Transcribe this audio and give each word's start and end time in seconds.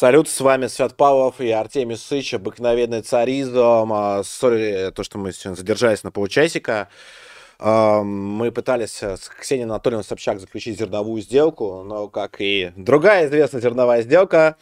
Салют, 0.00 0.30
с 0.30 0.40
вами 0.40 0.66
Свят 0.66 0.96
Павлов 0.96 1.42
и 1.42 1.50
Артемий 1.50 1.98
Сыч, 1.98 2.32
обыкновенный 2.32 3.02
царизм. 3.02 3.92
А, 3.92 4.22
сори, 4.24 4.90
то, 4.92 5.02
что 5.04 5.18
мы 5.18 5.30
сегодня 5.30 5.58
задержались 5.58 6.04
на 6.04 6.10
полчасика. 6.10 6.88
А, 7.58 8.02
мы 8.02 8.50
пытались 8.50 9.02
с 9.02 9.28
Ксенией 9.28 9.66
Анатольевной 9.66 10.02
Собчак 10.02 10.40
заключить 10.40 10.78
зерновую 10.78 11.20
сделку, 11.20 11.82
но, 11.82 12.08
как 12.08 12.36
и 12.38 12.72
другая 12.76 13.26
известная 13.26 13.60
зерновая 13.60 14.00
сделка, 14.00 14.56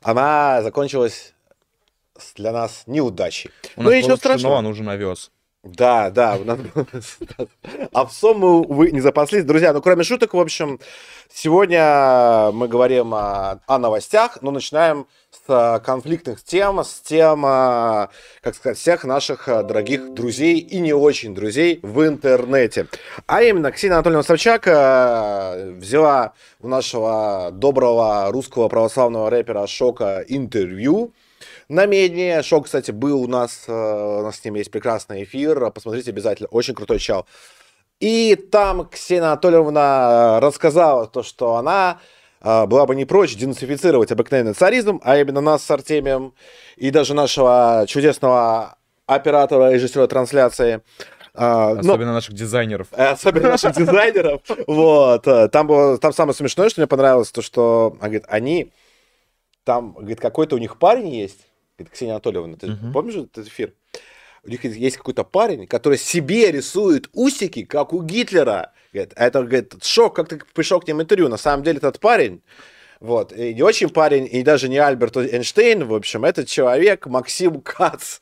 она 0.00 0.62
закончилась 0.62 1.34
для 2.36 2.50
нас 2.50 2.84
неудачей. 2.86 3.50
У 3.76 3.82
ну, 3.82 3.90
нас 3.90 3.98
ничего 3.98 4.16
страшного. 4.16 4.60
А 4.60 4.62
нужен 4.62 4.88
овес. 4.88 5.30
Да, 5.62 6.08
да. 6.10 6.38
Овсом 7.92 8.38
мы, 8.38 8.60
увы, 8.60 8.92
не 8.92 9.00
запаслись. 9.00 9.44
Друзья, 9.44 9.74
ну, 9.74 9.82
кроме 9.82 10.04
шуток, 10.04 10.32
в 10.32 10.40
общем, 10.40 10.80
сегодня 11.30 12.50
мы 12.52 12.66
говорим 12.66 13.12
о, 13.12 13.60
о 13.66 13.78
новостях, 13.78 14.38
но 14.40 14.52
начинаем 14.52 15.06
с 15.46 15.82
конфликтных 15.84 16.42
тем, 16.42 16.82
с 16.82 17.02
тем, 17.02 17.42
как 17.42 18.54
сказать, 18.54 18.78
всех 18.78 19.04
наших 19.04 19.46
дорогих 19.46 20.14
друзей 20.14 20.60
и 20.60 20.80
не 20.80 20.94
очень 20.94 21.34
друзей 21.34 21.78
в 21.82 22.06
интернете. 22.06 22.86
А 23.26 23.42
именно, 23.42 23.70
Ксения 23.70 23.96
Анатольевна 23.96 24.22
Собчак 24.22 24.66
э, 24.66 25.72
взяла 25.76 26.32
у 26.60 26.68
нашего 26.68 27.50
доброго 27.52 28.32
русского 28.32 28.68
православного 28.68 29.28
рэпера 29.28 29.66
Шока 29.66 30.24
интервью, 30.26 31.12
на 31.70 31.86
медне. 31.86 32.42
Шок, 32.42 32.66
кстати, 32.66 32.90
был 32.90 33.22
у 33.22 33.26
нас, 33.28 33.64
э, 33.68 33.72
у 33.72 34.22
нас 34.22 34.36
с 34.36 34.44
ним 34.44 34.56
есть 34.56 34.70
прекрасный 34.70 35.22
эфир. 35.22 35.70
Посмотрите 35.70 36.10
обязательно, 36.10 36.48
очень 36.48 36.74
крутой 36.74 36.98
чал. 36.98 37.26
И 38.00 38.34
там 38.34 38.88
Ксения 38.88 39.26
Анатольевна 39.26 40.40
рассказала 40.40 41.06
то, 41.06 41.22
что 41.22 41.54
она 41.54 42.00
э, 42.42 42.66
была 42.66 42.86
бы 42.86 42.96
не 42.96 43.04
прочь 43.04 43.36
денацифицировать 43.36 44.10
обыкновенный 44.10 44.54
царизм, 44.54 45.00
а 45.04 45.16
именно 45.18 45.40
нас 45.40 45.62
с 45.62 45.70
Артемием 45.70 46.34
и 46.76 46.90
даже 46.90 47.14
нашего 47.14 47.84
чудесного 47.86 48.76
оператора 49.06 49.72
режиссера 49.72 50.08
трансляции. 50.08 50.82
Особенно 51.32 52.06
но... 52.06 52.14
наших 52.14 52.34
дизайнеров. 52.34 52.88
Особенно 52.90 53.50
наших 53.50 53.76
дизайнеров. 53.76 54.42
Вот. 54.66 55.22
Там, 55.52 55.66
было, 55.68 55.96
там 55.98 56.12
самое 56.12 56.34
смешное, 56.34 56.68
что 56.68 56.80
мне 56.80 56.88
понравилось, 56.88 57.30
то, 57.30 57.42
что 57.42 57.96
говорит, 58.00 58.24
они... 58.28 58.72
Там, 59.62 59.92
говорит, 59.92 60.20
какой-то 60.20 60.56
у 60.56 60.58
них 60.58 60.78
парень 60.78 61.08
есть, 61.14 61.46
говорит, 61.80 61.92
Ксения 61.92 62.14
Анатольевна, 62.14 62.56
ты 62.56 62.72
угу. 62.72 62.92
помнишь 62.92 63.16
этот 63.16 63.46
эфир? 63.46 63.74
У 64.42 64.48
них 64.48 64.64
есть 64.64 64.96
какой-то 64.96 65.22
парень, 65.24 65.66
который 65.66 65.98
себе 65.98 66.50
рисует 66.50 67.10
усики, 67.12 67.64
как 67.64 67.92
у 67.92 68.02
Гитлера. 68.02 68.72
Говорит, 68.92 69.12
а 69.16 69.26
это, 69.26 69.42
говорит, 69.42 69.84
шок, 69.84 70.16
как 70.16 70.28
ты 70.28 70.40
пришел 70.54 70.80
к 70.80 70.88
ним 70.88 71.02
интервью. 71.02 71.28
На 71.28 71.36
самом 71.36 71.62
деле 71.62 71.76
этот 71.76 72.00
парень, 72.00 72.42
вот, 73.00 73.32
и 73.32 73.54
не 73.54 73.62
очень 73.62 73.90
парень, 73.90 74.28
и 74.30 74.42
даже 74.42 74.68
не 74.68 74.78
Альберт 74.78 75.16
Эйнштейн, 75.16 75.84
в 75.84 75.94
общем, 75.94 76.24
этот 76.24 76.48
человек 76.48 77.06
Максим 77.06 77.60
Кац. 77.60 78.20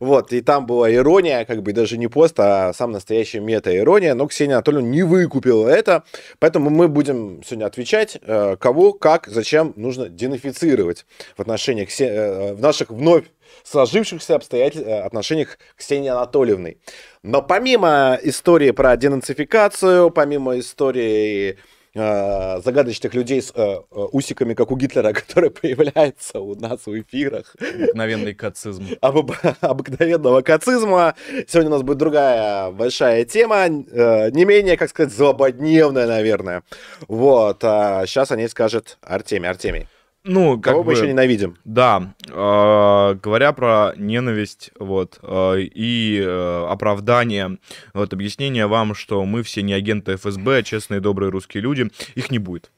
Вот, 0.00 0.32
и 0.32 0.40
там 0.40 0.66
была 0.66 0.92
ирония, 0.92 1.44
как 1.44 1.62
бы 1.62 1.72
даже 1.72 1.98
не 1.98 2.08
пост, 2.08 2.34
а 2.38 2.72
сам 2.72 2.92
настоящий 2.92 3.38
мета-ирония, 3.38 4.14
но 4.14 4.26
Ксения 4.26 4.56
Анатольевна 4.56 4.88
не 4.88 5.02
выкупила 5.02 5.68
это, 5.68 6.04
поэтому 6.38 6.70
мы 6.70 6.88
будем 6.88 7.42
сегодня 7.44 7.66
отвечать, 7.66 8.18
э, 8.20 8.56
кого, 8.58 8.92
как, 8.92 9.28
зачем 9.28 9.72
нужно 9.76 10.08
денифицировать 10.08 11.06
в 11.36 11.40
отношениях, 11.40 11.88
э, 12.00 12.54
в 12.54 12.60
наших 12.60 12.90
вновь 12.90 13.24
сложившихся 13.64 14.34
обстоятельств, 14.34 14.88
э, 14.88 15.00
отношениях 15.00 15.58
Ксении 15.76 16.08
Анатольевной. 16.08 16.78
Но 17.22 17.42
помимо 17.42 18.18
истории 18.22 18.70
про 18.72 18.96
денацификацию, 18.96 20.10
помимо 20.10 20.58
истории 20.58 21.58
э, 21.98 22.60
загадочных 22.64 23.14
людей 23.14 23.42
с 23.42 23.52
э, 23.54 23.78
э 23.90 24.00
усиками, 24.12 24.54
как 24.54 24.70
у 24.70 24.76
Гитлера, 24.76 25.12
которые 25.20 25.50
появляются 25.50 26.40
у 26.40 26.54
нас 26.54 26.86
в 26.86 27.00
эфирах. 27.00 27.54
Обыкновенный 27.60 28.34
кацизм. 28.34 28.86
Об, 29.00 29.32
обыкновенного 29.60 30.42
кацизма. 30.42 31.14
Сегодня 31.46 31.70
у 31.70 31.74
нас 31.74 31.82
будет 31.82 31.98
другая 31.98 32.70
большая 32.70 33.24
тема, 33.24 33.66
э, 33.66 34.30
не 34.30 34.44
менее, 34.44 34.76
как 34.76 34.90
сказать, 34.90 35.12
злободневная, 35.12 36.06
наверное. 36.06 36.62
Вот, 37.08 37.62
а 37.62 38.06
сейчас 38.06 38.30
о 38.30 38.36
ней 38.36 38.48
скажет 38.48 38.98
Артемий. 39.02 39.48
Артемий. 39.48 39.88
Ну, 40.28 40.60
Кого 40.60 40.80
мы 40.80 40.84
бы, 40.84 40.92
еще 40.92 41.08
ненавидим? 41.08 41.56
Да. 41.64 42.14
Э, 42.28 43.14
говоря 43.14 43.52
про 43.52 43.94
ненависть, 43.96 44.70
вот, 44.78 45.18
э, 45.22 45.60
и 45.60 46.22
э, 46.22 46.66
оправдание, 46.68 47.56
вот, 47.94 48.12
объяснение 48.12 48.66
вам, 48.66 48.94
что 48.94 49.24
мы 49.24 49.42
все 49.42 49.62
не 49.62 49.72
агенты 49.72 50.16
ФСБ, 50.16 50.64
честные, 50.64 51.00
добрые 51.00 51.30
русские 51.30 51.62
люди, 51.62 51.90
их 52.14 52.30
не 52.30 52.38
будет. 52.38 52.70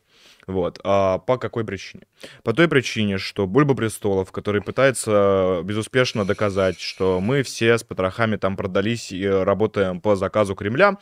Вот. 0.47 0.79
А 0.85 1.19
по 1.19 1.39
какой 1.39 1.65
причине? 1.65 2.05
По 2.45 2.53
той 2.53 2.69
причине, 2.69 3.19
что 3.19 3.49
Бульба 3.49 3.75
Престолов, 3.75 4.31
который 4.31 4.63
пытается 4.63 5.63
безуспешно 5.65 6.25
доказать, 6.25 6.79
что 6.79 7.21
мы 7.21 7.43
все 7.43 7.77
с 7.77 7.83
потрохами 7.83 8.37
там 8.37 8.57
продались 8.57 9.11
и 9.11 9.27
работаем 9.27 10.01
по 10.01 10.15
заказу 10.15 10.55
Кремля, 10.55 10.99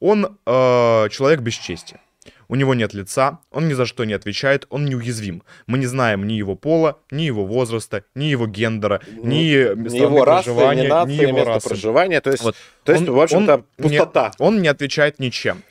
он 0.00 0.38
э, 0.46 1.08
человек 1.10 1.40
без 1.40 1.54
чести. 1.54 2.00
У 2.48 2.54
него 2.54 2.74
нет 2.74 2.94
лица, 2.94 3.40
он 3.50 3.68
ни 3.68 3.72
за 3.72 3.86
что 3.86 4.04
не 4.04 4.12
отвечает, 4.12 4.66
он 4.70 4.84
неуязвим. 4.84 5.42
Мы 5.66 5.78
не 5.78 5.86
знаем 5.86 6.26
ни 6.26 6.34
его 6.34 6.54
пола, 6.54 6.98
ни 7.10 7.22
его 7.22 7.44
возраста, 7.44 8.04
ни 8.14 8.24
его 8.24 8.46
гендера, 8.46 9.00
ни, 9.10 9.16
ну, 9.16 9.88
ни 9.88 9.96
его 9.96 10.24
расы, 10.24 10.50
ни, 10.50 10.86
нации, 10.86 11.12
ни 11.12 11.22
его 11.22 11.44
расы. 11.44 11.68
проживания. 11.68 12.20
То 12.20 12.30
есть, 12.30 12.42
вот. 12.42 12.56
то 12.84 12.92
есть 12.92 13.08
он, 13.08 13.14
в 13.14 13.20
общем-то, 13.20 13.64
пустота. 13.76 14.32
Не, 14.38 14.44
он 14.46 14.62
не 14.62 14.68
отвечает 14.68 15.18
ничем. 15.18 15.62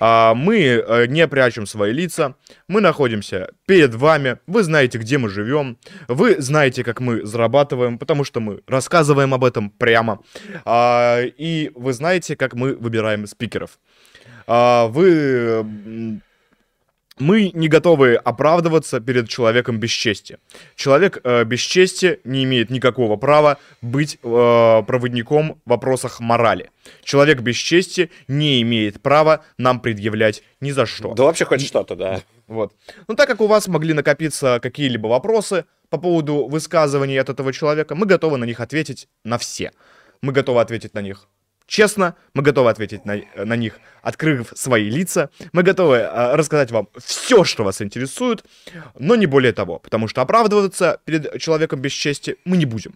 А, 0.00 0.34
мы 0.34 0.58
э, 0.60 1.06
не 1.06 1.26
прячем 1.26 1.66
свои 1.66 1.92
лица, 1.92 2.36
мы 2.68 2.80
находимся 2.80 3.50
перед 3.66 3.94
вами, 3.94 4.38
вы 4.46 4.62
знаете, 4.62 4.96
где 4.98 5.18
мы 5.18 5.28
живем, 5.28 5.76
вы 6.06 6.40
знаете, 6.40 6.84
как 6.84 7.00
мы 7.00 7.26
зарабатываем, 7.26 7.98
потому 7.98 8.22
что 8.22 8.38
мы 8.38 8.60
рассказываем 8.68 9.34
об 9.34 9.44
этом 9.44 9.70
прямо, 9.70 10.20
а, 10.64 11.20
и 11.22 11.72
вы 11.74 11.92
знаете, 11.92 12.36
как 12.36 12.54
мы 12.54 12.74
выбираем 12.74 13.26
спикеров. 13.26 13.80
А, 14.50 14.86
вы 14.86 16.22
мы 17.18 17.50
не 17.52 17.68
готовы 17.68 18.14
оправдываться 18.14 19.00
перед 19.00 19.28
человеком 19.28 19.78
без 19.78 19.90
чести. 19.90 20.38
Человек 20.76 21.18
э, 21.24 21.44
без 21.44 21.60
чести 21.60 22.20
не 22.24 22.44
имеет 22.44 22.70
никакого 22.70 23.16
права 23.16 23.58
быть 23.82 24.18
э, 24.22 24.82
проводником 24.86 25.60
в 25.64 25.70
вопросах 25.70 26.20
морали. 26.20 26.70
Человек 27.02 27.40
без 27.40 27.56
чести 27.56 28.10
не 28.28 28.62
имеет 28.62 29.02
права 29.02 29.44
нам 29.58 29.80
предъявлять 29.80 30.42
ни 30.60 30.70
за 30.70 30.86
что. 30.86 31.12
Да 31.14 31.24
вообще 31.24 31.44
хоть 31.44 31.66
что-то, 31.66 31.96
да. 31.96 32.22
Вот. 32.46 32.72
Но 33.08 33.14
так 33.14 33.28
как 33.28 33.40
у 33.40 33.48
вас 33.48 33.68
могли 33.68 33.92
накопиться 33.92 34.60
какие-либо 34.62 35.08
вопросы 35.08 35.64
по 35.90 35.98
поводу 35.98 36.46
высказываний 36.46 37.20
от 37.20 37.28
этого 37.28 37.52
человека, 37.52 37.94
мы 37.94 38.06
готовы 38.06 38.38
на 38.38 38.44
них 38.44 38.60
ответить 38.60 39.08
на 39.24 39.38
все. 39.38 39.72
Мы 40.22 40.32
готовы 40.32 40.60
ответить 40.60 40.94
на 40.94 41.02
них 41.02 41.28
честно, 41.68 42.16
мы 42.34 42.42
готовы 42.42 42.70
ответить 42.70 43.04
на, 43.04 43.20
на 43.36 43.54
них, 43.54 43.78
открыв 44.02 44.52
свои 44.56 44.90
лица. 44.90 45.30
Мы 45.52 45.62
готовы 45.62 45.96
э, 45.96 46.34
рассказать 46.34 46.72
вам 46.72 46.88
все, 46.96 47.44
что 47.44 47.62
вас 47.62 47.80
интересует, 47.80 48.44
но 48.98 49.14
не 49.14 49.26
более 49.26 49.52
того, 49.52 49.78
потому 49.78 50.08
что 50.08 50.22
оправдываться 50.22 51.00
перед 51.04 51.38
человеком 51.40 51.80
без 51.80 51.92
чести 51.92 52.36
мы 52.44 52.56
не 52.56 52.64
будем. 52.64 52.94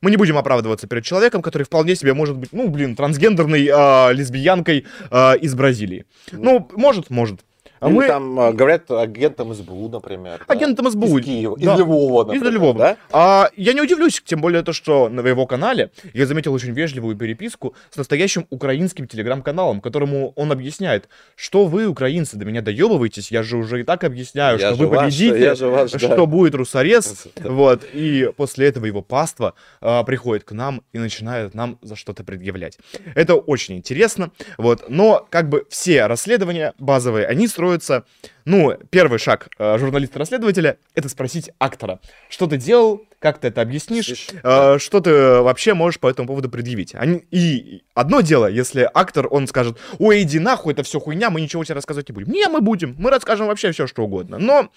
Мы 0.00 0.10
не 0.10 0.16
будем 0.16 0.36
оправдываться 0.36 0.86
перед 0.86 1.04
человеком, 1.04 1.40
который 1.40 1.62
вполне 1.62 1.94
себе 1.94 2.12
может 2.12 2.36
быть, 2.36 2.52
ну, 2.52 2.68
блин, 2.68 2.96
трансгендерной 2.96 3.66
э, 3.66 4.12
лесбиянкой 4.12 4.86
э, 5.10 5.38
из 5.38 5.54
Бразилии. 5.54 6.06
Ну, 6.32 6.68
может, 6.74 7.10
может. 7.10 7.40
А 7.84 7.88
мы 7.90 8.06
там 8.06 8.40
а, 8.40 8.52
говорят 8.52 8.90
агентам 8.90 9.54
СБУ, 9.54 9.88
например. 9.88 10.44
Агентам? 10.48 10.90
СБУ. 10.90 11.18
Из 11.18 11.24
Киева, 11.24 11.56
да. 11.58 11.74
из 11.74 11.80
Львова, 11.80 12.24
например, 12.24 12.48
Из 12.48 12.54
Львова. 12.54 12.78
Да? 12.78 12.96
А, 13.12 13.50
я 13.56 13.72
не 13.74 13.82
удивлюсь, 13.82 14.22
тем 14.24 14.40
более 14.40 14.62
то, 14.62 14.72
что 14.72 15.08
на 15.08 15.20
его 15.20 15.46
канале 15.46 15.90
я 16.14 16.26
заметил 16.26 16.54
очень 16.54 16.72
вежливую 16.72 17.16
переписку 17.16 17.74
с 17.90 17.96
настоящим 17.96 18.46
украинским 18.50 19.06
телеграм-каналом, 19.06 19.80
которому 19.80 20.32
он 20.36 20.50
объясняет, 20.50 21.08
что 21.36 21.66
вы, 21.66 21.86
украинцы, 21.86 22.36
до 22.36 22.44
меня 22.44 22.62
доебываетесь, 22.62 23.30
я 23.30 23.42
же 23.42 23.56
уже 23.58 23.80
и 23.80 23.84
так 23.84 24.04
объясняю, 24.04 24.58
я 24.58 24.74
что 24.74 24.84
вы 24.84 24.96
победите, 24.96 25.50
ваш, 25.50 25.58
что, 25.58 25.70
ваш, 25.70 25.92
да. 25.92 25.98
что 25.98 26.26
будет 26.26 26.54
русарез. 26.54 27.26
Вот. 27.44 27.84
И 27.92 28.30
после 28.36 28.68
этого 28.68 28.86
его 28.86 29.02
паства 29.02 29.54
а, 29.80 30.02
приходит 30.02 30.44
к 30.44 30.52
нам 30.52 30.82
и 30.92 30.98
начинает 30.98 31.54
нам 31.54 31.78
за 31.82 31.94
что-то 31.94 32.24
предъявлять. 32.24 32.78
Это 33.14 33.34
очень 33.34 33.76
интересно. 33.76 34.30
Вот. 34.58 34.86
Но 34.88 35.26
как 35.30 35.48
бы 35.48 35.66
все 35.68 36.06
расследования 36.06 36.72
базовые, 36.78 37.26
они 37.26 37.46
строят 37.46 37.73
строится. 37.82 38.04
Ну, 38.44 38.76
первый 38.90 39.18
шаг 39.18 39.48
э, 39.58 39.78
журналиста-расследователя— 39.78 40.76
это 40.94 41.08
спросить 41.08 41.50
актора, 41.58 41.98
что 42.28 42.46
ты 42.46 42.58
делал, 42.58 43.06
как 43.18 43.38
ты 43.38 43.48
это 43.48 43.62
объяснишь, 43.62 44.06
Слышь, 44.06 44.28
э, 44.32 44.40
да. 44.42 44.78
что 44.78 45.00
ты 45.00 45.40
вообще 45.40 45.72
можешь 45.72 45.98
по 45.98 46.10
этому 46.10 46.28
поводу 46.28 46.50
предъявить. 46.50 46.94
Они, 46.94 47.24
и 47.30 47.84
одно 47.94 48.20
дело, 48.20 48.46
если 48.46 48.88
актор, 48.92 49.28
он 49.30 49.46
скажет, 49.46 49.78
ой, 49.98 50.22
иди 50.22 50.38
нахуй, 50.38 50.74
это 50.74 50.82
все 50.82 51.00
хуйня, 51.00 51.30
мы 51.30 51.40
ничего 51.40 51.64
тебе 51.64 51.76
рассказывать 51.76 52.10
не 52.10 52.12
будем. 52.12 52.32
Не, 52.32 52.48
мы 52.48 52.60
будем, 52.60 52.94
мы 52.98 53.10
расскажем 53.10 53.46
вообще 53.46 53.72
все, 53.72 53.86
что 53.86 54.02
угодно. 54.04 54.36
Но 54.38 54.68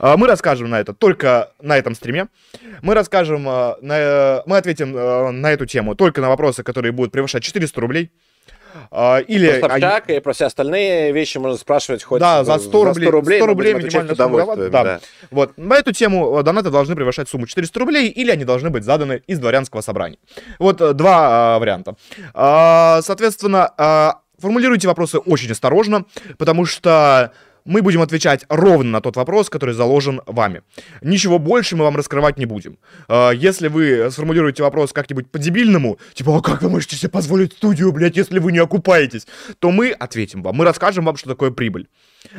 э, 0.00 0.16
мы 0.16 0.26
расскажем 0.26 0.70
на 0.70 0.80
это 0.80 0.92
только 0.92 1.52
на 1.62 1.78
этом 1.78 1.94
стриме. 1.94 2.26
Мы 2.82 2.94
расскажем, 2.94 3.48
э, 3.48 3.76
на, 3.80 4.42
мы 4.46 4.56
ответим 4.56 4.96
э, 4.96 5.30
на 5.30 5.52
эту 5.52 5.66
тему 5.66 5.94
только 5.94 6.20
на 6.20 6.28
вопросы, 6.28 6.64
которые 6.64 6.90
будут 6.90 7.12
превышать 7.12 7.44
400 7.44 7.80
рублей. 7.80 8.10
А, 8.90 9.18
или... 9.18 9.60
Про 9.60 9.70
Собчак 9.70 10.10
и 10.10 10.20
про 10.20 10.32
все 10.32 10.46
остальные 10.46 11.12
вещи 11.12 11.38
можно 11.38 11.56
спрашивать 11.56 12.02
хоть 12.02 12.20
Да, 12.20 12.44
за 12.44 12.58
100 12.58 12.84
рублей, 12.84 13.06
100 13.06 13.16
рублей 13.16 13.40
мы 13.42 13.54
будем 13.54 13.76
отвечать 13.76 14.02
минимальная 14.02 14.16
сумма 14.16 14.34
удовольствием, 14.34 14.70
да. 14.72 15.00
Вот. 15.30 15.56
На 15.56 15.76
эту 15.76 15.92
тему 15.92 16.38
э, 16.38 16.42
донаты 16.42 16.70
должны 16.70 16.94
превышать 16.94 17.28
сумму 17.28 17.46
400 17.46 17.80
рублей, 17.80 18.08
или 18.08 18.30
они 18.30 18.44
должны 18.44 18.70
быть 18.70 18.84
заданы 18.84 19.22
из 19.26 19.38
дворянского 19.38 19.80
собрания. 19.80 20.18
Вот 20.58 20.80
э, 20.80 20.92
два 20.92 21.56
э, 21.56 21.60
варианта. 21.60 21.96
А, 22.32 23.00
Соответственно, 23.02 23.72
а, 23.76 24.20
формулируйте 24.38 24.88
вопросы 24.88 25.18
очень 25.18 25.50
осторожно, 25.50 26.04
потому 26.38 26.64
что 26.64 27.32
мы 27.64 27.82
будем 27.82 28.02
отвечать 28.02 28.44
ровно 28.48 28.90
на 28.90 29.00
тот 29.00 29.16
вопрос, 29.16 29.48
который 29.48 29.74
заложен 29.74 30.20
вами. 30.26 30.62
Ничего 31.02 31.38
больше 31.38 31.76
мы 31.76 31.84
вам 31.84 31.96
раскрывать 31.96 32.38
не 32.38 32.46
будем. 32.46 32.78
А, 33.08 33.30
Если 33.30 33.68
вы 33.68 34.10
сформулируете 34.10 34.62
вопрос 34.62 34.92
как-нибудь 34.92 35.30
по-дебильному, 35.30 35.98
типа, 36.12 36.36
а 36.36 36.42
как 36.42 36.62
вы 36.62 36.68
можете 36.68 36.96
себе 36.96 37.10
позволить 37.10 37.52
студию, 37.52 37.92
блядь, 37.92 38.16
если 38.16 38.38
вы 38.38 38.52
не 38.52 38.58
окупаетесь, 38.58 39.26
то 39.58 39.70
мы 39.70 39.90
ответим 39.90 40.42
вам. 40.42 40.56
Мы 40.56 40.64
расскажем 40.64 41.04
вам, 41.04 41.16
что 41.16 41.30
такое 41.30 41.50
прибыль. 41.50 41.88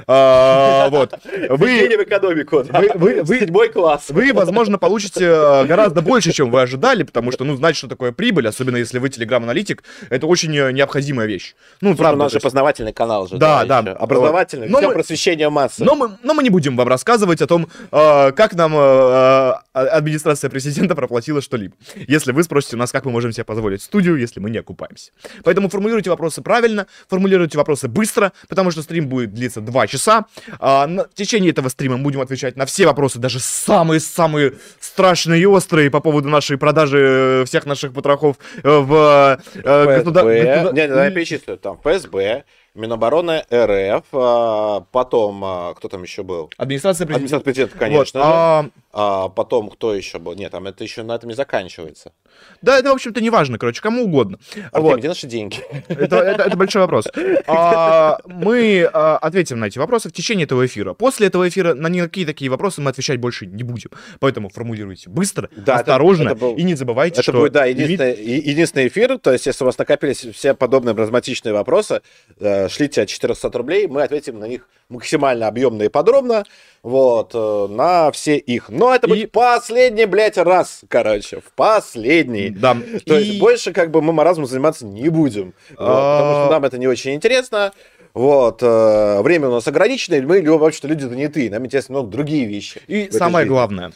А, 0.08 0.90
Вот. 0.96 1.14
Вы, 1.50 1.88
в 1.98 2.04
экономику, 2.04 2.64
да. 2.64 2.80
вы- 2.80 2.92
вы- 2.96 3.24
вы- 3.24 3.40
Седьмой 3.40 3.70
класс. 3.70 4.06
вы, 4.10 4.34
возможно, 4.34 4.78
получите 4.78 5.26
э, 5.26 5.66
гораздо 5.66 6.02
больше, 6.02 6.32
чем 6.32 6.52
вы 6.52 6.62
ожидали, 6.62 7.04
потому 7.04 7.32
что, 7.32 7.44
ну, 7.44 7.56
знать, 7.56 7.76
что 7.76 7.88
такое 7.88 8.12
прибыль, 8.12 8.48
особенно 8.48 8.78
если 8.78 9.00
вы 9.00 9.10
телеграм-аналитик, 9.10 9.84
это 10.10 10.28
очень 10.28 10.56
э, 10.58 10.72
необходимая 10.72 11.28
вещь. 11.28 11.56
Ну, 11.82 11.90
Слушай, 11.90 11.98
правда. 12.00 12.16
у 12.20 12.24
нас 12.24 12.32
же 12.34 12.40
познавательный 12.40 12.94
канал 12.94 13.28
же. 13.28 13.38
Да, 13.38 13.66
да. 13.66 13.80
Образовательный. 13.94 14.70
Но 14.70 14.78
Все 14.80 14.88
мы- 14.88 14.94
просвещение 14.94 15.50
массы. 15.50 15.84
Но 15.84 15.96
мы, 15.96 16.18
но 16.24 16.34
мы 16.34 16.44
не 16.44 16.50
будем 16.50 16.76
вам 16.78 16.88
рассказывать 16.88 17.42
о 17.42 17.48
том, 17.48 17.68
э, 17.92 18.32
как 18.32 18.54
нам 18.54 18.74
э, 18.76 19.54
администрация 19.74 20.50
президента 20.50 20.96
проплатила 20.96 21.42
что-либо. 21.42 21.76
Если 22.08 22.32
вы 22.32 22.44
спросите 22.44 22.76
у 22.76 22.80
нас, 22.80 22.92
как 22.92 23.06
мы 23.06 23.12
можем 23.12 23.32
себе 23.32 23.44
позволить 23.44 23.82
студию, 23.82 24.16
если 24.18 24.40
мы 24.40 24.50
не 24.50 24.58
окупаемся. 24.60 25.12
Поэтому 25.44 25.70
формулируйте 25.70 26.10
вопросы 26.10 26.42
правильно, 26.42 26.88
формулируйте 27.10 27.58
вопросы 27.58 27.88
быстро, 27.88 28.32
потому 28.48 28.72
что 28.72 28.82
стрим 28.82 29.08
будет 29.08 29.34
длиться 29.34 29.62
2 29.62 29.75
часа. 29.88 30.26
А, 30.60 30.88
на- 30.88 31.04
в 31.04 31.14
течение 31.14 31.52
этого 31.52 31.70
стрима 31.70 31.98
мы 31.98 32.04
будем 32.04 32.22
отвечать 32.22 32.56
на 32.56 32.66
все 32.66 32.86
вопросы, 32.86 33.20
даже 33.20 33.40
самые-самые 33.40 34.54
страшные 34.80 35.42
и 35.42 35.46
острые 35.46 35.92
по 35.92 36.00
поводу 36.00 36.30
нашей 36.30 36.58
продажи 36.58 37.00
э, 37.42 37.46
всех 37.46 37.66
наших 37.66 37.94
потрохов 37.94 38.38
э, 38.64 38.70
в 38.70 39.40
э, 39.56 40.00
государ- 40.02 40.24
ФСБ. 40.24 40.44
государ- 40.64 40.74
Не, 40.74 40.88
давай 40.88 41.12
перечислю. 41.12 41.58
Там 41.58 41.78
ФСБ, 41.84 42.44
Минобороны 42.76 43.44
РФ, 43.54 44.04
а, 44.12 44.82
потом, 44.92 45.42
а, 45.46 45.74
кто 45.76 45.88
там 45.88 46.04
еще 46.04 46.24
был? 46.24 46.50
Администрация 46.58 47.06
президента. 47.08 47.16
Администрация 47.38 47.44
президента, 47.46 47.78
конечно 47.78 48.20
Вот, 48.20 48.28
а, 48.28 48.66
А 48.98 49.28
потом, 49.28 49.70
кто 49.70 49.94
еще 49.94 50.20
был? 50.20 50.36
Нет, 50.36 50.54
там 50.54 50.68
это 50.68 50.82
еще 50.86 51.04
на 51.04 51.16
этом 51.16 51.28
не 51.30 51.36
заканчивается. 51.36 52.14
да, 52.62 52.80
это, 52.80 52.92
в 52.92 52.94
общем-то, 52.94 53.20
не 53.20 53.30
важно, 53.30 53.58
короче, 53.58 53.82
кому 53.82 54.04
угодно. 54.06 54.40
Артем, 54.72 54.82
Вот. 54.82 55.00
где 55.00 55.10
наши 55.10 55.28
деньги? 55.28 55.58
Это, 55.90 56.16
это- 56.18 56.44
это 56.44 56.56
большой 56.58 56.82
вопрос. 56.82 57.06
А, 57.46 58.18
мы 58.26 58.90
а, 58.94 59.18
ответим 59.18 59.60
на 59.60 59.66
эти 59.66 59.78
вопросы 59.80 60.08
в 60.10 60.14
течение 60.14 60.46
этого 60.46 60.66
эфира. 60.66 60.94
После 60.94 61.28
этого 61.28 61.48
эфира 61.48 61.74
на 61.74 61.88
никакие 61.88 62.26
такие 62.26 62.50
вопросы 62.50 62.80
мы 62.82 62.90
отвечать 62.92 63.20
больше 63.20 63.46
не 63.46 63.64
будем. 63.64 63.90
Поэтому 64.20 64.48
формулируйте 64.50 65.10
быстро, 65.10 65.50
Да, 65.56 65.74
это- 65.74 65.76
осторожно 65.82 66.30
это 66.30 66.36
был- 66.36 66.56
и 66.56 66.64
не 66.64 66.76
забывайте, 66.76 67.16
Это 67.16 67.24
что 67.24 67.32
будет, 67.34 67.52
да, 67.52 67.68
лимит- 67.68 67.82
единственный, 68.00 68.16
е- 68.26 68.38
единственный 68.52 68.88
эфир. 68.88 69.18
То 69.20 69.34
есть, 69.34 69.46
если 69.46 69.64
у 69.64 69.68
вас 69.68 69.78
накопились 69.78 70.26
все 70.34 70.54
подобные 70.54 70.94
маразматичные 70.94 71.54
вопросы, 71.54 72.02
э, 72.40 72.70
шлите 72.70 73.02
от 73.02 73.10
400 73.10 73.58
рублей, 73.58 73.88
мы 73.88 74.04
ответим 74.04 74.40
на 74.40 74.46
них 74.46 74.68
максимально 74.90 75.48
объемно 75.48 75.84
и 75.84 75.90
подробно. 75.90 76.44
Вот, 76.86 77.32
э, 77.34 77.68
на 77.74 78.12
все 78.12 78.38
их. 78.38 78.70
Но 78.70 78.94
это 78.94 79.08
будет 79.08 79.24
И- 79.24 79.26
последний, 79.26 80.06
блядь, 80.06 80.38
раз, 80.38 80.82
короче. 80.88 81.42
В 81.42 81.52
последний. 81.56 82.52
Да. 82.52 82.78
То 83.08 83.18
И- 83.18 83.24
есть, 83.24 83.40
больше 83.40 83.74
как 83.74 83.90
бы 83.90 84.04
мы 84.04 84.14
маразмом 84.14 84.46
заниматься 84.46 84.86
не 84.86 85.10
будем. 85.10 85.56
Вот, 85.72 85.78
А- 85.80 86.20
потому 86.20 86.44
что 86.46 86.52
нам 86.52 86.64
это 86.64 86.78
не 86.78 86.88
очень 86.88 87.16
интересно. 87.16 87.74
Вот, 88.14 88.60
э, 88.62 89.22
время 89.24 89.48
у 89.48 89.54
нас 89.54 89.68
ограничено, 89.68 90.14
и 90.14 90.22
мы, 90.22 90.44
вообще-то, 90.60 90.88
люди 90.88 91.06
занятые. 91.06 91.50
Нам 91.50 91.66
интересны 91.66 91.94
много 91.94 92.12
другие 92.12 92.46
вещи. 92.46 92.80
И 92.86 93.10
самое 93.10 93.46
жизни. 93.46 93.50
главное. 93.56 93.92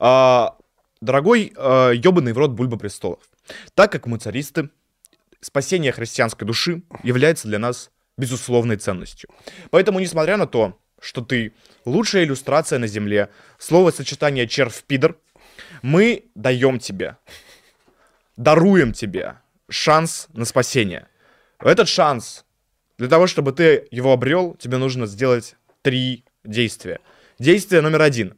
а, 0.00 0.56
дорогой 1.00 1.52
э, 1.56 1.92
ебаный 1.94 2.32
в 2.32 2.38
рот 2.38 2.50
Бульба 2.50 2.76
Престолов. 2.76 3.20
Так 3.76 3.92
как 3.92 4.06
мы 4.08 4.18
царисты, 4.18 4.68
спасение 5.40 5.92
христианской 5.92 6.44
души 6.44 6.82
является 7.04 7.46
для 7.46 7.60
нас 7.60 7.90
безусловной 8.18 8.78
ценностью. 8.78 9.30
Поэтому, 9.70 10.00
несмотря 10.00 10.36
на 10.36 10.48
то, 10.48 10.76
что 11.00 11.20
ты 11.20 11.52
лучшая 11.84 12.24
иллюстрация 12.24 12.78
на 12.78 12.86
земле, 12.86 13.28
слово-сочетание 13.58 14.46
червь-пидор, 14.46 15.16
мы 15.82 16.24
даем 16.34 16.78
тебе, 16.78 17.16
даруем 18.36 18.92
тебе 18.92 19.36
шанс 19.68 20.28
на 20.32 20.44
спасение. 20.44 21.08
Этот 21.58 21.88
шанс, 21.88 22.44
для 22.98 23.08
того, 23.08 23.26
чтобы 23.26 23.52
ты 23.52 23.86
его 23.90 24.12
обрел, 24.12 24.54
тебе 24.58 24.78
нужно 24.78 25.06
сделать 25.06 25.56
три 25.82 26.24
действия. 26.44 27.00
Действие 27.38 27.82
номер 27.82 28.02
один. 28.02 28.34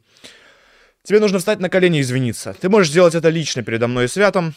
Тебе 1.03 1.19
нужно 1.19 1.39
встать 1.39 1.59
на 1.59 1.69
колени 1.69 1.99
и 1.99 2.01
извиниться. 2.01 2.55
Ты 2.59 2.69
можешь 2.69 2.91
сделать 2.91 3.13
это 3.13 3.29
лично 3.29 3.63
передо 3.63 3.87
мной 3.87 4.05
и 4.05 4.07
Святом. 4.07 4.55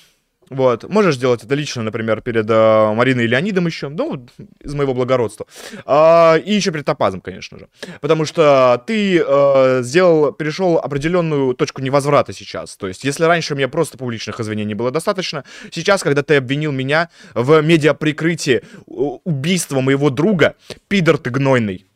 Вот. 0.50 0.88
Можешь 0.88 1.16
сделать 1.16 1.44
это 1.44 1.54
лично, 1.54 1.82
например, 1.82 2.20
перед 2.20 2.48
э, 2.48 2.92
Мариной 2.94 3.24
и 3.24 3.26
Леонидом 3.26 3.66
еще. 3.66 3.88
Ну, 3.88 4.26
из 4.60 4.74
моего 4.74 4.94
благородства. 4.94 5.46
А, 5.84 6.36
и 6.36 6.52
еще 6.52 6.70
перед 6.70 6.84
Топазом, 6.84 7.20
конечно 7.20 7.58
же. 7.58 7.68
Потому 8.00 8.24
что 8.24 8.82
ты 8.86 9.18
э, 9.18 9.82
сделал, 9.82 10.32
перешел 10.32 10.78
определенную 10.78 11.54
точку 11.54 11.82
невозврата 11.82 12.32
сейчас. 12.32 12.76
То 12.76 12.88
есть, 12.88 13.04
если 13.04 13.24
раньше 13.24 13.54
у 13.54 13.56
меня 13.56 13.68
просто 13.68 13.98
публичных 13.98 14.40
извинений 14.40 14.74
было 14.74 14.90
достаточно, 14.90 15.44
сейчас, 15.70 16.02
когда 16.02 16.22
ты 16.22 16.36
обвинил 16.36 16.72
меня 16.72 17.10
в 17.34 17.60
медиаприкрытии 17.60 18.62
убийства 18.86 19.80
моего 19.80 20.10
друга, 20.10 20.54
пидор 20.88 21.18
ты 21.18 21.30
гнойный, 21.30 21.86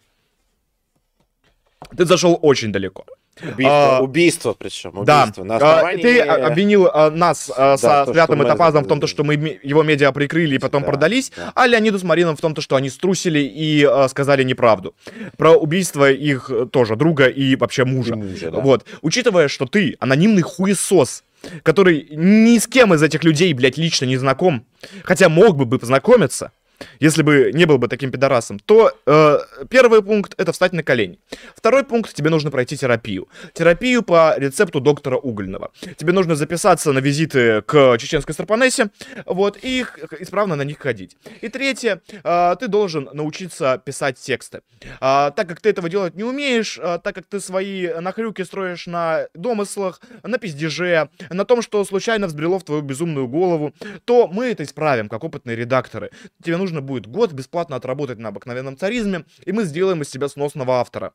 ты 1.96 2.04
зашел 2.04 2.38
очень 2.40 2.72
далеко. 2.72 3.04
Убийство, 3.40 3.96
А, 3.96 4.00
убийство 4.02 4.52
причем. 4.52 5.04
Да, 5.04 5.22
Убийство. 5.22 5.44
На 5.44 5.54
А, 5.54 5.56
основании... 5.56 6.02
ты 6.02 6.20
а, 6.20 6.46
обвинил 6.46 6.86
а, 6.92 7.10
нас 7.10 7.50
а, 7.56 7.78
со 7.78 8.04
то, 8.04 8.12
Святым 8.12 8.42
и 8.42 8.46
Топазом 8.46 8.84
в 8.84 8.88
том, 8.88 9.00
то, 9.00 9.06
что 9.06 9.24
мы 9.24 9.58
его 9.62 9.82
медиа 9.82 10.12
прикрыли 10.12 10.56
и 10.56 10.58
потом 10.58 10.82
Да, 10.82 10.88
продались, 10.88 11.32
да. 11.34 11.50
а 11.54 11.66
Леониду 11.66 11.98
с 11.98 12.02
Марином 12.02 12.36
в 12.36 12.40
том, 12.42 12.54
то, 12.54 12.60
что 12.60 12.76
они 12.76 12.90
струсили 12.90 13.38
и 13.38 13.84
а, 13.84 14.06
сказали 14.08 14.42
неправду. 14.44 14.94
Про 15.38 15.52
убийство 15.52 16.10
их 16.10 16.50
э, 16.50 16.66
тоже 16.70 16.94
друга 16.94 17.26
и 17.26 17.56
вообще 17.56 17.84
мужа. 17.86 18.12
И 18.14 18.16
мужа, 18.16 18.50
да. 18.50 18.60
Вот. 18.60 18.84
Учитывая, 19.00 19.48
что 19.48 19.64
ты 19.64 19.96
анонимный 19.98 20.42
хуесос, 20.42 21.24
который 21.62 22.06
ни 22.10 22.58
с 22.58 22.66
кем 22.66 22.92
из 22.94 23.02
этих 23.02 23.24
людей, 23.24 23.52
блядь, 23.54 23.78
лично 23.78 24.04
не 24.04 24.18
знаком, 24.18 24.66
хотя 25.04 25.28
мог 25.30 25.56
бы 25.56 25.64
бы 25.64 25.78
познакомиться, 25.78 26.52
если 27.00 27.22
бы 27.22 27.50
не 27.52 27.64
был 27.64 27.78
бы 27.78 27.88
таким 27.88 28.10
пидорасом, 28.10 28.58
то 28.58 28.92
э, 29.06 29.38
первый 29.68 30.02
пункт 30.02 30.34
это 30.38 30.52
встать 30.52 30.72
на 30.72 30.82
колени. 30.82 31.18
Второй 31.54 31.84
пункт 31.84 32.14
тебе 32.14 32.30
нужно 32.30 32.50
пройти 32.50 32.76
терапию. 32.76 33.28
Терапию 33.52 34.02
по 34.02 34.34
рецепту 34.36 34.80
доктора 34.80 35.16
Угольного. 35.16 35.70
Тебе 35.96 36.12
нужно 36.12 36.34
записаться 36.34 36.92
на 36.92 36.98
визиты 36.98 37.62
к 37.62 37.96
чеченской 37.98 38.34
Старпанессе, 38.34 38.90
вот, 39.26 39.58
и 39.62 39.84
исправно 40.20 40.56
на 40.56 40.62
них 40.62 40.78
ходить. 40.78 41.16
И 41.40 41.48
третье, 41.48 42.00
э, 42.22 42.56
ты 42.58 42.68
должен 42.68 43.08
научиться 43.12 43.80
писать 43.84 44.18
тексты. 44.18 44.62
А, 45.00 45.30
так 45.30 45.48
как 45.48 45.60
ты 45.60 45.70
этого 45.70 45.88
делать 45.88 46.14
не 46.14 46.24
умеешь, 46.24 46.78
а, 46.80 46.98
так 46.98 47.14
как 47.14 47.26
ты 47.26 47.40
свои 47.40 47.88
нахрюки 48.00 48.42
строишь 48.42 48.86
на 48.86 49.26
домыслах, 49.34 50.00
на 50.22 50.38
пиздеже, 50.38 51.08
на 51.30 51.44
том, 51.44 51.62
что 51.62 51.84
случайно 51.84 52.26
взбрело 52.26 52.58
в 52.58 52.64
твою 52.64 52.82
безумную 52.82 53.28
голову, 53.28 53.74
то 54.04 54.26
мы 54.26 54.46
это 54.46 54.64
исправим, 54.64 55.08
как 55.08 55.24
опытные 55.24 55.56
редакторы. 55.56 56.10
Тебе 56.42 56.56
нужно 56.56 56.71
будет 56.80 57.06
год 57.06 57.32
бесплатно 57.32 57.76
отработать 57.76 58.18
на 58.18 58.30
обыкновенном 58.30 58.76
царизме, 58.76 59.24
и 59.44 59.52
мы 59.52 59.64
сделаем 59.64 60.02
из 60.02 60.08
тебя 60.08 60.28
сносного 60.28 60.74
автора. 60.80 61.12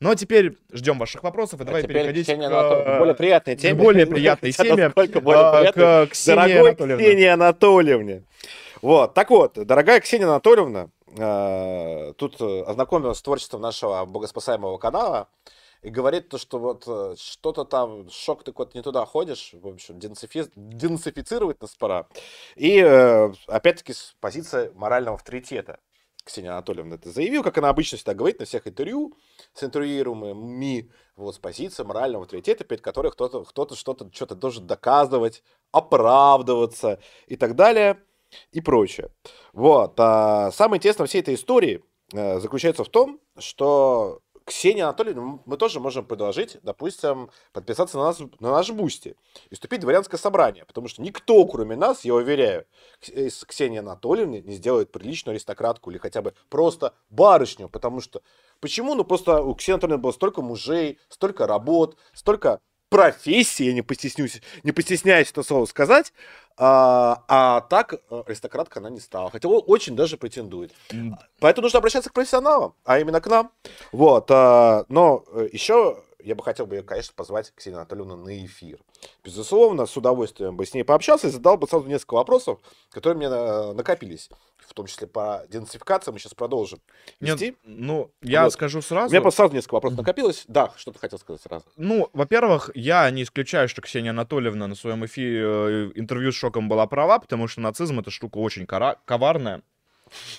Ну 0.00 0.10
а 0.10 0.16
теперь 0.16 0.56
ждем 0.72 0.98
ваших 0.98 1.22
вопросов, 1.22 1.60
и 1.60 1.62
А 1.62 1.66
давай 1.66 1.84
переходить 1.84 2.26
Ксения 2.26 2.48
к, 2.48 2.52
Анатольевна, 2.52 2.98
более 2.98 3.14
приятной 3.14 3.54
теме. 3.56 3.74
более 3.80 4.06
приятной 4.08 4.50
теме, 4.50 4.84
насколько 4.86 5.20
более 5.20 5.44
а, 5.44 5.60
приятной? 5.60 6.06
к 6.08 6.10
Ксении 6.10 6.36
Дорогой 6.36 6.70
Анатольевне. 6.70 7.04
Ксении 7.04 7.26
Анатольевне. 7.26 8.24
Вот, 8.82 9.14
так 9.14 9.30
вот, 9.30 9.52
дорогая 9.54 10.00
Ксения 10.00 10.26
Анатольевна, 10.26 10.88
э, 11.16 12.14
тут 12.16 12.40
э, 12.40 12.62
ознакомилась 12.62 13.18
с 13.18 13.22
творчеством 13.22 13.60
нашего 13.60 14.04
богоспасаемого 14.04 14.78
канала 14.78 15.28
и 15.82 15.90
говорит 15.90 16.28
то, 16.28 16.38
что 16.38 16.58
вот 16.58 16.84
э, 16.86 17.16
что-то 17.18 17.64
там, 17.64 18.08
шок, 18.08 18.44
ты 18.44 18.52
куда-то 18.52 18.78
не 18.78 18.82
туда 18.82 19.04
ходишь, 19.04 19.50
в 19.52 19.66
общем, 19.66 19.98
денацифи- 19.98 20.52
денацифицировать 20.54 21.60
нас 21.60 21.74
пора. 21.74 22.06
И, 22.54 22.78
э, 22.78 23.32
опять-таки, 23.48 23.92
с 23.92 24.14
позиции 24.20 24.70
морального 24.74 25.16
авторитета. 25.16 25.80
Ксения 26.24 26.52
Анатольевна 26.52 26.94
это 26.94 27.10
заявил, 27.10 27.42
как 27.42 27.58
она 27.58 27.68
обычно 27.68 27.98
всегда 27.98 28.14
говорит 28.14 28.38
на 28.38 28.44
всех 28.44 28.68
интервью 28.68 29.16
с 29.54 29.64
интервьюируемыми, 29.64 30.88
вот 31.16 31.34
с 31.34 31.38
позиции 31.38 31.82
морального 31.82 32.24
авторитета, 32.24 32.62
перед 32.62 32.80
которой 32.80 33.10
кто-то 33.10 33.42
кто 33.42 33.68
что-то 33.74 34.08
что-то 34.12 34.36
должен 34.36 34.68
доказывать, 34.68 35.42
оправдываться 35.72 37.00
и 37.26 37.34
так 37.34 37.56
далее 37.56 37.98
и 38.52 38.60
прочее. 38.60 39.10
Вот. 39.52 39.94
А 39.98 40.52
самое 40.52 40.78
интересное 40.78 41.08
всей 41.08 41.22
этой 41.22 41.34
истории 41.34 41.82
э, 42.12 42.38
заключается 42.38 42.84
в 42.84 42.88
том, 42.88 43.18
что 43.36 44.20
Ксения 44.52 44.84
Анатольевна, 44.84 45.38
мы 45.46 45.56
тоже 45.56 45.80
можем 45.80 46.04
предложить, 46.04 46.58
допустим, 46.62 47.30
подписаться 47.54 47.96
на, 47.96 48.04
нас, 48.04 48.20
на 48.20 48.50
наш 48.50 48.70
Бусти 48.70 49.16
и 49.48 49.54
вступить 49.54 49.78
в 49.78 49.82
дворянское 49.82 50.18
собрание, 50.18 50.66
потому 50.66 50.88
что 50.88 51.00
никто, 51.00 51.46
кроме 51.46 51.74
нас, 51.74 52.04
я 52.04 52.14
уверяю, 52.14 52.66
из 53.00 53.44
Ксении 53.46 53.78
Анатольевны 53.78 54.42
не 54.42 54.54
сделает 54.54 54.92
приличную 54.92 55.32
аристократку 55.32 55.90
или 55.90 55.96
хотя 55.96 56.20
бы 56.20 56.34
просто 56.50 56.92
барышню, 57.08 57.70
потому 57.70 58.02
что 58.02 58.20
почему? 58.60 58.94
Ну 58.94 59.04
просто 59.04 59.42
у 59.42 59.54
Ксении 59.54 59.76
Анатольевны 59.76 60.02
было 60.02 60.12
столько 60.12 60.42
мужей, 60.42 60.98
столько 61.08 61.46
работ, 61.46 61.96
столько 62.12 62.60
профессии, 62.92 63.64
я 63.64 63.72
не 63.72 63.82
постеснюсь, 63.82 64.42
не 64.62 64.72
постесняюсь 64.72 65.30
это 65.30 65.42
слово 65.42 65.64
сказать, 65.66 66.12
а, 66.56 67.24
а 67.28 67.60
так 67.62 67.94
э, 67.94 68.22
аристократка 68.26 68.80
она 68.80 68.90
не 68.90 69.00
стала. 69.00 69.30
Хотя 69.30 69.48
очень 69.48 69.96
даже 69.96 70.16
претендует. 70.16 70.72
Поэтому 71.40 71.64
нужно 71.64 71.78
обращаться 71.78 72.10
к 72.10 72.12
профессионалам, 72.12 72.74
а 72.84 72.98
именно 72.98 73.20
к 73.20 73.26
нам. 73.26 73.50
Вот. 73.90 74.30
А, 74.30 74.84
но 74.88 75.24
э, 75.32 75.48
еще 75.52 76.02
я 76.22 76.34
бы 76.34 76.42
хотел 76.44 76.66
бы 76.66 76.76
ее, 76.76 76.82
конечно, 76.82 77.14
позвать 77.16 77.52
Ксению 77.54 77.78
Анатольевну 77.78 78.16
на 78.16 78.44
эфир. 78.44 78.78
Безусловно, 79.24 79.86
с 79.86 79.96
удовольствием 79.96 80.56
бы 80.56 80.66
с 80.66 80.74
ней 80.74 80.84
пообщался 80.84 81.28
и 81.28 81.30
задал 81.30 81.56
бы 81.56 81.66
сразу 81.66 81.88
несколько 81.88 82.14
вопросов, 82.14 82.60
которые 82.90 83.16
мне 83.16 83.28
накопились. 83.72 84.28
В 84.66 84.74
том 84.74 84.86
числе 84.86 85.06
по 85.06 85.44
денацификации 85.48 86.10
мы 86.10 86.18
сейчас 86.18 86.34
продолжим 86.34 86.80
вести. 87.20 87.46
Нет, 87.46 87.56
ну, 87.64 88.10
я 88.22 88.44
вот. 88.44 88.52
скажу 88.52 88.82
сразу. 88.82 89.08
У 89.08 89.10
меня 89.10 89.20
просто 89.20 89.38
сразу 89.38 89.54
несколько 89.54 89.74
вопросов 89.74 89.98
накопилось. 89.98 90.44
Да, 90.48 90.72
что 90.76 90.92
ты 90.92 90.98
хотел 90.98 91.18
сказать 91.18 91.42
сразу? 91.42 91.64
Ну, 91.76 92.08
во-первых, 92.12 92.70
я 92.74 93.10
не 93.10 93.22
исключаю, 93.22 93.68
что 93.68 93.82
Ксения 93.82 94.10
Анатольевна 94.10 94.66
на 94.66 94.74
своем 94.74 95.04
эфире 95.06 95.42
э, 95.42 95.90
интервью 95.94 96.32
с 96.32 96.34
Шоком 96.34 96.68
была 96.68 96.86
права, 96.86 97.18
потому 97.18 97.48
что 97.48 97.60
нацизм— 97.60 97.98
это 98.00 98.10
штука 98.10 98.38
очень 98.38 98.66
коварная. 98.66 99.62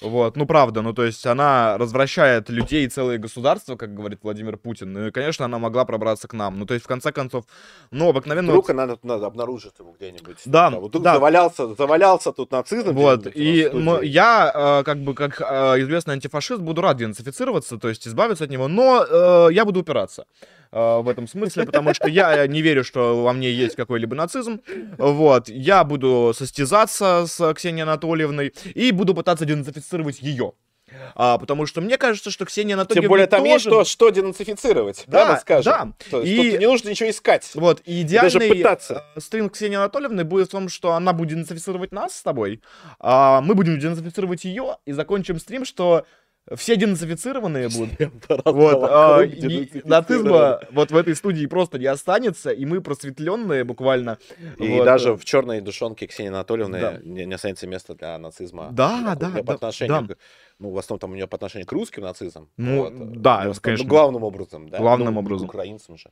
Вот, 0.01 0.37
ну 0.37 0.45
правда, 0.45 0.81
ну 0.81 0.93
то 0.93 1.03
есть 1.03 1.25
она 1.25 1.77
развращает 1.77 2.49
людей 2.49 2.85
и 2.85 2.89
целые 2.89 3.19
государства, 3.19 3.75
как 3.75 3.93
говорит 3.93 4.19
Владимир 4.23 4.57
Путин. 4.57 4.93
Ну 4.93 5.07
и, 5.07 5.11
конечно, 5.11 5.45
она 5.45 5.59
могла 5.59 5.85
пробраться 5.85 6.27
к 6.27 6.33
нам. 6.33 6.59
Ну 6.59 6.65
то 6.65 6.73
есть, 6.73 6.85
в 6.85 6.87
конце 6.87 7.11
концов, 7.11 7.45
ну 7.91 8.09
обыкновенно... 8.09 8.51
Вдруг 8.51 8.69
она 8.69 8.85
надо, 8.85 8.99
надо 9.03 9.25
обнаружит 9.25 9.79
его 9.79 9.91
где-нибудь. 9.91 10.37
Да, 10.45 10.69
да. 10.69 10.79
Вот 10.79 10.91
тут 10.91 11.03
да. 11.03 11.13
завалялся, 11.13 11.73
завалялся 11.75 12.31
тут 12.31 12.51
нацизм. 12.51 12.91
Вот, 12.91 13.27
и 13.33 13.69
я, 14.03 14.51
э, 14.53 14.83
как 14.83 14.99
бы, 14.99 15.13
как 15.13 15.41
э, 15.41 15.81
известный 15.81 16.13
антифашист, 16.13 16.61
буду 16.61 16.81
рад 16.81 16.97
денацифицироваться, 16.97 17.77
то 17.77 17.89
есть 17.89 18.07
избавиться 18.07 18.43
от 18.43 18.49
него, 18.49 18.67
но 18.67 19.03
э, 19.03 19.53
я 19.53 19.65
буду 19.65 19.81
упираться. 19.81 20.25
Э, 20.73 21.01
в 21.01 21.07
этом 21.07 21.27
смысле, 21.27 21.65
потому 21.65 21.93
что 21.93 22.07
я 22.07 22.47
не 22.47 22.61
верю, 22.61 22.83
что 22.83 23.21
во 23.21 23.31
мне 23.31 23.51
есть 23.51 23.75
какой-либо 23.75 24.15
нацизм. 24.15 24.59
Вот. 24.97 25.47
Я 25.47 25.83
буду 25.83 26.33
состязаться 26.35 27.25
с 27.27 27.53
Ксенией 27.53 27.83
Анатольевной 27.83 28.53
и 28.73 28.91
буду 28.91 29.13
пытаться 29.13 29.45
денацифицировать 29.45 30.19
ее. 30.21 30.53
А, 31.15 31.37
потому 31.37 31.65
что 31.65 31.81
мне 31.81 31.97
кажется, 31.97 32.31
что 32.31 32.45
Ксения 32.45 32.75
Анатольевна 32.75 33.01
Тем 33.01 33.09
более 33.09 33.27
там 33.27 33.41
тоже... 33.41 33.51
есть 33.53 33.65
что, 33.65 33.83
что 33.83 34.09
денацифицировать, 34.09 35.03
да, 35.07 35.27
да 35.27 35.39
скажем. 35.39 35.95
Да. 35.99 36.09
То 36.11 36.21
есть, 36.21 36.55
и... 36.55 36.57
не 36.57 36.67
нужно 36.67 36.89
ничего 36.89 37.09
искать. 37.09 37.49
Вот, 37.55 37.81
и 37.85 38.01
идеальный 38.01 38.31
даже 38.31 38.47
пытаться. 38.47 39.03
Э, 39.15 39.19
стрим 39.19 39.49
Ксении 39.49 39.77
Анатольевны 39.77 40.23
будет 40.23 40.49
в 40.49 40.51
том, 40.51 40.69
что 40.69 40.93
она 40.93 41.13
будет 41.13 41.29
денацифицировать 41.29 41.91
нас 41.91 42.15
с 42.15 42.21
тобой, 42.23 42.61
а 42.99 43.41
мы 43.41 43.55
будем 43.55 43.79
денацифицировать 43.79 44.43
ее, 44.43 44.77
и 44.85 44.91
закончим 44.91 45.39
стрим, 45.39 45.65
что 45.65 46.05
все 46.55 46.75
денацифицированные 46.75 47.69
будут. 47.69 47.93
Вот, 48.45 48.83
а, 48.83 49.21
нацизма 49.85 50.59
вот 50.71 50.91
в 50.91 50.97
этой 50.97 51.15
студии 51.15 51.45
просто 51.45 51.79
не 51.79 51.85
останется, 51.85 52.51
и 52.51 52.65
мы 52.65 52.81
просветленные 52.81 53.63
буквально. 53.63 54.17
И 54.59 54.67
вот. 54.69 54.85
даже 54.85 55.15
в 55.15 55.23
черной 55.23 55.61
душонке 55.61 56.07
Ксении 56.07 56.29
Анатольевны 56.29 56.79
да. 56.79 56.99
не, 57.03 57.25
не 57.25 57.33
останется 57.33 57.67
места 57.67 57.95
для 57.95 58.17
нацизма. 58.17 58.69
Да, 58.71 59.15
да, 59.15 59.29
по 59.43 59.53
отношению 59.53 60.07
да. 60.07 60.15
К, 60.15 60.17
ну, 60.59 60.71
в 60.71 60.77
основном 60.77 60.99
там 60.99 61.11
у 61.11 61.15
нее 61.15 61.27
по 61.27 61.35
отношению 61.35 61.67
к 61.67 61.71
русским 61.71 62.03
нацизмам. 62.03 62.49
Ну, 62.57 62.83
вот, 62.83 63.21
да, 63.21 63.43
ну, 63.45 63.53
конечно. 63.61 63.85
Ну, 63.85 63.89
главным 63.89 64.23
образом, 64.23 64.69
да. 64.69 64.77
Главным 64.79 65.13
ну, 65.13 65.19
образом. 65.19 65.47
К 65.47 65.53
украинцам 65.53 65.97
же. 65.97 66.09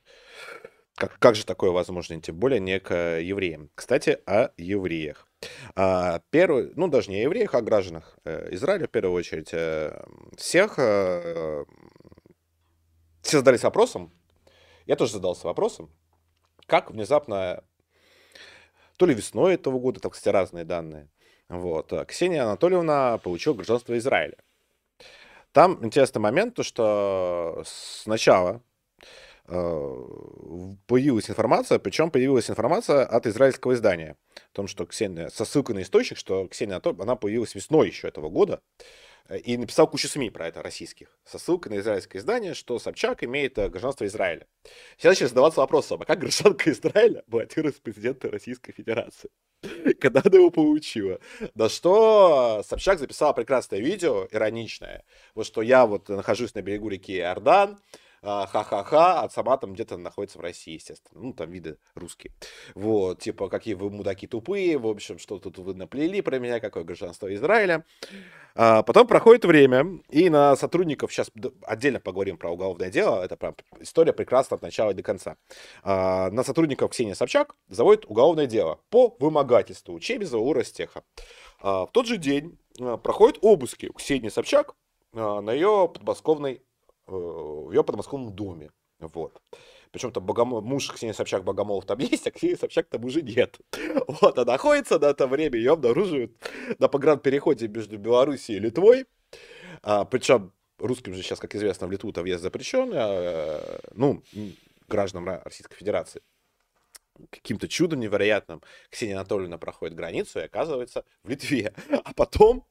Как, 0.96 1.18
как 1.20 1.36
же 1.36 1.46
такое 1.46 1.72
возможно, 1.72 2.20
тем 2.22 2.36
более 2.36 2.60
не 2.60 2.80
к 2.80 2.94
евреям. 3.20 3.70
Кстати, 3.76 4.20
о 4.26 4.50
евреях. 4.58 5.28
А, 5.76 6.22
первый, 6.30 6.72
ну 6.76 6.88
даже 6.88 7.10
не 7.10 7.22
евреях, 7.22 7.56
а 7.56 7.62
гражданах 7.62 8.18
э, 8.26 8.54
Израиля 8.54 8.88
в 8.88 8.92
первую 8.92 9.16
очередь. 9.18 9.50
Э, 9.54 10.04
всех 10.38 10.76
э, 10.78 11.66
все 13.22 13.38
задались 13.38 13.64
вопросом, 13.64 14.12
я 14.86 14.96
тоже 14.96 15.14
задался 15.14 15.48
вопросом, 15.48 15.90
как 16.68 16.92
внезапно, 16.92 17.64
то 18.98 19.06
ли 19.06 19.14
весной 19.14 19.56
этого 19.56 19.80
года, 19.80 20.00
там, 20.00 20.12
кстати, 20.12 20.34
разные 20.34 20.66
данные, 20.66 21.10
вот, 21.50 21.92
Ксения 22.08 22.44
Анатольевна 22.44 23.18
получила 23.18 23.54
гражданство 23.54 23.98
Израиля. 23.98 24.38
Там 25.52 25.84
интересный 25.84 26.20
момент, 26.20 26.56
то 26.56 26.64
что 26.64 27.64
сначала 27.66 28.62
появилась 29.52 31.30
информация, 31.30 31.78
причем 31.80 32.10
появилась 32.10 32.50
информация 32.50 33.06
от 33.06 33.28
израильского 33.28 33.74
издания, 33.74 34.16
о 34.34 34.56
том, 34.56 34.68
что 34.68 34.86
Ксения, 34.86 35.30
со 35.30 35.44
ссылкой 35.44 35.76
на 35.76 35.82
источник, 35.82 36.18
что 36.18 36.48
Ксения 36.48 36.76
Анатольевна, 36.76 37.04
она 37.04 37.16
появилась 37.16 37.54
весной 37.54 37.88
еще 37.88 38.08
этого 38.08 38.30
года, 38.30 38.62
э, 39.28 39.40
и 39.40 39.58
написал 39.58 39.88
кучу 39.88 40.08
СМИ 40.08 40.30
про 40.30 40.48
это 40.48 40.62
российских, 40.62 41.20
со 41.26 41.38
ссылкой 41.38 41.74
на 41.74 41.80
израильское 41.80 42.20
издание, 42.20 42.54
что 42.54 42.80
Собчак 42.80 43.26
имеет 43.26 43.58
э, 43.58 43.68
гражданство 43.68 44.06
Израиля. 44.06 44.48
Сейчас 44.98 45.12
начали 45.12 45.28
задаваться 45.28 45.60
вопросом, 45.60 46.02
а 46.02 46.06
как 46.06 46.20
гражданка 46.20 46.72
Израиля 46.72 47.24
баллотируется 47.28 47.82
в 47.82 47.84
президента 47.84 48.30
Российской 48.30 48.72
Федерации? 48.72 49.32
Когда 50.00 50.22
она 50.24 50.38
его 50.38 50.50
получила. 50.50 51.20
На 51.56 51.68
что 51.68 52.64
Собчак 52.66 53.00
записала 53.00 53.34
прекрасное 53.34 53.80
видео, 53.80 54.28
ироничное, 54.32 55.04
вот 55.36 55.46
что 55.46 55.62
я 55.62 55.86
вот 55.86 56.08
нахожусь 56.08 56.56
на 56.56 56.62
берегу 56.62 56.88
реки 56.88 57.18
Иордан, 57.18 57.80
ха-ха-ха, 58.22 59.24
а 59.24 59.30
сама 59.30 59.58
там 59.58 59.74
где-то 59.74 59.98
находится 59.98 60.38
в 60.38 60.42
России, 60.42 60.74
естественно. 60.74 61.22
Ну, 61.22 61.34
там 61.34 61.50
виды 61.52 61.78
русские. 61.96 62.34
Вот, 62.76 63.20
типа, 63.20 63.50
какие 63.50 63.74
вы 63.74 63.90
мудаки 63.90 64.28
тупые, 64.28 64.78
в 64.78 64.88
общем, 64.88 65.18
что 65.18 65.40
тут 65.40 65.58
вы 65.58 65.74
наплели 65.74 66.22
про 66.22 66.40
меня, 66.40 66.60
какое 66.60 66.84
гражданство 66.84 67.34
Израиля. 67.34 67.84
А, 68.54 68.84
потом 68.84 69.08
проходит 69.08 69.46
время, 69.46 70.02
и 70.10 70.30
на 70.30 70.56
сотрудников, 70.56 71.12
сейчас 71.12 71.32
отдельно 71.64 72.00
поговорим 72.00 72.38
про 72.38 72.52
уголовное 72.52 72.90
дело, 72.90 73.24
это 73.24 73.38
прям 73.38 73.56
история 73.80 74.14
прекрасна 74.14 74.56
от 74.56 74.62
начала 74.62 74.94
до 74.94 75.04
конца. 75.04 75.38
А, 75.84 76.30
на 76.32 76.44
сотрудников 76.44 76.92
Ксения 76.92 77.16
Собчак 77.16 77.56
заводит 77.70 78.06
уголовное 78.06 78.46
дело 78.46 78.80
по 78.90 79.16
вымогательству 79.20 80.00
Чебизова 80.00 80.42
у 80.42 80.54
Ростеха. 80.54 81.04
А, 81.60 81.86
в 81.86 81.92
тот 81.92 82.06
же 82.06 82.18
день 82.18 82.58
а, 82.80 82.98
проходят 82.98 83.40
обыски 83.42 83.88
у 83.88 83.94
Ксении 83.94 84.30
Собчак 84.30 84.76
а, 85.14 85.42
на 85.42 85.52
ее 85.54 85.90
подмосковной 85.94 86.62
в 87.12 87.72
ее 87.72 87.84
подмосковном 87.84 88.34
доме. 88.34 88.72
Вот. 89.00 89.42
Причем 89.92 90.12
там 90.12 90.26
Богомол, 90.26 90.62
муж 90.62 90.90
Ксении 90.90 91.14
Собчак 91.14 91.44
Богомолов 91.44 91.86
там 91.86 92.00
есть, 92.00 92.28
а 92.28 92.32
Ксении 92.32 92.56
Собчак 92.56 92.88
там 92.88 93.04
уже 93.06 93.22
нет. 93.22 93.60
Вот, 94.22 94.38
а 94.38 94.46
находится 94.46 95.00
на 95.00 95.06
это 95.06 95.28
время, 95.28 95.58
ее 95.58 95.74
обнаруживают 95.74 96.32
на 96.80 96.88
погранпереходе 96.88 97.68
между 97.68 97.98
Белоруссией 97.98 98.58
и 98.58 98.62
Литвой. 98.62 99.06
А, 99.84 100.06
причем 100.06 100.54
русским 100.78 101.14
же 101.14 101.22
сейчас, 101.22 101.40
как 101.40 101.56
известно, 101.56 101.88
в 101.88 101.92
Литву-то 101.92 102.22
въезд 102.22 102.44
запрещен, 102.44 102.92
а, 102.94 103.80
ну, 103.94 104.24
гражданам 104.88 105.42
Российской 105.44 105.76
Федерации. 105.76 106.22
Каким-то 107.30 107.68
чудом 107.68 108.00
невероятным 108.00 108.62
Ксения 108.90 109.16
Анатольевна 109.16 109.58
проходит 109.58 109.96
границу 109.96 110.40
и 110.40 110.44
оказывается 110.44 111.04
в 111.24 111.30
Литве. 111.30 111.74
А 112.04 112.14
потом, 112.14 112.66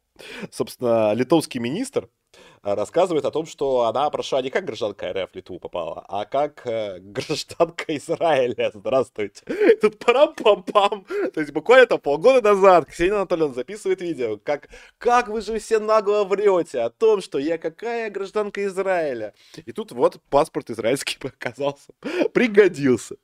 собственно, 0.51 1.13
литовский 1.13 1.61
министр 1.61 2.09
Э, 2.09 2.20
рассказывает 2.63 3.25
о 3.25 3.31
том, 3.31 3.47
что 3.47 3.85
она 3.85 4.09
прошла 4.11 4.43
не 4.43 4.51
как 4.51 4.65
гражданка 4.65 5.13
РФ 5.13 5.31
в 5.31 5.35
Литву 5.35 5.59
попала, 5.59 6.05
а 6.09 6.25
как 6.25 6.67
э, 6.67 6.99
гражданка 7.01 7.97
Израиля. 7.97 8.71
Здравствуйте. 8.75 9.43
Тут 9.81 9.99
парам-пам-пам. 9.99 11.07
То 11.33 11.41
есть 11.41 11.53
буквально 11.53 11.87
там 11.87 12.01
полгода 12.01 12.43
назад 12.43 12.87
Ксения 12.87 13.15
Анатольевна 13.15 13.55
записывает 13.55 14.01
видео, 14.03 14.39
как, 14.39 14.69
как 14.99 15.29
вы 15.29 15.41
же 15.41 15.59
все 15.59 15.79
нагло 15.79 16.25
врете 16.25 16.81
о 16.81 16.91
том, 16.91 17.23
что 17.23 17.39
я 17.39 17.57
какая 17.59 18.11
гражданка 18.11 18.65
Израиля. 18.67 19.33
И 19.65 19.73
тут 19.73 19.93
вот 19.93 20.21
паспорт 20.29 20.71
израильский 20.71 21.19
оказался. 21.23 21.93
Пригодился. 22.33 23.17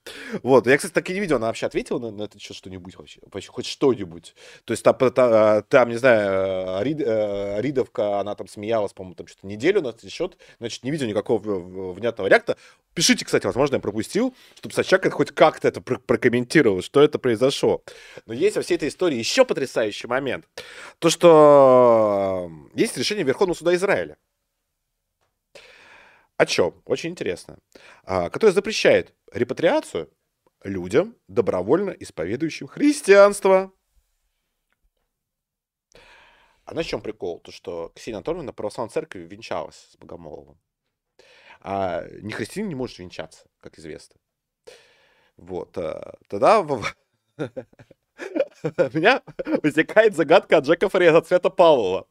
Вот. 0.43 0.67
Я, 0.67 0.77
кстати, 0.77 0.93
так 0.93 1.11
и 1.11 1.15
не 1.15 1.21
видел, 1.21 1.37
она 1.37 1.49
вообще 1.49 1.67
ответила 1.67 1.99
на, 1.99 2.11
на 2.11 2.23
это 2.23 2.39
что-нибудь 2.41 2.97
вообще, 2.97 3.21
вообще 3.31 3.51
хоть 3.51 3.67
что-нибудь. 3.67 4.35
То 4.65 4.73
есть 4.73 4.83
там, 4.83 4.97
там, 4.97 5.63
там 5.65 5.89
не 5.91 5.97
знаю, 5.97 6.83
Рид, 6.83 7.01
э, 7.01 7.61
Ридовка, 7.61 8.21
она 8.21 8.35
там 8.35 8.49
смеялась, 8.49 8.93
по-моему, 8.97 9.15
там 9.15 9.27
что-то 9.29 9.47
неделю 9.47 9.83
на 9.83 9.89
этот 9.89 10.11
счет, 10.11 10.37
значит, 10.59 10.83
не 10.83 10.91
видел 10.91 11.07
никакого 11.07 11.93
внятного 11.93 12.29
реакта. 12.29 12.57
Пишите, 12.95 13.25
кстати, 13.25 13.47
возможно, 13.47 13.77
я 13.77 13.81
пропустил, 13.81 14.35
чтобы 14.57 14.75
Собчак 14.75 15.13
хоть 15.13 15.31
как-то 15.31 15.69
это 15.69 15.81
прокомментировал, 15.81 16.83
что 16.83 17.03
это 17.03 17.19
произошло. 17.19 17.85
Но 18.25 18.33
есть 18.33 18.57
во 18.57 18.63
всей 18.63 18.77
этой 18.77 18.89
истории 18.89 19.19
еще 19.19 19.45
потрясающий 19.45 20.09
момент. 20.09 20.49
То, 20.99 21.11
что 21.11 22.51
есть 22.75 22.97
решение 22.97 23.25
Верховного 23.25 23.57
суда 23.57 23.75
Израиля. 23.75 24.17
О 26.39 26.47
чем? 26.47 26.75
Очень 26.85 27.11
интересно. 27.11 27.59
А, 28.05 28.31
которое 28.31 28.53
запрещает 28.53 29.15
репатриацию 29.33 30.11
людям, 30.65 31.15
добровольно 31.29 31.91
исповедующим 31.91 32.67
христианство. 32.67 33.73
А 36.67 36.75
на 36.75 36.85
чем 36.85 37.01
прикол? 37.01 37.41
То, 37.41 37.53
что 37.53 37.91
Ксения 37.95 38.19
Анатольевна 38.19 38.47
на 38.47 38.53
православной 38.53 38.93
церкви 38.93 39.21
венчалась 39.21 39.89
с 39.93 39.97
Богомоловым. 39.97 40.59
А 41.61 42.05
не 42.21 42.33
христианин 42.33 42.69
не 42.69 42.75
может 42.75 42.99
венчаться, 42.99 43.47
как 43.61 43.79
известно. 43.79 44.17
Вот. 45.37 45.79
э, 45.79 46.13
Тогда 46.29 46.61
у 46.67 46.77
меня 48.93 49.23
возникает 49.63 50.17
загадка 50.17 50.59
от 50.59 50.65
Джека 50.67 50.89
Фреза 50.89 51.21
цвета 51.21 51.51
Павлова. 51.51 52.09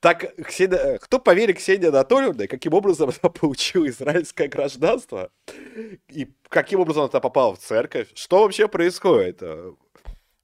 Так, 0.00 0.38
Ксения- 0.38 0.98
кто 0.98 1.18
поверит 1.18 1.56
Ксении 1.58 1.88
Анатольевне, 1.88 2.46
каким 2.46 2.74
образом 2.74 3.10
она 3.22 3.30
получила 3.32 3.88
израильское 3.88 4.48
гражданство? 4.48 5.30
И 6.08 6.28
каким 6.48 6.80
образом 6.80 7.08
она 7.10 7.20
попала 7.20 7.54
в 7.54 7.58
церковь? 7.58 8.10
Что 8.14 8.42
вообще 8.42 8.68
происходит? 8.68 9.42
Э, 9.42 9.72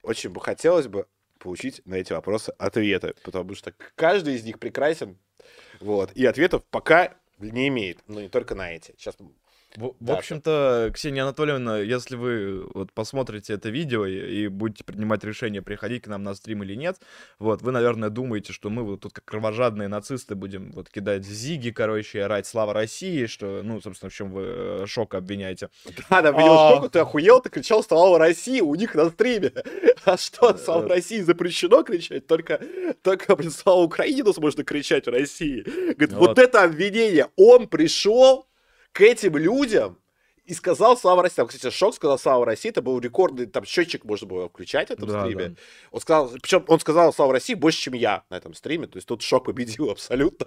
Очень 0.02 0.30
бы 0.30 0.40
хотелось 0.40 0.88
бы 0.88 1.06
получить 1.38 1.82
на 1.84 1.94
эти 1.94 2.12
вопросы 2.12 2.50
ответы, 2.58 3.14
потому 3.24 3.54
что 3.54 3.72
каждый 3.94 4.34
из 4.34 4.44
них 4.44 4.58
прекрасен, 4.58 5.18
вот, 5.80 6.12
и 6.12 6.24
ответов 6.26 6.64
пока 6.70 7.14
не 7.38 7.68
имеет, 7.68 7.98
но 8.08 8.20
не 8.20 8.28
только 8.28 8.54
на 8.54 8.72
эти. 8.72 8.94
Сейчас 8.98 9.16
В, 9.76 9.88
в 9.88 9.94
Да, 10.00 10.14
общем-то, 10.16 10.90
Ксения 10.94 11.22
Анатольевна, 11.22 11.78
если 11.78 12.16
вы 12.16 12.66
вот 12.74 12.90
посмотрите 12.92 13.52
это 13.52 13.68
видео 13.68 14.06
и, 14.06 14.44
и 14.44 14.48
будете 14.48 14.82
принимать 14.82 15.22
решение, 15.24 15.60
приходить 15.62 16.04
к 16.04 16.06
нам 16.06 16.22
на 16.22 16.34
стрим 16.34 16.62
или 16.62 16.74
нет, 16.74 16.96
вот, 17.38 17.60
вы, 17.62 17.70
наверное, 17.72 18.08
думаете, 18.08 18.52
что 18.52 18.70
мы 18.70 18.82
вот 18.82 19.00
тут 19.00 19.12
как 19.12 19.24
кровожадные 19.26 19.88
нацисты 19.88 20.34
будем 20.34 20.72
вот 20.72 20.88
кидать 20.88 21.24
зиги, 21.26 21.70
короче, 21.70 22.22
орать 22.24 22.46
«Слава 22.46 22.72
России», 22.72 23.26
что, 23.26 23.60
ну, 23.62 23.80
собственно, 23.80 24.08
в 24.10 24.14
чем 24.14 24.32
вы 24.32 24.42
э, 24.46 24.84
шок 24.86 25.14
обвиняете. 25.14 25.68
Да, 26.10 26.22
да, 26.22 26.30
видел 26.32 26.54
А. 26.54 26.70
шоку, 26.74 26.88
ты 26.88 26.98
охуел, 27.00 27.40
ты 27.40 27.50
кричал 27.50 27.84
«Слава 27.84 28.18
России» 28.18 28.60
у 28.60 28.74
них 28.74 28.94
на 28.94 29.10
стриме. 29.10 29.52
А 30.04 30.16
что, 30.16 30.56
«Слава 30.56 30.86
Э. 30.86 30.88
России» 30.88 31.20
запрещено 31.20 31.82
кричать? 31.82 32.26
Только, 32.26 32.58
только 33.02 33.36
«Слава 33.50 33.82
Украине» 33.82 34.24
можно 34.38 34.64
кричать 34.64 35.06
в 35.06 35.10
России. 35.10 35.62
Говорит, 35.62 36.12
вот 36.14 36.28
Вот. 36.28 36.38
это 36.38 36.62
обвинение. 36.64 37.26
Он 37.36 37.68
пришел 37.68 38.47
к 38.92 39.00
этим 39.00 39.36
людям 39.36 39.98
и 40.44 40.54
сказал 40.54 40.96
«Слава 40.96 41.22
России». 41.22 41.36
Там, 41.36 41.46
кстати, 41.48 41.70
Шок 41.72 41.94
сказал 41.94 42.18
«Слава 42.18 42.46
России», 42.46 42.70
это 42.70 42.80
был 42.80 42.98
рекордный, 43.00 43.46
там 43.46 43.64
счетчик 43.64 44.04
можно 44.04 44.26
было 44.26 44.48
включать 44.48 44.88
в 44.88 44.92
этом 44.92 45.06
Да, 45.08 45.20
стриме. 45.24 45.48
да. 45.50 45.54
Он 45.90 46.00
сказал, 46.00 46.30
причем 46.30 46.64
он 46.68 46.80
сказал 46.80 47.12
«Слава 47.12 47.32
России» 47.34 47.54
больше, 47.54 47.80
чем 47.82 47.92
я 47.94 48.24
на 48.30 48.36
этом 48.36 48.54
стриме, 48.54 48.86
то 48.86 48.96
есть 48.96 49.06
тут 49.06 49.20
Шок 49.22 49.44
победил 49.44 49.90
абсолютно. 49.90 50.46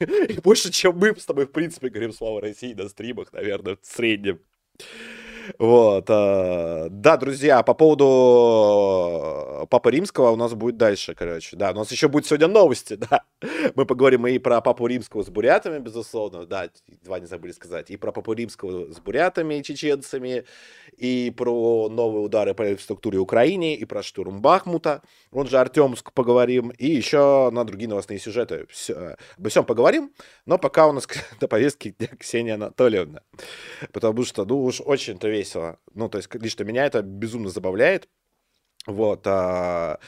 И 0.00 0.40
больше, 0.42 0.72
чем 0.72 0.98
мы 0.98 1.14
с 1.16 1.24
тобой, 1.26 1.46
в 1.46 1.52
принципе, 1.52 1.88
говорим 1.90 2.12
«Слава 2.12 2.40
России» 2.40 2.74
на 2.74 2.88
стримах, 2.88 3.32
наверное, 3.32 3.76
в 3.80 3.86
среднем. 3.86 4.40
Вот. 5.58 6.06
а, 6.08 6.88
Да, 6.90 7.16
друзья, 7.16 7.62
по 7.62 7.74
поводу 7.74 9.62
э, 9.62 9.66
Папы 9.68 9.90
Римского 9.90 10.30
у 10.30 10.36
нас 10.36 10.54
будет 10.54 10.76
дальше, 10.76 11.14
короче. 11.14 11.56
Да, 11.56 11.70
у 11.70 11.74
нас 11.74 11.90
еще 11.90 12.08
будет 12.08 12.26
сегодня 12.26 12.48
новости, 12.48 12.94
да. 13.10 13.22
Мы 13.74 13.86
поговорим 13.86 14.26
и 14.26 14.38
про 14.38 14.60
Папу 14.60 14.86
Римского 14.86 15.22
с 15.22 15.28
бурятами, 15.30 15.78
безусловно, 15.78 16.46
да, 16.46 16.68
два 17.02 17.18
не 17.20 17.26
забыли 17.26 17.52
сказать, 17.52 17.90
и 17.90 17.96
про 17.96 18.12
Папу 18.12 18.32
Римского 18.32 18.92
с 18.92 18.98
бурятами 19.00 19.54
и 19.58 19.62
чеченцами, 19.62 20.44
и 20.96 21.32
про 21.36 21.88
новые 21.88 22.22
удары 22.24 22.54
по 22.54 22.70
инфраструктуре 22.70 23.18
Украине, 23.18 23.76
и 23.76 23.84
про 23.84 24.02
штурм 24.02 24.40
Бахмута, 24.42 25.02
он 25.30 25.46
же 25.48 25.58
Артемск 25.58 26.12
поговорим, 26.12 26.70
и 26.70 26.86
еще 26.86 27.50
на 27.50 27.64
другие 27.64 27.88
новостные 27.88 28.18
сюжеты. 28.18 28.66
Всё, 28.68 29.16
обо 29.38 29.48
всем 29.48 29.64
поговорим, 29.64 30.12
но 30.46 30.58
пока 30.58 30.86
у 30.86 30.92
нас 30.92 31.06
на 31.40 31.48
повестке 31.48 31.90
дня 31.90 32.08
Ксения 32.18 32.54
Анатольевна. 32.54 33.22
Потому 33.92 34.24
что, 34.24 34.44
ну, 34.44 34.62
уж 34.64 34.80
очень-то 34.80 35.28
весело. 35.40 35.78
Ну, 35.94 36.08
то 36.08 36.18
есть, 36.18 36.32
лично 36.34 36.64
меня 36.64 36.86
это 36.86 37.02
безумно 37.02 37.48
забавляет. 37.48 38.08
Вот. 38.86 39.26
а. 39.26 39.98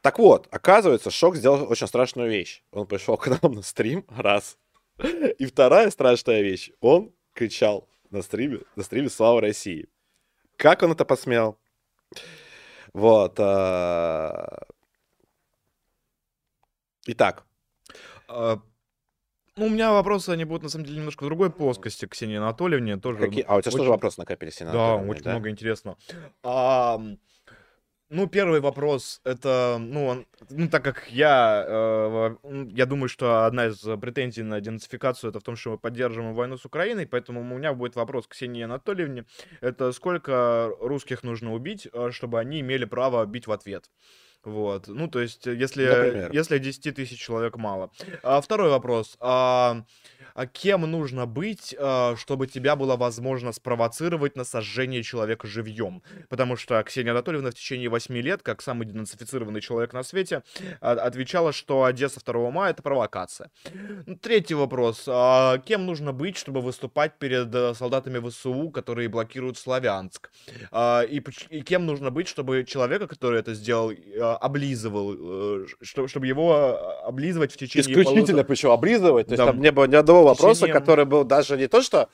Так 0.00 0.18
вот, 0.18 0.46
оказывается, 0.50 1.10
Шок 1.10 1.36
сделал 1.36 1.68
очень 1.70 1.86
страшную 1.88 2.30
вещь. 2.30 2.62
Он 2.70 2.86
пришел 2.86 3.16
к 3.22 3.26
нам 3.26 3.52
на 3.52 3.62
стрим, 3.62 4.04
раз. 4.08 4.56
И 5.38 5.46
вторая 5.46 5.90
страшная 5.90 6.42
вещь. 6.42 6.70
Он 6.80 7.12
кричал 7.34 7.88
на 8.10 8.22
стриме, 8.22 8.60
на 8.76 8.82
стриме 8.82 9.10
«Слава 9.10 9.40
России». 9.40 9.88
Как 10.56 10.82
он 10.82 10.92
это 10.92 11.04
посмел? 11.04 11.58
Вот. 12.92 13.34
а. 13.38 14.66
Итак, 17.08 17.44
А, 18.28 18.58
ну, 19.56 19.66
у 19.66 19.68
меня 19.70 19.92
вопросы, 19.92 20.30
они 20.30 20.44
будут, 20.44 20.64
на 20.64 20.68
самом 20.68 20.84
деле, 20.84 20.98
немножко 20.98 21.24
в 21.24 21.26
другой 21.26 21.50
плоскости 21.50 22.06
к 22.06 22.10
Ксении 22.12 22.36
Анатольевне. 22.36 22.98
Тоже, 22.98 23.18
какие... 23.18 23.44
А, 23.48 23.56
у 23.56 23.62
тебя 23.62 23.74
очень- 23.74 23.88
вопросы 23.88 24.20
накопились? 24.20 24.60
Инна 24.60 24.72
Да, 24.72 24.96
очень 24.96 25.30
много 25.30 25.48
интересного. 25.48 25.96
Ам, 26.42 27.18
ну, 28.10 28.26
первый 28.26 28.60
вопрос, 28.60 29.20
это, 29.24 29.78
ну, 29.80 30.06
он- 30.06 30.26
ну, 30.50 30.68
так 30.68 30.84
как 30.84 31.08
я, 31.10 31.64
э, 31.66 32.36
я 32.74 32.86
думаю, 32.86 33.08
что 33.08 33.46
одна 33.46 33.66
из 33.66 33.78
претензий 34.00 34.42
на 34.42 34.60
денацификацию 34.60 35.30
это 35.30 35.40
в 35.40 35.42
том, 35.42 35.56
что 35.56 35.70
мы 35.70 35.78
поддерживаем 35.78 36.34
войну 36.34 36.58
с 36.58 36.66
Украиной, 36.66 37.06
поэтому 37.06 37.40
у 37.40 37.58
меня 37.58 37.72
будет 37.72 37.96
вопрос 37.96 38.26
к 38.26 38.32
Ксении 38.32 38.62
Анатольевне. 38.62 39.24
Это 39.62 39.90
сколько 39.92 40.70
русских 40.80 41.24
нужно 41.24 41.54
убить, 41.54 41.88
э, 41.92 42.10
чтобы 42.12 42.38
они 42.38 42.60
имели 42.60 42.84
право 42.84 43.24
бить 43.24 43.46
в 43.46 43.52
ответ? 43.52 43.90
Вот, 44.46 44.86
ну, 44.86 45.08
то 45.08 45.20
есть, 45.20 45.44
э, 45.48 45.56
если, 45.56 45.84
Например? 45.86 46.30
если 46.32 46.58
10 46.58 46.94
тысяч 46.94 47.18
человек 47.18 47.56
мало. 47.56 47.90
А, 48.22 48.40
второй 48.40 48.70
вопрос. 48.70 49.16
А, 49.18 49.82
а 50.15 50.15
кем 50.44 50.82
нужно 50.82 51.24
быть, 51.24 51.74
а, 51.78 52.14
чтобы 52.16 52.46
тебя 52.46 52.76
было 52.76 52.96
возможно 52.96 53.52
спровоцировать 53.52 54.36
на 54.36 54.44
сожжение 54.44 55.02
человека 55.02 55.46
живьем? 55.46 56.02
Потому 56.28 56.56
что 56.56 56.82
Ксения 56.82 57.12
Анатольевна 57.12 57.50
в 57.50 57.54
течение 57.54 57.88
8 57.88 58.14
лет, 58.18 58.42
как 58.42 58.60
самый 58.60 58.86
денацифицированный 58.86 59.62
человек 59.62 59.94
на 59.94 60.02
свете, 60.02 60.42
а, 60.82 60.92
отвечала, 60.92 61.52
что 61.52 61.84
Одесса 61.84 62.20
2 62.22 62.50
мая— 62.50 62.70
это 62.72 62.82
провокация. 62.82 63.50
Третий 64.20 64.52
вопрос. 64.54 65.04
А, 65.06 65.56
кем 65.58 65.86
нужно 65.86 66.12
быть, 66.12 66.36
чтобы 66.36 66.60
выступать 66.60 67.18
перед 67.18 67.54
э, 67.54 67.72
солдатами 67.74 68.18
ВСУ, 68.28 68.68
которые 68.70 69.08
блокируют 69.08 69.56
Славянск? 69.56 70.30
А, 70.70 71.00
и, 71.02 71.20
кем 71.62 71.86
нужно 71.86 72.10
быть, 72.10 72.28
чтобы 72.28 72.64
человека, 72.64 73.06
который 73.06 73.40
это 73.40 73.54
сделал, 73.54 73.92
облизывал, 74.40 75.14
э, 75.62 75.66
чтобы 75.82 76.26
его 76.26 76.78
облизывать 77.06 77.52
в 77.52 77.56
течение 77.56 77.82
Исключительно 77.82 78.24
полутора- 78.26 78.44
причем 78.44 78.70
облизывать. 78.72 79.26
То 79.28 79.32
есть 79.32 79.38
Да. 79.44 79.46
там 79.52 79.60
не 79.60 79.70
было 79.70 79.86
ни 79.86 79.94
одного 79.94 80.25
вопроса, 80.26 80.68
который 80.68 81.04
был 81.04 81.24
даже 81.24 81.56
не 81.56 81.68
то, 81.68 81.82
что 81.82 82.08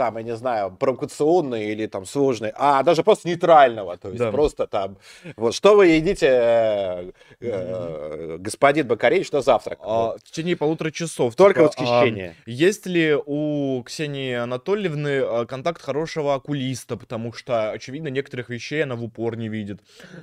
там, 0.00 0.16
я 0.16 0.22
не 0.22 0.34
знаю, 0.34 0.70
провокационный 0.80 1.72
или 1.72 1.84
там 1.86 2.06
сложный, 2.06 2.52
а 2.56 2.82
даже 2.82 3.02
просто 3.02 3.28
нейтрального. 3.28 3.98
То 3.98 4.08
есть 4.08 4.18
Да. 4.18 4.30
просто 4.32 4.66
там, 4.66 4.96
вот, 5.36 5.54
что 5.54 5.76
вы 5.76 5.88
едите, 5.88 6.26
э, 6.26 7.12
э, 7.40 8.36
господин 8.40 8.86
Бакаревич, 8.86 9.30
на 9.30 9.42
завтрак? 9.42 9.78
А, 9.82 10.12
Вот. 10.12 10.20
в 10.20 10.30
течение 10.30 10.56
полутора 10.56 10.90
часов. 10.90 11.36
Только 11.36 11.68
типа, 11.68 11.82
а, 11.82 12.00
восхищение. 12.00 12.34
Есть 12.46 12.86
ли 12.86 13.14
у 13.26 13.82
Ксении 13.84 14.32
Анатольевны 14.36 15.20
а, 15.22 15.44
контакт 15.44 15.82
хорошего 15.82 16.34
окулиста, 16.34 16.96
потому 16.96 17.34
что, 17.34 17.70
очевидно, 17.72 18.08
некоторых 18.08 18.48
вещей 18.48 18.82
она 18.82 18.96
в 18.96 19.04
упор 19.04 19.36
не 19.36 19.50
видит. 19.50 19.80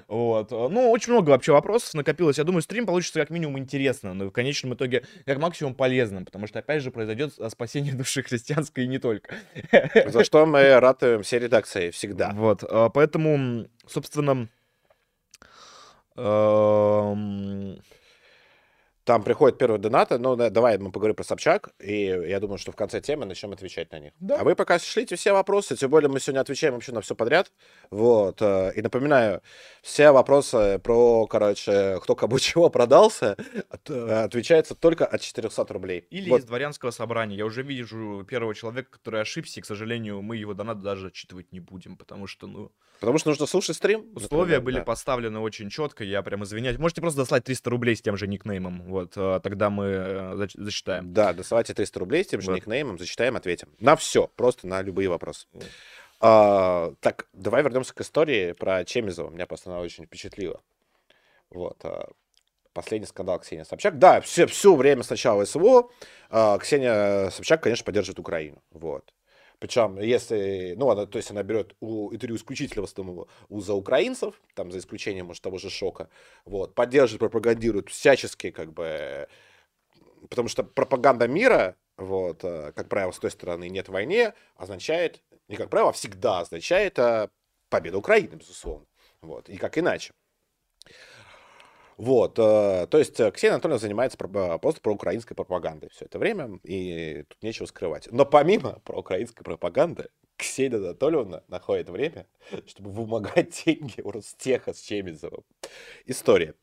Вот. 0.08 0.48
А, 0.52 0.70
Ну, 0.70 0.90
очень 0.90 1.14
много 1.14 1.30
вообще 1.30 1.52
вопросов 1.52 1.94
накопилось. 1.94 2.40
Я 2.40 2.46
думаю, 2.46 2.64
стрим 2.64 2.88
получится 2.88 3.20
как 3.20 3.30
минимум 3.30 3.60
интересно, 3.60 4.16
но 4.16 4.26
в 4.26 4.32
конечном 4.32 4.74
итоге 4.74 5.04
как 5.28 5.38
максимум 5.38 5.76
полезным, 5.76 6.26
потому 6.26 6.48
что, 6.48 6.58
опять 6.58 6.82
же, 6.82 6.90
произойдет 6.90 7.34
а, 7.38 7.52
спасение 7.52 7.94
души 8.08 8.24
христианской 8.24 8.86
и 8.86 8.88
не 8.88 8.98
только. 8.98 9.36
За 10.08 10.24
что 10.24 10.46
мы 10.46 10.80
ратуем 10.80 11.24
все 11.24 11.40
редакции 11.40 11.90
всегда. 11.92 12.32
Вот, 12.34 12.64
а, 12.64 12.90
поэтому, 12.90 13.68
собственно, 13.86 14.48
Там 19.08 19.24
приходят 19.24 19.58
первые 19.58 19.80
донаты, 19.80 20.18
ну, 20.18 20.36
да, 20.36 20.50
давай 20.50 20.78
мы 20.78 20.92
поговорим 20.92 21.16
про 21.16 21.24
Собчак, 21.24 21.70
и 21.80 22.08
я 22.08 22.42
думаю, 22.42 22.58
что 22.58 22.74
в 22.74 22.76
конце 22.76 23.00
темы 23.00 23.24
начнем 23.24 23.54
отвечать 23.54 23.90
на 23.94 24.00
них. 24.00 24.12
Да. 24.20 24.42
А 24.42 24.44
вы 24.44 24.54
пока 24.54 24.80
шлите 24.80 25.16
все 25.16 25.32
вопросы, 25.32 25.78
тем 25.78 25.90
более 25.90 26.10
мы 26.10 26.20
сегодня 26.20 26.42
отвечаем 26.42 26.74
вообще 26.74 26.92
на 26.92 27.00
все 27.00 27.16
подряд, 27.16 27.50
вот, 27.90 28.42
э, 28.42 28.74
и 28.76 28.82
напоминаю, 28.82 29.42
все 29.82 30.12
вопросы 30.12 30.82
про, 30.84 31.26
короче, 31.26 32.00
кто 32.02 32.16
кому 32.16 32.38
чего 32.40 32.70
продался, 32.70 33.38
э, 33.88 34.24
отвечается 34.26 34.76
только 34.76 35.06
от 35.06 35.22
400 35.22 35.74
рублей. 35.74 36.00
Или 36.10 36.30
Вот. 36.30 36.42
из 36.42 36.44
дворянского 36.44 36.92
собрания. 36.92 37.38
Я 37.38 37.46
уже 37.46 37.64
вижу 37.64 38.26
первого 38.28 38.54
человека, 38.54 38.92
который 38.92 39.22
ошибся, 39.22 39.62
и, 39.62 39.64
к 39.64 39.66
сожалению, 39.66 40.22
мы 40.22 40.36
его 40.36 40.54
донат 40.54 40.82
даже 40.82 41.08
отчитывать 41.08 41.54
не 41.54 41.62
будем, 41.62 41.96
потому 41.96 42.28
что, 42.28 42.46
ну, 42.48 42.74
Потому 43.00 43.20
что 43.20 43.30
нужно 43.30 43.46
слушать 43.46 43.76
стрим. 43.76 44.08
условия 44.16 44.56
например, 44.56 44.62
были 44.62 44.76
да. 44.78 44.84
поставлены 44.84 45.40
очень 45.40 45.70
четко, 45.70 46.04
я 46.04 46.22
прям 46.24 46.44
извиняюсь. 46.44 46.78
Можете 46.80 47.02
просто 47.02 47.22
дослать 47.22 47.44
300 47.44 47.70
рублей 47.70 47.96
с 47.96 48.02
тем 48.02 48.18
же 48.18 48.28
никнеймом, 48.28 48.82
вот, 49.02 49.14
э, 49.16 49.40
тогда 49.44 49.70
мы 49.70 49.86
э, 49.86 50.34
зач- 50.36 50.56
засчитаем. 50.56 51.14
Да, 51.14 51.34
доставайте 51.34 51.74
300 51.74 52.00
рублей 52.00 52.24
с 52.24 52.28
тем 52.28 52.42
же 52.42 52.52
Вот. 52.52 52.58
никнеймом, 52.58 52.98
зачитаем, 53.00 53.36
ответим. 53.36 53.70
На 53.80 53.96
все, 53.96 54.28
просто 54.36 54.68
на 54.68 54.82
любые 54.82 55.10
вопросы. 55.10 55.48
Вот. 55.54 55.66
А, 56.20 56.94
так, 57.00 57.28
давай 57.34 57.64
вернемся 57.64 57.94
к 57.94 58.02
истории 58.02 58.54
про 58.54 58.84
Чемизова. 58.86 59.30
Меня 59.30 59.46
просто 59.46 59.70
она 59.72 59.80
очень 59.80 60.06
впечатлила. 60.06 60.62
Вот. 61.50 61.78
а, 61.84 62.10
последний 62.74 63.08
скандал 63.08 63.40
Ксения 63.40 63.64
Собчак. 63.64 63.98
Да, 63.98 64.22
все, 64.22 64.46
все 64.46 64.76
время 64.76 65.02
с 65.02 65.10
начала 65.10 65.46
СВО 65.46 65.90
а, 66.30 66.58
Ксения 66.60 67.30
Собчак, 67.32 67.64
конечно, 67.64 67.84
поддерживает 67.86 68.20
Украину. 68.20 68.62
Вот. 68.72 69.14
Причем, 69.60 69.98
если, 70.00 70.76
ну, 70.78 70.90
она, 70.90 71.06
то 71.08 71.18
есть 71.18 71.32
она 71.32 71.42
берет 71.42 71.76
у, 71.80 72.14
интервью 72.14 72.38
исключительно 72.38 72.86
в 72.86 72.90
основном 72.90 73.28
у 73.50 73.60
за 73.60 73.74
украинцев, 73.74 74.40
там, 74.54 74.72
за 74.72 74.78
исключением, 74.78 75.28
может, 75.28 75.42
того 75.42 75.58
же 75.58 75.70
Шока, 75.70 76.10
вот, 76.46 76.76
поддерживает, 76.76 77.20
пропагандирует 77.20 77.90
всячески, 77.90 78.52
как 78.52 78.72
бы, 78.72 79.28
потому 80.30 80.48
что 80.48 80.64
пропаганда 80.64 81.28
мира 81.28 81.76
вот, 81.98 82.44
э, 82.44 82.72
как 82.76 82.88
правило, 82.88 83.12
с 83.12 83.20
той 83.20 83.32
стороны 83.32 83.68
нет 83.70 83.90
войны, 83.90 84.34
означает, 84.56 85.24
не 85.48 85.56
как 85.56 85.70
правило, 85.70 85.90
а 85.90 85.94
всегда 85.94 86.40
означает 86.40 87.00
э, 87.00 87.30
победа 87.70 87.98
Украины, 87.98 88.36
безусловно. 88.36 88.86
Вот, 89.22 89.50
и 89.50 89.58
как 89.58 89.78
иначе. 89.80 90.14
Вот, 91.98 92.38
э, 92.38 92.86
то 92.92 93.00
есть 93.00 93.20
э, 93.20 93.32
Ксения 93.32 93.56
Анатольевна 93.56 93.80
занимается 93.80 94.20
про, 94.20 94.60
просто 94.60 94.82
проукраинской 94.82 95.36
пропагандой 95.36 95.90
все 95.90 96.06
это 96.06 96.20
время, 96.20 96.60
и 96.64 97.24
тут 97.28 97.42
нечего 97.42 97.66
скрывать. 97.66 98.08
Но 98.12 98.24
помимо 98.24 98.80
проукраинской 98.84 99.44
пропаганды, 99.44 100.10
Ксения 100.38 100.78
Анатольевна 100.78 101.44
находит 101.48 101.90
время, 101.90 102.28
чтобы 102.68 102.92
вымогать 102.92 103.64
деньги 103.66 104.02
у 104.02 104.12
Ростеха 104.12 104.74
с 104.74 104.80
Чемизовым. 104.80 105.44
История. 106.06 106.54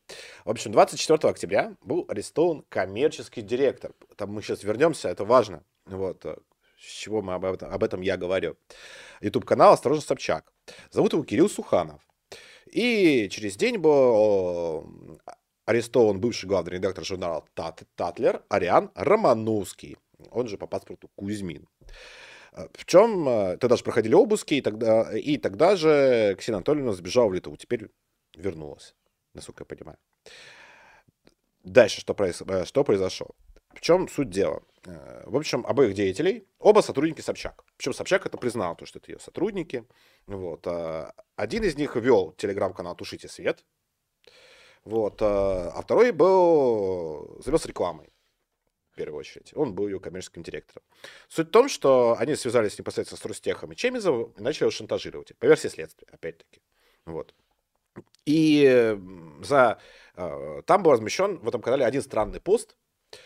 В 0.45 0.51
общем, 0.51 0.71
24 0.71 1.29
октября 1.29 1.75
был 1.81 2.05
арестован 2.07 2.63
коммерческий 2.69 3.41
директор. 3.41 3.91
Там 4.15 4.31
мы 4.31 4.41
сейчас 4.41 4.63
вернемся, 4.63 5.09
это 5.09 5.25
важно. 5.25 5.65
Вот, 5.85 6.25
э, 6.25 6.37
с 6.79 6.85
чего 6.85 7.21
мы 7.21 7.33
об 7.33 7.43
этом, 7.43 7.73
об 7.73 7.83
этом 7.83 7.99
я 7.99 8.15
говорю. 8.15 8.55
YouTube-канал 9.19 9.73
«Осторожно, 9.73 10.01
Собчак». 10.01 10.53
Зовут 10.91 11.11
его 11.11 11.23
Кирилл 11.25 11.49
Суханов. 11.49 12.04
И 12.75 13.29
через 13.29 13.55
день 13.55 13.77
был 13.77 14.85
арестован 15.65 16.19
бывший 16.19 16.45
главный 16.45 16.73
редактор 16.73 17.05
журнала 17.05 17.45
«Татлер» 17.95 18.43
Ариан 18.49 18.91
Романовский, 18.95 19.95
он 20.29 20.49
же 20.49 20.57
по 20.57 20.67
паспорту 20.67 21.09
Кузьмин. 21.15 21.69
Э, 22.51 22.67
в 22.73 22.83
чем 22.83 23.29
э, 23.29 23.57
тогда 23.59 23.77
же 23.77 23.83
проходили 23.85 24.13
обыски, 24.13 24.55
и 24.55 24.61
тогда, 24.61 25.17
и 25.17 25.37
тогда 25.37 25.77
же 25.77 26.35
Ксения 26.37 26.57
Анатольевна 26.57 26.91
сбежала 26.91 27.29
в 27.29 27.33
Литву, 27.33 27.55
теперь 27.55 27.87
вернулась, 28.35 28.93
насколько 29.33 29.61
я 29.61 29.65
понимаю. 29.65 29.97
Дальше 31.63 32.01
что, 32.01 32.13
произ... 32.13 32.41
Э, 32.41 32.65
что 32.65 32.83
произошло? 32.83 33.27
В 33.75 33.81
чем 33.81 34.07
суть 34.07 34.29
дела? 34.29 34.63
В 34.83 35.35
общем, 35.35 35.65
обоих 35.65 35.93
деятелей, 35.93 36.47
оба 36.59 36.81
сотрудники 36.81 37.21
Собчак. 37.21 37.63
Причем 37.77 37.93
Собчак 37.93 38.25
это 38.25 38.37
признал, 38.37 38.75
то, 38.75 38.85
что 38.85 38.99
это 38.99 39.11
ее 39.11 39.19
сотрудники. 39.19 39.85
Вот. 40.25 40.65
Один 41.35 41.63
из 41.63 41.75
них 41.75 41.95
вел 41.95 42.31
телеграм-канал 42.33 42.95
«Тушите 42.95 43.27
свет», 43.27 43.63
вот, 44.83 45.19
а 45.21 45.81
второй 45.81 46.11
был 46.11 47.41
завез 47.43 47.65
рекламой 47.65 48.13
в 48.91 48.95
первую 48.95 49.19
очередь. 49.19 49.51
Он 49.55 49.73
был 49.73 49.87
ее 49.87 49.99
коммерческим 49.99 50.43
директором. 50.43 50.83
Суть 51.27 51.47
в 51.47 51.51
том, 51.51 51.67
что 51.69 52.15
они 52.19 52.35
связались 52.35 52.77
непосредственно 52.77 53.19
с 53.19 53.25
Ростехом 53.25 53.71
и 53.71 53.75
Чемизовым 53.75 54.31
и 54.37 54.41
начали 54.41 54.65
его 54.65 54.71
шантажировать. 54.71 55.35
По 55.39 55.45
версии 55.45 55.69
следствия, 55.69 56.07
опять-таки. 56.11 56.61
Вот. 57.05 57.33
И 58.25 58.95
за... 59.41 59.79
Там 60.13 60.83
был 60.83 60.91
размещен 60.91 61.39
в 61.39 61.47
этом 61.47 61.61
канале 61.61 61.83
один 61.83 62.03
странный 62.03 62.39
пост, 62.39 62.77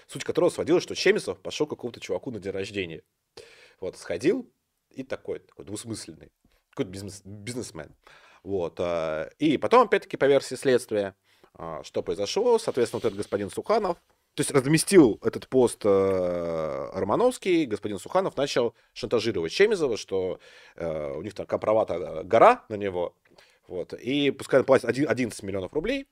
суть 0.08 0.24
которого 0.24 0.50
сводила, 0.50 0.82
что 0.82 0.96
Чемизов 0.96 1.40
пошел 1.40 1.68
какому-то 1.68 2.00
чуваку 2.00 2.32
на 2.32 2.40
день 2.40 2.52
рождения. 2.52 3.04
Вот, 3.80 3.98
сходил 3.98 4.52
и 4.90 5.04
такой, 5.04 5.40
такой 5.40 5.66
двусмысленный, 5.66 6.32
какой-то 6.72 6.92
бизнес, 6.92 7.22
бизнесмен. 7.24 7.96
Вот. 8.44 8.80
А, 8.80 9.30
и 9.40 9.58
потом, 9.58 9.84
опять-таки, 9.84 10.18
по 10.18 10.26
версии 10.26 10.56
следствия, 10.56 11.16
а, 11.54 11.84
что 11.84 12.04
произошло, 12.04 12.58
соответственно, 12.58 13.00
вот 13.00 13.06
этот 13.06 13.18
господин 13.18 13.50
Суханов, 13.50 13.98
то 14.36 14.42
есть 14.42 14.52
разместил 14.52 15.20
этот 15.22 15.50
пост 15.50 15.82
э, 15.84 16.90
Романовский, 16.94 17.66
господин 17.66 18.00
Суханов 18.00 18.38
начал 18.38 18.74
шантажировать 18.94 19.52
Чемизова, 19.52 19.98
что 19.98 20.40
э, 20.76 21.14
у 21.14 21.22
них 21.24 21.34
там 21.34 21.46
компромата 21.46 22.22
гора 22.24 22.64
на 22.70 22.76
него, 22.76 23.16
вот, 23.68 23.94
и 23.94 24.32
пускай 24.32 24.62
он 24.62 24.66
платит 24.66 24.86
11 24.86 25.44
миллионов 25.44 25.74
рублей, 25.74 26.08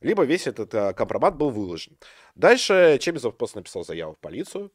либо 0.00 0.24
весь 0.24 0.46
этот 0.46 0.74
э, 0.74 0.92
компромат 0.94 1.36
был 1.36 1.50
выложен. 1.50 1.96
Дальше 2.34 2.98
Чемизов 3.00 3.36
просто 3.36 3.58
написал 3.58 3.84
заяву 3.84 4.14
в 4.14 4.18
полицию, 4.18 4.72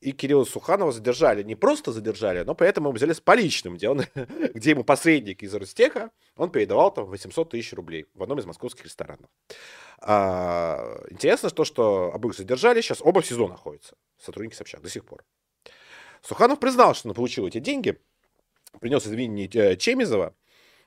и 0.00 0.12
Кирилла 0.12 0.44
Суханова 0.44 0.92
задержали. 0.92 1.42
Не 1.42 1.54
просто 1.54 1.92
задержали, 1.92 2.42
но 2.42 2.54
поэтому 2.54 2.92
взяли 2.92 3.12
с 3.12 3.20
поличным 3.20 3.76
делом, 3.76 4.02
где 4.54 4.70
ему 4.70 4.84
посредник 4.84 5.42
из 5.42 5.54
Ростеха, 5.54 6.10
он 6.36 6.50
передавал 6.50 6.92
там 6.92 7.06
800 7.06 7.50
тысяч 7.50 7.72
рублей 7.72 8.06
в 8.14 8.22
одном 8.22 8.38
из 8.38 8.46
московских 8.46 8.84
ресторанов. 8.84 9.30
А, 10.00 11.02
интересно 11.10 11.50
то, 11.50 11.64
что 11.64 12.12
обоих 12.12 12.36
задержали, 12.36 12.80
сейчас 12.80 13.00
оба 13.00 13.22
в 13.22 13.26
СИЗО 13.26 13.48
находятся, 13.48 13.96
сотрудники 14.18 14.54
Собчак, 14.54 14.82
до 14.82 14.90
сих 14.90 15.04
пор. 15.04 15.24
Суханов 16.22 16.60
признал, 16.60 16.94
что 16.94 17.08
он 17.08 17.14
получил 17.14 17.46
эти 17.46 17.58
деньги, 17.58 17.98
принес 18.80 19.06
извинения 19.06 19.48
э, 19.48 19.76
Чемизова, 19.76 20.34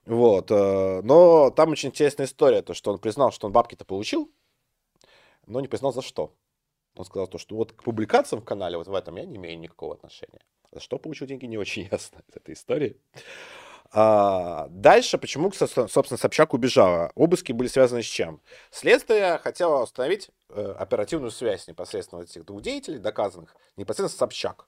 вот, 0.06 0.52
э, 0.52 1.02
но 1.04 1.52
там 1.52 1.72
очень 1.72 1.90
интересная 1.90 2.26
история, 2.26 2.62
то, 2.62 2.74
что 2.74 2.92
он 2.92 3.00
признал, 3.00 3.32
что 3.32 3.48
он 3.48 3.54
бабки-то 3.54 3.86
получил, 3.86 4.32
но 5.46 5.60
не 5.60 5.68
признал 5.68 5.94
за 5.94 6.02
что. 6.02 6.34
Он 6.96 7.06
сказал 7.06 7.28
то, 7.28 7.38
что 7.38 7.56
вот 7.56 7.74
к 7.74 7.84
публикациям 7.84 8.42
в 8.42 8.46
канале 8.46 8.78
вот 8.78 8.88
в 8.88 8.94
этом 8.94 9.16
я 9.18 9.26
не 9.26 9.38
имею 9.38 9.60
никакого 9.60 9.94
отношения. 9.94 10.42
За 10.72 10.80
что 10.80 10.98
получил 10.98 11.28
деньги, 11.28 11.46
не 11.46 11.58
очень 11.58 11.84
ясно 11.92 12.22
из 12.28 12.36
этой 12.36 12.54
истории. 12.54 13.00
А, 13.92 14.68
дальше, 14.70 15.18
почему, 15.18 15.52
собственно, 15.52 16.18
Собчак 16.18 16.54
убежала? 16.54 17.12
Обыски 17.16 17.52
были 17.52 17.68
связаны 17.68 18.04
с 18.04 18.06
чем? 18.06 18.40
Следствие 18.70 19.40
хотело 19.40 19.84
установить 19.84 20.30
э, 20.50 20.76
оперативную 20.78 21.32
связь 21.32 21.68
непосредственно 21.68 22.22
этих 22.22 22.46
двух 22.46 22.62
деятелей, 22.62 23.00
доказанных 23.00 23.56
непосредственно 23.78 24.20
Собчак. 24.20 24.68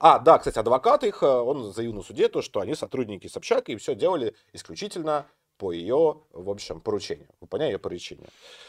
А, 0.00 0.18
да, 0.18 0.38
кстати, 0.38 0.58
адвокат 0.58 1.04
их, 1.04 1.22
э, 1.22 1.26
он 1.26 1.72
заявил 1.74 1.92
на 1.92 2.02
суде 2.02 2.28
то, 2.28 2.40
что 2.40 2.60
они 2.60 2.74
сотрудники 2.74 3.26
Собчак 3.26 3.68
и 3.68 3.76
все 3.76 3.94
делали 3.94 4.34
исключительно 4.54 5.26
по 5.58 5.72
ее, 5.72 6.22
в 6.32 6.48
общем, 6.48 6.80
поручению, 6.80 7.28
выполняя 7.38 7.70
ее 7.70 7.78
поручения. 7.78 8.26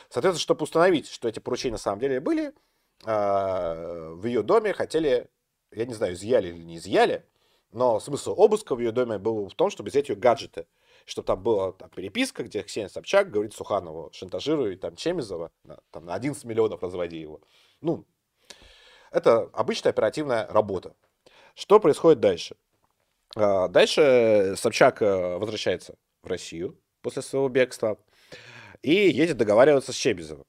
Соответственно, 0.10 0.42
чтобы 0.42 0.64
установить, 0.64 1.08
что 1.08 1.30
эти 1.30 1.40
поручения 1.40 1.74
на 1.74 1.78
самом 1.78 2.00
деле 2.02 2.20
были, 2.20 2.54
а, 3.06 4.12
в 4.14 4.26
ее 4.26 4.44
доме 4.44 4.74
хотели, 4.74 5.30
я 5.72 5.86
не 5.86 5.94
знаю, 5.94 6.16
изъяли 6.16 6.50
или 6.50 6.64
не 6.64 6.76
изъяли, 6.76 7.26
но 7.72 8.02
смысл 8.02 8.34
обыска 8.36 8.76
в 8.76 8.80
ее 8.80 8.92
доме 8.92 9.18
был 9.18 9.48
в 9.48 9.56
том, 9.56 9.70
чтобы 9.70 9.90
взять 9.90 10.10
ее 10.10 10.18
гаджеты. 10.18 10.68
Чтобы 11.06 11.26
там 11.26 11.42
была 11.42 11.72
там, 11.72 11.90
переписка, 11.90 12.44
где 12.44 12.62
Ксения 12.62 12.90
Собчак 12.90 13.32
говорит 13.32 13.54
Суханову, 13.54 14.10
шантажирует 14.12 14.82
там 14.82 14.98
Чемизова, 14.98 15.50
на, 15.64 15.80
там, 15.92 16.06
на 16.06 16.14
11 16.14 16.44
миллионов 16.44 16.84
разводи 16.84 17.18
его. 17.18 17.40
Ну, 17.80 18.06
это 19.12 19.50
обычная 19.54 19.92
оперативная 19.92 20.46
работа. 20.48 20.94
Что 21.56 21.80
происходит 21.80 22.20
дальше? 22.20 22.56
А, 23.36 23.68
дальше 23.68 24.56
Собчак 24.58 25.02
э, 25.02 25.38
возвращается 25.38 25.96
в 26.22 26.28
Россию 26.28 26.78
после 27.02 27.22
своего 27.22 27.50
бегства 27.50 27.98
и 28.82 28.94
едет 28.94 29.38
договариваться 29.38 29.94
с 29.94 29.96
Чемизовым. 29.96 30.46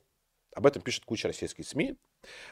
Об 0.54 0.66
этом 0.66 0.82
пишет 0.82 1.04
куча 1.04 1.28
российских 1.28 1.66
СМИ. 1.66 1.96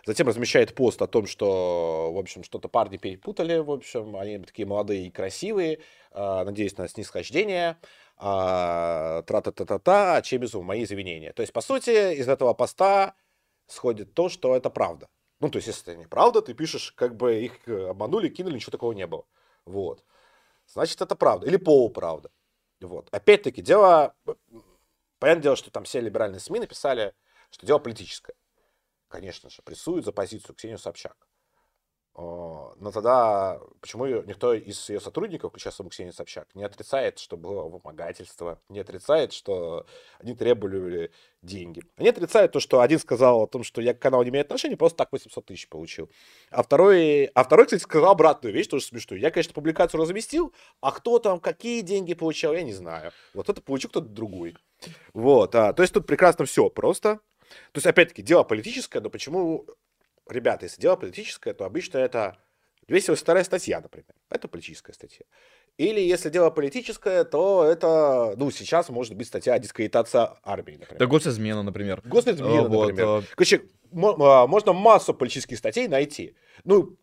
Затем 0.05 0.27
размещает 0.27 0.75
пост 0.75 1.01
о 1.03 1.07
том, 1.07 1.27
что, 1.27 2.13
в 2.13 2.19
общем, 2.19 2.43
что-то 2.43 2.69
парни 2.69 2.97
перепутали, 2.97 3.59
в 3.59 3.71
общем, 3.71 4.17
они 4.17 4.39
такие 4.39 4.67
молодые 4.67 5.07
и 5.07 5.11
красивые, 5.11 5.81
э, 6.13 6.45
надеюсь 6.45 6.77
на 6.77 6.89
снисхождение, 6.89 7.77
э, 8.19 9.23
тра-та-та-та-та, 9.27 10.17
а 10.17 10.23
Чебизу 10.23 10.63
мои 10.63 10.85
извинения. 10.85 11.33
То 11.33 11.43
есть, 11.43 11.53
по 11.53 11.61
сути, 11.61 12.15
из 12.15 12.29
этого 12.29 12.55
поста 12.55 13.15
сходит 13.67 14.15
то, 14.15 14.29
что 14.29 14.57
это 14.57 14.71
правда. 14.71 15.09
Ну, 15.41 15.51
то 15.51 15.57
есть, 15.57 15.69
если 15.69 15.93
это 15.93 15.97
неправда, 16.01 16.43
ты 16.43 16.55
пишешь, 16.55 16.93
как 16.93 17.17
бы 17.17 17.43
их 17.43 17.67
обманули, 17.67 18.29
кинули, 18.29 18.55
ничего 18.55 18.73
такого 18.73 18.93
не 18.93 19.07
было. 19.07 19.25
Вот. 19.65 20.05
Значит, 20.67 21.01
это 21.01 21.17
правда. 21.17 21.47
Или 21.47 21.57
полуправда. 21.57 22.31
Вот. 22.81 23.09
Опять-таки, 23.11 23.63
дело... 23.63 24.15
Понятное 25.19 25.43
дело, 25.43 25.57
что 25.57 25.71
там 25.71 25.85
все 25.85 26.01
либеральные 26.01 26.41
СМИ 26.41 26.61
написали, 26.61 27.15
что 27.51 27.67
дело 27.67 27.79
политическое 27.79 28.35
конечно 29.11 29.51
же, 29.51 29.61
прессуют 29.63 30.07
за 30.07 30.13
позицию 30.13 30.55
Ксению 30.55 30.79
Собчак. 30.79 31.17
Но 32.17 32.91
тогда 32.93 33.61
почему 33.81 34.07
никто 34.07 34.53
из 34.53 34.89
ее 34.89 35.01
сотрудников, 35.01 35.51
включая 35.51 35.73
саму 35.73 35.91
Ксению 35.91 36.13
Собчак, 36.13 36.49
не 36.55 36.65
отрицает, 36.65 37.19
что 37.19 37.37
было 37.37 37.63
вымогательство, 37.63 38.61
не 38.69 38.81
отрицает, 38.81 39.33
что 39.33 39.87
они 40.19 40.35
требовали 40.35 41.13
деньги. 41.43 41.83
Они 41.97 42.09
отрицают 42.09 42.53
то, 42.53 42.61
что 42.61 42.81
один 42.81 42.99
сказал 42.99 43.43
о 43.43 43.47
том, 43.47 43.63
что 43.63 43.81
я 43.81 43.95
к 43.95 43.99
каналу 44.01 44.25
не 44.25 44.31
имею 44.31 44.43
отношения, 44.43 44.77
просто 44.77 44.99
так 44.99 45.13
800 45.13 45.47
тысяч 45.47 45.69
получил. 45.69 46.11
А 46.51 46.63
второй, 46.63 47.27
а 47.27 47.45
второй, 47.45 47.67
кстати, 47.67 47.83
сказал 47.83 48.11
обратную 48.11 48.53
вещь, 48.53 48.67
тоже 48.67 48.85
смешную. 48.85 49.21
Я, 49.21 49.31
конечно, 49.31 49.55
публикацию 49.55 50.01
разместил, 50.01 50.53
а 50.81 50.93
кто 50.93 51.19
там, 51.19 51.39
какие 51.39 51.81
деньги 51.83 52.15
получал, 52.15 52.55
я 52.55 52.63
не 52.63 52.73
знаю. 52.73 53.13
Вот 53.35 53.49
это 53.49 53.63
получил 53.63 53.91
кто-то 53.91 54.09
другой. 54.09 54.57
Вот, 55.15 55.55
а, 55.55 55.73
то 55.73 55.83
есть 55.83 55.95
тут 55.95 56.07
прекрасно 56.07 56.45
все 56.45 56.69
просто. 56.71 57.21
То 57.73 57.79
есть, 57.79 57.87
опять-таки, 57.87 58.23
дело 58.23 58.45
политическое, 58.45 59.01
но 59.01 59.11
почему, 59.11 59.67
ребята, 60.31 60.67
если 60.67 60.81
дело 60.81 60.97
политическое, 60.97 61.55
то 61.55 61.65
обычно 61.65 61.99
это 61.99 62.37
282 62.89 63.45
статья, 63.45 63.81
например. 63.81 64.15
Это 64.31 64.49
политическая 64.49 64.93
статья. 64.93 65.25
Или 65.77 66.01
если 66.01 66.29
дело 66.29 66.51
политическое, 66.51 67.25
то 67.25 67.65
это, 67.65 68.35
ну, 68.37 68.51
сейчас 68.51 68.89
может 68.89 69.15
быть 69.15 69.29
статья 69.29 69.55
о 69.55 69.59
дискредитации 69.59 70.29
армии, 70.43 70.73
например. 70.73 70.99
Да 70.99 71.07
госизмена, 71.07 71.63
например. 71.63 72.03
Госизмена, 72.05 72.69
вот, 72.69 72.89
например. 72.89 73.07
А... 73.07 73.23
Короче, 73.35 73.57
а, 73.57 73.80
можно 73.93 74.73
массу 74.73 75.15
политических 75.15 75.59
статей 75.59 75.89
найти, 75.89 76.35
ну, 76.65 76.97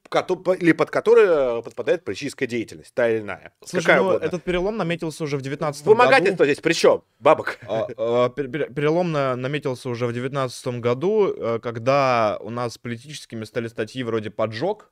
или 0.60 0.71
под 0.71 0.89
которые 0.89 1.62
подпадает 1.63 2.04
политическая 2.04 2.47
деятельность, 2.47 2.93
та 2.93 3.10
или 3.10 3.19
иная. 3.19 3.54
Слушай, 3.65 3.86
Какая 3.86 4.02
ну, 4.02 4.12
этот 4.12 4.43
перелом 4.43 4.78
наметился 4.78 5.23
уже 5.23 5.38
в 5.38 5.41
19 5.41 5.84
году. 5.84 5.95
Вымогательство 5.95 6.45
здесь 6.45 6.60
при 6.60 6.73
чем, 6.73 7.04
бабок? 7.19 7.60
А, 7.67 7.88
а, 7.97 8.30
перелом 8.30 9.12
наметился 9.12 9.89
уже 9.89 10.08
в 10.08 10.13
19 10.13 10.80
году, 10.80 11.34
э, 11.34 11.60
когда 11.62 12.38
у 12.41 12.50
нас 12.50 12.78
политическими 12.78 13.43
стали 13.43 13.67
статьи 13.67 14.04
вроде 14.04 14.30
«поджог», 14.30 14.91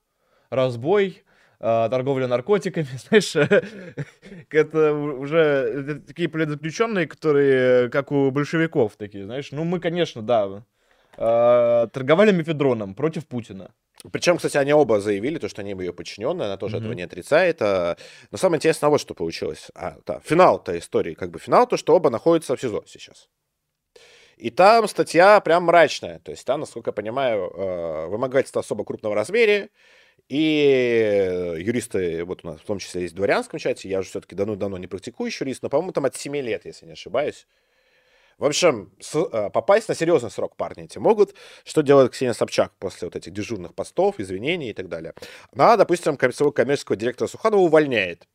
«разбой», 0.49 1.23
э, 1.59 1.87
торговля 1.89 2.27
наркотиками, 2.27 2.87
знаешь, 3.09 3.35
это 4.49 4.93
уже 4.93 6.01
такие 6.07 6.29
политзаключенные, 6.29 7.07
которые, 7.07 7.89
как 7.89 8.11
у 8.11 8.31
большевиков 8.31 8.95
такие, 8.97 9.25
знаешь, 9.25 9.51
ну 9.51 9.63
мы, 9.63 9.79
конечно, 9.79 10.21
да, 10.21 10.63
э, 11.17 11.87
торговали 11.91 12.31
мефедроном 12.31 12.95
против 12.95 13.25
Путина. 13.27 13.71
Причем, 14.11 14.37
кстати, 14.37 14.57
они 14.57 14.73
оба 14.73 14.99
заявили, 14.99 15.39
то, 15.39 15.49
что 15.49 15.61
они 15.61 15.71
ее 15.71 15.93
подчиненные, 15.93 16.45
она 16.45 16.57
тоже 16.57 16.77
mm-hmm. 16.77 16.79
этого 16.79 16.93
не 16.93 17.03
отрицает. 17.03 17.61
А... 17.61 17.97
Но 18.31 18.37
самое 18.37 18.57
интересное, 18.57 18.89
вот 18.89 19.01
что 19.01 19.13
получилось. 19.13 19.71
А, 19.73 19.97
да, 20.05 20.19
финал-то 20.23 20.77
истории, 20.77 21.13
как 21.13 21.31
бы 21.31 21.39
финал, 21.39 21.67
то, 21.67 21.77
что 21.77 21.95
оба 21.95 22.09
находятся 22.09 22.55
в 22.55 22.61
СИЗО 22.61 22.83
сейчас. 22.87 23.29
И 24.37 24.49
там 24.49 24.87
статья 24.87 25.39
прям 25.39 25.63
мрачная. 25.63 26.19
То 26.19 26.31
есть 26.31 26.45
там, 26.45 26.59
насколько 26.59 26.89
я 26.89 26.93
понимаю, 26.93 27.49
э, 27.49 28.07
вымогательство 28.07 28.59
особо 28.59 28.83
крупного 28.83 29.15
размере. 29.15 29.69
И 30.27 31.55
юристы, 31.59 32.25
вот 32.25 32.43
у 32.43 32.47
нас 32.47 32.59
в 32.59 32.65
том 32.65 32.79
числе 32.79 33.03
есть 33.03 33.13
в 33.13 33.17
дворянском 33.17 33.59
чате, 33.59 33.89
я 33.89 33.99
уже 33.99 34.09
все-таки 34.09 34.33
давно-давно 34.33 34.77
не 34.79 34.87
практикующий 34.87 35.43
юрист, 35.43 35.61
но, 35.61 35.69
по-моему, 35.69 35.91
там 35.91 36.05
от 36.05 36.15
7 36.15 36.35
лет, 36.37 36.65
если 36.65 36.87
не 36.87 36.93
ошибаюсь. 36.93 37.45
В 38.37 38.43
общем, 38.43 38.91
с, 38.99 39.15
э, 39.15 39.49
попасть 39.49 39.87
на 39.87 39.95
серьезный 39.95 40.29
срок 40.29 40.57
парни 40.57 40.83
эти 40.83 40.97
могут. 40.97 41.35
Что 41.63 41.81
делает 41.81 42.11
Ксения 42.11 42.33
Собчак 42.33 42.73
после 42.79 43.07
вот 43.07 43.15
этих 43.15 43.31
дежурных 43.31 43.73
постов, 43.73 44.19
извинений 44.19 44.71
и 44.71 44.73
так 44.73 44.89
далее? 44.89 45.13
Она, 45.53 45.77
допустим, 45.77 46.17
своего 46.17 46.51
коммерческого 46.51 46.97
директора 46.97 47.29
Суханова 47.29 47.61
увольняет. 47.61 48.27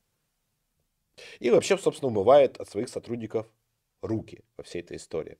И 1.38 1.50
вообще, 1.50 1.76
собственно, 1.76 2.08
умывает 2.08 2.58
от 2.58 2.70
своих 2.70 2.88
сотрудников 2.88 3.46
руки 4.00 4.42
во 4.56 4.64
всей 4.64 4.80
этой 4.80 4.96
истории. 4.96 5.36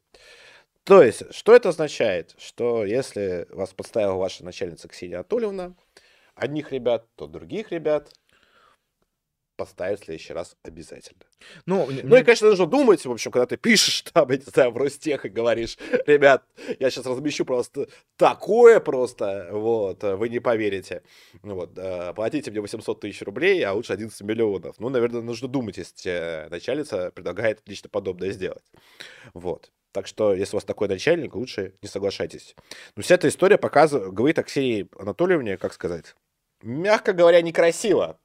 То 0.84 1.02
есть, 1.02 1.32
что 1.34 1.54
это 1.54 1.70
означает? 1.70 2.34
Что 2.38 2.84
если 2.84 3.46
вас 3.50 3.72
подставила 3.72 4.14
ваша 4.14 4.44
начальница 4.44 4.88
Ксения 4.88 5.16
Анатольевна, 5.16 5.74
одних 6.34 6.72
ребят, 6.72 7.06
то 7.16 7.26
других 7.26 7.72
ребят, 7.72 8.12
поставить 9.60 10.00
в 10.00 10.04
следующий 10.04 10.32
раз 10.32 10.56
обязательно. 10.62 11.20
Ну, 11.66 11.86
ну 12.02 12.16
и, 12.16 12.22
конечно, 12.22 12.48
нужно 12.48 12.64
думать, 12.64 13.04
в 13.04 13.12
общем, 13.12 13.30
когда 13.30 13.44
ты 13.44 13.58
пишешь 13.58 14.02
там, 14.14 14.30
я 14.30 14.38
не 14.38 14.42
знаю, 14.42 14.70
в 14.70 14.78
Ростех 14.78 15.26
и 15.26 15.28
говоришь, 15.28 15.76
ребят, 16.06 16.44
я 16.78 16.90
сейчас 16.90 17.04
размещу 17.04 17.44
просто 17.44 17.88
такое 18.16 18.80
просто, 18.80 19.48
вот, 19.52 20.02
вы 20.02 20.30
не 20.30 20.40
поверите. 20.40 21.02
Ну 21.42 21.54
вот, 21.56 21.78
платите 22.14 22.50
мне 22.50 22.62
800 22.62 23.00
тысяч 23.00 23.20
рублей, 23.20 23.62
а 23.64 23.74
лучше 23.74 23.92
11 23.92 24.18
миллионов. 24.22 24.76
Ну, 24.78 24.88
наверное, 24.88 25.20
нужно 25.20 25.46
думать, 25.46 25.76
если 25.76 26.48
начальница 26.48 27.10
предлагает 27.10 27.60
лично 27.66 27.90
подобное 27.90 28.30
сделать. 28.30 28.64
Вот. 29.34 29.70
Так 29.92 30.06
что, 30.06 30.32
если 30.32 30.54
у 30.54 30.58
вас 30.58 30.64
такой 30.64 30.88
начальник, 30.88 31.34
лучше 31.34 31.74
не 31.82 31.88
соглашайтесь. 31.88 32.54
Но 32.96 33.02
вся 33.02 33.16
эта 33.16 33.28
история 33.28 33.58
показывает, 33.58 34.14
говорит 34.14 34.38
о 34.38 34.44
Ксении 34.44 34.88
Анатольевне, 34.98 35.58
как 35.58 35.72
сказать, 35.72 36.14
мягко 36.62 37.12
говоря, 37.12 37.42
некрасиво. 37.42 38.18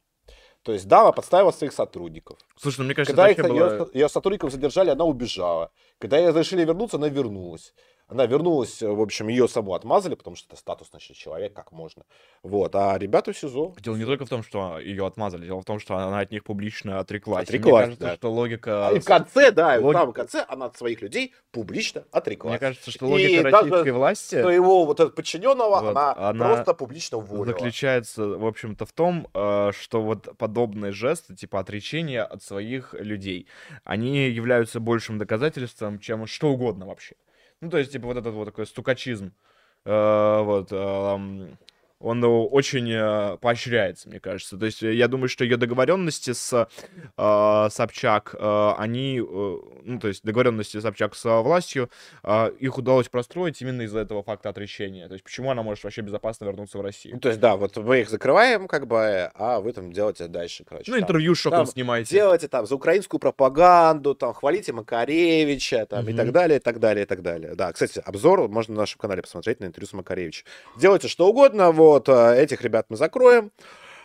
То 0.65 0.73
есть 0.73 0.88
дама 0.88 1.12
подставила 1.12 1.51
своих 1.51 1.73
сотрудников. 1.73 2.39
Слушай, 2.58 2.80
ну 2.80 2.86
мне 2.86 2.95
кажется, 2.95 3.15
Когда 3.15 3.30
их, 3.30 3.38
было... 3.38 3.54
ее, 3.54 3.88
ее 3.93 4.10
сотрудников 4.10 4.51
задержали, 4.51 4.89
она 4.89 5.06
убежала. 5.06 5.69
Когда 5.99 6.17
ей 6.17 6.30
разрешили 6.30 6.65
вернуться, 6.65 6.97
она 6.97 7.08
вернулась. 7.08 7.75
Она 8.08 8.28
вернулась, 8.28 8.84
в 8.84 9.02
общем, 9.02 9.30
ее 9.30 9.48
саму 9.48 9.74
отмазали, 9.74 10.13
потому 10.13 10.36
что 10.36 10.48
это 10.50 10.58
статусный 10.58 11.00
человек, 11.00 11.54
как 11.54 11.72
можно. 11.72 12.04
Вот, 12.44 12.76
а 12.76 12.96
ребята 13.00 13.34
в 13.34 13.38
СИЗО. 13.38 13.74
Дело 13.80 13.96
не 13.96 14.06
только 14.06 14.26
в 14.26 14.30
том, 14.30 14.44
что 14.44 14.80
ее 14.80 15.08
отмазали, 15.08 15.46
дело 15.46 15.62
в 15.62 15.65
том, 15.65 15.80
что 15.80 15.98
она 15.98 16.20
от 16.20 16.30
них 16.30 16.44
публично 16.44 17.00
отреклась. 17.00 17.46
Отреклась, 17.46 17.88
Мне 17.88 17.96
кажется, 17.96 18.06
да. 18.06 18.15
что 18.15 18.32
логика... 18.32 18.88
А 18.89 18.91
и 18.94 19.00
в 19.00 19.06
конце, 19.06 19.52
да, 19.52 19.78
Лог... 19.80 19.96
в 19.96 19.98
самом 19.98 20.13
конце 20.13 20.46
она 20.48 20.68
от 20.68 20.78
своих 20.78 21.02
людей 21.02 21.34
публично 21.52 22.06
отреклась. 22.12 22.52
Мне 22.52 22.60
кажется, 22.60 22.91
что 22.91 23.08
логика 23.08 23.32
и 23.32 23.41
российской 23.41 23.70
даже 23.72 23.94
власти... 23.94 24.41
Своего 24.41 24.86
вот 24.86 25.00
этого 25.00 25.10
подчиненного 25.12 25.82
вот, 25.82 25.89
она, 25.89 26.13
она 26.13 26.46
просто 26.46 26.74
публично 26.76 27.18
уволила. 27.18 27.46
заключается, 27.46 28.28
в 28.28 28.46
общем-то, 28.46 28.86
в 28.86 28.91
том, 28.91 29.28
э, 29.34 29.72
что 29.74 30.04
вот 30.04 30.38
подобные 30.38 30.91
жесты, 30.91 31.36
типа 31.36 31.60
отречения 31.60 32.24
от 32.24 32.44
своих 32.44 32.94
людей, 32.94 33.48
они 33.84 34.30
являются 34.30 34.80
большим 34.80 35.18
доказательством, 35.18 35.98
чем 35.98 36.28
что 36.28 36.50
угодно 36.50 36.86
вообще. 36.86 37.15
Ну, 37.65 37.71
то 37.71 37.80
есть, 37.80 37.91
типа, 37.91 38.06
вот 38.06 38.17
этот 38.17 38.36
вот 38.36 38.45
такой 38.45 38.67
стукачизм. 38.67 39.34
Э, 39.86 40.41
вот. 40.43 40.71
Э, 40.71 41.49
он 41.99 42.23
очень 42.23 42.91
э, 42.91 43.38
поощряется, 43.38 44.10
мне 44.10 44.19
кажется. 44.19 44.58
То 44.58 44.65
есть 44.65 44.81
я 44.81 45.08
думаю, 45.08 45.29
что 45.29 45.43
ее 45.43 45.58
договоренности 45.58 46.34
с 46.34 46.67
э, 47.17 47.67
Собчак, 47.69 48.36
э, 48.38 48.71
они, 48.77 49.19
э, 49.19 49.21
ну, 49.23 49.99
то 49.99 50.08
есть 50.08 50.23
договоренности 50.23 50.79
Собчак 50.79 51.15
с 51.15 51.41
властью, 51.41 51.89
э, 52.23 52.51
их 52.60 52.77
удалось 52.77 53.08
простроить 53.08 53.62
именно 53.62 53.84
из-за 53.84 53.99
этого 53.99 54.23
факта 54.23 54.49
отречения. 54.49 55.08
То 55.08 55.13
есть 55.13 55.23
почему 55.23 55.51
она 55.51 55.63
может 55.63 55.84
вообще 55.84 56.01
безопасно 56.01 56.45
вернуться 56.45 56.77
в 56.77 56.81
Россию? 56.81 57.15
Ну, 57.15 57.21
то 57.21 57.29
есть, 57.29 57.39
да, 57.39 57.55
вот 57.55 57.77
мы 57.77 58.01
их 58.01 58.10
закрываем, 58.10 58.67
как 58.67 58.88
бы, 58.88 59.31
а 59.34 59.60
вы 59.62 59.71
там 59.71 59.91
делаете 59.91 60.27
дальше, 60.27 60.65
короче. 60.67 60.91
Ну, 60.91 60.99
интервью 60.99 61.34
с 61.34 61.39
шоком 61.39 61.65
снимаете. 61.65 62.10
Делаете 62.10 62.47
там 62.47 62.65
за 62.65 62.75
украинскую 62.75 63.19
пропаганду, 63.19 64.15
там, 64.15 64.34
хвалите 64.34 64.73
Макаревича, 64.73 65.86
там, 65.86 66.03
угу. 66.03 66.12
и 66.12 66.13
так 66.13 66.31
далее, 66.31 66.58
и 66.58 66.62
так 66.62 66.79
далее, 66.79 67.03
и 67.03 67.08
так 67.08 67.21
далее. 67.21 67.55
Да, 67.55 67.71
кстати, 67.71 68.01
обзор 68.05 68.49
можно 68.49 68.73
на 68.73 68.81
нашем 68.81 68.99
канале 68.99 69.21
посмотреть 69.21 69.60
на 69.62 69.65
интервью 69.65 69.88
с 69.88 69.93
Макаревичем. 69.93 70.45
Делайте 70.77 71.08
что 71.08 71.29
угодно, 71.29 71.71
вот, 71.71 71.85
вот, 71.86 72.10
э, 72.10 72.41
этих 72.41 72.62
ребят 72.62 72.88
мы 72.89 72.98
закроем, 72.98 73.52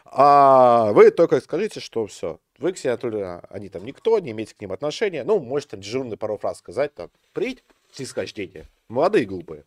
а 0.05 0.93
вы 0.93 1.11
только 1.11 1.41
скажите, 1.41 1.81
что 1.81 2.07
все, 2.07 2.41
вы, 2.59 2.73
Ксения 2.73 2.95
Анатольевна, 2.95 3.43
они 3.49 3.69
там 3.69 3.85
никто, 3.85 4.19
не 4.19 4.33
имеете 4.33 4.55
к 4.55 4.61
ним 4.61 4.73
отношения, 4.73 5.25
ну, 5.25 5.39
можете 5.41 5.73
там 5.73 5.81
дежурный 5.81 6.17
пару 6.17 6.37
фраз 6.37 6.59
сказать, 6.59 6.95
там, 6.95 7.11
приедь, 7.33 7.65
снисхождение, 7.93 8.67
молодые 8.89 9.25
глупые. 9.25 9.65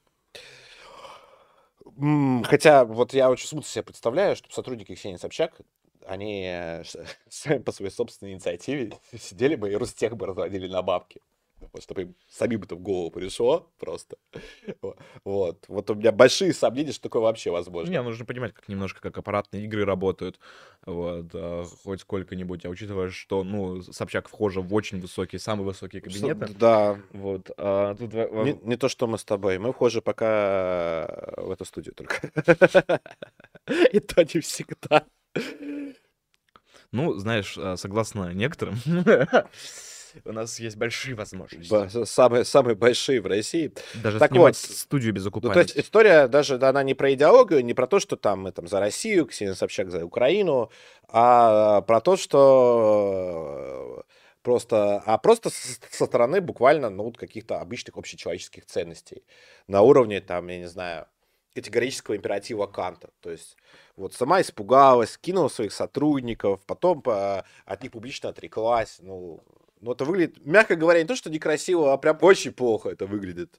Хотя, 2.43 2.85
вот 2.85 3.13
я 3.13 3.29
очень 3.29 3.47
смутно 3.47 3.69
себе 3.69 3.83
представляю, 3.83 4.35
что 4.35 4.51
сотрудники 4.51 4.95
Ксении 4.95 5.17
Собчак, 5.17 5.53
они 6.05 6.45
э, 6.47 6.83
сами 7.29 7.59
по 7.59 7.71
своей 7.71 7.91
собственной 7.91 8.33
инициативе 8.33 8.93
сидели 9.17 9.55
бы 9.55 9.71
и 9.71 9.75
Ростех 9.75 10.15
бы 10.15 10.25
разводили 10.25 10.67
на 10.67 10.81
бабки 10.81 11.21
чтобы 11.79 12.01
им 12.01 12.15
самим 12.29 12.61
это 12.63 12.75
в 12.75 12.79
голову 12.79 13.11
пришло 13.11 13.71
просто. 13.79 14.17
Вот. 15.23 15.65
Вот 15.67 15.89
у 15.89 15.95
меня 15.95 16.11
большие 16.11 16.53
сомнения, 16.53 16.91
что 16.91 17.03
такое 17.03 17.21
вообще 17.21 17.51
возможно. 17.51 17.91
Не, 17.91 18.01
нужно 18.01 18.25
понимать, 18.25 18.53
как 18.53 18.67
немножко 18.67 19.01
как 19.01 19.17
аппаратные 19.17 19.65
игры 19.65 19.85
работают. 19.85 20.39
Вот, 20.85 21.27
а, 21.33 21.63
хоть 21.83 22.01
сколько-нибудь. 22.01 22.65
А 22.65 22.69
учитывая, 22.69 23.09
что, 23.09 23.43
ну, 23.43 23.81
Собчак 23.81 24.27
вхожа 24.27 24.61
в 24.61 24.73
очень 24.73 24.99
высокие, 24.99 25.39
самые 25.39 25.65
высокие 25.65 26.01
кабинеты. 26.01 26.47
Что, 26.47 26.55
да. 26.55 26.99
Вот. 27.11 27.51
А, 27.57 27.95
тут... 27.95 28.13
не, 28.13 28.59
не 28.63 28.77
то, 28.77 28.89
что 28.89 29.07
мы 29.07 29.17
с 29.17 29.23
тобой. 29.23 29.57
Мы 29.59 29.71
вхожи 29.71 30.01
пока 30.01 31.33
в 31.37 31.51
эту 31.51 31.65
студию 31.65 31.95
только. 31.95 32.31
И 33.91 33.99
то 33.99 34.23
не 34.23 34.41
всегда. 34.41 35.05
Ну, 36.93 37.13
знаешь, 37.15 37.57
а, 37.57 37.75
согласно 37.75 38.33
некоторым, 38.33 38.75
у 40.25 40.31
нас 40.31 40.59
есть 40.59 40.77
большие 40.77 41.15
возможности. 41.15 42.05
Самые, 42.05 42.45
самые 42.45 42.75
большие 42.75 43.21
в 43.21 43.27
России. 43.27 43.71
Даже 43.95 44.19
так 44.19 44.31
снимать 44.31 44.55
вот, 44.55 44.77
студию 44.77 45.13
без 45.13 45.25
оккупации. 45.25 45.47
Ну, 45.47 45.53
то 45.53 45.59
есть 45.59 45.77
история 45.77 46.27
даже, 46.27 46.57
да, 46.57 46.69
она 46.69 46.83
не 46.83 46.93
про 46.93 47.13
идеологию, 47.13 47.63
не 47.63 47.73
про 47.73 47.87
то, 47.87 47.99
что 47.99 48.15
там 48.15 48.41
мы 48.41 48.51
там 48.51 48.67
за 48.67 48.79
Россию, 48.79 49.25
Ксения 49.25 49.53
Собчак 49.53 49.91
за 49.91 50.05
Украину, 50.05 50.71
а 51.07 51.81
про 51.81 52.01
то, 52.01 52.15
что 52.17 54.05
просто, 54.41 55.01
а 55.05 55.17
просто 55.17 55.49
со 55.49 56.05
стороны 56.05 56.41
буквально, 56.41 56.89
ну, 56.89 57.11
каких-то 57.11 57.59
обычных 57.59 57.97
общечеловеческих 57.97 58.65
ценностей. 58.65 59.23
На 59.67 59.81
уровне, 59.81 60.21
там, 60.21 60.47
я 60.47 60.59
не 60.59 60.67
знаю, 60.67 61.07
категорического 61.53 62.15
императива 62.15 62.67
Канта. 62.67 63.09
То 63.21 63.31
есть 63.31 63.57
вот 63.95 64.13
сама 64.13 64.41
испугалась, 64.41 65.17
кинула 65.17 65.49
своих 65.49 65.71
сотрудников, 65.71 66.61
потом 66.65 67.01
по, 67.01 67.45
от 67.65 67.83
них 67.83 67.91
публично 67.91 68.29
отреклась. 68.29 68.97
Ну, 68.99 69.43
но 69.83 69.91
это 69.91 70.05
выглядит, 70.05 70.45
мягко 70.45 70.75
говоря, 70.75 71.01
не 71.01 71.07
то, 71.07 71.15
что 71.15 71.29
некрасиво, 71.29 71.91
а 71.91 71.97
прям 71.97 72.17
очень 72.21 72.53
плохо 72.53 72.89
это 72.89 73.05
выглядит. 73.05 73.55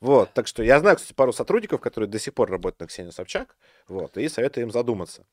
Вот, 0.00 0.32
так 0.32 0.46
что 0.46 0.62
я 0.62 0.80
знаю, 0.80 0.96
кстати, 0.96 1.12
пару 1.12 1.32
сотрудников, 1.32 1.80
которые 1.80 2.08
до 2.08 2.18
сих 2.18 2.34
пор 2.34 2.50
работают 2.50 2.80
на 2.80 2.86
Ксению 2.86 3.12
Собчак, 3.12 3.56
вот, 3.86 4.16
и 4.16 4.28
советую 4.28 4.64
им 4.64 4.72
задуматься. 4.72 5.26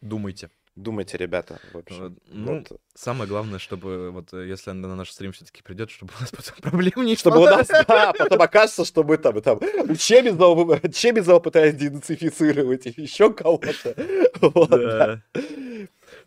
Думайте. 0.00 0.50
Думайте, 0.76 1.16
ребята. 1.16 1.60
Вообще. 1.72 2.12
Ну, 2.26 2.64
вот. 2.68 2.80
самое 2.94 3.28
главное, 3.28 3.60
чтобы 3.60 4.10
вот 4.10 4.32
если 4.32 4.70
она 4.70 4.88
на 4.88 4.96
наш 4.96 5.10
стрим 5.10 5.30
все-таки 5.30 5.62
придет, 5.62 5.90
чтобы 5.90 6.12
у 6.18 6.20
нас 6.20 6.30
потом 6.30 6.56
проблем 6.62 7.04
не 7.04 7.14
Чтобы 7.14 7.42
у 7.42 7.44
нас, 7.44 7.68
да, 7.68 8.12
потом 8.12 8.42
окажется, 8.42 8.84
что 8.84 9.04
мы 9.04 9.16
там, 9.16 9.40
там 9.40 9.60
Чемизова, 9.96 10.80
Чемизова 10.88 11.38
пытались 11.38 11.76
денацифицировать 11.76 12.86
или 12.86 13.02
еще 13.02 13.32
кого-то. 13.32 13.94
Вот, 14.40 14.70
да. 14.70 15.22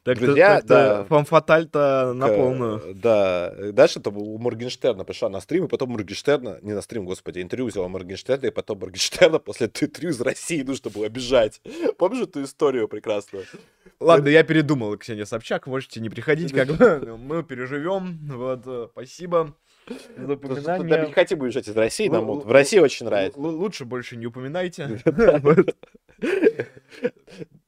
Так 0.07 0.19
Друзья, 0.19 0.61
то 0.61 0.67
да. 0.67 1.03
фамфаталь-то 1.03 2.13
на 2.15 2.29
К- 2.29 2.35
полную. 2.37 2.95
Да. 2.95 3.53
Дальше 3.73 3.99
там 3.99 4.15
у 4.17 4.37
Моргенштерна 4.37 5.03
пришла 5.03 5.27
на 5.27 5.41
стрим, 5.41 5.65
и 5.65 5.67
потом 5.67 5.89
Моргенштерна, 5.89 6.59
не 6.61 6.71
на 6.71 6.81
стрим, 6.81 7.03
господи, 7.03 7.41
интервью 7.41 7.67
взяла 7.67 7.89
Моргенштерна, 7.89 8.45
и 8.45 8.49
потом 8.49 8.79
Моргенштерна 8.79 9.39
после 9.45 9.67
интервью 9.67 10.11
из 10.11 10.21
России 10.21 10.61
нужно 10.63 10.91
было 10.91 11.09
бежать. 11.09 11.61
Помнишь 11.97 12.23
эту 12.23 12.41
историю 12.41 12.87
прекрасную? 12.87 13.43
Ладно, 13.99 14.29
я 14.29 14.43
передумал, 14.43 14.95
Ксения 14.95 15.25
Собчак, 15.25 15.67
можете 15.67 15.99
не 15.99 16.09
приходить, 16.09 16.53
как 16.53 16.69
бы 16.69 17.17
мы 17.21 17.43
переживем. 17.43 18.17
Вот, 18.31 18.61
э, 18.65 18.87
спасибо 18.93 19.55
за 20.15 20.37
Потому 20.37 20.61
что 20.61 20.83
Да, 20.83 21.05
не 21.05 21.11
хотим 21.11 21.41
уезжать 21.41 21.67
из 21.67 21.75
России, 21.75 22.07
нам 22.07 22.27
в 22.39 22.49
России 22.49 22.79
очень 22.79 23.07
нравится. 23.07 23.37
Лучше 23.37 23.83
больше 23.83 24.15
не 24.15 24.27
упоминайте. 24.27 25.01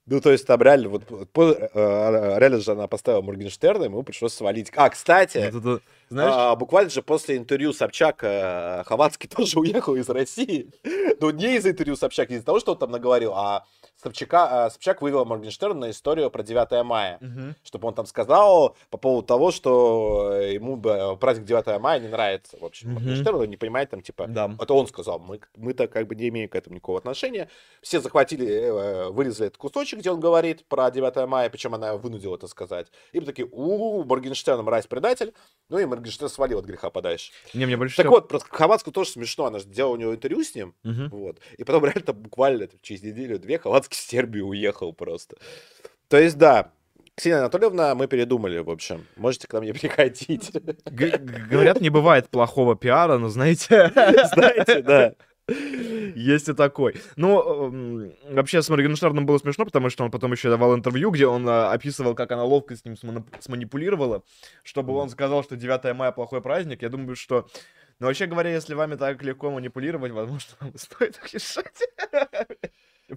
Ну, 0.09 0.21
то 0.21 0.31
есть 0.31 0.47
там 0.47 0.61
реально, 0.61 0.89
вот, 0.89 1.03
э, 1.09 2.37
реально 2.39 2.59
же 2.59 2.71
она 2.71 2.87
поставила 2.87 3.21
Моргенштерна, 3.21 3.83
ему 3.83 4.01
пришлось 4.01 4.33
свалить. 4.33 4.71
А, 4.75 4.89
кстати, 4.89 5.49
Вот 5.51 5.65
это, 5.65 5.81
Знаешь, 6.09 6.33
а, 6.35 6.55
буквально 6.55 6.89
же 6.89 7.03
после 7.03 7.37
интервью 7.37 7.73
Собчак 7.73 8.23
э, 8.23 8.83
Хованский 8.85 9.29
тоже 9.35 9.59
уехал 9.59 9.95
из 9.95 10.09
России. 10.09 10.71
Но 11.21 11.29
не 11.29 11.57
из 11.57 11.65
интервью 11.67 11.95
Собчак, 11.95 12.29
не 12.29 12.37
из-за 12.37 12.45
того, 12.45 12.59
что 12.59 12.71
он 12.71 12.79
там 12.79 12.89
наговорил, 12.89 13.33
а 13.35 13.65
Собчака, 14.01 14.65
а, 14.65 14.69
Собчак 14.69 15.01
вывел 15.01 15.25
Моргенштерна 15.25 15.81
на 15.87 15.89
историю 15.91 16.31
про 16.31 16.41
9 16.41 16.83
мая. 16.83 17.17
мгм. 17.19 17.55
Чтобы 17.63 17.87
он 17.89 17.93
там 17.93 18.05
сказал 18.05 18.77
по 18.89 18.97
поводу 18.97 19.27
того, 19.27 19.51
что 19.51 20.31
э, 20.33 20.53
ему 20.53 20.77
бы 20.77 21.17
праздник 21.19 21.45
9 21.45 21.79
мая 21.79 21.99
не 21.99 22.07
нравится. 22.07 22.57
В 22.59 22.63
общем, 22.63 22.91
Мгм. 22.91 23.03
Моргенштерн 23.03 23.43
не 23.49 23.57
понимает 23.57 23.89
там, 23.89 24.01
типа, 24.01 24.27
да. 24.27 24.55
это 24.59 24.73
он 24.73 24.87
сказал, 24.87 25.19
мы, 25.19 25.41
мы-то 25.57 25.87
как 25.87 26.07
бы 26.07 26.15
не 26.15 26.29
имеем 26.29 26.47
к 26.49 26.55
этому 26.55 26.75
никакого 26.75 26.97
отношения. 26.99 27.49
Все 27.81 27.99
захватили, 27.99 28.47
э, 28.47 29.09
вырезали 29.09 29.47
этот 29.47 29.57
кусочек, 29.57 29.99
где 29.99 30.11
он 30.11 30.19
говорит 30.21 30.65
про 30.67 30.89
9 30.91 31.27
мая, 31.27 31.49
причем 31.49 31.75
она 31.75 31.97
вынудила 31.97 32.35
это 32.35 32.47
сказать. 32.47 32.87
И 33.11 33.19
мы 33.19 33.25
такие, 33.25 33.47
у 33.51 34.03
Моргенштерн 34.05 34.63
мразь 34.63 34.87
предатель. 34.87 35.33
Ну 35.67 35.77
и 35.77 35.85
Моргенштерн 35.85 36.29
свалил 36.29 36.59
от 36.59 36.65
греха 36.65 36.89
подальше. 36.89 37.31
Не, 37.53 37.65
мне 37.65 37.75
больше 37.75 37.97
Так 37.97 38.05
всего- 38.05 38.15
вот, 38.15 38.27
про 38.29 38.39
Хованскую 38.39 38.93
тоже 38.93 39.09
смешно, 39.11 39.45
она 39.45 39.59
же 39.59 39.65
делала 39.65 39.93
у 39.93 39.97
него 39.97 40.15
интервью 40.15 40.43
с 40.43 40.55
ним. 40.55 40.73
Мгм. 40.83 41.09
Вот. 41.09 41.37
И 41.57 41.63
потом 41.65 41.83
реально 41.85 42.13
буквально 42.13 42.69
через 42.81 43.03
неделю-две 43.03 43.59
Хованский 43.89 43.97
в 43.97 44.09
Сербию 44.09 44.47
уехал 44.47 44.93
просто. 44.93 45.37
То 46.07 46.17
есть, 46.17 46.37
да, 46.37 46.71
Ксения 47.15 47.39
Анатольевна, 47.39 47.95
мы 47.95 48.07
передумали, 48.07 48.59
в 48.59 48.69
общем. 48.69 49.05
Можете 49.17 49.47
к 49.47 49.53
нам 49.53 49.63
не 49.63 49.73
приходить. 49.73 50.51
Г- 50.85 51.17
Говорят, 51.51 51.81
не 51.81 51.89
бывает 51.89 52.29
плохого 52.29 52.75
пиара, 52.75 53.17
но 53.17 53.29
знаете, 53.29 53.91
Знаете, 54.33 54.81
да. 54.81 55.13
есть 56.15 56.47
и 56.49 56.53
такой. 56.53 56.95
Ну, 57.17 57.41
эм, 57.41 58.13
вообще 58.29 58.61
с 58.61 58.69
Моргенштерном 58.69 59.25
было 59.25 59.37
смешно, 59.37 59.65
потому 59.65 59.89
что 59.89 60.03
он 60.03 60.11
потом 60.11 60.31
еще 60.31 60.49
давал 60.49 60.75
интервью, 60.75 61.11
где 61.11 61.27
он 61.27 61.47
а, 61.47 61.71
описывал, 61.73 62.15
как 62.15 62.31
она 62.31 62.43
ловко 62.43 62.75
с 62.75 62.85
ним 62.85 62.95
сманипулировала, 63.39 64.23
чтобы 64.63 64.93
он 64.93 65.09
сказал, 65.09 65.43
что 65.43 65.55
9 65.57 65.95
мая 65.95 66.11
плохой 66.11 66.41
праздник. 66.41 66.81
Я 66.81 66.89
думаю, 66.89 67.15
что... 67.15 67.47
Ну, 67.99 68.07
вообще 68.07 68.27
говоря, 68.27 68.49
если 68.49 68.75
вами 68.75 68.95
так 68.95 69.21
легко 69.23 69.51
манипулировать, 69.51 70.13
возможно, 70.13 70.53
вам 70.61 70.71
стоит 70.77 71.17
их 71.17 71.33
решать. 71.33 71.81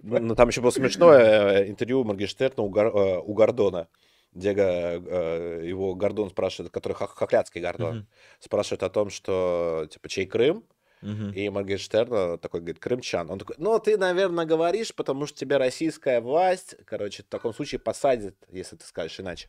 Ну, 0.02 0.18
ну, 0.20 0.34
там 0.34 0.48
еще 0.48 0.60
было 0.60 0.70
смешное 0.70 1.62
э, 1.64 1.68
интервью 1.68 2.04
Моргенштерна 2.04 2.62
у, 2.62 2.70
Гар- 2.70 2.94
э, 2.94 3.18
у 3.18 3.34
Гордона, 3.34 3.88
где 4.32 4.54
э, 4.56 5.62
его 5.64 5.94
Гордон 5.94 6.30
спрашивает, 6.30 6.72
который 6.72 6.94
хох- 6.94 7.14
хохлядский 7.14 7.60
Гордон, 7.60 7.96
Мгм. 7.98 8.06
спрашивает 8.40 8.82
о 8.82 8.90
том, 8.90 9.10
что, 9.10 9.86
типа, 9.90 10.08
чей 10.08 10.26
Крым? 10.26 10.64
Мгм. 11.02 11.32
И 11.32 11.48
Моргенштерн 11.48 12.14
э, 12.14 12.38
такой 12.38 12.60
говорит, 12.60 12.78
крымчан. 12.78 13.30
Он 13.30 13.38
такой, 13.38 13.56
ну, 13.58 13.78
ты, 13.78 13.98
наверное, 13.98 14.44
говоришь, 14.46 14.94
потому 14.94 15.26
что 15.26 15.36
тебя 15.38 15.58
российская 15.58 16.20
власть, 16.20 16.76
короче, 16.84 17.22
в 17.22 17.26
таком 17.26 17.52
случае 17.52 17.80
посадит, 17.80 18.36
если 18.48 18.76
ты 18.76 18.86
скажешь 18.86 19.18
иначе. 19.18 19.48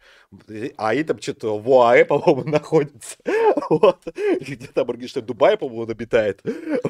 А 0.77 0.89
они 0.89 1.03
там 1.03 1.21
что-то 1.21 1.57
в 1.59 1.69
ОАЭ, 1.69 2.05
по-моему, 2.05 2.43
находится. 2.49 3.17
Вот. 3.69 4.05
И 4.15 4.55
Где-то 4.55 4.83
Моргенштерн 4.83 5.23
в 5.23 5.27
Дубае, 5.27 5.57
по-моему, 5.57 5.83
он 5.83 5.91
обитает. 5.91 6.41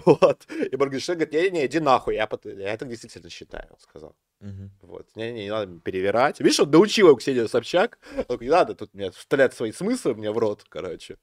Вот. 0.05 0.47
И 0.49 0.75
Моргенштерн 0.75 1.19
говорит, 1.19 1.33
не-не, 1.33 1.65
иди 1.65 1.79
нахуй, 1.79 2.15
я, 2.15 2.25
пот- 2.25 2.45
я 2.45 2.77
так 2.77 2.89
действительно 2.89 3.29
считаю, 3.29 3.67
он 3.69 3.79
сказал. 3.79 4.15
Мгм. 4.39 4.71
Вот. 4.81 5.07
Не-не, 5.15 5.43
не 5.43 5.49
надо 5.49 5.79
перевирать. 5.79 6.39
Видишь, 6.39 6.59
он 6.59 6.71
научил 6.71 7.07
его 7.07 7.15
Ксению 7.15 7.47
Собчак. 7.47 7.99
Он 8.17 8.23
такой, 8.23 8.47
не 8.47 8.51
надо 8.51 8.75
тут 8.75 8.93
мне 8.93 9.11
вставлять 9.11 9.53
свои 9.53 9.71
смыслы 9.71 10.15
мне 10.15 10.31
в 10.31 10.37
рот, 10.37 10.63
короче. 10.69 11.17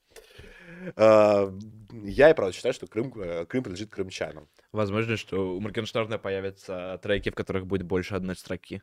А, 0.97 1.53
Я 1.93 2.31
и 2.31 2.35
правда 2.35 2.53
считаю, 2.55 2.73
что 2.75 2.87
Крым, 2.87 3.12
э, 3.16 3.47
Крым 3.47 3.64
принадлежит 3.64 3.90
крымчанам. 3.90 4.49
Возможно, 4.73 5.16
что 5.16 5.57
у 5.57 5.61
Моргенштерна 5.61 6.19
появятся 6.19 6.99
треки, 7.03 7.31
в 7.31 7.35
которых 7.35 7.66
будет 7.66 7.83
больше 7.83 8.14
одной 8.14 8.37
строки. 8.37 8.83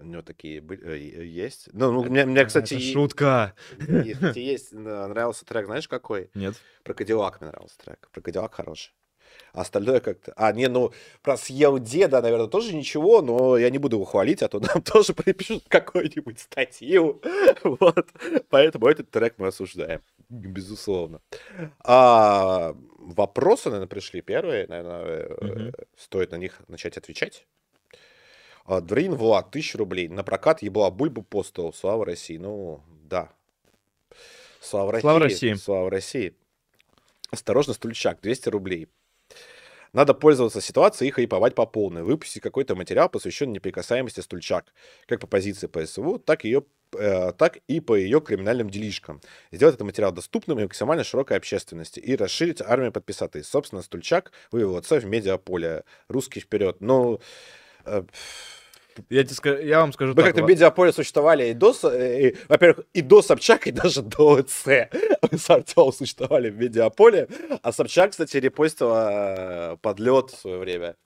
У 0.00 0.04
него 0.04 0.22
такие 0.22 0.60
были- 0.60 0.82
э, 0.84 1.26
есть. 1.26 1.68
Ну, 1.72 1.92
ну, 1.92 2.04
мне, 2.04 2.24
мне, 2.24 2.44
кстати, 2.44 2.74
Это 2.74 2.82
шутка. 2.82 3.54
есть, 4.34 4.72
э, 4.72 4.76
нравился 4.76 5.44
трек, 5.44 5.66
знаешь, 5.66 5.88
какой? 5.88 6.30
Нет. 6.34 6.54
Про 6.82 6.94
Кадиллак 6.94 7.40
мне 7.40 7.50
нравился 7.50 7.78
трек. 7.78 8.08
Про 8.12 8.20
Кадиллак 8.22 8.54
хороший. 8.54 8.94
А 9.52 9.60
остальное 9.62 10.00
как-то... 10.00 10.32
А, 10.36 10.52
не, 10.52 10.68
ну, 10.68 10.92
про 11.22 11.36
съел 11.36 11.78
деда, 11.78 12.22
наверное, 12.22 12.46
тоже 12.46 12.74
ничего, 12.74 13.20
но 13.22 13.56
я 13.56 13.70
не 13.70 13.78
буду 13.78 13.96
его 13.96 14.04
хвалить, 14.04 14.42
а 14.42 14.48
то 14.48 14.60
нам 14.74 14.82
тоже 14.82 15.12
припишут 15.12 15.64
какую-нибудь 15.68 16.40
статью. 16.40 17.20
Вот. 17.64 18.08
Поэтому 18.50 18.86
этот 18.88 19.10
трек 19.10 19.34
мы 19.38 19.48
осуждаем. 19.48 20.02
Безусловно. 20.30 21.20
А, 21.80 22.74
вопросы, 22.98 23.68
наверное, 23.70 23.88
пришли 23.88 24.20
первые. 24.20 24.66
Наверное, 24.66 25.02
э, 25.04 25.44
Мгм. 25.44 25.72
стоит 25.96 26.30
на 26.32 26.36
них 26.36 26.60
начать 26.68 26.96
отвечать. 26.96 27.46
А, 28.64 28.80
Дворянин 28.80 29.14
Влад, 29.14 29.50
тысяча 29.50 29.78
рублей. 29.78 30.08
На 30.08 30.22
прокат 30.24 30.62
ебла 30.62 30.90
бульбу 30.90 31.22
постол. 31.22 31.72
Слава 31.72 32.04
России. 32.04 32.38
Ну, 32.38 32.82
да. 33.04 33.30
Слава 34.60 34.92
России. 34.92 35.02
Слава 35.02 35.20
России. 35.20 35.54
Слава 35.54 35.90
России. 35.90 36.34
Осторожно, 37.30 37.74
стульчак, 37.74 38.20
200 38.22 38.48
рублей. 38.48 38.88
Надо 39.92 40.12
пользоваться 40.14 40.60
ситуацией 40.60 41.08
и 41.08 41.12
хайповать 41.12 41.54
по 41.54 41.66
полной. 41.66 42.02
Выпустить 42.02 42.42
какой-то 42.42 42.74
материал, 42.74 43.08
посвященный 43.08 43.52
неприкасаемости 43.54 44.20
стульчак. 44.20 44.72
Как 45.06 45.20
по 45.20 45.26
позиции 45.26 45.68
ПСУ, 45.68 46.18
так, 46.18 46.44
ее, 46.44 46.60
э, 46.60 46.64
так 46.94 47.58
и 47.68 47.80
по 47.80 47.94
ее 47.96 48.20
криминальным 48.20 48.70
делишкам. 48.70 49.20
Сделать 49.52 49.74
этот 49.74 49.86
материал 49.86 50.12
доступным 50.12 50.58
и 50.60 50.62
максимально 50.62 51.04
широкой 51.04 51.36
общественности. 51.36 52.00
И 52.00 52.16
расширить 52.16 52.60
армию 52.60 52.92
подписателей. 52.92 53.44
Собственно, 53.44 53.82
стульчак 53.82 54.32
вывел 54.50 54.76
отца 54.76 54.98
в 54.98 55.04
медиаполе. 55.04 55.84
Русский 56.08 56.40
вперед. 56.40 56.76
Ну, 56.80 57.20
э, 57.84 58.02
Я, 59.08 59.24
тебе 59.24 59.66
я 59.66 59.80
вам 59.80 59.92
скажу 59.92 60.12
мы 60.12 60.16
так. 60.16 60.26
как-то 60.26 60.44
в 60.44 60.48
медиаполе 60.48 60.92
существовали 60.92 61.48
и 61.48 61.52
до, 61.54 61.74
э, 61.84 62.28
и, 62.28 62.36
во-первых, 62.48 62.86
и 62.92 63.02
до 63.02 63.22
Собчак, 63.22 63.66
и 63.66 63.72
даже 63.72 64.02
до 64.02 64.40
ЭЦ. 64.40 64.88
Мы 65.30 65.38
с 65.38 65.50
Артемом 65.50 65.92
существовали 65.92 66.50
в 66.50 66.56
медиаполе, 66.56 67.28
а 67.62 67.72
Собчак, 67.72 68.12
кстати, 68.12 68.36
репостила 68.36 69.72
э, 69.72 69.76
подлет 69.82 70.30
в 70.30 70.38
свое 70.38 70.58
время. 70.58 70.96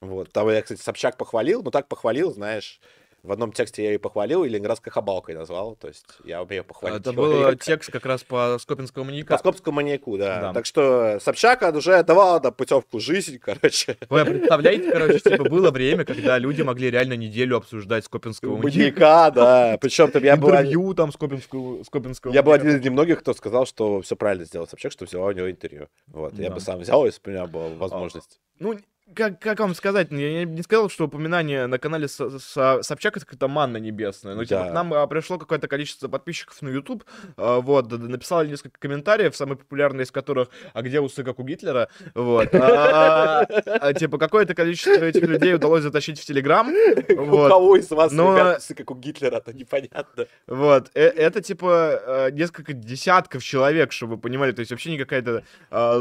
Вот. 0.00 0.32
Там 0.32 0.48
я, 0.50 0.62
кстати, 0.62 0.80
Собчак 0.80 1.16
похвалил, 1.16 1.62
но 1.62 1.70
так 1.70 1.88
похвалил, 1.88 2.32
знаешь, 2.32 2.80
в 3.26 3.32
одном 3.32 3.52
тексте 3.52 3.82
я 3.82 3.92
ее 3.92 3.98
похвалил 3.98 4.44
и 4.44 4.48
ленинградской 4.48 4.92
хабалкой 4.92 5.34
назвал, 5.34 5.74
то 5.74 5.88
есть 5.88 6.06
я 6.24 6.42
умею 6.42 6.64
похвалить 6.64 7.00
Это 7.00 7.12
был 7.12 7.54
текст 7.56 7.90
как 7.90 8.06
раз 8.06 8.22
по 8.22 8.56
Скопинскому 8.60 9.04
По 9.04 9.10
маньяка. 9.10 9.38
Скопскому 9.38 9.76
маньяку, 9.76 10.16
да. 10.16 10.40
Да. 10.40 10.52
Так 10.52 10.66
что 10.66 11.18
Собчак 11.20 11.62
уже 11.74 12.02
давала 12.04 12.40
да, 12.40 12.50
путевку 12.52 13.00
жизнь, 13.00 13.38
короче. 13.42 13.96
Вы 14.08 14.24
представляете, 14.24 14.92
короче, 14.92 15.18
типа 15.18 15.44
было 15.44 15.70
время, 15.70 16.04
когда 16.04 16.38
люди 16.38 16.62
могли 16.62 16.90
реально 16.90 17.14
неделю 17.14 17.56
обсуждать 17.56 18.04
Скопинского 18.04 18.56
маньяка. 18.56 19.00
Маньяка, 19.00 19.30
да. 19.34 19.78
Причем 19.80 20.10
там 20.10 20.22
я 20.22 20.36
был... 20.36 20.50
Интервью 20.50 20.94
там 20.94 21.12
Скопинского, 21.12 21.82
Скопинского 21.82 22.32
Я 22.32 22.42
был 22.42 22.52
один 22.52 22.76
из 22.76 22.84
немногих, 22.84 23.20
кто 23.20 23.34
сказал, 23.34 23.66
что 23.66 24.00
все 24.02 24.14
правильно 24.14 24.44
сделал 24.44 24.68
Собчак, 24.68 24.92
что 24.92 25.04
взяла 25.04 25.26
у 25.26 25.32
него 25.32 25.50
интервью. 25.50 25.88
Вот, 26.06 26.38
я 26.38 26.50
бы 26.50 26.60
сам 26.60 26.78
взял, 26.78 27.04
если 27.04 27.20
бы 27.20 27.30
у 27.30 27.34
меня 27.34 27.46
была 27.46 27.68
возможность. 27.70 28.40
Ну, 28.58 28.78
как, 29.14 29.38
как 29.40 29.60
вам 29.60 29.74
сказать, 29.74 30.08
я 30.10 30.44
не- 30.44 30.62
сказал, 30.62 30.88
что 30.90 31.04
упоминание 31.04 31.66
на 31.68 31.78
канале 31.78 32.08
Со- 32.08 32.38
Со- 32.40 32.82
Собчак 32.82 33.16
это 33.16 33.24
какая-то 33.24 33.46
манна 33.48 33.76
небесная. 33.76 34.34
Ну, 34.34 34.44
типа, 34.44 34.64
Да. 34.64 34.70
к 34.70 34.72
нам 34.74 34.92
а, 34.94 35.06
пришло 35.06 35.38
какое-то 35.38 35.68
количество 35.68 36.08
подписчиков 36.08 36.60
на 36.60 36.68
YouTube, 36.70 37.04
а, 37.36 37.60
вот, 37.60 37.90
написали 37.92 38.48
несколько 38.48 38.80
комментариев, 38.80 39.36
самый 39.36 39.56
популярный 39.56 40.04
из 40.04 40.10
которых, 40.10 40.48
а 40.74 40.82
где 40.82 41.00
усы, 41.00 41.22
как 41.22 41.38
у 41.38 41.44
Гитлера, 41.44 41.88
вот. 42.14 42.48
А, 42.54 43.46
Типа, 43.94 44.18
какое-то 44.18 44.54
количество 44.54 45.04
этих 45.04 45.22
людей 45.22 45.54
удалось 45.54 45.82
затащить 45.82 46.18
в 46.20 46.24
Телеграм, 46.24 46.68
У 46.68 47.48
кого 47.48 47.76
из 47.76 47.90
вас, 47.90 48.12
ребят, 48.12 48.58
усы, 48.58 48.74
как 48.74 48.90
у 48.90 48.94
Гитлера, 48.94 49.36
это 49.36 49.52
непонятно. 49.52 50.26
Вот, 50.46 50.90
э- 50.94 51.00
это 51.08 51.40
типа 51.40 52.30
несколько 52.32 52.72
десятков 52.72 53.42
человек, 53.44 53.92
чтобы 53.92 54.16
вы 54.16 54.20
понимали, 54.20 54.52
то 54.52 54.60
есть 54.60 54.70
вообще 54.72 54.90
не 54.90 54.98
какая-то 54.98 55.44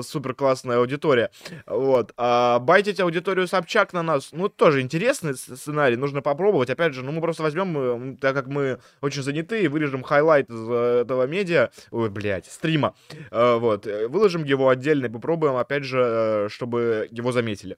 супер 0.04 0.34
классная 0.34 0.78
аудитория. 0.80 1.30
Вот, 1.68 2.14
а 2.18 2.60
байтить 2.60 2.95
аудиторию 3.00 3.48
Собчак 3.48 3.94
на 3.94 4.04
нас, 4.04 4.30
ну, 4.32 4.50
тоже 4.50 4.82
интересный 4.82 5.36
сценарий, 5.36 5.96
нужно 5.96 6.22
попробовать. 6.22 6.70
Опять 6.70 6.94
же, 6.94 7.04
ну, 7.04 7.12
мы 7.12 7.22
просто 7.22 7.44
возьмем, 7.44 7.78
э, 7.78 8.18
так 8.18 8.36
как 8.36 8.48
мы 8.48 8.80
очень 9.02 9.24
заняты, 9.24 9.64
и 9.64 9.68
вырежем 9.68 10.04
highlight 10.04 10.50
из 10.50 10.70
э, 10.70 11.02
этого 11.02 11.28
медиа, 11.28 11.70
ой, 11.92 12.10
блядь, 12.10 12.46
стрима, 12.46 12.96
Э, 13.32 13.58
вот, 13.58 13.86
выложим 13.86 14.44
его 14.44 14.70
отдельно 14.70 15.08
и 15.08 15.10
попробуем, 15.10 15.56
опять 15.56 15.84
же, 15.84 16.48
чтобы 16.50 17.08
его 17.12 17.32
заметили. 17.32 17.78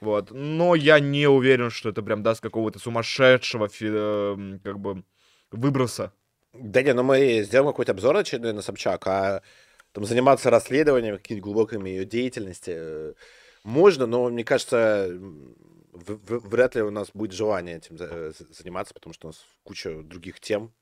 Вот, 0.00 0.30
но 0.30 0.74
я 0.74 1.00
не 1.00 1.26
уверен, 1.26 1.70
что 1.70 1.90
это 1.90 2.02
прям 2.02 2.22
даст 2.22 2.42
какого-то 2.42 2.78
сумасшедшего, 2.78 3.68
как 4.62 4.78
бы, 4.78 5.04
выброса. 5.50 6.12
Да 6.52 6.82
не, 6.82 6.92
ну 6.94 7.02
мы 7.02 7.42
сделаем 7.42 7.72
какой-то 7.72 7.92
обзор 7.92 8.16
на 8.16 8.62
Собчак, 8.62 9.06
а 9.06 9.42
там 9.92 10.04
заниматься 10.04 10.50
расследованием, 10.50 11.16
какими-то 11.16 11.44
глубокими 11.44 11.90
ее 11.90 12.04
деятельности 12.04 13.14
можно, 13.66 14.06
но 14.06 14.28
мне 14.28 14.44
кажется, 14.44 15.10
вряд 15.92 16.74
ли 16.76 16.82
у 16.82 16.90
нас 16.90 17.10
будет 17.12 17.32
желание 17.32 17.76
этим 17.76 17.96
э, 17.98 18.32
заниматься, 18.50 18.94
потому 18.94 19.12
что 19.12 19.26
у 19.26 19.30
нас 19.30 19.44
куча 19.64 20.02
других 20.02 20.40
тем, 20.40 20.72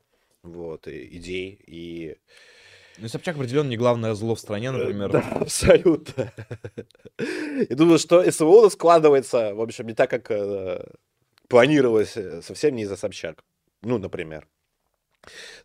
вот, 0.43 0.87
и 0.87 1.17
идей, 1.17 1.59
и... 1.67 2.17
Ну, 2.99 3.09
Собчак 3.09 3.37
определенно 3.37 3.71
не 3.71 3.77
главное 3.77 4.15
зло 4.15 4.37
в 4.37 4.41
стране, 4.41 4.71
например. 4.71 5.11
Да, 5.11 5.21
абсолютно. 5.41 6.33
Я 7.69 7.75
думаю, 7.75 7.99
что 7.99 8.31
СВО 8.31 8.69
складывается, 8.69 9.55
в 9.55 9.61
общем, 9.61 9.87
не 9.87 9.95
так, 9.95 10.11
как 10.11 10.31
э, 10.31 10.87
планировалось, 11.49 12.17
э, 12.17 12.43
совсем 12.43 12.77
не 12.77 12.83
из-за 12.83 12.97
Собчак. 12.97 13.43
Ну, 13.83 13.99
например. 13.99 14.47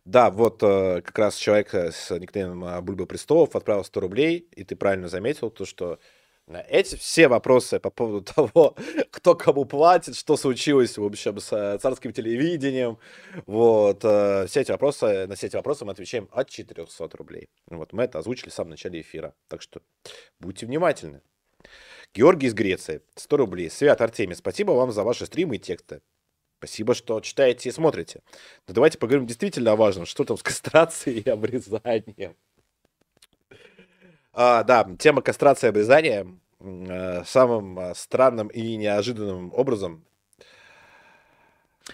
Да, 0.04 0.30
вот 0.30 0.62
э, 0.62 1.02
как 1.02 1.18
раз 1.18 1.36
человек 1.36 1.74
э, 1.74 1.92
с 1.92 2.10
никнеймом 2.18 2.64
э, 2.64 2.80
Бульба 2.80 3.06
Престолов 3.06 3.54
отправил 3.54 3.84
100 3.84 4.00
рублей, 4.00 4.48
и 4.56 4.64
ты 4.64 4.74
правильно 4.74 5.08
заметил 5.08 5.50
то, 5.50 5.64
что 5.64 5.98
эти 6.58 6.96
все 6.96 7.28
вопросы 7.28 7.78
по 7.80 7.90
поводу 7.90 8.22
того, 8.34 8.74
кто 9.10 9.34
кому 9.34 9.64
платит, 9.64 10.16
что 10.16 10.36
случилось, 10.36 10.98
в 10.98 11.04
общем, 11.04 11.38
с 11.38 11.52
э, 11.52 11.78
царским 11.78 12.12
телевидением, 12.12 12.98
вот, 13.46 14.00
э, 14.04 14.46
все 14.48 14.60
эти 14.60 14.70
вопросы, 14.70 15.26
на 15.26 15.34
все 15.34 15.46
эти 15.46 15.56
вопросы 15.56 15.84
мы 15.84 15.92
отвечаем 15.92 16.28
от 16.32 16.50
400 16.50 17.08
рублей. 17.16 17.48
Вот, 17.68 17.92
мы 17.92 18.04
это 18.04 18.18
озвучили 18.18 18.50
в 18.50 18.54
самом 18.54 18.70
начале 18.70 19.00
эфира, 19.00 19.34
так 19.48 19.62
что 19.62 19.80
будьте 20.38 20.66
внимательны. 20.66 21.22
Георгий 22.12 22.48
из 22.48 22.54
Греции, 22.54 23.02
100 23.14 23.36
рублей. 23.36 23.70
Свят 23.70 24.00
Артемий, 24.00 24.34
спасибо 24.34 24.72
вам 24.72 24.90
за 24.90 25.04
ваши 25.04 25.26
стримы 25.26 25.56
и 25.56 25.58
тексты. 25.58 26.00
Спасибо, 26.58 26.94
что 26.94 27.20
читаете 27.20 27.70
и 27.70 27.72
смотрите. 27.72 28.20
Но 28.68 28.74
давайте 28.74 28.98
поговорим 28.98 29.26
действительно 29.26 29.72
о 29.72 29.76
важном. 29.76 30.04
Что 30.04 30.24
там 30.24 30.36
с 30.36 30.42
кастрацией 30.42 31.20
и 31.20 31.30
обрезанием? 31.30 32.36
А, 34.32 34.62
да, 34.62 34.88
тема 34.98 35.22
кастрации 35.22 35.66
и 35.66 35.70
обрезания 35.70 36.24
э, 36.24 36.26
самым 37.26 37.78
э, 37.78 37.94
странным 37.94 38.48
и 38.48 38.76
неожиданным 38.76 39.52
образом 39.54 40.04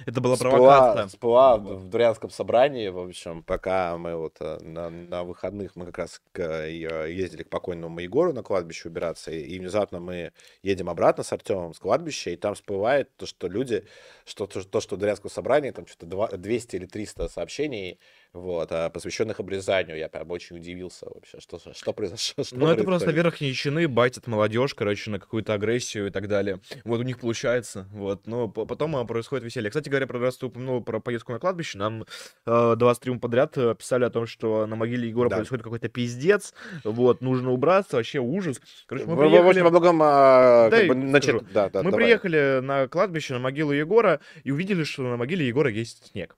Это 0.04 0.20
была 0.20 0.36
провокация. 0.36 1.06
всплыла 1.06 1.56
в 1.56 1.62
в 1.86 1.88
дворянском 1.88 2.28
собрании, 2.28 2.88
в 2.88 2.98
общем, 2.98 3.42
пока 3.42 3.96
мы 3.96 4.16
вот 4.16 4.36
э, 4.40 4.58
на, 4.60 4.90
на 4.90 5.24
выходных, 5.24 5.74
мы 5.76 5.86
как 5.86 5.98
раз 5.98 6.20
к, 6.32 6.40
э, 6.40 6.70
ездили 7.10 7.44
к 7.44 7.48
покойному 7.48 7.98
Егору 8.00 8.32
на 8.34 8.42
кладбище 8.42 8.88
убираться, 8.88 9.30
и, 9.30 9.40
и 9.40 9.58
внезапно 9.58 10.00
мы 10.00 10.32
едем 10.62 10.90
обратно 10.90 11.22
с 11.24 11.32
Артемом 11.32 11.72
с 11.72 11.78
кладбища, 11.78 12.30
и 12.30 12.36
там 12.36 12.54
всплывает 12.54 13.14
то, 13.16 13.24
что 13.24 13.48
люди, 13.48 13.86
что 14.26 14.46
то, 14.46 14.62
то, 14.62 14.80
что 14.80 14.96
в 14.96 14.98
дворянском 14.98 15.30
собрании, 15.30 15.70
там 15.70 15.86
что-то 15.86 16.06
два- 16.06 16.28
200 16.28 16.76
или 16.76 16.86
300 16.86 17.28
сообщений, 17.28 17.98
вот, 18.36 18.68
а, 18.70 18.90
посвященных 18.90 19.40
обрезанию. 19.40 19.96
Я 19.96 20.08
прям 20.08 20.30
очень 20.30 20.56
удивился 20.56 21.06
вообще, 21.08 21.40
что, 21.40 21.58
что 21.72 21.92
произошло. 21.92 22.44
Что 22.44 22.56
Ну, 22.56 22.68
это 22.68 22.84
просто 22.84 23.10
верхние 23.10 23.52
чины 23.54 23.88
байтят 23.88 24.26
молодежь, 24.26 24.74
короче, 24.74 25.10
на 25.10 25.18
какую-то 25.18 25.54
агрессию 25.54 26.08
и 26.08 26.10
так 26.10 26.28
далее. 26.28 26.60
Вот 26.84 27.00
у 27.00 27.02
них 27.02 27.18
получается. 27.18 27.86
Вот. 27.92 28.26
Но 28.26 28.48
по- 28.48 28.66
потом 28.66 28.94
а, 28.96 29.04
происходит 29.04 29.44
веселье. 29.44 29.70
Кстати 29.70 29.88
говоря, 29.88 30.06
про 30.06 30.18
раз 30.20 30.36
ты 30.36 30.46
упомянул 30.46 30.82
про 30.82 31.00
поездку 31.00 31.32
на 31.32 31.38
кладбище, 31.38 31.78
нам 31.78 32.04
э, 32.46 32.74
два 32.76 32.94
стрима 32.94 33.18
подряд 33.18 33.56
э, 33.58 33.74
писали 33.74 34.04
о 34.04 34.10
том, 34.10 34.26
что 34.26 34.66
на 34.66 34.76
могиле 34.76 35.08
Егора 35.08 35.28
Да. 35.28 35.36
происходит 35.36 35.64
какой-то 35.64 35.88
пиздец. 35.88 36.52
Вот, 36.84 37.20
нужно 37.22 37.50
убраться, 37.52 37.96
вообще 37.96 38.18
ужас. 38.18 38.60
Короче, 38.86 39.06
мы 39.06 39.14
В- 39.14 39.16
в- 39.16 39.20
приехали... 39.20 39.48
общем, 39.48 39.64
во 39.64 39.70
многом, 39.70 39.98
а, 40.02 40.68
Да, 40.70 40.78
как 40.78 40.88
бы, 40.88 40.94
начат- 40.94 41.22
скажу. 41.36 41.46
да, 41.52 41.68
да, 41.70 41.82
Мы 41.82 41.90
давай. 41.90 42.04
приехали 42.06 42.60
на 42.62 42.88
кладбище, 42.88 43.34
на 43.34 43.40
могилу 43.40 43.72
Егора, 43.72 44.20
и 44.44 44.50
увидели, 44.50 44.84
что 44.84 45.02
на 45.02 45.16
могиле 45.16 45.46
Егора 45.46 45.70
есть 45.70 46.06
снег. 46.12 46.36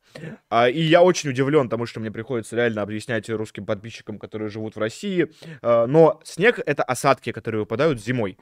А, 0.48 0.68
и 0.68 0.80
я 0.80 1.02
очень 1.02 1.30
удивлен, 1.30 1.64
потому 1.68 1.86
что 1.88 2.00
мне 2.00 2.10
приходится 2.10 2.54
реально 2.56 2.82
объяснять 2.82 3.28
русским 3.30 3.66
подписчикам, 3.66 4.18
которые 4.18 4.48
живут 4.50 4.76
в 4.76 4.78
России. 4.78 5.28
А, 5.62 5.86
но 5.86 6.20
снег— 6.24 6.60
это 6.66 6.82
осадки, 6.84 7.32
которые 7.32 7.60
выпадают 7.60 8.00
зимой. 8.00 8.38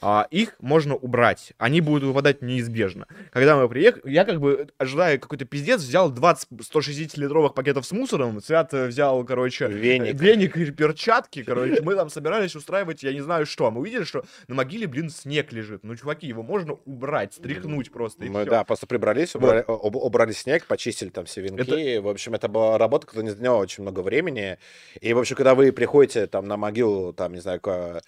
А, 0.00 0.26
их 0.30 0.56
можно 0.60 0.94
убрать. 0.96 1.52
Они 1.58 1.80
будут 1.80 2.02
выпадать 2.04 2.42
неизбежно. 2.42 3.06
Когда 3.30 3.56
мы 3.56 3.68
приехали, 3.68 4.10
я 4.12 4.24
как 4.24 4.40
бы, 4.40 4.68
ожидая 4.78 5.18
какой-то 5.18 5.44
пиздец, 5.44 5.80
взял 5.80 6.10
20 6.10 6.48
160-литровых 6.50 7.54
пакетов 7.54 7.86
с 7.86 7.92
мусором, 7.92 8.40
Свят 8.42 8.72
взял, 8.72 9.24
короче, 9.24 9.68
Веник. 9.68 10.20
веник 10.20 10.56
и 10.56 10.70
перчатки, 10.70 11.42
короче. 11.42 11.80
Мы 11.82 11.94
там 11.94 12.08
собирались 12.10 12.56
устраивать, 12.56 13.02
я 13.02 13.12
не 13.12 13.20
знаю 13.20 13.46
что. 13.46 13.70
Мы 13.70 13.80
увидели, 13.80 14.04
что 14.04 14.24
на 14.48 14.54
могиле, 14.54 14.86
блин, 14.86 15.10
снег 15.10 15.52
лежит. 15.52 15.84
Ну, 15.84 15.94
чуваки, 15.96 16.26
его 16.26 16.42
можно 16.42 16.74
убрать, 16.84 17.34
стряхнуть 17.34 17.90
просто, 17.92 18.24
и 18.24 18.28
Мы, 18.28 18.42
всё. 18.42 18.50
да, 18.50 18.64
просто 18.64 18.86
прибрались, 18.86 19.34
убрали, 19.34 19.64
об- 19.66 19.96
убрали 19.96 20.32
снег, 20.32 20.66
почистили 20.66 21.10
там 21.10 21.24
все 21.26 21.40
венки. 21.42 21.98
В 21.98 22.08
общем, 22.08 22.34
это 22.34 22.48
была 22.48 22.77
работа, 22.78 23.06
которая 23.06 23.30
не 23.30 23.36
заняла 23.36 23.58
очень 23.58 23.82
много 23.82 24.00
времени. 24.00 24.58
И, 25.00 25.12
в 25.12 25.18
общем, 25.18 25.36
когда 25.36 25.54
вы 25.54 25.72
приходите 25.72 26.26
там 26.26 26.46
на 26.46 26.56
могилу, 26.56 27.12
там, 27.12 27.34
не 27.34 27.40
знаю, 27.40 27.60
ка- 27.60 28.00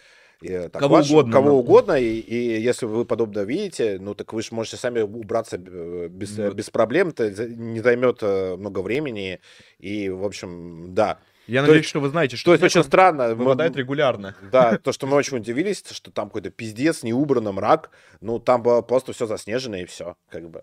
э, 0.43 0.69
так, 0.69 0.81
Кого 0.81 0.99
угодно, 0.99 1.33
кого 1.33 1.47
да. 1.49 1.53
угодно, 1.55 1.93
и, 2.01 2.19
и 2.19 2.61
если 2.61 2.87
вы 2.87 3.05
подобное 3.05 3.45
видите, 3.45 3.99
ну, 4.01 4.15
так 4.15 4.33
вы 4.33 4.43
же 4.43 4.49
можете 4.53 4.77
сами 4.77 5.01
убраться 5.01 5.57
э, 5.57 6.09
без, 6.09 6.37
Ну, 6.39 6.51
без 6.53 6.71
проблем, 6.71 7.09
это 7.09 7.31
не 7.49 7.81
займет 7.81 8.19
э, 8.23 8.57
много 8.57 8.81
времени, 8.81 9.41
и, 9.79 10.09
в 10.09 10.25
общем, 10.25 10.95
да. 10.95 11.19
Я 11.47 11.61
то 11.63 11.67
надеюсь, 11.67 11.79
есть- 11.83 11.91
что 11.91 12.01
вы 12.01 12.09
знаете, 12.11 12.37
То 12.37 12.41
что 12.41 12.53
есть 12.53 12.61
снег, 12.61 12.71
очень 12.71 12.85
странно. 12.85 13.29
мы- 13.31 13.35
выпадает 13.35 13.75
регулярно. 13.77 14.37
Да, 14.53 14.79
то, 14.79 14.93
что 14.93 15.07
мы 15.09 15.17
очень 15.17 15.39
удивились, 15.39 15.83
что 15.91 16.11
там 16.13 16.29
какой-то 16.29 16.51
пиздец, 16.51 17.03
не 17.03 17.13
убрано, 17.13 17.51
мрак, 17.53 17.91
ну, 18.21 18.39
там 18.39 18.63
было 18.63 18.83
просто 18.83 19.13
все 19.13 19.27
заснежено, 19.27 19.77
и 19.79 19.85
все, 19.85 20.17
как 20.31 20.49
бы. 20.49 20.63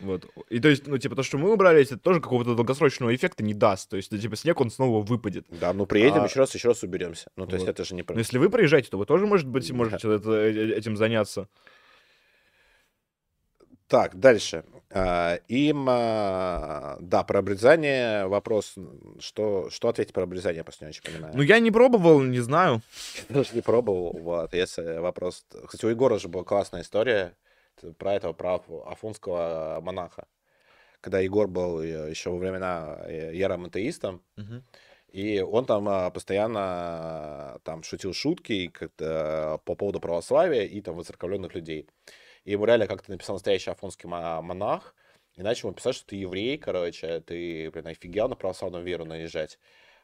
Вот. 0.00 0.26
И 0.50 0.60
то 0.60 0.68
есть, 0.68 0.86
ну, 0.86 0.98
типа, 0.98 1.16
то, 1.16 1.22
что 1.22 1.38
мы 1.38 1.52
убрались, 1.52 1.88
это 1.88 1.98
тоже 1.98 2.20
какого-то 2.20 2.54
долгосрочного 2.54 3.14
эффекта 3.14 3.42
не 3.42 3.54
даст. 3.54 3.88
То 3.90 3.96
есть, 3.96 4.10
ну, 4.12 4.18
типа, 4.18 4.36
снег, 4.36 4.60
он 4.60 4.70
снова 4.70 5.02
выпадет. 5.04 5.46
Да, 5.50 5.72
ну 5.72 5.86
приедем 5.86 6.22
А- 6.22 6.26
еще 6.26 6.40
раз, 6.40 6.54
еще 6.54 6.68
раз 6.68 6.82
уберемся. 6.82 7.30
Ну, 7.36 7.46
то 7.46 7.54
есть 7.54 7.66
Вот. 7.66 7.72
это 7.72 7.84
же 7.84 7.94
не. 7.94 8.04
Но 8.08 8.18
если 8.18 8.38
вы 8.38 8.50
приезжаете, 8.50 8.88
то 8.90 8.98
вы 8.98 9.06
тоже, 9.06 9.26
может 9.26 9.46
быть, 9.46 9.70
можете 9.70 9.96
это- 10.14 10.32
э- 10.32 10.76
этим 10.76 10.96
заняться. 10.96 11.48
Так, 13.88 14.16
дальше. 14.20 14.64
А, 14.90 15.36
Им, 15.48 15.86
а, 15.88 16.96
да, 17.00 17.22
про 17.24 17.38
обрезание 17.38 18.26
вопрос, 18.26 18.74
что, 19.18 19.68
что 19.70 19.88
ответить 19.88 20.12
про 20.12 20.22
обрезание, 20.24 20.58
я 20.58 20.64
просто 20.64 20.84
не 20.84 20.90
очень 20.90 21.02
понимаю. 21.02 21.32
Ну, 21.34 21.42
я 21.42 21.58
не 21.58 21.70
пробовал, 21.70 22.20
не 22.20 22.40
знаю. 22.40 22.82
Я 23.28 23.36
даже 23.36 23.54
не 23.54 23.60
пробовал, 23.62 24.12
вот, 24.18 24.52
если 24.54 24.98
вопрос... 24.98 25.44
Кстати, 25.66 25.84
у 25.86 25.88
Егора 25.88 26.18
же 26.18 26.28
была 26.28 26.44
классная 26.44 26.82
история 26.82 27.34
про 27.98 28.14
этого, 28.14 28.32
про 28.32 28.56
аф- 28.56 28.86
афонского 28.86 29.80
монаха. 29.82 30.26
Когда 31.00 31.20
Егор 31.20 31.48
был 31.48 31.80
э, 31.80 32.10
еще 32.10 32.30
во 32.30 32.38
времена 32.38 32.98
э, 33.06 33.32
иеромонтеистом, 33.34 34.22
Мгм. 34.36 34.64
И 35.08 35.40
он 35.40 35.64
там 35.64 35.88
а, 35.88 36.10
постоянно 36.10 37.58
там 37.64 37.82
шутил 37.82 38.12
шутки 38.12 38.68
как-то 38.68 39.60
по 39.64 39.74
поводу 39.74 40.00
православия 40.00 40.64
и 40.64 40.80
там 40.82 40.96
выцерковленных 40.96 41.54
людей. 41.54 41.88
И 42.44 42.52
ему 42.52 42.66
реально 42.66 42.86
как-то 42.86 43.10
написал 43.10 43.36
настоящий 43.36 43.70
афонский 43.70 44.08
мо- 44.08 44.42
монах, 44.42 44.94
и 45.34 45.42
начал 45.42 45.68
ему 45.68 45.76
писать, 45.76 45.94
что 45.94 46.08
ты 46.08 46.16
еврей, 46.16 46.58
короче, 46.58 47.20
ты, 47.20 47.70
блин, 47.70 47.86
офигел 47.86 48.28
на 48.28 48.36
православную 48.36 48.84
веру 48.84 49.04
наезжать. 49.04 49.58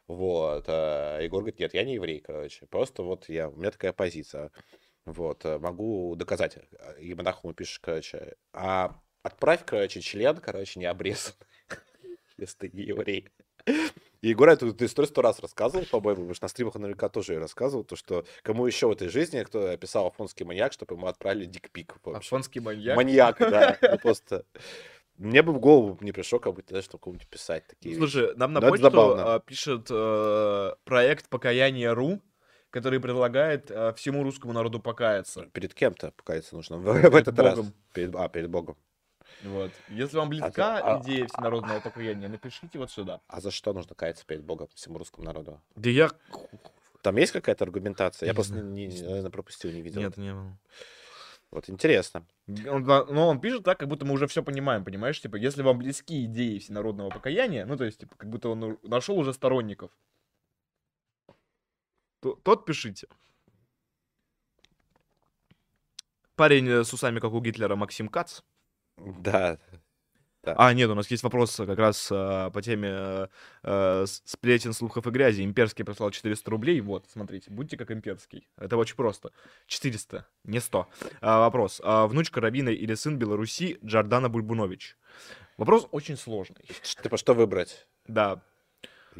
Вот. 0.07 0.65
а 0.67 1.19
Егор 1.19 1.41
говорит, 1.41 1.59
нет, 1.59 1.73
я 1.73 1.83
не 1.83 1.95
еврей, 1.95 2.19
короче, 2.19 2.65
просто 2.67 3.03
вот 3.03 3.29
я, 3.29 3.49
у 3.49 3.55
меня 3.55 3.71
такая 3.71 3.93
позиция. 3.93 4.51
Вот, 5.05 5.45
э, 5.45 5.59
могу 5.59 6.15
доказать. 6.15 6.57
Монах 6.99 7.43
ему 7.43 7.53
пишет, 7.53 7.79
короче, 7.81 8.35
а 8.53 8.99
отправь, 9.21 9.63
короче, 9.65 10.01
член, 10.01 10.37
короче, 10.37 10.79
не 10.79 10.85
обрезанный, 10.85 11.35
если 12.37 12.67
ты 12.67 12.69
не 12.73 12.83
еврей. 12.83 13.29
И 14.21 14.29
Егор 14.29 14.49
эту, 14.49 14.69
историю 14.83 15.07
сто 15.07 15.21
раз 15.21 15.39
рассказывал, 15.39 15.85
по-моему, 15.85 16.21
потому 16.21 16.33
что 16.33 16.45
на 16.45 16.49
стримах 16.49 16.75
он 16.75 16.81
наверняка 16.81 17.09
тоже 17.09 17.33
ее 17.33 17.39
рассказывал, 17.39 17.83
то, 17.83 17.95
что 17.95 18.25
кому 18.41 18.65
еще 18.65 18.87
в 18.87 18.91
этой 18.91 19.07
жизни, 19.07 19.43
кто 19.43 19.69
описал 19.69 20.07
афонский 20.07 20.45
маньяк, 20.45 20.73
чтобы 20.73 20.95
ему 20.95 21.05
отправили 21.05 21.45
дикпик. 21.45 21.95
Афонский 22.03 22.59
маньяк. 22.59 22.95
Маньяк, 22.95 23.37
да. 23.39 23.77
Ну, 23.81 23.99
просто... 23.99 24.45
Мне 25.17 25.43
бы 25.43 25.53
в 25.53 25.59
голову 25.59 25.97
не 26.01 26.11
пришло, 26.11 26.39
как 26.39 26.55
будто, 26.55 26.69
знаешь, 26.69 26.85
что 26.85 26.97
кому-нибудь 26.97 27.29
писать 27.29 27.65
такие. 27.67 27.95
Слушай, 27.95 28.35
нам 28.35 28.51
на 28.51 28.59
почту 28.59 28.89
а, 29.17 29.39
пишет 29.39 29.87
э, 29.89 30.73
проект 30.83 31.29
покаяние.ру, 31.29 32.19
который 32.75 32.99
предлагает 32.99 33.71
э, 33.71 33.93
всему 33.93 34.21
русскому 34.21 34.51
народу 34.51 34.81
покаяться. 34.81 35.45
Перед 35.53 35.73
кем-то 35.73 36.11
покаяться 36.11 36.55
нужно 36.55 36.77
в, 36.77 36.83
в 36.83 37.15
этот 37.15 37.39
раз. 37.39 37.55
Богом. 37.55 37.73
Перед, 37.93 38.15
а, 38.15 38.27
перед 38.27 38.49
Богом. 38.49 38.75
Вот. 39.43 39.71
Если 39.87 40.17
вам 40.17 40.27
близка 40.27 40.79
а- 40.79 41.01
идея 41.01 41.25
всенародного 41.27 41.79
покаяния, 41.79 42.27
напишите 42.27 42.77
вот 42.77 42.91
сюда. 42.91 43.21
А 43.27 43.39
за 43.39 43.51
что 43.51 43.71
нужно 43.71 43.95
каяться 43.95 44.25
перед 44.25 44.43
Богом 44.43 44.67
всему 44.75 44.97
русскому 44.97 45.25
народу? 45.25 45.61
Да 45.77 45.89
я... 45.89 46.09
Там 47.01 47.15
есть 47.15 47.31
какая-то 47.31 47.63
аргументация? 47.63 48.27
Я 48.27 48.31
Я 48.31 48.33
просто, 48.33 48.55
не, 48.55 48.87
не- 48.87 49.01
наверное, 49.03 49.31
пропустил, 49.31 49.71
не 49.71 49.81
видел. 49.81 50.01
Нет, 50.01 50.17
не 50.17 50.33
было. 50.33 50.57
Вот 51.51 51.69
интересно. 51.69 52.25
Он, 52.69 52.83
но 52.83 53.29
он 53.29 53.39
пишет 53.39 53.63
так, 53.63 53.79
как 53.79 53.87
будто 53.87 54.03
мы 54.03 54.11
уже 54.15 54.27
все 54.27 54.43
понимаем, 54.43 54.83
понимаешь? 54.83 55.21
Типа, 55.21 55.37
если 55.37 55.61
вам 55.61 55.77
близки 55.77 56.25
идеи 56.25 56.59
всенародного 56.59 57.09
покаяния, 57.09 57.65
ну, 57.65 57.77
то 57.77 57.85
есть, 57.85 57.99
типа, 57.99 58.15
как 58.17 58.29
будто 58.29 58.49
он 58.49 58.77
нашел 58.83 59.17
уже 59.17 59.31
сторонников, 59.33 59.91
то, 62.25 62.39
тот 62.41 62.65
пишите. 62.65 63.07
Парень 66.35 66.67
э, 66.67 66.83
с 66.83 66.91
усами, 66.91 67.19
как 67.19 67.31
у 67.33 67.39
Гитлера, 67.39 67.75
Максим 67.75 68.07
Кац. 68.07 68.41
Да. 68.97 69.59
Да. 70.43 70.55
А, 70.57 70.73
нет, 70.73 70.89
у 70.89 70.95
нас 70.95 71.09
есть 71.09 71.23
вопрос 71.23 71.55
как 71.55 71.77
раз 71.77 72.09
а, 72.11 72.49
по 72.49 72.61
теме 72.61 72.89
э, 72.91 73.27
э, 73.63 74.05
сплетен, 74.07 74.73
слухов 74.73 75.05
и 75.05 75.09
грязи. 75.11 75.43
Имперский 75.43 75.85
прислал 75.85 76.11
400 76.11 76.51
рублей. 76.51 76.81
Вот, 76.81 77.05
смотрите, 77.11 77.51
будьте 77.51 77.77
как 77.77 77.91
имперский. 77.91 78.47
Это 78.57 78.77
очень 78.77 78.95
просто. 78.95 79.31
400, 79.67 80.27
не 80.43 80.59
100. 80.59 80.87
А, 81.21 81.39
вопрос. 81.39 81.79
А, 81.83 82.07
внучка 82.07 82.41
Равина 82.41 82.69
или 82.69 82.95
сын 82.95 83.17
Беларуси 83.17 83.77
Джордана 83.83 84.29
Бульбунович? 84.29 84.97
Вопрос 85.57 85.87
очень 85.91 86.17
сложный. 86.17 86.65
Типа, 87.01 87.17
что 87.17 87.33
выбрать? 87.33 87.87
Да. 88.07 88.43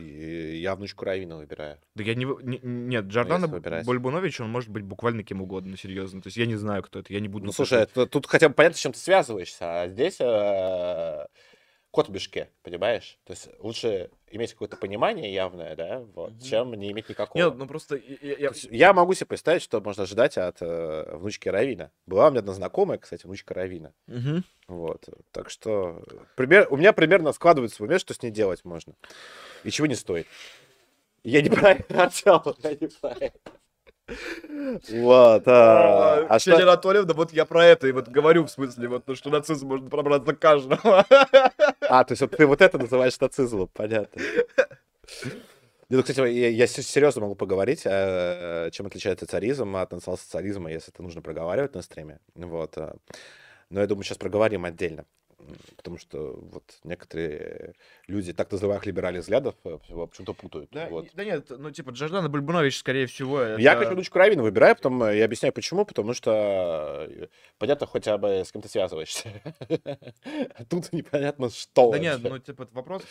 Я 0.02 0.76
внучку 0.76 1.06
Равина 1.06 1.38
выбираю. 1.38 1.78
Да 1.96 2.04
я 2.04 2.16
не... 2.16 2.26
Нет, 2.26 3.06
Джордана 3.06 3.44
если 3.44 3.56
выбирать. 3.56 3.86
Бульбунович, 3.86 4.42
он 4.42 4.50
может 4.50 4.70
быть 4.70 4.84
буквально 4.84 5.24
кем 5.24 5.42
угодно, 5.42 5.78
серьезно. 5.78 6.22
То 6.22 6.28
есть 6.28 6.38
я 6.38 6.46
не 6.46 6.56
знаю, 6.56 6.84
кто 6.84 7.00
это, 7.00 7.14
я 7.14 7.20
не 7.20 7.28
буду... 7.28 7.46
Ну, 7.46 7.52
слушай, 7.52 7.80
это- 7.84 8.06
тут 8.06 8.28
хотя 8.28 8.50
бы 8.50 8.56
понятно, 8.56 8.78
с 8.78 8.82
чем 8.82 8.92
ты 8.94 9.00
связываешься, 9.00 9.82
а 9.82 9.88
здесь 9.88 10.18
э, 10.20 11.26
кот 11.96 12.10
в 12.10 12.12
мешке, 12.12 12.50
понимаешь? 12.62 13.18
То 13.24 13.32
есть 13.32 13.48
лучше 13.60 14.10
иметь 14.30 14.52
какое-то 14.52 14.76
понимание 14.76 15.34
явное, 15.34 15.78
да, 15.78 16.04
вот, 16.14 16.32
Мгм. 16.32 16.40
чем 16.42 16.74
не 16.74 16.92
иметь 16.92 17.08
никакого. 17.08 17.42
Нет, 17.42 17.56
ну 17.56 17.66
просто... 17.68 17.96
я- 17.96 18.36
я- 18.38 18.52
я- 18.70 18.94
могу 18.94 19.14
себе 19.14 19.28
представить, 19.28 19.62
что 19.62 19.80
можно 19.80 20.04
ожидать 20.04 20.38
от 20.38 20.58
э, 20.62 21.16
внучки 21.16 21.48
Равина. 21.48 21.92
Была 22.06 22.28
у 22.28 22.32
меня 22.32 22.42
одна 22.42 22.52
знакомая, 22.52 22.98
кстати, 22.98 23.26
внучка 23.26 23.54
Равина. 23.54 23.94
Мгм. 24.08 24.44
Вот. 24.68 25.06
Так 25.32 25.50
что 25.50 26.04
пример, 26.36 26.68
у 26.70 26.76
меня 26.76 26.92
примерно 26.92 27.32
складывается 27.32 27.78
в 27.82 27.86
уме, 27.86 27.98
что 27.98 28.14
с 28.14 28.22
ней 28.22 28.30
делать 28.32 28.66
можно. 28.66 28.94
И 29.64 29.72
чего 29.72 29.88
не 29.88 29.96
стоит. 29.96 30.28
Я 31.24 31.42
не 31.42 31.50
про 31.50 31.72
это, 31.72 32.04
Артём, 32.04 32.44
я 32.62 32.72
не 32.72 32.90
это. 33.22 33.32
Вот. 34.92 35.48
А, 35.48 36.28
а 36.30 36.38
Ксения 36.38 36.60
что... 36.60 36.72
Анатольевна, 36.72 37.14
вот 37.16 37.34
я 37.34 37.46
про 37.46 37.66
это 37.66 37.88
и 37.88 37.92
вот 37.92 38.08
говорю, 38.08 38.46
в 38.46 38.52
смысле, 38.52 38.88
вот, 38.88 39.08
ну, 39.08 39.16
что 39.16 39.30
нацизм 39.32 39.68
может 39.68 39.90
пробраться 39.90 40.34
к 40.36 40.40
каждому. 40.40 40.80
А, 41.90 42.04
то 42.04 42.12
есть 42.14 42.22
вот 42.22 42.32
ты 42.32 42.46
вот 42.46 42.62
это 42.62 42.78
называешь 42.78 43.20
нацизмом, 43.20 43.70
понятно. 43.74 44.22
Ну, 45.88 46.02
кстати, 46.02 46.20
я, 46.20 46.50
я 46.50 46.66
серьезно 46.66 47.22
могу 47.22 47.36
поговорить, 47.36 47.84
э, 47.86 48.70
чем 48.72 48.88
отличается 48.88 49.28
царизм 49.28 49.76
от 49.76 49.92
национал-социализма, 49.92 50.72
если 50.72 50.92
это 50.92 51.04
нужно 51.04 51.22
проговаривать 51.22 51.76
на 51.76 51.84
стриме. 51.84 52.20
Вот. 52.34 52.76
э. 52.78 52.92
Но 53.70 53.82
я 53.82 53.86
думаю, 53.86 54.04
сейчас 54.04 54.18
проговорим 54.18 54.66
отдельно. 54.66 55.06
Потому 55.76 56.00
что 56.00 56.40
вот 56.52 56.64
некоторые 56.84 57.76
люди 58.08 58.34
так 58.34 58.52
называемых 58.52 58.86
либеральных 58.86 59.24
взглядов 59.24 59.56
э, 59.64 59.78
почему-то 59.90 60.34
путают. 60.34 60.70
Да, 60.72 60.88
вот. 60.90 61.08
да 61.14 61.24
нет, 61.24 61.50
ну 61.50 61.72
типа 61.72 61.92
Джордана 61.92 62.30
Бульбунович, 62.30 62.78
скорее 62.78 63.08
всего, 63.08 63.40
это... 63.40 63.62
Я 63.62 63.76
хочу 63.76 63.92
внучку 63.92 64.18
Равина 64.20 64.44
выбираю, 64.44 64.76
потом 64.76 65.04
э, 65.04 65.18
я 65.18 65.26
объясняю, 65.26 65.54
почему. 65.54 65.86
Потому 65.86 66.14
что 66.14 67.08
э, 67.10 67.28
понятно 67.58 67.88
хотя 67.88 68.18
бы 68.18 68.28
с 68.46 68.52
кем 68.52 68.62
ты 68.62 68.70
связываешься. 68.70 69.30
Тут 70.70 70.92
непонятно, 70.94 71.50
что 71.50 71.92
Да 71.92 72.00
нет, 72.00 72.20
ну 72.24 72.38
типа 72.40 72.68
вопрос, 72.72 73.04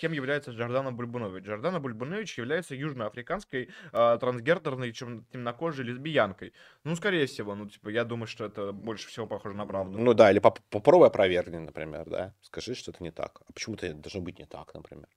кем 0.00 0.12
является 0.12 0.50
Джордана 0.50 0.92
Бульбунович. 0.92 1.44
Джордана 1.44 1.80
Бульбунович 1.80 2.38
является 2.38 2.74
южноафриканской 2.74 3.70
трансгендерной 3.92 4.92
темнокожей 4.92 5.84
лесбиянкой. 5.84 6.52
Ну, 6.84 6.96
скорее 6.96 7.26
всего, 7.26 7.54
ну 7.54 7.68
типа 7.68 7.88
я 7.88 8.04
думаю, 8.04 8.26
что 8.26 8.44
это 8.44 8.72
больше 8.72 9.08
всего 9.08 9.26
похоже 9.26 9.56
на 9.56 9.66
правду. 9.66 9.98
Ну 9.98 10.14
да, 10.14 10.30
или 10.30 10.38
поп- 10.38 10.60
попробуй 10.70 11.08
опровергни, 11.08 11.58
например, 11.58 12.08
да. 12.08 12.34
Скажи, 12.42 12.74
что 12.74 12.90
это 12.90 13.02
не 13.02 13.10
так. 13.10 13.40
А 13.48 13.52
почему 13.52 13.76
это 13.76 13.94
должно 13.94 14.20
быть 14.20 14.33
не 14.38 14.46
так, 14.46 14.74
например? 14.74 15.08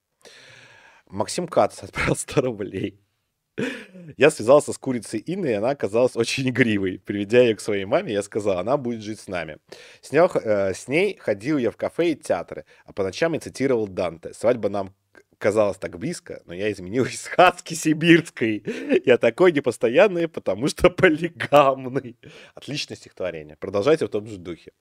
Максим 1.07 1.47
Кац 1.47 1.84
отправил 1.84 2.15
100 2.18 2.41
рублей. 2.41 2.99
Я 4.18 4.30
связался 4.30 4.72
с 4.72 4.78
курицей 4.78 5.24
Инной, 5.26 5.51
и 5.51 5.53
она 5.53 5.72
оказалась 5.72 6.15
очень 6.15 6.49
игривой. 6.49 6.99
Приведя 6.99 7.41
ее 7.41 7.55
к 7.55 7.61
своей 7.61 7.86
маме, 7.86 8.13
я 8.13 8.22
сказал, 8.22 8.59
она 8.59 8.78
будет 8.78 9.01
жить 9.01 9.20
с 9.20 9.28
нами. 9.28 9.57
С, 10.01 10.11
ней, 10.11 10.22
э, 10.22 10.74
с 10.74 10.88
ней 10.88 11.18
ходил 11.18 11.57
я 11.57 11.72
в 11.72 11.78
кафе 11.78 12.11
и 12.11 12.15
театры, 12.15 12.65
а 12.86 12.93
по 12.93 13.03
ночам 13.03 13.34
я 13.34 13.39
цитировал 13.39 13.88
Данте. 13.88 14.34
Свадьба 14.34 14.70
нам 14.70 14.93
казалась 15.38 15.78
так 15.78 15.97
близко, 15.97 16.41
но 16.45 16.53
я 16.53 16.72
изменил 16.72 17.05
из 17.05 17.22
сказки 17.22 17.74
сибирской. 17.74 18.63
Я 19.05 19.18
такой 19.18 19.51
непостоянный, 19.51 20.28
потому 20.28 20.68
что 20.68 20.89
полигамный. 20.91 22.18
Отличное 22.53 22.97
стихотворение. 22.97 23.57
Продолжайте 23.57 24.05
в 24.05 24.09
том 24.09 24.28
же 24.28 24.38
духе. 24.38 24.72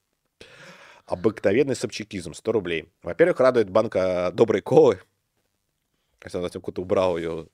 Обыкновенный 1.06 1.76
собчакизм, 1.76 2.34
100 2.34 2.52
рублей. 2.52 2.88
Во-первых, 3.02 3.38
радует 3.38 3.70
банка 3.70 4.30
доброй 4.34 4.60
колы. 4.60 5.00
Хотя 6.18 6.40
он 6.40 6.48
кто-то 6.48 6.82
убрал 6.82 7.16
ее. 7.16 7.46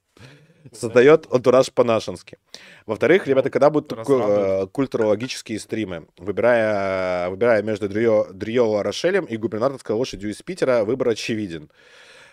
Создает 0.72 1.26
антураж 1.30 1.72
по-нашенски. 1.72 2.38
Во-вторых, 2.86 3.26
ребята, 3.26 3.50
когда 3.50 3.68
будут 3.68 3.92
ку- 4.04 4.20
э, 4.20 4.66
культурологические 4.68 5.58
стримы? 5.58 6.06
Выбирая, 6.16 7.28
выбирая 7.30 7.62
между 7.62 7.88
Дриё, 7.88 8.32
Дриё 8.32 8.68
Ла 8.68 8.82
Рошелем 8.82 9.24
и 9.24 9.36
губернаторской 9.36 9.96
лошадью 9.96 10.30
из 10.30 10.40
Питера, 10.42 10.84
выбор 10.84 11.10
очевиден. 11.10 11.70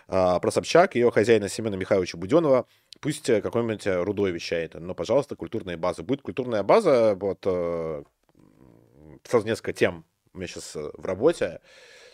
А, 0.06 0.38
про 0.38 0.50
Собчак, 0.50 0.94
ее 0.94 1.10
хозяина 1.10 1.48
Семена 1.48 1.76
Михайловича 1.76 2.16
Буденного, 2.16 2.66
пусть 3.00 3.28
э, 3.28 3.42
какой-нибудь 3.42 3.86
э, 3.86 4.02
Рудой 4.02 4.30
вещает, 4.30 4.74
но, 4.74 4.94
пожалуйста, 4.94 5.36
культурная 5.36 5.76
база. 5.76 6.02
Будет 6.02 6.22
культурная 6.22 6.62
база, 6.62 7.16
вот, 7.16 7.42
сразу 9.24 9.46
несколько 9.46 9.72
тем 9.72 10.04
у 10.32 10.38
меня 10.38 10.46
сейчас 10.46 10.74
в 10.74 11.04
работе. 11.04 11.60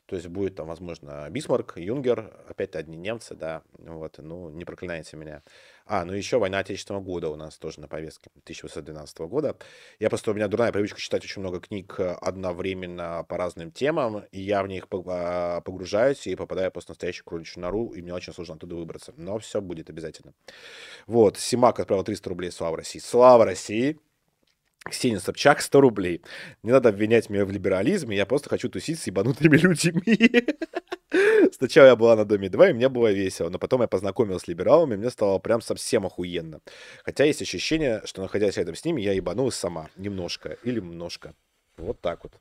То 0.06 0.14
есть 0.14 0.28
будет 0.28 0.54
там, 0.54 0.68
возможно, 0.68 1.28
Бисмарк, 1.30 1.78
Юнгер, 1.78 2.32
опять 2.48 2.76
одни 2.76 2.96
немцы, 2.96 3.34
да, 3.34 3.62
вот, 3.76 4.18
ну, 4.18 4.50
не 4.50 4.64
проклинайте 4.64 5.16
меня. 5.16 5.42
А, 5.84 6.04
ну 6.04 6.12
еще 6.12 6.38
война 6.38 6.60
Отечественного 6.60 7.02
года 7.02 7.28
у 7.28 7.34
нас 7.34 7.58
тоже 7.58 7.80
на 7.80 7.88
повестке 7.88 8.30
1812 8.44 9.18
года. 9.20 9.56
Я 9.98 10.08
просто, 10.08 10.30
у 10.30 10.34
меня 10.34 10.46
дурная 10.46 10.70
привычка 10.70 11.00
читать 11.00 11.24
очень 11.24 11.40
много 11.42 11.58
книг 11.58 11.96
э, 11.98 12.12
одновременно 12.20 13.26
по 13.28 13.36
разным 13.36 13.72
темам, 13.72 14.24
и 14.30 14.40
я 14.40 14.62
в 14.62 14.68
них 14.68 14.86
по- 14.88 15.60
погружаюсь 15.64 16.24
и 16.28 16.36
попадаю 16.36 16.70
просто 16.70 16.92
в 16.92 16.96
настоящую 16.96 17.24
кроличью 17.24 17.62
нору, 17.62 17.88
и 17.88 18.00
мне 18.00 18.14
очень 18.14 18.32
сложно 18.32 18.54
оттуда 18.54 18.76
выбраться. 18.76 19.12
Но 19.16 19.38
все 19.40 19.60
будет 19.60 19.90
обязательно. 19.90 20.34
Вот, 21.08 21.36
Симак 21.36 21.80
отправил 21.80 22.04
300 22.04 22.28
рублей, 22.28 22.52
слава 22.52 22.76
России. 22.76 23.00
Слава 23.00 23.44
России! 23.44 23.98
Ксения 24.90 25.18
Собчак 25.18 25.60
100 25.60 25.80
рублей. 25.80 26.22
Не 26.62 26.72
надо 26.72 26.88
обвинять 26.88 27.30
меня 27.30 27.44
в 27.44 27.50
либерализме, 27.50 28.16
я 28.16 28.26
просто 28.26 28.48
хочу 28.48 28.68
тусить 28.68 28.98
с 29.00 29.06
ебанутыми 29.06 29.56
людьми. 29.56 30.46
Сначала 31.52 31.86
я 31.86 31.96
была 31.96 32.16
на 32.16 32.24
Доме 32.24 32.48
2, 32.48 32.70
и 32.70 32.72
мне 32.72 32.88
было 32.88 33.12
весело, 33.12 33.48
но 33.48 33.58
потом 33.58 33.82
я 33.82 33.88
познакомилась 33.88 34.42
с 34.42 34.48
либералами, 34.48 34.94
и 34.94 34.96
мне 34.96 35.10
стало 35.10 35.38
прям 35.38 35.60
совсем 35.60 36.06
охуенно. 36.06 36.60
Хотя 37.04 37.24
есть 37.24 37.42
ощущение, 37.42 38.02
что 38.04 38.22
находясь 38.22 38.56
рядом 38.56 38.74
с 38.74 38.84
ними, 38.84 39.00
я 39.00 39.12
ебанулась 39.12 39.54
сама. 39.54 39.88
Немножко 39.96 40.56
или 40.64 40.80
немножко. 40.80 41.34
Вот 41.76 42.00
так 42.00 42.24
вот. 42.24 42.32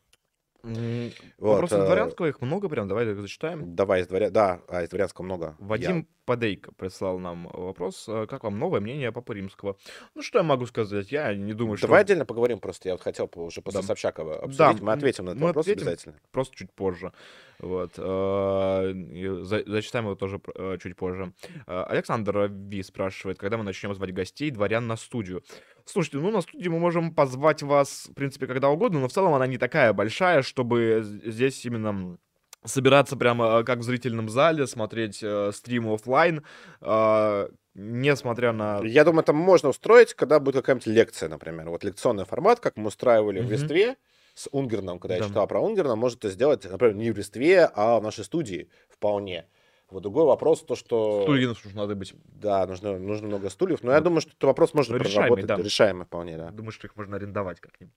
М, 0.65 1.11
Вот, 1.37 1.51
Вопросы 1.53 1.75
э, 1.75 1.85
дворянского, 1.85 2.25
их 2.27 2.41
много 2.41 2.69
прям, 2.69 2.87
давай 2.87 3.09
их 3.09 3.21
зачитаем. 3.21 3.75
Давай 3.75 4.01
из 4.01 4.07
дворя... 4.07 4.29
Да, 4.31 4.61
а 4.67 4.83
из 4.83 4.89
дворянского 4.89 5.23
много. 5.25 5.55
Вадим 5.59 6.07
Падейко 6.25 6.71
прислал 6.71 7.19
нам 7.19 7.47
вопрос. 7.53 8.05
э, 8.07 8.25
Как 8.27 8.43
вам 8.43 8.57
новое 8.57 8.79
мнение 8.81 9.11
Папы 9.11 9.35
Римского? 9.35 9.77
Ну, 10.15 10.23
что 10.23 10.39
я 10.39 10.43
могу 10.43 10.65
сказать? 10.65 11.11
Я 11.11 11.33
не 11.35 11.53
думаю, 11.53 11.73
Я... 11.73 11.77
что... 11.77 11.87
Давай 11.87 12.01
отдельно 12.01 12.25
поговорим 12.25 12.59
просто. 12.59 12.89
Я 12.89 12.95
вот 12.95 13.01
хотел 13.01 13.29
уже 13.35 13.61
после 13.61 13.81
Да. 13.81 13.87
Собчака 13.87 14.23
обсудить. 14.23 14.57
Да, 14.57 14.73
мы 14.81 14.91
ответим 14.93 15.25
на 15.25 15.29
этот 15.29 15.41
мы 15.41 15.47
вопрос 15.47 15.65
ответим. 15.65 15.83
обязательно. 15.83 16.15
просто 16.31 16.55
чуть 16.55 16.73
позже. 16.73 17.11
Вот. 17.59 17.95
за- 17.95 19.63
Зачитаем 19.65 20.05
его 20.05 20.15
тоже 20.15 20.39
э, 20.55 20.77
чуть 20.81 20.95
позже. 20.95 21.33
Э, 21.67 21.83
Александр 21.83 22.49
Ви 22.51 22.83
спрашивает, 22.83 23.37
когда 23.37 23.57
мы 23.57 23.63
начнем 23.63 23.93
звать 23.95 24.13
гостей, 24.13 24.51
дворян 24.51 24.87
на 24.87 24.97
студию. 24.97 25.43
Слушайте, 25.85 26.17
ну 26.17 26.31
на 26.31 26.41
студию 26.41 26.71
мы 26.73 26.79
можем 26.79 27.13
позвать 27.13 27.63
вас, 27.63 28.07
в 28.11 28.13
принципе, 28.13 28.47
когда 28.47 28.69
угодно, 28.69 28.99
но 28.99 29.07
в 29.07 29.11
целом 29.11 29.33
она 29.33 29.47
не 29.47 29.57
такая 29.57 29.93
большая, 29.93 30.41
чтобы 30.41 31.01
здесь 31.03 31.65
именно 31.65 32.17
собираться 32.63 33.15
прямо 33.15 33.63
как 33.63 33.79
в 33.79 33.83
зрительном 33.83 34.27
зале, 34.29 34.65
смотреть 34.67 35.19
э, 35.21 35.51
стрим 35.53 35.87
оффлайн, 35.93 36.43
э, 36.81 37.49
несмотря 37.75 38.53
на... 38.53 38.79
Я 38.83 39.03
думаю, 39.03 39.21
это 39.21 39.33
можно 39.33 39.69
устроить, 39.69 40.13
когда 40.15 40.39
будет 40.39 40.55
какая-нибудь 40.55 40.87
лекция, 40.87 41.29
например. 41.29 41.69
Вот 41.69 41.83
лекционный 41.83 42.25
формат, 42.25 42.59
как 42.59 42.75
мы 42.77 42.87
устраивали 42.87 43.39
в 43.39 43.43
Мгм. 43.43 43.51
Листве 43.51 43.95
с 44.35 44.47
Унгерном, 44.51 44.99
когда 44.99 45.17
Да. 45.17 45.23
я 45.23 45.27
читал 45.29 45.47
про 45.47 45.59
Унгерна, 45.59 45.95
может 45.95 46.19
это 46.19 46.29
сделать, 46.29 46.63
например, 46.69 46.93
не 46.95 47.09
в 47.11 47.17
Листве, 47.17 47.65
а 47.73 47.99
в 47.99 48.03
нашей 48.03 48.23
студии 48.23 48.69
вполне. 48.89 49.47
Вот 49.89 50.01
другой 50.03 50.25
вопрос, 50.25 50.61
то, 50.63 50.75
что... 50.75 51.21
Студии 51.23 51.45
нужно 51.45 51.71
надо 51.73 51.95
быть. 51.95 52.13
Да, 52.25 52.65
нужно, 52.67 52.97
нужно 52.97 53.27
много 53.27 53.49
стульев, 53.49 53.81
но 53.83 53.91
я 53.91 53.97
Вот. 53.97 54.03
думаю, 54.03 54.21
что 54.21 54.31
этот 54.31 54.43
вопрос 54.43 54.73
можно 54.73 54.97
Ну, 54.97 55.03
решаемый, 55.03 55.29
проработать. 55.33 55.45
да. 55.47 55.63
Решаемый 55.63 56.05
вполне, 56.05 56.37
да. 56.37 56.51
Думаю, 56.51 56.71
что 56.71 56.87
их 56.87 56.95
можно 56.95 57.15
арендовать 57.17 57.59
как-нибудь. 57.59 57.93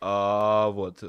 А, 0.00 0.68
вот. 0.70 1.02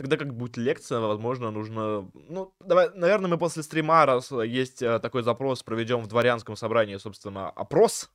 Тогда 0.00 0.16
как 0.16 0.34
будет 0.34 0.56
лекция, 0.56 0.98
возможно, 0.98 1.50
нужно... 1.50 2.10
Ну, 2.14 2.54
давай, 2.58 2.88
наверное, 2.94 3.28
мы 3.28 3.36
после 3.36 3.62
стрима, 3.62 4.06
раз 4.06 4.30
есть 4.30 4.80
э, 4.80 4.98
такой 4.98 5.22
запрос, 5.22 5.62
проведем 5.62 6.00
в 6.00 6.06
дворянском 6.06 6.56
собрании, 6.56 6.96
собственно, 6.96 7.50
опрос. 7.50 8.10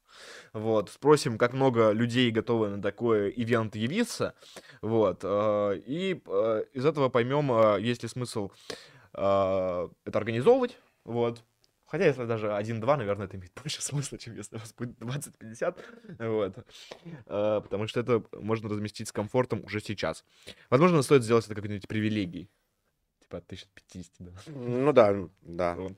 Вот, 0.51 0.89
спросим, 0.89 1.37
как 1.37 1.53
много 1.53 1.91
людей 1.91 2.31
готовы 2.31 2.69
на 2.69 2.81
такой 2.81 3.31
ивент 3.35 3.75
явиться. 3.75 4.33
Вот, 4.81 5.19
э, 5.21 5.79
и 5.85 6.23
э, 6.25 6.63
из 6.73 6.87
этого 6.87 7.09
поймем, 7.09 7.77
есть 7.77 8.01
ли 8.01 8.09
смысл 8.09 8.49
это 9.13 9.89
организовывать. 10.05 10.79
Вот. 11.03 11.43
Хотя, 11.85 12.05
если 12.07 12.25
даже 12.25 12.47
1-2, 12.47 12.97
наверное, 12.97 13.27
это 13.27 13.37
имеет 13.37 13.53
больше 13.61 13.81
смысла, 13.81 14.17
чем 14.17 14.35
если 14.35 14.55
у 14.55 14.59
вас 14.59 14.73
будет 14.73 14.97
20-50. 14.99 15.77
Вот. 16.19 16.57
Э, 17.27 17.61
Потому 17.61 17.87
что 17.87 17.99
это 17.99 18.23
можно 18.33 18.69
разместить 18.69 19.07
с 19.07 19.11
комфортом 19.11 19.63
уже 19.63 19.79
сейчас. 19.79 20.25
Возможно, 20.69 21.01
стоит 21.03 21.23
сделать 21.23 21.45
это 21.45 21.55
как-нибудь 21.55 21.87
привилегией. 21.87 22.49
Типа 23.21 23.37
от 23.37 23.45
1050, 23.45 24.13
да. 24.19 24.31
Ну 24.47 24.93
да, 24.93 25.29
да. 25.41 25.75
Вот. 25.75 25.93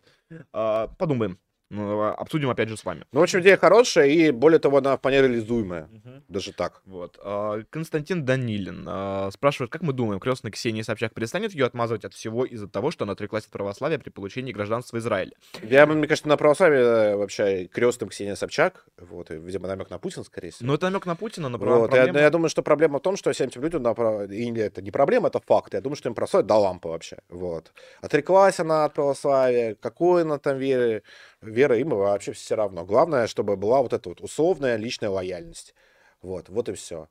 А, 0.51 0.87
подумаем. 0.87 1.39
Ну, 1.69 1.99
а, 2.01 2.13
обсудим 2.13 2.49
опять 2.49 2.69
же 2.69 2.77
с 2.77 2.85
вами. 2.85 3.03
Ну, 3.11 3.19
в 3.19 3.23
общем, 3.23 3.41
идея 3.41 3.57
хорошая, 3.57 4.07
и 4.07 4.31
более 4.31 4.59
того, 4.59 4.77
она 4.77 4.95
вполне 4.97 5.21
реализуемая. 5.21 5.89
Даже 6.29 6.53
так. 6.53 6.81
Вот. 6.85 7.19
а, 7.21 7.61
Константин 7.69 8.23
Данилин 8.23 8.85
а, 8.87 9.29
спрашивает, 9.31 9.69
как 9.71 9.81
мы 9.81 9.91
думаем, 9.91 10.19
крестная 10.19 10.51
Ксения 10.51 10.83
Собчак 10.83 11.13
перестанет 11.13 11.53
ее 11.53 11.65
отмазывать 11.65 12.05
от 12.05 12.13
всего 12.13 12.45
из-за 12.45 12.67
того, 12.69 12.91
что 12.91 13.03
она 13.03 13.13
отреклась 13.13 13.45
от 13.45 13.51
православия 13.51 13.99
при 13.99 14.09
получении 14.11 14.53
гражданства 14.53 14.97
Израиля? 14.97 15.33
Я, 15.61 15.85
мне 15.85 16.07
кажется, 16.07 16.29
на 16.29 16.37
православие 16.37 16.81
э, 16.83 17.15
вообще 17.17 17.65
крестным 17.65 18.09
Ксения 18.09 18.35
Собчак. 18.35 18.85
Вот, 18.97 19.29
и, 19.31 19.35
видимо, 19.35 19.67
намек 19.67 19.89
на 19.89 19.97
Путин, 19.99 20.23
скорее 20.23 20.51
всего. 20.51 20.67
Ну, 20.67 20.73
это 20.75 20.85
намек 20.89 21.05
на 21.05 21.15
Путина, 21.15 21.49
но 21.49 21.59
про- 21.59 21.79
Вот, 21.79 21.93
я, 21.93 22.05
я 22.05 22.29
думаю, 22.29 22.49
что 22.49 22.61
проблема 22.61 22.99
в 22.99 23.01
том, 23.01 23.17
что 23.17 23.31
всем 23.33 23.47
этим 23.47 23.61
людям, 23.61 23.81
направ- 23.83 24.31
или 24.33 24.61
это 24.61 24.81
не 24.81 24.91
проблема, 24.91 25.27
это 25.27 25.41
факт. 25.45 25.73
Я 25.73 25.81
думаю, 25.81 25.97
что 25.97 26.07
им 26.07 26.15
православие 26.15 26.47
до 26.47 26.55
лампы 26.55 26.87
вообще. 26.87 27.17
Вот. 27.29 27.73
Отреклась 28.01 28.59
она 28.61 28.85
от 28.85 28.93
православия, 28.93 29.75
какой 29.75 30.21
она 30.21 30.37
там 30.39 30.57
веры, 30.57 31.03
вера 31.41 31.77
им 31.77 31.89
вообще 31.89 32.33
все 32.33 32.55
равно. 32.55 32.85
Главное, 32.85 33.27
чтобы 33.27 33.55
была 33.57 33.81
вот 33.81 33.93
эта 33.93 34.09
вот 34.09 34.21
условная 34.21 34.75
личная 34.77 35.09
лояльность. 35.09 35.75
Вот, 36.21 36.49
вот 36.49 36.69
и 36.69 36.73
все. 36.73 37.09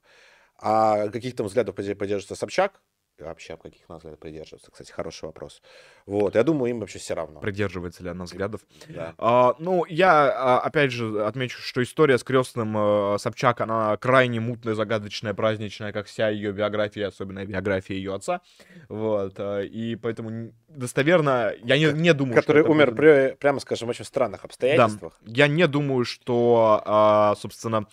А 0.59 1.09
каких 1.09 1.37
там 1.37 1.47
взглядов 1.47 1.75
придерживается 1.75 2.37
Собчак? 2.37 2.83
Вообще, 3.19 3.57
каких 3.57 3.81
она 3.89 3.99
взглядов 3.99 4.21
придерживается? 4.21 4.71
Кстати, 4.71 4.93
хороший 4.93 5.25
вопрос. 5.25 5.63
Вот, 6.05 6.35
я 6.35 6.43
думаю, 6.43 6.71
им 6.71 6.81
вообще 6.81 6.99
все 6.99 7.15
равно. 7.15 7.41
Придерживается 7.41 8.03
ли 8.03 8.11
она 8.11 8.25
взглядов? 8.25 8.61
Да. 8.89 9.15
А, 9.17 9.55
ну, 9.59 9.87
я, 9.87 10.31
а, 10.31 10.61
опять 10.61 10.93
же, 10.93 11.25
отмечу, 11.25 11.61
что 11.63 11.83
история 11.83 12.19
с 12.19 12.25
крестным 12.25 12.77
э, 12.77 13.19
Собчак, 13.19 13.63
она 13.63 13.97
крайне 13.97 14.41
мутная, 14.41 14.75
загадочная, 14.75 15.33
праздничная, 15.33 15.93
как 15.93 16.07
вся 16.07 16.29
ее 16.29 16.53
биография, 16.53 17.09
особенно 17.09 17.45
биография 17.47 17.97
ее 17.97 18.15
отца. 18.15 18.43
Вот. 18.89 19.35
а, 19.39 19.63
И 19.63 19.97
поэтому 19.97 20.53
достоверно 20.69 21.55
я 21.65 21.79
не, 21.79 21.93
не 21.93 22.13
думаю, 22.13 22.37
Который 22.37 22.63
что 22.63 22.71
умер, 22.71 22.95
при, 22.95 23.35
прямо 23.37 23.61
скажем, 23.61 23.89
в 23.89 23.91
очень 23.91 24.05
странных 24.05 24.45
обстоятельствах. 24.45 25.19
Я 25.25 25.49
не 25.49 25.67
думаю, 25.67 26.05
что, 26.05 26.83
а, 26.85 27.35
собственно, 27.37 27.87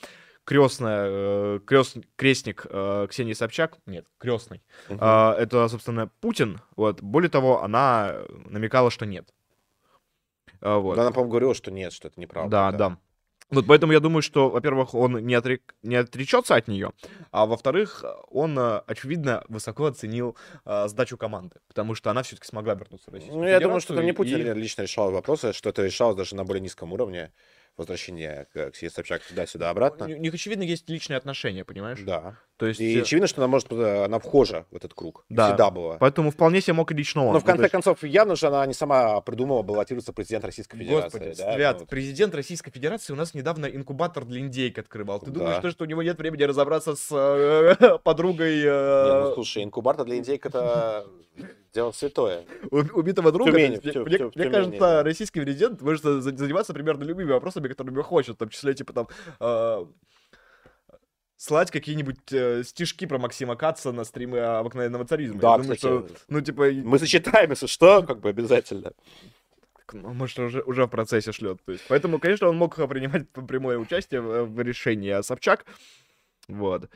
крестная, 0.45 1.59
крест, 1.59 1.97
крестник 2.15 2.65
э, 2.69 3.07
Ксении 3.09 3.33
Собчак, 3.33 3.77
нет, 3.85 4.05
крестный, 4.17 4.61
Мгм. 4.89 4.99
а, 5.01 5.35
это, 5.37 5.67
собственно, 5.67 6.09
Путин. 6.21 6.59
Вот. 6.75 7.01
Более 7.01 7.29
того, 7.29 7.63
она 7.63 8.15
намекала, 8.45 8.91
что 8.91 9.05
нет. 9.05 9.33
А, 10.61 10.77
Вот. 10.79 10.95
Да, 10.95 11.01
она, 11.03 11.11
по-моему, 11.11 11.31
говорила, 11.31 11.53
что 11.55 11.71
нет, 11.71 11.93
что 11.93 12.07
это 12.07 12.19
неправда. 12.19 12.49
Да, 12.49 12.71
да. 12.71 12.97
Вот 13.49 13.67
поэтому 13.67 13.93
я 13.93 13.99
думаю, 13.99 14.23
что, 14.23 14.49
во-первых, 14.49 14.95
он 14.95 15.17
не, 15.25 15.35
отрек... 15.35 15.75
не 15.83 15.95
отречется 15.95 16.55
от 16.55 16.67
нее, 16.67 16.91
а 17.31 17.45
во-вторых, 17.45 18.03
он, 18.29 18.57
э, 18.57 18.81
очевидно, 18.87 19.43
высоко 19.47 19.85
оценил 19.85 20.35
э, 20.65 20.87
сдачу 20.87 21.17
команды, 21.17 21.57
потому 21.67 21.93
что 21.93 22.09
она 22.09 22.23
все-таки 22.23 22.47
смогла 22.47 22.73
вернуться 22.73 23.11
в 23.11 23.13
Российскую 23.13 23.43
Ну, 23.43 23.47
я 23.47 23.59
думаю, 23.59 23.79
что 23.79 23.93
это 23.93 24.01
не 24.03 24.13
Путин 24.13 24.39
и- 24.39 24.53
лично 24.59 24.83
решал 24.83 25.11
вопросы, 25.11 25.53
что 25.53 25.69
это 25.69 25.83
решалось 25.85 26.15
даже 26.15 26.35
на 26.35 26.45
более 26.45 26.61
низком 26.61 26.93
уровне 26.93 27.31
возвращение 27.77 28.47
к 28.53 28.71
Ксении 28.71 28.91
Собчак 28.91 29.23
туда-сюда 29.23 29.69
обратно. 29.69 30.05
У 30.05 30.09
них, 30.09 30.33
очевидно, 30.33 30.63
есть 30.63 30.89
личные 30.89 31.17
отношения, 31.17 31.65
понимаешь? 31.65 31.99
Да. 32.01 32.37
То 32.63 32.67
есть, 32.67 32.79
И 32.79 32.97
э, 32.97 33.01
очевидно, 33.01 33.27
что 33.27 33.41
она 33.41 33.47
может, 33.49 33.69
э, 33.73 34.05
она 34.05 34.19
вхожа 34.19 34.65
в 34.71 34.75
этот 34.77 34.93
круг. 34.93 35.25
Да. 35.27 35.47
Всегда 35.49 35.69
была. 35.69 35.97
поэтому 35.97 36.31
вполне 36.31 36.61
себе 36.61 36.73
мог 36.75 36.89
и 36.93 36.95
лично 36.95 37.25
он. 37.25 37.33
Но 37.33 37.39
в 37.39 37.43
Ну, 37.43 37.45
конце 37.45 37.63
есть- 37.63 37.71
концов, 37.73 38.01
явно 38.05 38.37
же 38.37 38.47
она 38.47 38.65
не 38.65 38.73
сама 38.73 39.19
придумала 39.19 39.63
баллотироваться 39.63 40.13
президент 40.13 40.45
Российской 40.45 40.77
Федерации. 40.77 41.17
Господи, 41.17 41.37
да? 41.37 41.53
Свят, 41.55 41.77
Ну, 41.81 41.85
президент 41.87 42.33
Российской 42.35 42.71
Федерации 42.71 43.11
у 43.11 43.17
нас 43.17 43.33
недавно 43.33 43.65
инкубатор 43.65 44.23
для 44.23 44.39
индейок 44.39 44.77
открывал. 44.77 45.19
Ты 45.19 45.25
Да. 45.25 45.39
думаешь, 45.39 45.57
что, 45.57 45.71
что 45.71 45.83
у 45.83 45.87
него 45.87 46.01
нет 46.03 46.17
времени 46.17 46.43
разобраться 46.43 46.95
с 46.95 47.09
э, 47.11 47.97
подругой 48.03 48.55
не, 48.61 48.63
э, 48.65 49.23
ну, 49.27 49.33
слушай, 49.33 49.61
инкубатор 49.61 50.05
для 50.05 50.17
индейк 50.19 50.45
это 50.45 51.05
дело 51.73 51.91
святое. 51.91 52.45
уб- 52.71 52.93
убитого 52.95 53.33
друга? 53.33 53.51
Тюмени, 53.51 53.75
в 53.75 53.81
Тю- 53.81 54.05
мне, 54.05 54.17
Тю- 54.19 54.23
мне 54.23 54.31
Тюмени, 54.45 54.51
кажется, 54.51 54.79
да. 54.79 55.03
российский 55.03 55.41
президент 55.41 55.81
может 55.81 56.01
за- 56.03 56.21
заниматься 56.21 56.73
примерно 56.73 57.03
любыми 57.03 57.29
вопросами, 57.29 57.67
которыми 57.67 58.01
хочет, 58.01 58.35
в 58.35 58.39
том 58.39 58.47
числе, 58.47 58.73
типа 58.73 58.93
там... 58.93 59.07
э, 59.41 59.85
слать 61.43 61.71
какие-нибудь 61.71 62.31
э, 62.31 62.63
стишки 62.63 63.05
про 63.05 63.17
Максима 63.19 63.57
Каца 63.57 63.91
на 63.91 64.05
стримы 64.05 64.39
обыкновенного 64.39 65.05
царизма. 65.05 65.41
Да, 65.41 65.51
Я 65.51 65.57
думаю, 65.57 65.75
кстати. 65.75 65.79
что, 65.79 66.07
ну, 66.29 66.39
типа, 66.39 66.71
Мы 66.71 66.97
сочетаем, 66.99 67.49
если 67.49 67.67
что, 67.67 68.01
как 68.03 68.21
бы 68.21 68.29
обязательно. 68.29 68.93
ну, 69.91 70.13
может, 70.13 70.39
уже, 70.39 70.61
уже 70.61 70.85
в 70.85 70.89
процессе 70.89 71.33
шлет. 71.33 71.61
То 71.65 71.73
есть, 71.73 71.83
поэтому, 71.89 72.17
конечно, 72.19 72.47
он 72.47 72.55
мог 72.55 72.75
принимать 72.87 73.29
прямое 73.29 73.77
участие 73.77 74.21
в, 74.21 74.45
в 74.45 74.61
решении, 74.61 75.09
а 75.09 75.21
Собчак, 75.21 75.65
вот, 76.47 76.89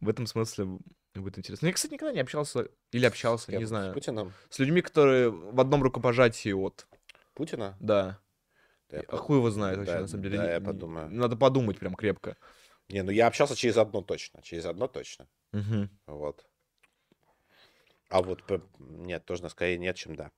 в 0.00 0.08
этом 0.08 0.26
смысле 0.26 0.66
будет 1.14 1.38
интересно. 1.38 1.66
Я, 1.66 1.72
кстати, 1.72 1.92
никогда 1.92 2.12
не 2.12 2.20
общался, 2.20 2.70
или 2.90 3.06
общался, 3.06 3.52
Я 3.52 3.58
не 3.58 3.66
С 3.66 3.68
знаю, 3.68 3.94
Путиным? 3.94 4.32
с 4.50 4.58
людьми, 4.58 4.80
которые 4.82 5.30
в 5.30 5.60
одном 5.60 5.80
рукопожатии 5.84 6.52
от, 6.52 6.88
Путина? 7.34 7.76
да. 7.78 8.18
Да, 8.90 8.96
я 8.98 9.04
А 9.08 9.16
хуй 9.16 9.38
его 9.38 9.50
знает 9.50 9.78
вообще, 9.78 9.94
да, 9.94 10.00
на 10.00 10.06
самом 10.08 10.22
деле. 10.24 10.36
да, 10.38 10.52
я 10.54 10.60
подумаю. 10.60 11.08
Надо 11.08 11.36
подумать 11.36 11.78
прям 11.78 11.94
крепко. 11.94 12.36
Не, 12.92 13.02
ну 13.02 13.10
я 13.10 13.26
общался 13.26 13.56
через 13.56 13.78
одно 13.78 14.02
точно. 14.02 14.42
Через 14.42 14.66
одно 14.66 14.86
точно. 14.86 15.26
Мгм. 15.52 15.88
Вот. 16.06 16.44
А 18.10 18.20
вот 18.22 18.42
нет, 18.78 19.24
тоже 19.24 19.48
скорее 19.48 19.78
нет, 19.78 19.96
чем 19.96 20.14
да. 20.14 20.30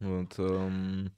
Вот, 0.00 0.38
эм, 0.38 1.10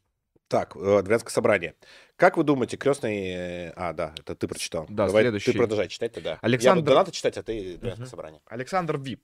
Так, 0.46 0.74
э, 0.76 1.02
дворянское 1.02 1.30
собрание. 1.32 1.74
Как 2.16 2.36
вы 2.36 2.44
думаете, 2.44 2.76
крестный... 2.76 3.28
э, 3.30 3.72
А, 3.76 3.92
да, 3.92 4.14
это 4.18 4.34
ты 4.34 4.46
прочитал. 4.48 4.86
Да, 4.88 5.06
Давай 5.06 5.22
следующий. 5.24 5.52
Ты 5.52 5.58
продолжай 5.58 5.88
читать 5.88 6.12
тогда. 6.12 6.30
Я 6.30 6.38
Александр- 6.42 6.80
буду 6.82 6.90
донаты 6.90 7.10
читать, 7.12 7.36
а 7.38 7.42
ты 7.42 7.76
дворянское 7.76 8.04
Мгм. 8.04 8.10
собрание. 8.10 8.40
Александр 8.46 8.96
Ви. 8.98 9.18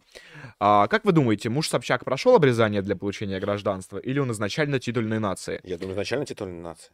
А, 0.61 0.87
как 0.89 1.05
вы 1.05 1.13
думаете, 1.13 1.49
муж 1.49 1.69
Собчак 1.69 2.05
прошел 2.05 2.35
обрезание 2.37 2.83
для 2.83 2.97
получения 2.97 3.39
гражданства, 3.41 3.99
или 3.99 4.19
он 4.21 4.31
изначально 4.33 4.79
титульной 4.81 5.19
нации? 5.21 5.61
Я 5.65 5.79
думаю, 5.79 5.95
изначально 5.95 6.27
титульная 6.27 6.61
нация. 6.63 6.93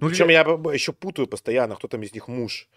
Ну, 0.00 0.08
Причем 0.08 0.28
я- 0.28 0.42
еще 0.72 0.92
путаю 0.92 1.26
постоянно, 1.26 1.76
кто 1.76 1.88
там 1.88 2.02
из 2.02 2.12
них 2.12 2.28
муж. 2.28 2.68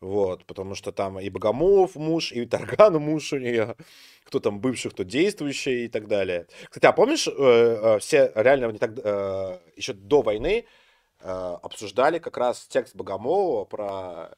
Вот, 0.00 0.44
потому 0.44 0.74
что 0.74 0.92
там 0.92 1.18
и 1.18 1.30
Богомолов 1.30 1.94
муж, 1.96 2.30
и 2.32 2.44
Таргану 2.44 2.98
муж 2.98 3.32
у 3.32 3.38
нее, 3.38 3.76
кто 4.24 4.40
там 4.40 4.60
бывший, 4.60 4.90
кто 4.90 5.04
действующий 5.04 5.86
и 5.86 5.88
так 5.88 6.06
далее. 6.06 6.46
Кстати, 6.68 6.86
а 6.86 6.92
помнишь, 6.92 7.26
э, 7.26 7.32
э, 7.32 7.98
все 8.00 8.30
реально 8.34 8.70
не 8.72 8.78
так, 8.78 8.90
э, 9.02 9.58
еще 9.76 9.94
до 9.94 10.20
войны 10.20 10.66
э, 11.20 11.56
обсуждали 11.62 12.18
как 12.18 12.36
раз 12.36 12.66
текст 12.68 12.94
Богомолова 12.94 13.64
про, 13.64 14.36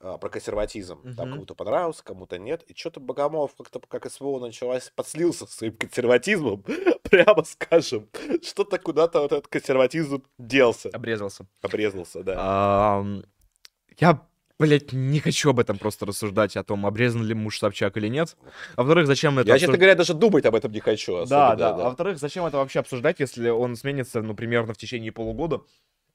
про 0.00 0.28
консерватизм. 0.28 1.02
Там 1.16 1.26
Мгм. 1.26 1.32
кому-то 1.34 1.54
понравился, 1.54 2.04
кому-то 2.04 2.38
нет. 2.38 2.62
И 2.64 2.74
что-то 2.74 3.00
Богомолов 3.00 3.54
как-то, 3.56 3.80
как 3.80 4.10
СВО 4.10 4.38
началась, 4.40 4.92
подслился 4.94 5.46
своим 5.46 5.76
консерватизмом, 5.76 6.62
прямо 7.02 7.44
скажем. 7.44 8.08
Что-то 8.42 8.78
куда-то 8.78 9.20
вот 9.20 9.32
этот 9.32 9.48
консерватизм 9.48 10.22
делся, 10.38 10.90
Обрезался. 10.90 11.46
обрезался, 11.62 12.22
да. 12.22 13.04
Я, 13.98 14.26
блядь, 14.58 14.92
не 14.92 15.20
хочу 15.20 15.50
об 15.50 15.58
этом 15.60 15.78
просто 15.78 16.04
рассуждать, 16.06 16.56
о 16.56 16.64
том, 16.64 16.84
обрезан 16.86 17.22
ли 17.22 17.34
муж 17.34 17.58
Собчак 17.58 17.96
или 17.96 18.08
нет. 18.08 18.36
А 18.74 18.82
во-вторых, 18.82 19.06
зачем 19.06 19.38
это 19.38 19.48
Я, 19.48 19.58
честно 19.58 19.76
говоря, 19.78 19.94
даже 19.94 20.12
думать 20.14 20.44
об 20.44 20.54
этом 20.54 20.72
не 20.72 20.80
хочу. 20.80 21.24
Да, 21.26 21.56
да, 21.56 21.70
А 21.70 21.84
во-вторых, 21.84 22.18
зачем 22.18 22.44
это 22.44 22.58
вообще 22.58 22.80
обсуждать, 22.80 23.20
если 23.20 23.48
он 23.48 23.76
сменится, 23.76 24.20
ну, 24.22 24.34
примерно 24.34 24.74
в 24.74 24.76
течение 24.76 25.12
полугода? 25.12 25.62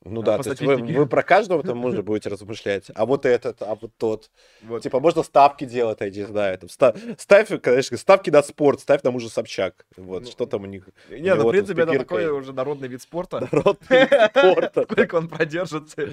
Ну 0.04 0.22
а, 0.22 0.24
да, 0.24 0.38
то 0.40 0.50
есть 0.50 0.62
вы, 0.62 0.78
вы 0.78 1.06
про 1.06 1.22
каждого 1.22 1.62
там 1.62 1.78
мужа 1.78 2.02
будете 2.02 2.30
размышлять. 2.30 2.90
А 2.96 3.06
вот 3.06 3.26
этот, 3.26 3.62
а 3.62 3.76
вот 3.80 3.92
тот. 3.98 4.32
Вот. 4.64 4.82
Типа, 4.82 5.00
можно 5.00 5.22
ставки 5.22 5.66
делать, 5.66 6.00
я 6.02 6.10
не 6.10 6.24
знаю. 6.24 6.58
Там, 6.58 6.70
ста- 6.70 6.96
ставь, 7.18 7.50
конечно, 7.62 7.98
ставки 7.98 8.32
на 8.32 8.42
спорт, 8.42 8.80
ставь 8.80 9.04
на 9.04 9.12
мужа 9.12 9.30
Собчак. 9.30 9.86
Вот, 9.98 10.24
Ну, 10.24 10.32
что 10.32 10.48
там 10.48 10.64
у 10.64 10.66
них. 10.66 10.90
Не, 11.10 11.36
ну, 11.36 11.42
в 11.42 11.44
там 11.44 11.52
принципе, 11.52 11.84
это 11.84 12.00
такой 12.00 12.28
уже 12.30 12.52
народный 12.52 12.88
вид 12.88 13.04
спорта. 13.04 13.42
Народный 13.52 14.00
вид 14.00 14.32
спорта. 14.36 14.86
Сколько 14.92 15.16
он 15.16 15.28
продержится. 15.28 16.10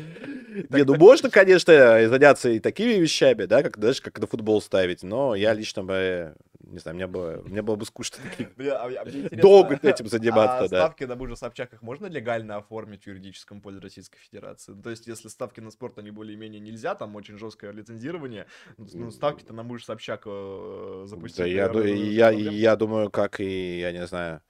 Не, 0.69 0.85
ну 0.85 0.95
можно, 0.97 1.31
конечно, 1.31 2.09
заняться 2.09 2.51
и 2.51 2.59
такими 2.61 2.93
вещами, 2.93 3.47
да, 3.47 3.63
как, 3.63 3.79
знаешь, 3.79 4.03
как 4.03 4.19
на 4.19 4.27
футбол 4.27 4.61
ставить, 4.61 5.03
но 5.03 5.35
я 5.35 5.55
лично 5.55 5.83
бы, 5.83 6.35
не 6.69 6.79
знаю, 6.79 6.97
мне 6.97 7.07
было, 7.07 7.43
мне 7.45 7.63
было 7.63 7.77
бы 7.77 7.85
скучно 7.87 8.19
таким 8.23 8.53
а- 8.71 8.85
а 9.01 9.37
долго 9.37 9.79
этим 9.83 10.07
заниматься, 10.07 10.65
а 10.65 10.69
да. 10.69 10.81
ставки 10.85 11.05
на 11.05 11.17
мужа 11.17 11.35
Собчак 11.37 11.73
их 11.73 11.83
можно 11.83 12.07
легально 12.07 12.57
оформить 12.57 13.05
в 13.05 13.07
юридическом 13.07 13.61
поле 13.61 13.79
Российской 13.81 14.19
Федерации? 14.19 14.73
Ну, 14.73 14.83
То 14.83 14.91
есть, 14.91 15.07
если 15.07 15.29
ставки 15.29 15.61
на 15.61 15.71
спорт, 15.71 15.99
они 15.99 16.11
более-менее 16.11 16.61
нельзя, 16.61 16.95
там 16.95 17.17
очень 17.17 17.39
жесткое 17.39 17.73
лицензирование, 17.73 18.47
ну, 18.77 19.11
ставки-то 19.11 19.53
на 19.53 19.63
мужа 19.63 19.85
Собчак 19.85 20.23
э, 20.27 21.05
запустить. 21.07 21.39
Да, 21.39 21.47
я, 21.47 22.31
я, 22.31 22.31
я 22.31 22.77
думаю, 22.77 23.11
как 23.11 23.41
и, 23.41 23.81
я 23.81 23.93
не 23.93 24.07
знаю, 24.07 24.43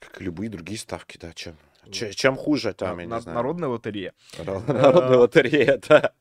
как 0.00 0.20
и 0.20 0.24
любые 0.24 0.50
другие 0.50 0.78
ставки, 0.78 1.18
да, 1.18 1.32
чем, 1.32 1.56
че- 1.90 2.12
чем 2.12 2.36
хуже 2.36 2.74
там, 2.74 2.98
я 2.98 3.06
не 3.06 3.20
знаю. 3.20 3.36
Народная 3.36 3.68
лотерея. 3.68 4.12
Ро- 4.38 4.72
Народная 4.72 5.18
лотерея, 5.18 5.80
да. 5.88 6.12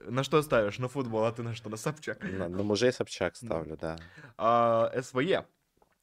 На 0.00 0.24
что 0.24 0.40
ставишь? 0.42 0.78
На 0.78 0.88
футбол, 0.88 1.24
а 1.24 1.32
ты 1.32 1.42
на 1.42 1.54
что? 1.54 1.68
На 1.68 1.76
Собчак. 1.76 2.22
На, 2.22 2.48
на 2.48 2.62
мужей 2.62 2.92
Собчак 2.92 3.36
ставлю, 3.36 3.76
да. 3.76 3.96
А, 4.38 4.90
СВЕ. 5.02 5.44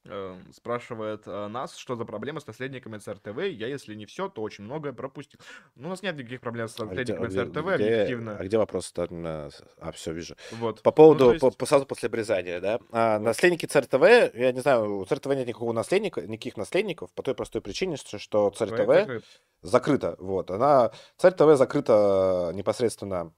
э, 0.09 0.35
спрашивает 0.53 1.23
э, 1.25 1.47
нас, 1.47 1.75
что 1.75 1.95
за 1.97 2.05
проблема 2.05 2.39
с 2.39 2.47
наследниками 2.47 2.97
ЦРТВ. 2.97 3.37
Я, 3.43 3.67
если 3.67 3.93
не 3.95 4.05
все, 4.05 4.29
то 4.29 4.41
очень 4.41 4.63
многое 4.63 4.93
пропустил. 4.93 5.39
Ну, 5.75 5.87
у 5.87 5.89
нас 5.91 6.01
нет 6.01 6.15
никаких 6.15 6.39
проблем 6.39 6.69
с 6.69 6.77
наследниками 6.77 7.25
а 7.25 7.27
где- 7.27 7.39
ЦРТВ, 7.45 7.65
где- 7.65 7.73
объективно. 7.73 8.37
а 8.39 8.43
где 8.45 8.57
вопрос-то? 8.57 9.13
На- 9.13 9.49
А, 9.81 9.91
все, 9.91 10.13
вижу. 10.13 10.35
Вот. 10.51 10.81
По 10.81 10.91
поводу, 10.91 11.25
Ну, 11.33 11.37
то 11.39 11.47
есть- 11.47 11.57
по- 11.57 11.65
сразу 11.65 11.85
после 11.85 12.07
обрезания, 12.07 12.61
да. 12.61 12.79
А, 12.91 13.19
наследники 13.19 13.65
ЦРТВ, 13.65 14.33
я 14.35 14.51
не 14.53 14.61
знаю, 14.61 14.99
у 14.99 15.05
ЦРТВ 15.05 15.25
нет 15.35 15.47
никакого 15.47 15.73
наследника, 15.73 16.21
никаких 16.21 16.55
наследников, 16.55 17.11
по 17.13 17.21
той 17.23 17.35
простой 17.35 17.61
причине, 17.61 17.97
что, 17.97 18.17
ЦРТВ 18.51 18.77
закрыт. 18.87 19.23
закрыта. 19.61 20.15
Вот, 20.19 20.51
она, 20.51 20.91
ЦРТВ 21.17 21.57
закрыта 21.57 22.51
непосредственно 22.53 23.15
м, 23.15 23.33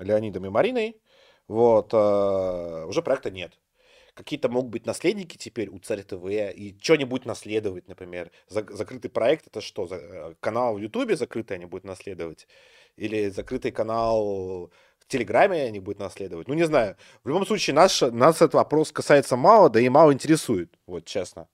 Леонидом 0.00 0.46
и 0.46 0.48
Мариной. 0.48 1.00
Вот, 1.48 1.90
а, 1.92 2.86
уже 2.86 3.02
проекта 3.02 3.30
нет. 3.30 3.58
Какие-то 4.14 4.48
могут 4.48 4.70
быть 4.70 4.86
наследники 4.86 5.36
теперь 5.36 5.68
у 5.68 5.78
Царь 5.78 6.02
ТВ, 6.02 6.24
и 6.26 6.76
что-нибудь 6.80 7.26
наследовать, 7.26 7.86
например. 7.86 8.30
Зак- 8.48 8.72
закрытый 8.72 9.10
проект 9.10 9.46
это 9.46 9.60
что? 9.60 9.86
Э, 9.90 10.34
Канал 10.40 10.74
в 10.74 10.78
Ютубе 10.78 11.16
закрытый 11.16 11.58
они 11.58 11.66
будут 11.66 11.84
наследовать? 11.84 12.48
Или 12.96 13.28
закрытый 13.28 13.72
канал 13.72 14.72
в 14.98 15.06
Телеграме 15.06 15.64
они 15.64 15.80
будут 15.80 16.00
наследовать? 16.00 16.48
Ну, 16.48 16.54
не 16.54 16.64
знаю. 16.64 16.96
В 17.24 17.28
любом 17.28 17.46
случае, 17.46 17.74
наш, 17.74 18.00
нас 18.00 18.36
этот 18.36 18.54
вопрос 18.54 18.90
касается 18.90 19.36
мало, 19.36 19.68
да 19.68 19.80
и 19.80 19.88
мало 19.90 20.14
интересует, 20.14 20.74
вот 20.86 21.04
честно. 21.04 21.46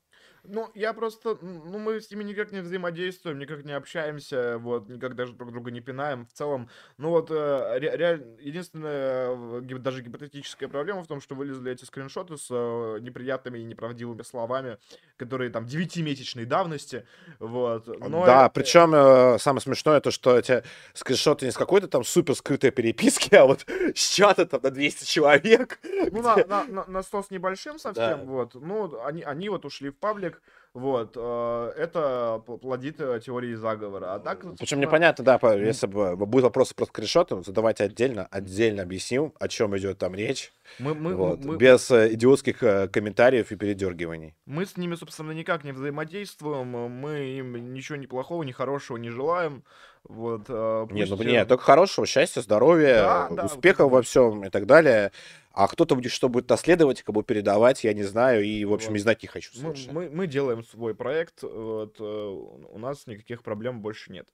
Ну, 0.45 0.71
я 0.75 0.93
просто, 0.93 1.39
ну, 1.41 1.79
мы 1.79 2.01
с 2.01 2.11
ними 2.11 2.25
никак 2.25 2.51
не 2.51 2.61
взаимодействуем, 2.61 3.39
никак 3.39 3.65
не 3.65 3.73
общаемся, 3.73 4.59
вот, 4.59 4.89
никак 4.89 5.15
даже 5.15 5.35
друг 5.35 5.53
друга 5.53 5.71
не 5.71 5.81
пинаем. 5.81 6.27
В 6.27 6.33
целом, 6.33 6.69
ну 6.99 7.11
вот, 7.11 7.31
э, 7.31 7.79
ре- 7.79 7.97
реаль- 7.97 8.37
единственная, 8.41 9.31
э, 9.61 9.79
даже 9.79 10.03
гипотетическая 10.03 10.69
проблема 10.69 11.05
в 11.05 11.07
том, 11.07 11.21
что 11.21 11.37
вылезли 11.37 11.71
эти 11.71 11.85
скриншоты 11.85 12.37
с 12.37 12.49
э, 12.51 12.99
неприятными 13.01 13.61
и 13.61 13.65
неправдивыми 13.65 14.23
словами, 14.23 14.79
которые 15.17 15.51
там 15.51 15.67
девятимесячной 15.67 16.45
давности, 16.45 17.07
вот. 17.39 17.87
Но 18.01 18.27
да, 18.27 18.47
э, 18.47 18.51
причем 18.53 18.95
э, 18.95 19.39
самое 19.39 19.61
смешное 19.61 20.01
то, 20.01 20.11
что 20.11 20.37
эти 20.37 20.65
скриншоты 20.95 21.47
не 21.47 21.53
с 21.53 21.57
какой-то 21.57 21.87
там 21.87 22.03
супер 22.03 22.35
скрытой 22.35 22.73
переписки, 22.73 23.33
а 23.37 23.45
вот 23.45 23.65
с 23.95 24.15
чата 24.15 24.45
там 24.47 24.61
на 24.63 24.71
200 24.71 25.05
человек. 25.05 25.79
Ну, 26.11 26.21
на, 26.23 26.37
на, 26.47 26.65
на, 26.65 26.85
на 26.87 27.03
100 27.03 27.23
с 27.23 27.31
небольшим 27.31 27.79
совсем, 27.79 28.19
Да. 28.19 28.25
вот. 28.25 28.55
Ну, 28.55 29.01
они, 29.05 29.23
они 29.23 29.49
вот 29.49 29.65
ушли 29.65 29.91
в 29.91 29.97
паблик, 29.97 30.32
вот. 30.75 31.17
э, 31.17 31.73
это 31.77 32.43
плодит 32.47 33.01
э, 33.01 33.21
теории 33.25 33.55
заговора. 33.55 34.15
А 34.15 34.19
так, 34.19 34.41
Причем 34.41 34.57
собственно, 34.57 34.81
непонятно, 34.81 35.25
да, 35.25 35.39
если 35.55 35.87
бы 35.87 36.17
будут 36.17 36.45
вопросы 36.45 36.75
про 36.75 36.87
скриншоты, 36.87 37.43
задавайте 37.43 37.85
отдельно, 37.85 38.27
отдельно 38.31 38.83
объясним, 38.83 39.35
о 39.39 39.49
чем 39.49 39.77
идет 39.77 39.99
там 39.99 40.15
речь. 40.15 40.53
Мы, 40.79 40.95
мы, 40.95 41.15
вот, 41.15 41.45
мы, 41.45 41.57
без 41.57 41.91
э, 41.91 42.15
идиотских 42.15 42.63
э, 42.63 42.89
комментариев 42.89 43.53
и 43.53 43.57
передергиваний. 43.57 44.35
мы 44.47 44.65
с 44.65 44.77
ними, 44.77 44.95
собственно, 44.95 45.33
никак 45.33 45.65
не 45.65 45.73
взаимодействуем. 45.73 46.75
э, 46.75 46.89
Мы 46.89 47.19
им 47.39 47.75
ничего 47.75 47.97
ни 47.97 48.07
плохого, 48.07 48.43
ни 48.43 48.53
хорошего 48.53 48.97
не 48.97 49.11
желаем. 49.11 49.65
Вот. 50.05 50.47
э, 50.49 50.87
Нет, 50.91 51.09
ну 51.11 51.17
нет, 51.23 51.47
э, 51.47 51.49
только 51.49 51.63
хорошего, 51.63 52.07
счастья, 52.07 52.41
здоровья, 52.41 52.95
Да, 53.03 53.29
да, 53.31 53.45
успехов 53.47 53.91
вот. 53.91 53.99
во 53.99 54.03
всем 54.03 54.45
и 54.45 54.51
так 54.51 54.67
далее. 54.67 55.13
А 55.53 55.69
кто-то 55.69 55.95
будет, 55.95 56.13
что 56.13 56.29
будет 56.29 56.49
наследовать, 56.49 57.03
кому 57.03 57.23
передавать, 57.23 57.85
я 57.85 57.93
не 57.93 58.03
знаю, 58.03 58.43
и, 58.45 58.65
в 58.65 58.73
общем, 58.73 58.91
Вот. 58.91 58.97
и 58.97 58.99
знать 59.01 59.23
не 59.23 59.29
хочу 59.29 59.53
мы, 59.55 59.61
совершенно. 59.61 59.93
мы, 59.93 60.11
мы 60.11 60.27
делаем 60.27 60.65
свой 60.65 60.95
проект. 60.95 61.43
Вот, 61.43 61.97
э, 62.01 62.05
у 62.05 62.79
нас 62.79 63.07
никаких 63.07 63.43
проблем 63.43 63.81
больше 63.81 64.13
нет. 64.13 64.29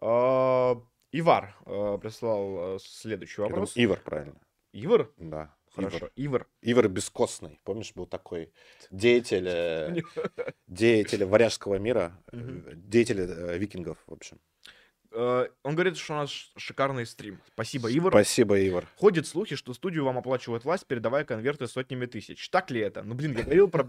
А, 0.00 0.80
Ивар 1.12 1.54
э, 1.64 1.98
прислал 2.00 2.78
следующий 2.80 3.40
Я 3.40 3.48
думаю, 3.48 3.60
вопрос. 3.60 3.72
Ивар, 3.76 4.00
правильно. 4.04 4.40
Ивар? 4.72 5.10
Да. 5.16 5.54
Хорошо. 5.74 6.10
Ивар. 6.16 6.46
Ивар 6.62 6.88
Бескостный, 6.88 7.60
помнишь, 7.62 7.92
был 7.94 8.06
такой 8.06 8.52
деятель, 8.90 10.04
деятель 10.66 11.24
варяжского 11.24 11.76
мира, 11.76 12.20
деятель 12.32 13.20
викингов, 13.58 13.98
в 14.06 14.12
общем. 14.12 14.40
Э, 15.12 15.46
Он 15.62 15.74
говорит, 15.74 15.96
что 15.96 16.12
у 16.14 16.16
нас 16.16 16.30
шикарный 16.56 17.06
стрим. 17.06 17.40
Спасибо, 17.54 17.90
Ивар. 17.96 18.12
Спасибо, 18.12 18.66
Ивар. 18.68 18.86
Ходят 18.96 19.26
слухи, 19.26 19.56
что 19.56 19.72
студию 19.74 20.04
вам 20.04 20.18
оплачивает 20.18 20.64
власть, 20.64 20.86
передавая 20.86 21.24
конверты 21.24 21.66
сотнями 21.66 22.06
тысяч. 22.06 22.48
Так 22.50 22.70
ли 22.70 22.80
это? 22.80 23.02
Ну, 23.02 23.14
блин, 23.14 23.36
я 23.36 23.42
говорил 23.44 23.68
про... 23.68 23.88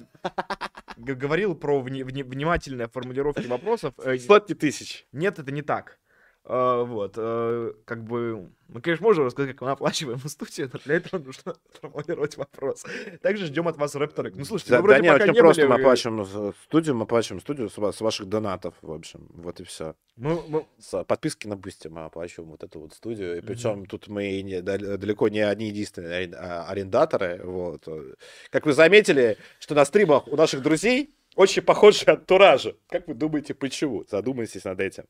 Говорил 0.98 1.56
про 1.56 1.80
вни- 1.82 2.04
вни- 2.04 2.24
внимательные 2.24 2.88
формулировки 2.90 3.48
вопросов. 3.48 3.94
Э, 4.00 4.18
Сотни 4.18 4.54
тысяч. 4.54 5.06
Нет, 5.12 5.40
это 5.40 5.52
не 5.52 5.62
так. 5.62 5.98
Э, 6.46 6.84
Вот, 6.84 7.14
э, 7.18 7.74
как 7.86 8.04
бы, 8.04 8.50
мы, 8.70 8.82
конечно, 8.82 9.04
можем 9.06 9.26
рассказать, 9.26 9.52
как 9.52 9.62
мы 9.62 9.72
оплачиваем 9.72 10.20
студию, 10.30 10.70
но 10.74 10.80
для 10.84 10.96
этого 10.96 11.22
нужно 11.22 11.56
формулировать 11.82 12.38
вопрос. 12.38 12.86
Также 13.22 13.46
ждем 13.48 13.68
от 13.68 13.78
вас 13.78 13.94
рэп 13.96 14.14
Ну, 14.36 14.46
слушайте, 14.46 14.72
Да, 14.72 14.78
вы 14.78 14.84
вроде 14.84 15.00
да 15.00 15.04
не, 15.04 15.12
пока 15.12 15.24
очень 15.26 15.34
не 15.34 15.40
просто 15.40 15.62
были, 15.62 15.70
мы 15.70 15.76
вы- 15.76 15.82
оплачиваем 15.82 16.22
э, 16.50 16.52
студию, 16.64 16.96
мы 16.96 17.04
оплачиваем 17.04 17.42
студию 17.42 17.70
с, 17.70 17.74
с 17.78 18.02
ваших 18.02 18.28
донатов, 18.28 18.74
в 18.82 18.92
общем, 18.92 19.28
вот 19.34 19.60
и 19.60 19.64
все. 19.64 19.96
мы- 20.16 20.42
мы- 20.48 20.66
С 20.80 21.04
подписки 21.04 21.46
на 21.48 21.56
Boosty 21.56 21.88
мы 21.88 22.06
оплачиваем 22.06 22.52
вот 22.52 22.64
эту 22.64 22.80
вот 22.80 22.94
студию, 22.94 23.38
и 23.38 23.42
причем 23.42 23.86
тут 23.86 24.08
мы 24.08 24.42
не- 24.42 24.62
дал- 24.62 24.98
далеко 24.98 25.28
не 25.28 25.42
одни 25.42 25.68
единственные 25.68 26.32
а, 26.36 26.66
арендаторы, 26.70 27.42
вот. 27.44 27.84
э. 27.88 28.14
Как 28.50 28.66
вы 28.66 28.74
заметили, 28.74 29.38
что 29.60 29.76
на 29.76 29.86
стримах 29.86 30.28
у 30.28 30.36
наших 30.36 30.62
друзей 30.62 31.10
очень 31.36 31.62
похожие 31.62 32.14
антуражи. 32.14 32.76
Как 32.90 33.08
вы 33.08 33.14
думаете, 33.14 33.54
почему? 33.54 34.04
Задумайтесь 34.10 34.64
над 34.66 34.80
этим. 34.82 35.04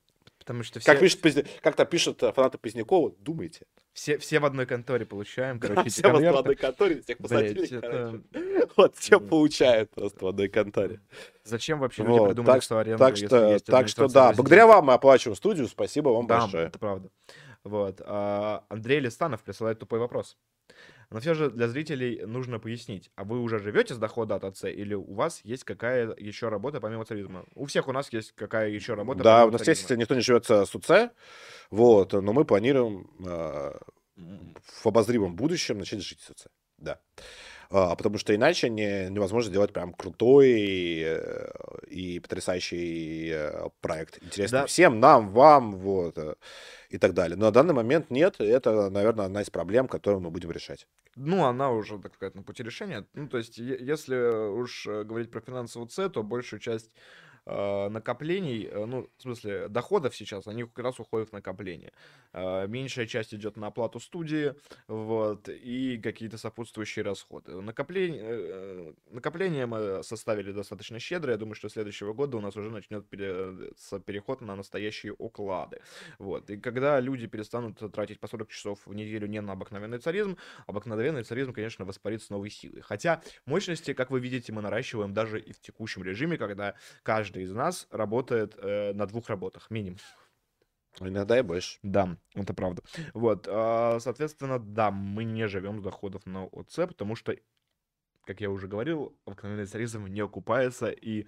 Потому 0.50 0.64
что 0.64 0.80
все, 0.80 0.92
Как, 0.92 1.00
пишет, 1.00 1.22
Позня- 1.22 1.46
как 1.62 1.76
там 1.76 1.86
пишут 1.86 2.24
э, 2.24 2.34
фанаты 2.34 2.58
Позднякова, 2.58 3.12
думайте. 3.20 3.68
все, 3.94 4.18
все 4.18 4.40
в 4.40 4.46
одной 4.46 4.66
конторе 4.66 5.06
получаем, 5.06 5.60
короче, 5.60 5.82
эти 5.82 5.90
Все 5.90 6.12
в 6.12 6.16
одной 6.16 6.56
конторе, 6.56 7.04
всех 7.04 7.20
посадили, 7.20 7.78
это-. 7.78 8.20
Вот 8.76 8.96
все 8.96 9.20
получают 9.20 9.92
просто 9.92 10.26
в 10.26 10.28
одной 10.28 10.48
конторе. 10.48 11.02
Зачем 11.44 11.78
вообще 11.78 12.02
люди 12.02 12.18
Вот, 12.18 12.30
придумали 12.30 12.54
так, 12.56 12.64
что 12.64 12.80
аренду, 12.80 12.98
так 12.98 13.16
что, 13.18 13.50
есть 13.52 13.66
так 13.68 13.88
что 13.90 14.08
да, 14.08 14.34
благодаря 14.34 14.66
вам 14.66 14.86
мы 14.88 14.94
оплачиваем 14.94 15.36
студию, 15.36 15.68
спасибо 15.68 16.10
вам 16.10 16.26
Да, 16.26 16.40
большое. 16.40 16.66
это 16.66 16.80
правда. 16.80 17.10
Вот. 17.64 18.02
а, 18.04 18.64
Андрей 18.70 19.02
Листанов 19.02 19.44
присылает 19.44 19.78
тупой 19.78 20.00
вопрос. 20.00 20.36
Но 21.12 21.20
все 21.20 21.34
же 21.34 21.50
для 21.50 21.68
зрителей 21.68 22.24
нужно 22.26 22.60
пояснить, 22.60 23.10
а 23.16 23.24
вы 23.24 23.40
уже 23.40 23.58
живете 23.60 23.96
с 23.96 23.98
дохода 23.98 24.36
от 24.36 24.44
АЦ 24.44 24.66
или 24.66 24.94
у 24.94 25.14
вас 25.14 25.42
есть 25.44 25.64
какая 25.64 26.14
еще 26.16 26.50
работа 26.50 26.80
помимо 26.80 27.04
царизма? 27.04 27.46
У 27.56 27.66
всех 27.66 27.88
у 27.88 27.92
нас 27.92 28.14
есть 28.14 28.34
какая 28.34 28.70
еще 28.70 28.94
работа 28.94 29.24
Да, 29.24 29.46
у 29.46 29.52
нас, 29.52 29.62
царизма. 29.62 29.72
естественно, 29.72 29.98
никто 29.98 30.16
не 30.16 30.22
живет 30.22 30.46
с 30.46 30.76
УЦ, 30.76 31.12
вот, 31.72 32.14
но 32.14 32.32
мы 32.34 32.46
планируем 32.46 33.10
э, 33.26 33.72
в 34.18 34.86
обозримом 34.86 35.36
будущем 35.36 35.80
начать 35.80 36.02
жить 36.04 36.22
с 36.22 36.30
УЦ, 36.30 36.48
да. 36.78 37.00
А, 37.72 37.96
потому 37.96 38.18
что 38.18 38.34
иначе 38.34 38.68
не, 38.68 39.10
невозможно 39.10 39.52
делать 39.54 39.72
прям 39.72 39.94
крутой 39.94 41.04
э, 41.04 41.52
и 41.88 42.20
потрясающий 42.20 43.30
э, 43.32 43.70
проект. 43.80 44.18
Интересный 44.24 44.62
Да. 44.62 44.66
всем, 44.66 45.00
нам, 45.00 45.30
вам, 45.30 45.74
вот, 45.74 46.18
э, 46.18 46.34
и 46.90 46.98
так 46.98 47.14
далее. 47.14 47.38
Но 47.38 47.46
на 47.46 47.52
данный 47.52 47.76
момент 47.76 48.10
нет, 48.10 48.38
и 48.40 48.46
это, 48.46 48.90
наверное, 48.90 49.26
одна 49.26 49.42
из 49.44 49.52
проблем, 49.52 49.88
которую 49.88 50.22
мы 50.22 50.32
будем 50.32 50.50
решать. 50.52 50.88
Ну, 51.16 51.46
она 51.46 51.72
уже, 51.72 52.00
так 52.00 52.16
сказать, 52.16 52.34
на 52.34 52.42
пути 52.42 52.64
решения. 52.64 53.06
Ну, 53.14 53.28
то 53.28 53.38
есть, 53.38 53.60
если 53.60 54.16
уж 54.50 54.88
говорить 54.88 55.30
про 55.30 55.40
финансовую 55.40 55.90
С, 55.90 56.10
то 56.10 56.24
большую 56.24 56.60
часть 56.60 56.96
накоплений, 57.90 58.68
э, 58.68 58.86
ну, 58.86 59.10
в 59.18 59.22
смысле, 59.22 59.68
доходов 59.70 60.16
сейчас, 60.16 60.48
они 60.48 60.64
как 60.64 60.80
раз 60.80 61.00
уходят 61.00 61.30
в 61.30 61.34
накопление. 61.34 61.92
Э, 62.34 62.68
меньшая 62.68 63.08
часть 63.08 63.34
идет 63.34 63.58
на 63.58 63.68
оплату 63.68 64.00
студии, 64.00 64.54
вот, 64.88 65.50
и 65.50 66.00
какие-то 66.02 66.38
сопутствующие 66.38 67.04
расходы. 67.04 67.62
Накопление, 67.62 68.22
э, 68.24 68.94
накопления 69.12 69.66
мы 69.66 70.04
составили 70.04 70.52
достаточно 70.52 71.00
щедро. 71.00 71.32
Я 71.32 71.38
думаю, 71.38 71.56
что 71.56 71.70
следующего 71.70 72.14
года 72.14 72.38
у 72.38 72.42
нас 72.42 72.56
уже 72.56 72.70
начнет 72.70 73.08
переход 73.08 74.42
на 74.42 74.56
настоящие 74.56 75.14
уклады. 75.18 75.82
Вот. 76.20 76.50
И 76.50 76.58
когда 76.58 77.00
люди 77.00 77.28
перестанут 77.28 77.80
тратить 77.92 78.20
по 78.20 78.28
40 78.28 78.50
часов 78.50 78.80
в 78.86 78.94
неделю 78.94 79.28
не 79.28 79.42
на 79.42 79.54
обыкновенный 79.54 80.00
царизм, 80.00 80.38
обыкновенный 80.68 81.24
царизм, 81.24 81.54
конечно, 81.54 81.86
воспарит 81.86 82.22
с 82.22 82.30
новой 82.30 82.50
силой. 82.50 82.82
Хотя 82.82 83.22
мощности, 83.46 83.94
как 83.94 84.12
вы 84.12 84.20
видите, 84.20 84.54
мы 84.54 84.62
наращиваем 84.62 85.14
даже 85.14 85.40
и 85.40 85.52
в 85.52 85.60
текущем 85.60 86.04
режиме, 86.04 86.38
когда 86.38 86.76
каждый 87.04 87.39
из 87.40 87.52
нас 87.52 87.88
работает 87.92 88.56
э, 88.58 88.94
на 88.94 89.06
двух 89.06 89.30
работах, 89.30 89.70
минимум. 89.70 90.00
Иногда 91.00 91.40
и 91.40 91.42
больше. 91.42 91.80
Да, 91.84 92.18
это 92.34 92.54
правда. 92.54 92.82
Вот, 93.14 93.48
а, 93.48 94.00
соответственно, 94.00 94.60
да, 94.60 94.92
мы 94.92 95.24
не 95.24 95.48
живем 95.48 95.80
с 95.80 95.84
доходов 95.84 96.26
на 96.26 96.46
ОЦ, 96.46 96.76
потому 96.88 97.16
что, 97.16 97.36
как 98.26 98.42
я 98.42 98.50
уже 98.50 98.68
говорил, 98.68 99.18
обыкновенный 99.26 99.66
царизм 99.66 100.08
не 100.08 100.20
окупается, 100.20 100.90
и 100.90 101.28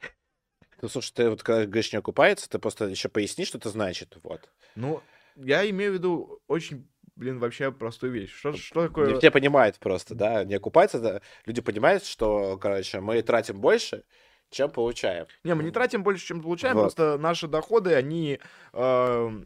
Ну, 0.82 0.88
слушай, 0.88 1.12
ты 1.14 1.30
вот 1.30 1.42
когда 1.42 1.64
говоришь 1.64 1.92
не 1.92 1.98
окупается, 1.98 2.48
ты 2.48 2.58
просто 2.58 2.86
еще 2.86 3.08
поясни, 3.08 3.44
что 3.44 3.58
это 3.58 3.70
значит, 3.70 4.18
вот. 4.22 4.50
Ну, 4.74 5.02
я 5.36 5.68
имею 5.70 5.92
в 5.92 5.94
виду 5.94 6.42
очень, 6.46 6.88
блин, 7.16 7.38
вообще 7.38 7.72
простую 7.72 8.12
вещь. 8.12 8.34
Что, 8.34 8.52
что 8.52 8.82
Не 8.82 8.88
такое... 8.88 9.18
все 9.18 9.30
понимают 9.30 9.78
просто, 9.78 10.14
да, 10.14 10.44
не 10.44 10.54
окупается, 10.54 11.00
да. 11.00 11.22
люди 11.46 11.60
понимают, 11.62 12.04
что, 12.04 12.58
короче, 12.58 13.00
мы 13.00 13.22
тратим 13.22 13.60
больше, 13.60 14.04
чем 14.54 14.70
получаем. 14.70 15.26
Не, 15.44 15.54
мы 15.54 15.62
не 15.64 15.70
тратим 15.70 16.02
больше, 16.02 16.24
чем 16.26 16.40
получаем, 16.42 16.74
Вот. 16.76 16.82
просто 16.82 17.18
наши 17.18 17.48
доходы, 17.48 17.94
они... 17.94 18.38
э, 18.72 19.44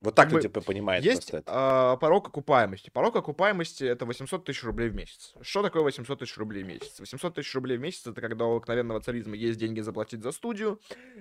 Вот 0.00 0.14
так 0.14 0.28
бы 0.28 0.36
люди 0.36 0.48
понимают 0.48 1.02
Есть 1.02 1.30
просто 1.30 1.38
это. 1.38 1.46
а, 1.46 1.96
порог 1.96 2.28
окупаемости. 2.28 2.90
Порог 2.90 3.16
окупаемости 3.16 3.84
это 3.84 4.04
800 4.04 4.44
тысяч 4.44 4.62
рублей 4.62 4.90
в 4.90 4.94
месяц. 4.94 5.32
Что 5.40 5.62
такое 5.62 5.82
800 5.82 6.18
тысяч 6.18 6.36
рублей 6.36 6.62
в 6.62 6.66
месяц? 6.66 7.00
800 7.00 7.34
тысяч 7.36 7.54
рублей 7.54 7.78
в 7.78 7.80
месяц 7.80 8.06
это 8.06 8.20
когда 8.20 8.44
у 8.44 8.56
обыкновенного 8.56 9.00
царизма 9.00 9.34
есть 9.34 9.58
деньги 9.58 9.80
заплатить 9.80 10.22
за 10.22 10.32
студию. 10.32 10.78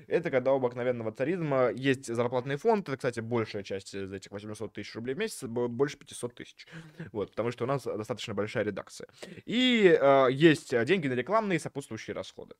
Это 0.07 0.29
когда 0.29 0.51
у 0.51 0.57
обыкновенного 0.57 1.13
царизма 1.13 1.69
есть 1.71 2.13
зарплатный 2.13 2.57
фонд. 2.57 2.89
Это, 2.89 2.97
кстати, 2.97 3.21
большая 3.21 3.63
часть 3.63 3.95
из 3.95 4.11
этих 4.11 4.31
800 4.31 4.73
тысяч 4.73 4.93
рублей 4.95 5.15
в 5.15 5.17
месяц, 5.17 5.43
бо- 5.43 5.69
больше 5.69 5.97
500 5.97 6.35
тысяч. 6.35 6.67
Вот, 7.13 7.29
потому 7.31 7.51
что 7.51 7.63
у 7.63 7.67
нас 7.67 7.83
достаточно 7.83 8.33
большая 8.33 8.65
редакция. 8.65 9.07
И 9.45 9.97
а, 10.01 10.27
есть 10.27 10.71
деньги 10.85 11.07
на 11.07 11.13
рекламные 11.13 11.55
и 11.55 11.59
сопутствующие 11.59 12.13
расходы. 12.15 12.55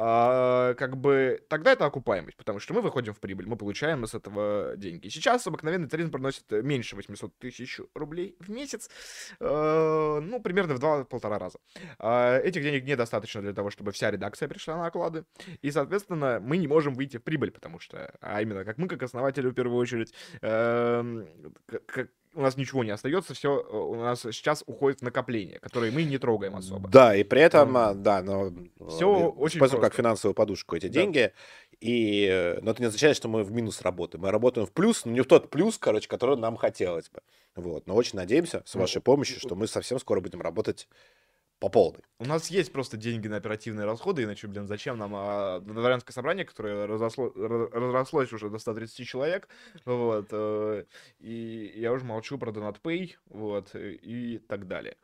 А, 0.00 0.74
как 0.74 0.96
бы 0.96 1.40
тогда 1.48 1.72
это 1.72 1.84
окупаемость, 1.84 2.36
потому 2.36 2.60
что 2.60 2.72
мы 2.72 2.82
выходим 2.82 3.12
в 3.14 3.18
прибыль, 3.18 3.48
мы 3.48 3.56
получаем 3.56 4.06
с 4.06 4.14
этого 4.14 4.76
деньги. 4.76 5.08
Сейчас 5.08 5.44
обыкновенный 5.48 5.88
тариф 5.88 6.12
приносит 6.12 6.44
э, 6.52 6.62
меньше 6.62 6.94
800 6.94 7.36
тысяч 7.38 7.80
рублей 7.94 8.36
в 8.38 8.48
месяц, 8.48 8.88
э, 9.40 10.20
ну, 10.22 10.40
примерно 10.40 10.74
в 10.74 10.78
два-полтора 10.78 11.38
раза. 11.40 11.58
А, 11.98 12.38
Этих 12.38 12.62
денег 12.62 12.84
недостаточно 12.84 13.42
для 13.42 13.52
того, 13.52 13.70
чтобы 13.70 13.90
вся 13.90 14.12
редакция 14.12 14.48
пришла 14.48 14.76
на 14.76 14.86
оклады, 14.86 15.24
и, 15.62 15.70
соответственно, 15.72 16.38
мы 16.40 16.58
не 16.58 16.68
можем 16.68 16.94
выйти 16.94 17.16
в 17.16 17.24
прибыль, 17.24 17.50
потому 17.50 17.80
что, 17.80 18.14
а 18.20 18.40
именно, 18.40 18.64
как 18.64 18.78
мы, 18.78 18.86
как 18.86 19.02
основатели, 19.02 19.48
в 19.48 19.54
первую 19.54 19.78
очередь, 19.78 20.14
эм, 20.42 21.26
как- 21.86 22.10
у 22.38 22.42
нас 22.42 22.56
ничего 22.56 22.84
не 22.84 22.90
остается, 22.92 23.34
все 23.34 23.60
у 23.68 23.96
нас 23.96 24.20
сейчас 24.20 24.62
уходит 24.66 25.00
в 25.00 25.02
накопление, 25.02 25.58
которые 25.58 25.92
мы 25.92 26.04
не 26.04 26.18
трогаем 26.18 26.54
особо. 26.56 26.88
Да, 26.88 27.14
и 27.16 27.24
при 27.24 27.40
этом, 27.42 27.76
а, 27.76 27.94
да, 27.94 28.22
но 28.22 28.52
Всё 28.88 29.12
э, 29.14 29.24
очень 29.26 29.56
используем 29.56 29.80
как 29.82 29.90
просто. 29.90 29.96
финансовую 30.02 30.34
подушку 30.34 30.76
эти 30.76 30.86
Да. 30.86 30.92
деньги. 30.92 31.32
И, 31.80 32.26
э, 32.30 32.60
но 32.62 32.70
это 32.70 32.80
не 32.82 32.86
означает, 32.86 33.16
что 33.16 33.28
мы 33.28 33.42
в 33.42 33.50
минус 33.52 33.82
работаем. 33.82 34.22
Мы 34.22 34.30
работаем 34.30 34.66
в 34.66 34.72
плюс, 34.72 35.04
но 35.04 35.12
не 35.12 35.20
в 35.20 35.26
тот 35.26 35.50
плюс, 35.50 35.78
короче, 35.78 36.08
который 36.08 36.36
нам 36.36 36.56
хотелось 36.56 37.10
бы. 37.10 37.20
Вот. 37.56 37.86
Но 37.88 37.94
очень 37.96 38.16
надеемся, 38.16 38.62
с 38.64 38.74
Ну, 38.74 38.80
вашей 38.82 39.02
помощью, 39.02 39.40
что 39.40 39.56
мы 39.56 39.66
совсем 39.66 39.98
скоро 39.98 40.20
будем 40.20 40.40
работать 40.40 40.88
по 41.60 41.68
полной. 41.68 42.00
У 42.20 42.24
нас 42.24 42.50
есть 42.50 42.72
просто 42.72 42.96
деньги 42.96 43.28
на 43.28 43.36
оперативные 43.36 43.84
расходы, 43.86 44.22
иначе, 44.24 44.46
блин, 44.48 44.66
зачем 44.66 44.98
нам 44.98 45.12
а, 45.14 45.60
дворянское 45.60 46.12
собрание, 46.12 46.44
которое 46.44 46.86
разосло- 46.86 47.32
ра- 47.34 47.70
разрослось 47.72 48.32
уже 48.32 48.48
до 48.50 48.58
130 48.58 49.06
человек, 49.06 49.48
вот, 49.84 50.26
э, 50.32 50.84
и 51.20 51.72
я 51.76 51.92
уже 51.92 52.04
молчу 52.04 52.38
про 52.38 52.50
DonatPay, 52.50 53.12
вот, 53.26 53.70
э, 53.74 53.92
и 53.92 54.38
так 54.38 54.66
далее. 54.66 54.96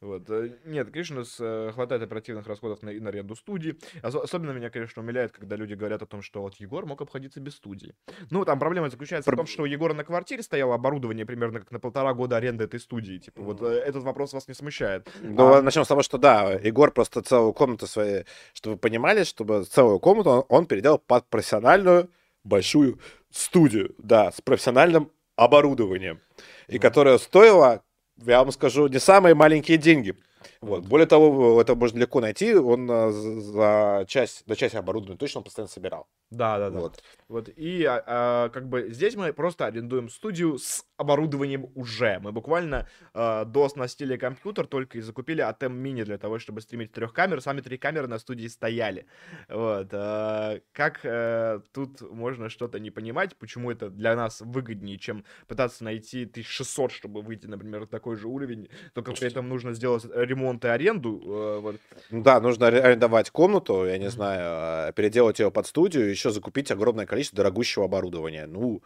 Вот. 0.00 0.28
э, 0.30 0.58
Нет, 0.64 0.90
конечно, 0.90 1.16
у 1.16 1.18
нас 1.20 1.36
э, 1.40 1.70
хватает 1.74 2.02
оперативных 2.02 2.46
расходов 2.46 2.82
на, 2.82 2.90
и 2.90 3.00
на 3.00 3.08
аренду 3.10 3.34
студии. 3.36 3.76
Ос- 4.02 4.14
особенно 4.14 4.50
меня, 4.52 4.70
конечно, 4.70 5.02
умиляет, 5.02 5.32
когда 5.32 5.56
люди 5.56 5.74
говорят 5.74 6.02
о 6.02 6.06
том, 6.06 6.22
что 6.22 6.42
вот 6.42 6.54
Егор 6.56 6.86
мог 6.86 7.00
обходиться 7.00 7.40
без 7.40 7.54
студии. 7.56 7.94
Ну, 8.30 8.44
там 8.44 8.58
проблема 8.58 8.90
заключается 8.90 9.30
в 9.30 9.36
том, 9.36 9.46
что 9.46 9.62
у 9.62 9.66
Егора 9.66 9.94
на 9.94 10.04
квартире 10.04 10.42
стояло 10.42 10.74
оборудование 10.74 11.24
примерно 11.26 11.60
как 11.60 11.70
на 11.70 11.80
полтора 11.80 12.14
года 12.14 12.36
аренды 12.36 12.64
этой 12.64 12.80
студии. 12.80 13.18
Типа, 13.18 13.42
вот 13.42 13.62
этот 13.62 14.02
вопрос 14.02 14.32
вас 14.32 14.48
не 14.48 14.54
смущает. 14.54 15.08
Ну, 15.22 15.54
А- 15.54 15.62
начнем 15.62 15.84
с 15.84 15.88
того, 15.88 15.99
что 16.02 16.18
да, 16.18 16.52
Егор 16.52 16.90
просто 16.90 17.22
целую 17.22 17.52
комнату 17.52 17.86
свою, 17.86 18.24
чтобы 18.52 18.74
вы 18.74 18.78
понимали, 18.78 19.24
чтобы 19.24 19.64
целую 19.64 19.98
комнату 19.98 20.30
он, 20.30 20.44
он 20.48 20.66
переделал 20.66 20.98
под 20.98 21.26
профессиональную 21.28 22.10
большую 22.44 22.98
студию, 23.30 23.94
да, 23.98 24.32
с 24.32 24.40
профессиональным 24.40 25.10
оборудованием, 25.36 26.20
и 26.68 26.78
которая 26.78 27.18
стоила, 27.18 27.82
я 28.16 28.40
вам 28.40 28.52
скажу, 28.52 28.88
не 28.88 28.98
самые 28.98 29.34
маленькие 29.34 29.78
деньги. 29.78 30.14
Вот. 30.62 30.86
Более 30.86 31.06
того, 31.06 31.58
это 31.58 31.74
можно 31.74 31.98
легко 31.98 32.20
найти, 32.20 32.54
он 32.54 32.86
а, 32.90 33.10
за- 33.10 34.04
часть, 34.06 34.44
за 34.46 34.56
часть 34.56 34.74
оборудования 34.74 35.16
точно 35.16 35.38
он 35.38 35.44
постоянно 35.44 35.70
собирал. 35.70 36.06
Да, 36.30 36.58
да, 36.58 36.70
да. 36.70 36.80
Вот. 36.80 37.02
Вот, 37.28 37.48
и 37.48 37.84
а, 37.84 38.04
а, 38.06 38.48
как 38.50 38.68
бы 38.68 38.90
здесь 38.90 39.16
мы 39.16 39.32
просто 39.32 39.66
арендуем 39.66 40.10
студию 40.10 40.58
с 40.58 40.84
оборудованием 40.98 41.70
уже. 41.74 42.18
Мы 42.20 42.30
буквально 42.30 42.86
а, 43.14 43.46
дооснастили 43.46 44.16
компьютер 44.18 44.66
только 44.66 44.98
и 44.98 45.00
закупили 45.00 45.42
ATEM 45.42 45.72
Mini 45.82 46.04
для 46.04 46.18
того, 46.18 46.38
чтобы 46.38 46.60
стримить 46.60 46.92
трех 46.92 47.14
камер. 47.14 47.40
Сами 47.40 47.62
три 47.62 47.78
камеры 47.78 48.06
на 48.06 48.18
студии 48.18 48.46
стояли. 48.46 49.06
Вот. 49.48 49.88
а, 49.92 50.60
как 50.72 51.00
э, 51.04 51.60
тут 51.72 52.02
можно 52.02 52.50
что-то 52.50 52.78
не 52.78 52.90
понимать, 52.90 53.34
почему 53.36 53.70
это 53.70 53.88
для 53.88 54.14
нас 54.14 54.40
выгоднее, 54.40 54.98
чем 54.98 55.24
пытаться 55.48 55.84
найти 55.84 56.24
1600, 56.24 56.92
чтобы 56.92 57.22
выйти, 57.22 57.46
например, 57.46 57.80
на 57.80 57.86
такой 57.86 58.16
же 58.16 58.28
уровень, 58.28 58.68
только 58.92 59.12
при 59.12 59.26
этом 59.26 59.48
нужно 59.48 59.72
сделать 59.72 60.04
ремонт 60.04 60.49
и 60.58 60.68
аренду. 60.68 61.20
э, 61.24 61.58
вот. 61.60 61.76
Ну 62.10 62.22
Да, 62.22 62.40
нужно 62.40 62.64
аре- 62.64 62.80
арендовать 62.80 63.30
комнату, 63.30 63.86
я 63.86 63.98
не 63.98 64.10
знаю, 64.10 64.40
а, 64.42 64.92
переделать 64.92 65.38
ее 65.38 65.50
под 65.50 65.66
студию, 65.66 66.10
еще 66.10 66.30
закупить 66.30 66.70
огромное 66.70 67.06
количество 67.06 67.36
дорогущего 67.36 67.84
оборудования. 67.84 68.46
Ну, 68.46 68.82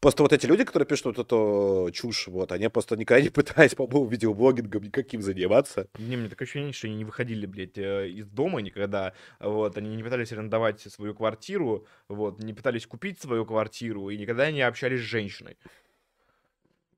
просто 0.00 0.22
вот 0.22 0.32
эти 0.32 0.46
люди, 0.46 0.64
которые 0.64 0.86
пишут 0.86 1.06
вот 1.06 1.18
эту 1.18 1.90
чушь, 1.92 2.28
вот, 2.28 2.52
они 2.52 2.68
просто 2.68 2.96
никогда 2.96 3.22
не 3.22 3.28
пытались, 3.30 3.74
по-моему, 3.74 4.06
видеоблогингом 4.06 4.82
никаким 4.82 5.22
заниматься. 5.22 5.88
Не, 5.98 6.16
мне 6.16 6.28
такое 6.28 6.46
ощущение, 6.46 6.72
что 6.72 6.86
они 6.86 6.96
не 6.96 7.04
выходили, 7.04 7.46
блядь, 7.46 7.78
э, 7.78 8.08
из 8.08 8.26
дома 8.28 8.60
никогда, 8.60 9.12
вот, 9.38 9.76
они 9.76 9.94
не 9.96 10.02
пытались 10.02 10.32
арендовать 10.32 10.80
свою 10.80 11.14
квартиру, 11.14 11.86
вот, 12.08 12.42
не 12.42 12.54
пытались 12.54 12.86
купить 12.86 13.20
свою 13.20 13.44
квартиру 13.46 14.10
и 14.10 14.16
никогда 14.18 14.50
не 14.50 14.62
общались 14.62 15.00
с 15.00 15.04
женщиной. 15.04 15.56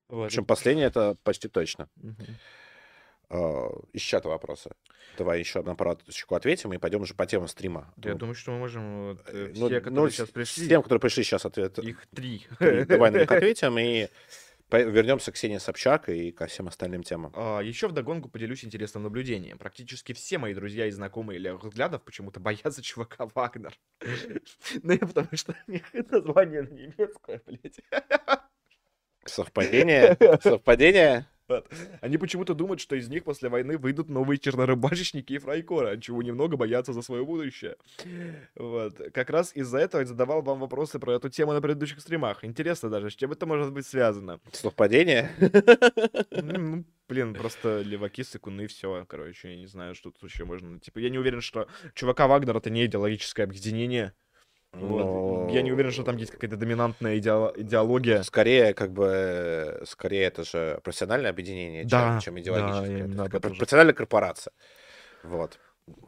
Вот. 0.09 0.28
Причем 0.28 0.44
последнее 0.44 0.88
это 0.88 1.16
почти 1.24 1.48
точно. 1.48 1.88
Мгм. 1.96 2.16
А, 3.35 3.70
Из 3.95 4.03
чата 4.03 4.28
вопросы. 4.28 4.70
Давай 5.16 5.39
еще 5.39 5.62
на 5.62 5.74
парочку 5.74 6.35
ответим 6.35 6.72
и 6.74 6.78
пойдем 6.78 7.01
уже 7.03 7.14
по 7.14 7.24
темам 7.26 7.49
стрима. 7.49 7.93
Я 7.97 8.12
Ну, 8.12 8.18
думаю, 8.18 8.35
что 8.35 8.51
мы 8.53 8.59
можем 8.59 9.09
вот, 9.09 9.22
э, 9.28 9.53
ну, 9.57 9.66
все, 9.68 9.80
ну, 9.80 9.80
которые 9.80 10.11
с- 10.11 10.14
сейчас 10.14 10.28
пришли, 10.30 10.68
Тем, 10.68 10.83
которые 10.83 11.01
пришли 11.01 11.22
сейчас, 11.24 11.45
ответ. 11.47 11.78
их 11.78 12.07
три. 12.14 12.47
Давай 12.61 13.11
на 13.11 13.18
них 13.20 13.30
ответим 13.33 13.78
и 13.78 14.09
вернемся 14.70 15.33
к 15.33 15.35
Ксении 15.35 15.59
Собчак 15.59 16.09
и 16.09 16.30
ко 16.33 16.47
всем 16.47 16.66
остальным 16.68 17.03
темам. 17.03 17.33
А, 17.37 17.61
Еще 17.61 17.89
вдогонку 17.89 18.28
поделюсь 18.30 18.64
интересным 18.64 19.03
наблюдением. 19.03 19.59
Практически 19.59 20.12
все 20.14 20.39
мои 20.39 20.55
друзья 20.55 20.87
и 20.87 20.91
знакомые 20.91 21.39
левых 21.39 21.64
взглядов 21.64 22.03
почему-то 22.05 22.39
боятся 22.41 22.83
чувака 22.83 23.26
Вагнер. 23.35 23.74
Ну, 24.83 24.99
потому 24.99 25.28
что 25.35 25.55
у 25.68 25.70
них 25.72 25.83
название 26.11 26.66
немецкое, 26.70 27.41
блядь. 27.47 27.80
Совпадение? 29.24 30.16
Совпадение? 30.43 31.26
Вот. 31.53 31.70
Они 32.00 32.16
почему-то 32.16 32.55
думают, 32.55 32.80
что 32.80 32.96
из 32.96 33.09
них 33.09 33.24
после 33.24 33.48
войны 33.50 33.76
выйдут 33.76 34.09
новые 34.09 34.38
чернорыбачечники 34.38 35.34
и 35.34 35.38
фрайкоры, 35.38 36.00
чего 36.00 36.22
немного 36.22 36.57
боятся 36.57 36.92
за 36.92 37.03
свое 37.03 37.24
будущее. 37.24 37.76
Вот. 38.55 38.98
Как 39.12 39.28
раз 39.28 39.55
из-за 39.55 39.78
этого 39.78 40.00
я 40.00 40.07
задавал 40.07 40.42
вам 40.42 40.61
вопросы 40.61 40.98
про 40.98 41.14
эту 41.14 41.28
тему 41.28 41.53
на 41.53 41.61
предыдущих 41.61 42.00
стримах. 42.00 42.42
Интересно 42.44 42.88
даже, 42.88 43.11
с 43.11 43.14
чем 43.14 43.32
это 43.32 43.44
может 43.44 43.72
быть 43.72 43.86
связано. 43.86 44.40
Совпадение? 44.53 45.30
Ну, 46.30 46.59
ну, 46.59 46.84
блин, 47.09 47.34
просто 47.34 47.82
леваки, 47.82 48.22
сыкуны, 48.22 48.66
все, 48.66 49.05
короче, 49.07 49.50
я 49.50 49.57
не 49.57 49.66
знаю, 49.66 49.94
что 49.94 50.11
тут 50.11 50.30
еще 50.30 50.44
можно. 50.44 50.80
Типа, 50.80 50.98
я 51.00 51.11
не 51.11 51.18
уверен, 51.18 51.42
что 51.42 51.68
чувака 51.94 52.26
Вагнер 52.26 52.57
это 52.57 52.70
не 52.70 52.86
идеологическое 52.86 53.44
объединение. 53.44 54.14
Вот. 54.73 55.51
Я 55.51 55.62
не 55.62 55.70
уверен, 55.70 55.91
что 55.93 56.03
там 56.03 56.16
есть 56.16 56.33
какая-то 56.33 56.57
доминантная 56.57 57.18
идео- 57.18 57.53
идеология. 57.55 58.23
Скорее, 58.23 58.73
как 58.73 58.93
бы, 58.93 59.83
скорее 59.87 60.25
это 60.25 60.45
же 60.45 60.81
профессиональное 60.83 61.31
объединение, 61.31 61.85
Да, 61.85 62.20
чем, 62.20 62.20
чем 62.20 62.35
да, 62.35 62.41
идеологическое. 62.41 62.99
именно 62.99 63.23
Это 63.25 63.41
профессиональная 63.41 63.95
корпорация. 63.95 64.53
Вот. 65.23 65.59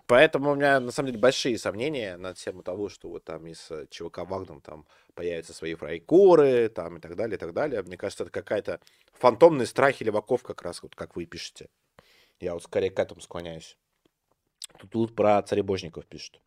Поэтому 0.07 0.53
у 0.53 0.55
меня, 0.55 0.81
на 0.81 0.93
самом 0.93 1.09
деле, 1.09 1.19
большие 1.21 1.59
сомнения 1.59 2.17
на 2.17 2.33
тему 2.35 2.62
того, 2.62 2.89
что 2.89 3.09
вот 3.09 3.25
там 3.25 3.47
из 3.47 3.71
э, 3.71 3.87
ЧВК 3.91 4.19
Вагнер 4.19 4.61
там 4.61 4.87
появятся 5.15 5.53
свои 5.53 5.75
фрайкоры, 5.75 6.69
там 6.69 6.99
и 6.99 7.01
так 7.01 7.17
далее, 7.17 7.37
и 7.37 7.39
так 7.39 7.53
далее. 7.53 7.83
Мне 7.83 7.97
кажется, 7.97 8.23
это 8.25 8.33
какая-то 8.33 8.81
фантомный 9.12 9.67
страх 9.67 10.01
леваков, 10.01 10.43
как 10.43 10.62
раз 10.62 10.83
вот 10.83 10.95
как 10.95 11.17
вы 11.17 11.27
пишете. 11.27 11.69
Я 12.41 12.55
вот 12.55 12.62
скорее 12.62 12.91
к 12.91 12.99
этому 12.99 13.21
склоняюсь. 13.21 13.77
Тут, 14.79 14.91
тут 14.91 15.17
про 15.17 15.43
царебожников 15.43 16.07
пишут. 16.07 16.41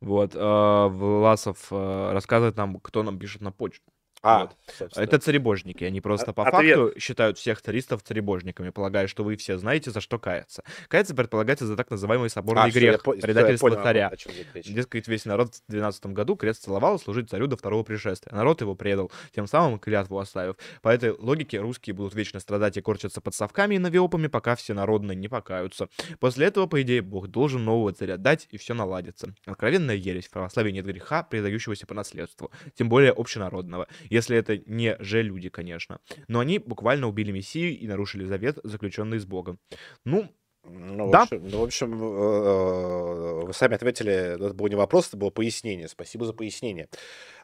Вот, 0.00 0.32
а, 0.36 0.88
Власов 0.88 1.68
а, 1.70 2.12
рассказывает 2.12 2.56
нам, 2.56 2.80
кто 2.80 3.02
нам 3.02 3.18
пишет 3.18 3.42
на 3.42 3.52
почту. 3.52 3.84
А, 4.22 4.42
Вот. 4.42 4.56
собственно. 4.78 5.04
Это 5.04 5.18
царебожники. 5.18 5.82
Они 5.84 6.00
просто 6.00 6.32
по 6.32 6.46
ответ. 6.46 6.76
факту 6.76 7.00
считают 7.00 7.38
всех 7.38 7.60
царистов 7.60 8.02
царебожниками, 8.02 8.70
полагая, 8.70 9.08
что 9.08 9.24
вы 9.24 9.36
все 9.36 9.58
знаете, 9.58 9.90
за 9.90 10.00
что 10.00 10.18
каяться. 10.18 10.62
Каяться 10.88 11.14
предполагается 11.14 11.66
за 11.66 11.76
так 11.76 11.90
называемый 11.90 12.30
соборный 12.30 12.62
А, 12.62 12.66
я 12.66 12.72
грех, 12.72 13.02
всё, 13.02 13.14
я 13.14 13.20
предательство 13.20 13.68
понял, 13.68 13.82
царя. 13.82 14.12
Дескать, 14.54 15.08
весь 15.08 15.24
народ 15.24 15.54
в 15.54 15.70
12 15.70 16.06
году 16.06 16.36
крест 16.36 16.62
целовал 16.62 17.00
служить 17.00 17.30
царю 17.30 17.48
до 17.48 17.56
второго 17.56 17.82
пришествия. 17.82 18.32
Народ 18.34 18.60
его 18.60 18.74
предал, 18.76 19.10
тем 19.34 19.46
самым 19.46 19.78
клятву 19.80 20.18
оставив. 20.18 20.56
По 20.82 20.88
этой 20.90 21.10
логике 21.10 21.58
русские 21.58 21.94
будут 21.94 22.14
вечно 22.14 22.38
страдать 22.38 22.76
и 22.76 22.80
корчиться 22.80 23.20
под 23.20 23.34
совками 23.34 23.74
и 23.74 23.78
навиопами, 23.78 24.28
пока 24.28 24.54
все 24.54 24.72
народные 24.72 25.16
не 25.16 25.28
покаются. 25.28 25.88
После 26.20 26.46
этого, 26.46 26.66
по 26.66 26.80
идее, 26.82 27.02
Бог 27.02 27.26
должен 27.26 27.64
нового 27.64 27.92
царя 27.92 28.16
дать, 28.18 28.46
и 28.50 28.56
все 28.56 28.74
наладится. 28.74 29.34
Откровенная 29.46 29.96
ересь. 29.96 30.28
В 30.28 30.30
православии 30.30 30.70
нет 30.70 30.86
греха, 30.86 31.24
предающегося 31.24 31.86
по 31.86 31.94
наследству. 31.94 32.50
Тем 32.74 32.88
более 32.88 33.10
общенародного. 33.12 33.88
Если 34.12 34.36
это 34.36 34.58
не 34.66 34.96
же 35.00 35.22
люди, 35.22 35.48
конечно. 35.48 36.00
Но 36.28 36.40
они 36.40 36.58
буквально 36.58 37.08
убили 37.08 37.32
Мессию 37.32 37.78
и 37.78 37.86
нарушили 37.86 38.24
завет, 38.24 38.58
заключенный 38.62 39.18
с 39.18 39.24
Богом. 39.24 39.58
Ну, 40.04 40.28
Ну, 40.64 41.08
в 41.08 41.10
Да? 41.10 41.22
общем, 41.22 41.48
ну, 41.48 41.58
в 41.58 41.64
общем, 41.64 42.02
э, 42.02 43.46
вы 43.46 43.52
сами 43.52 43.74
ответили, 43.74 44.12
это 44.12 44.54
был 44.54 44.68
не 44.68 44.76
вопрос, 44.76 45.08
это 45.08 45.16
было 45.16 45.30
пояснение. 45.30 45.88
Спасибо 45.88 46.24
за 46.24 46.34
пояснение. 46.34 46.88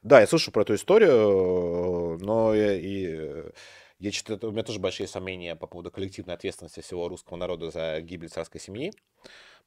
Да, 0.03 0.21
я 0.21 0.27
слышу 0.27 0.53
про 0.53 0.63
эту 0.63 0.75
историю, 0.75 2.19
но 2.21 2.55
я, 2.55 2.75
и, 2.75 3.07
э, 3.09 3.51
я 3.99 4.11
читаю, 4.13 4.39
у 4.43 4.51
меня 4.53 4.63
тоже 4.63 4.79
большие 4.79 5.09
сомнения 5.09 5.57
по 5.57 5.67
поводу 5.67 5.91
коллективной 5.91 6.35
ответственности 6.35 6.81
всего 6.81 7.09
русского 7.09 7.37
народа 7.37 7.71
за 7.71 8.01
гибель 8.03 8.29
царской 8.29 8.61
семьи. 8.61 8.93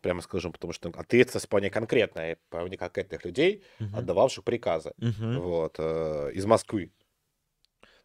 Прямо 0.01 0.21
скажем, 0.21 0.51
потому 0.51 0.73
что 0.73 0.89
ответственность 0.89 1.45
вполне 1.45 1.69
конкретная, 1.69 2.37
вполне 2.47 2.77
конкретных 2.77 3.23
людей, 3.23 3.63
Мгм. 3.79 3.95
отдававших 3.97 4.43
приказы. 4.43 4.93
Мгм. 4.97 5.39
Вот, 5.41 5.75
э, 5.77 6.31
из 6.33 6.45
Москвы, 6.45 6.91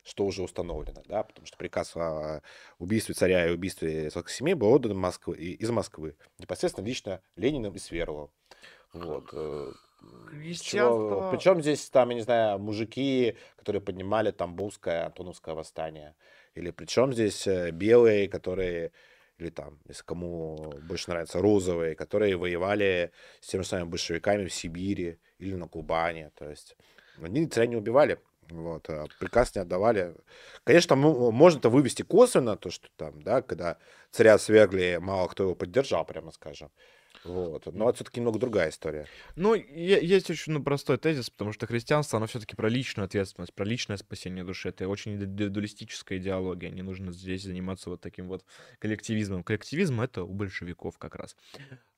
что 0.03 0.25
уже 0.27 0.43
установлено, 0.43 1.03
да, 1.07 1.23
потому 1.23 1.47
что 1.47 1.57
приказ 1.57 1.97
о 1.97 2.43
убийстве 2.79 3.15
царя 3.15 3.47
и 3.47 3.51
убийстве 3.51 4.11
царской 4.11 4.33
семьи 4.33 4.55
был 4.55 4.73
отдан 4.73 4.97
Москвы, 4.97 5.37
из 5.37 5.71
Москвы. 5.71 6.17
Непосредственно 6.39 6.87
лично 6.87 7.21
Лениным 7.37 7.75
и 7.75 7.79
Сверловым. 7.79 8.31
Вот. 8.93 9.31
э, 9.33 9.73
Христианство- 10.29 11.31
Причем 11.31 11.61
здесь, 11.63 11.89
там, 11.91 12.11
я 12.11 12.15
не 12.17 12.21
знаю, 12.21 12.59
мужики, 12.59 13.37
которые 13.57 13.81
поднимали 13.83 14.31
Тамбовское, 14.31 15.07
Антоновское 15.07 15.55
восстание. 15.55 16.15
Или 16.55 16.71
причем 16.71 17.13
здесь 17.13 17.47
э, 17.47 17.71
белые, 17.71 18.29
которые, 18.29 18.93
или 19.39 19.51
там, 19.51 19.79
если 19.87 20.03
кому 20.03 20.73
больше 20.83 21.11
нравится, 21.11 21.41
розовые, 21.41 21.95
которые 21.95 22.37
воевали 22.37 23.13
с 23.41 23.49
теми 23.49 23.63
же 23.63 23.69
самыми 23.69 23.89
большевиками 23.89 24.47
в 24.47 24.55
Сибири 24.55 25.19
или 25.39 25.55
на 25.55 25.69
Кубани. 25.69 26.31
То 26.35 26.49
есть 26.49 26.77
они 27.21 27.47
царя 27.47 27.67
не 27.67 27.77
убивали, 27.77 28.19
вот, 28.51 28.89
а 28.89 29.07
приказ 29.19 29.55
не 29.55 29.63
отдавали. 29.63 30.15
Конечно, 30.65 30.91
там, 30.91 31.03
ну, 31.03 31.31
можно 31.31 31.59
это 31.59 31.69
вывести 31.69 32.03
косвенно, 32.03 32.57
то, 32.57 32.71
что 32.71 32.89
там, 32.97 33.23
да, 33.23 33.43
когда 33.43 33.79
царя 34.11 34.39
свергли, 34.39 34.99
мало 35.01 35.29
кто 35.29 35.45
его 35.45 35.55
поддержал, 35.55 36.05
прямо 36.05 36.33
скажем. 36.33 36.71
Вот. 37.27 37.67
Но 37.73 37.89
это 37.89 37.97
все-таки 37.97 38.21
немного 38.21 38.39
другая 38.39 38.71
история. 38.71 39.07
Ну, 39.35 39.55
есть 39.55 40.31
очень 40.31 40.53
ну, 40.53 40.63
простой 40.63 40.97
тезис, 40.99 41.31
потому 41.31 41.53
что 41.53 41.67
христианство, 41.67 42.19
оно 42.19 42.27
все-таки 42.27 42.55
про 42.55 42.69
личную 42.69 43.07
ответственность, 43.07 43.53
про 43.53 43.65
личное 43.65 43.97
спасение 43.97 44.45
души. 44.45 44.69
Это 44.69 44.89
очень 44.89 45.15
индивидуалистическая 45.15 46.19
идеология. 46.19 46.71
Не 46.71 46.83
нужно 46.83 47.13
здесь 47.13 47.43
заниматься 47.43 47.91
вот 47.91 48.01
таким 48.01 48.29
вот 48.29 48.45
коллективизмом. 48.79 49.43
Коллективизм— 49.43 50.01
это 50.03 50.23
у 50.23 50.33
большевиков 50.33 50.99
как 50.99 51.17
раз. 51.17 51.37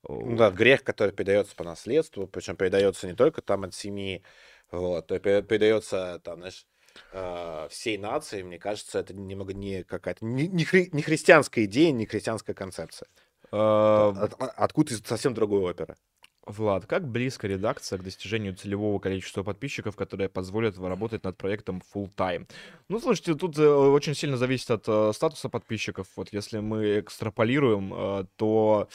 Ну 0.09 0.36
да, 0.36 0.51
грех, 0.51 0.84
который 0.84 1.12
передается 1.12 1.55
по 1.55 1.64
наследству, 1.64 2.26
причем 2.26 2.57
передается 2.57 3.07
не 3.07 3.14
только 3.14 3.42
там 3.42 3.64
от 3.64 3.74
семьи, 3.74 4.22
вот, 4.71 5.07
то 5.07 5.19
пере- 5.19 5.43
передается 5.43 6.21
там, 6.25 6.39
знаешь, 6.39 6.66
э, 7.12 7.69
всей 7.71 7.99
нации, 7.99 8.43
мне 8.43 8.59
кажется, 8.59 8.99
это 8.99 9.14
немного 9.14 9.55
не 9.55 9.85
какая-то, 9.85 10.25
не, 10.25 10.47
не 10.49 10.64
хри- 10.64 10.89
не 10.93 11.03
христианская 11.03 11.64
идея, 11.64 11.93
не 11.93 12.07
христианская 12.07 12.55
концепция. 12.55 13.09
А, 13.51 14.11
От- 14.11 14.35
от- 14.35 14.55
откуда 14.57 14.93
из 14.95 15.03
совсем 15.07 15.35
другой 15.35 15.61
оперы. 15.61 15.97
Влад, 16.45 16.87
как 16.87 17.07
близко 17.07 17.47
редакция 17.47 17.99
к 17.99 18.03
достижению 18.03 18.57
целевого 18.57 18.99
количества 18.99 19.43
подписчиков, 19.43 19.97
которые 19.97 20.31
позволят 20.31 20.79
работать 20.79 21.23
над 21.25 21.37
проектом 21.37 21.83
full 21.95 22.11
time? 22.16 22.49
Ну, 22.89 23.01
слушайте, 23.01 23.35
тут 23.35 23.59
э, 23.59 23.69
очень 23.69 24.14
сильно 24.14 24.39
зависит 24.39 24.71
от 24.71 24.85
э, 24.89 25.12
статуса 25.14 25.51
подписчиков. 25.51 26.07
Вот 26.16 26.33
если 26.33 26.61
мы 26.61 27.01
экстраполируем, 27.01 27.93
э, 27.95 28.25
то 28.37 28.89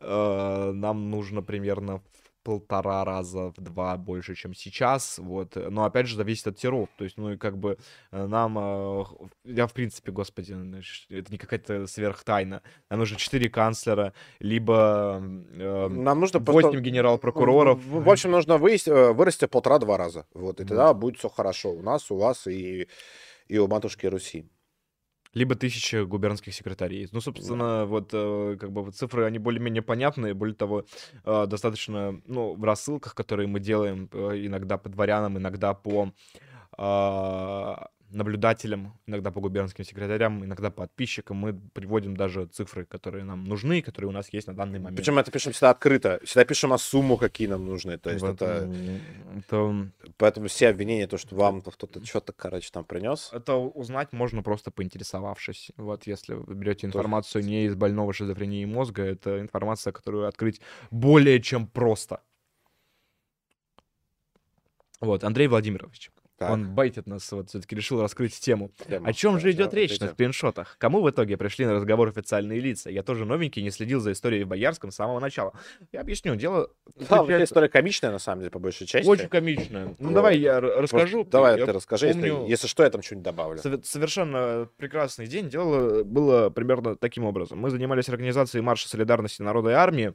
нам 0.00 1.10
нужно 1.10 1.42
примерно 1.42 2.02
полтора 2.44 3.04
раза, 3.04 3.52
в 3.56 3.60
два 3.60 3.96
больше, 3.96 4.34
чем 4.34 4.54
сейчас, 4.54 5.18
вот, 5.18 5.56
но 5.56 5.84
опять 5.84 6.06
же 6.06 6.16
зависит 6.16 6.46
от 6.46 6.56
тиров, 6.56 6.88
то 6.96 7.04
есть, 7.04 7.16
ну, 7.16 7.32
и 7.32 7.36
как 7.36 7.58
бы 7.58 7.78
э, 8.12 8.26
нам, 8.26 8.58
э, 8.58 9.04
я, 9.44 9.66
в 9.66 9.72
принципе, 9.72 10.12
господи, 10.12 10.54
это 11.10 11.32
не 11.32 11.38
какая-то 11.38 11.86
сверхтайна, 11.86 12.62
нам 12.90 13.00
нужно 13.00 13.16
четыре 13.16 13.48
канцлера, 13.48 14.12
либо 14.38 15.20
э, 15.22 15.88
Нам 15.88 16.20
нужно 16.20 16.38
8 16.38 16.80
генерал-прокуроров. 16.80 17.82
В, 17.84 18.08
общем, 18.10 18.30
нужно 18.30 18.58
вырасти, 18.58 18.90
вырасти 18.90 19.46
полтора-два 19.46 19.96
раза. 19.96 20.26
Вот, 20.34 20.60
и 20.60 20.64
тогда 20.64 20.92
будет 20.92 21.18
все 21.18 21.28
хорошо. 21.28 21.72
У 21.72 21.82
нас, 21.82 22.10
у 22.10 22.16
вас 22.16 22.46
и, 22.46 22.88
и 23.48 23.58
у 23.58 23.66
матушки 23.66 24.06
Руси. 24.06 24.46
Либо 25.34 25.54
тысяча 25.54 26.04
губернских 26.04 26.54
секретарей. 26.54 27.08
Ну, 27.12 27.20
собственно, 27.20 27.84
вот 27.84 28.10
э, 28.12 28.56
как 28.58 28.72
бы 28.72 28.82
вот 28.82 28.94
цифры, 28.94 29.24
они 29.24 29.38
более-менее 29.38 29.82
понятные, 29.82 30.34
более 30.34 30.54
того, 30.54 30.84
э, 31.24 31.46
достаточно, 31.46 32.20
ну, 32.26 32.54
в 32.54 32.64
рассылках, 32.64 33.14
которые 33.14 33.48
мы 33.48 33.60
делаем 33.60 34.08
э, 34.12 34.46
иногда 34.46 34.78
по 34.78 34.88
дворянам, 34.88 35.36
иногда 35.38 35.74
по 35.74 36.12
а, 36.76 37.88
наблюдателям, 38.14 38.98
иногда 39.06 39.30
по 39.30 39.40
губернским 39.40 39.84
секретарям, 39.84 40.44
иногда 40.44 40.70
по 40.70 40.82
подписчикам, 40.82 41.36
мы 41.36 41.54
приводим 41.72 42.16
даже 42.16 42.46
цифры, 42.46 42.84
которые 42.84 43.24
нам 43.24 43.44
нужны, 43.44 43.82
которые 43.82 44.08
у 44.08 44.12
нас 44.12 44.32
есть 44.32 44.46
на 44.46 44.54
данный 44.54 44.78
момент. 44.78 44.96
Причем 44.96 45.18
это 45.18 45.30
пишем 45.30 45.52
всегда 45.52 45.70
открыто. 45.70 46.20
Всегда 46.24 46.44
пишем 46.44 46.72
о 46.72 46.78
сумму, 46.78 47.16
какие 47.16 47.48
нам 47.48 47.64
нужны. 47.64 47.98
То 47.98 48.10
есть 48.10 48.22
Вот, 48.22 48.40
это... 48.40 48.72
это 49.36 49.90
Поэтому 50.16 50.48
все 50.48 50.68
обвинения, 50.68 51.06
то, 51.06 51.18
что 51.18 51.36
вам 51.36 51.60
кто-то 51.60 52.04
что-то, 52.04 52.32
короче, 52.32 52.70
там 52.72 52.84
принес. 52.84 53.30
Это 53.32 53.54
узнать 53.56 54.12
можно 54.12 54.42
просто 54.42 54.70
поинтересовавшись. 54.70 55.72
Вот 55.76 56.06
если 56.06 56.34
вы 56.34 56.54
берете 56.54 56.86
информацию 56.86 57.44
не 57.44 57.64
из 57.64 57.74
больного 57.74 58.12
шизофрении 58.12 58.64
мозга, 58.64 59.02
это 59.02 59.40
информация, 59.40 59.92
которую 59.92 60.28
открыть 60.28 60.60
более 60.90 61.40
чем 61.40 61.66
просто. 61.66 62.20
Вот, 65.00 65.24
Андрей 65.24 65.48
Владимирович. 65.48 66.10
Так, 66.36 66.50
Он 66.50 66.74
байтит 66.74 67.06
нас, 67.06 67.30
вот 67.30 67.48
все-таки 67.50 67.76
решил 67.76 68.00
раскрыть 68.02 68.38
тему. 68.40 68.72
тема. 68.88 69.08
О 69.08 69.12
чем 69.12 69.38
же 69.38 69.44
Да, 69.44 69.50
идет 69.52 69.70
да, 69.70 69.76
речь 69.76 70.00
на 70.00 70.08
скриншотах? 70.08 70.76
Кому 70.78 71.00
в 71.00 71.08
итоге 71.08 71.36
пришли 71.36 71.64
на 71.64 71.74
разговор 71.74 72.08
официальные 72.08 72.58
лица? 72.58 72.90
Я 72.90 73.04
тоже 73.04 73.24
новенький, 73.24 73.62
не 73.62 73.70
следил 73.70 74.00
за 74.00 74.10
историей 74.12 74.42
в 74.42 74.48
Боярском 74.48 74.90
с 74.90 74.96
самого 74.96 75.20
начала. 75.20 75.52
Я 75.92 76.00
объясню. 76.00 76.34
Дело 76.34 76.70
Да, 77.08 77.24
эта 77.28 77.44
история 77.44 77.68
комичная, 77.68 78.10
на 78.10 78.18
самом 78.18 78.40
деле, 78.40 78.50
по 78.50 78.58
большей 78.58 78.84
части. 78.86 79.08
очень 79.08 79.28
комичная. 79.28 79.94
Ну, 80.00 80.08
Вот. 80.08 80.14
давай 80.14 80.38
я 80.38 80.54
р- 80.56 80.62
Просто 80.78 80.96
расскажу. 80.96 81.24
Давай 81.24 81.56
Я 81.58 81.66
ты 81.66 81.72
расскажи, 81.72 82.06
если- 82.08 82.30
помню- 82.30 82.48
если, 82.48 82.66
что, 82.66 82.82
я 82.82 82.90
там 82.90 83.02
что-нибудь 83.02 83.24
добавлю. 83.24 83.60
Сове- 83.60 83.82
Совершенно 83.84 84.68
прекрасный 84.76 85.26
день. 85.28 85.48
Дело 85.48 86.02
было 86.02 86.50
примерно 86.50 86.96
таким 86.96 87.24
образом. 87.26 87.58
Мы 87.60 87.70
занимались 87.70 88.08
организацией 88.08 88.62
марша 88.62 88.88
солидарности 88.88 89.40
народа 89.40 89.70
и 89.70 89.74
армии, 89.74 90.14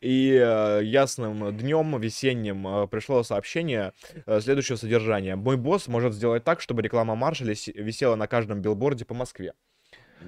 и 0.00 0.32
э, 0.38 0.80
ясным 0.84 1.56
днем 1.56 1.98
весенним 2.00 2.66
э, 2.66 2.86
пришло 2.88 3.22
сообщение 3.22 3.92
э, 4.26 4.40
следующего 4.40 4.76
содержания. 4.76 5.36
Мой 5.46 5.56
босс 5.56 5.86
может 5.86 6.12
сделать 6.12 6.42
так, 6.42 6.60
чтобы 6.60 6.82
реклама 6.82 7.14
марша 7.14 7.44
лис- 7.44 7.72
висела 7.72 8.16
на 8.16 8.26
каждом 8.26 8.60
билборде 8.62 9.04
по 9.04 9.14
Москве. 9.14 9.52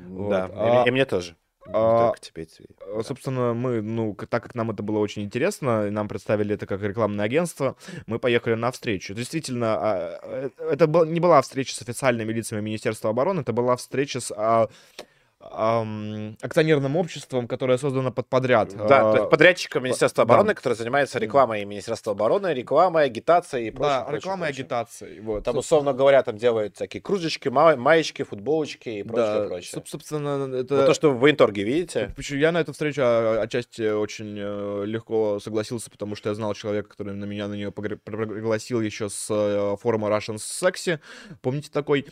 Вот, 0.07 0.31
Да, 0.31 0.49
а- 0.55 0.85
и, 0.85 0.89
и 0.89 0.93
мне 0.93 1.05
тоже. 1.05 1.35
А, 1.67 2.13
тебе. 2.21 2.47
Э. 2.87 3.03
Собственно, 3.03 3.53
мы, 3.53 3.83
ну, 3.83 4.15
так 4.15 4.45
как 4.45 4.55
нам 4.55 4.71
это 4.71 4.85
было 4.85 5.01
очень 5.01 5.23
интересно, 5.23 5.91
нам 5.91 6.07
представили 6.07 6.55
это 6.55 6.67
как 6.67 6.81
рекламное 6.83 7.25
агентство, 7.27 7.75
мы 8.07 8.21
поехали 8.21 8.55
на 8.55 8.71
встречу. 8.71 9.13
Действительно, 9.13 9.67
а, 9.81 10.21
э, 10.23 10.51
это 10.71 10.87
был- 10.87 11.05
не 11.05 11.19
была 11.19 11.43
встреча 11.43 11.75
с 11.75 11.83
официальными 11.83 12.33
лицами 12.33 12.61
Министерства 12.61 13.11
обороны, 13.11 13.41
это 13.41 13.53
была 13.53 13.75
встреча 13.75 14.21
с 14.21 14.33
а, 15.41 15.83
ам, 15.83 16.37
акционерным 16.43 16.97
обществом, 16.97 17.47
которое 17.47 17.79
создано 17.79 18.11
под 18.11 18.29
подряд. 18.29 18.75
Да, 18.77 19.11
А, 19.11 19.13
то 19.13 19.19
есть 19.19 19.31
подрядчиком 19.31 19.85
Министерства 19.85 20.25
да. 20.25 20.33
обороны, 20.35 20.55
который 20.55 20.75
занимается 20.75 21.19
рекламой 21.21 21.65
Министерства 21.65 22.13
обороны, 22.13 22.49
рекламой, 22.55 23.05
агитацией 23.05 23.69
и 23.69 23.71
прочим. 23.71 23.89
да, 23.91 24.01
прочим, 24.03 24.17
рекламой 24.17 24.49
и 24.49 24.51
агитацией. 24.51 25.21
Вот. 25.21 25.45
Там, 25.45 25.57
условно 25.57 25.93
говоря, 25.93 26.23
там 26.25 26.37
делают 26.39 26.75
всякие 26.77 27.01
кружечки, 27.01 27.49
ма- 27.49 27.77
маечки, 27.77 28.25
футболочки 28.25 28.89
и 28.89 29.03
прочее, 29.05 29.41
да, 29.43 29.47
прочее. 29.47 29.81
соб- 29.81 29.87
собственно, 29.87 30.57
это... 30.57 30.77
Вот 30.77 30.87
то, 30.87 30.95
что 30.95 31.11
вы 31.11 31.17
в 31.17 31.21
военторге 31.21 31.63
видите. 31.63 32.15
Я 32.31 32.51
на 32.53 32.59
эту 32.61 32.73
встречу 32.73 33.01
а, 33.05 33.41
отчасти 33.43 33.91
очень 33.93 34.37
э, 34.39 34.85
легко 34.87 35.39
согласился, 35.41 35.89
потому 35.91 36.17
что 36.17 36.31
я 36.31 36.35
знал 36.35 36.53
человека, 36.55 36.89
который 36.91 37.15
на 37.15 37.25
меня 37.27 37.47
на 37.49 37.55
нее 37.55 37.71
пригласил 37.71 38.81
еще 38.81 39.09
с 39.09 39.27
э, 39.31 39.77
форума 39.81 40.09
Russian 40.09 40.37
Sexy. 40.37 40.99
Помните 41.43 41.71
такой? 41.73 42.07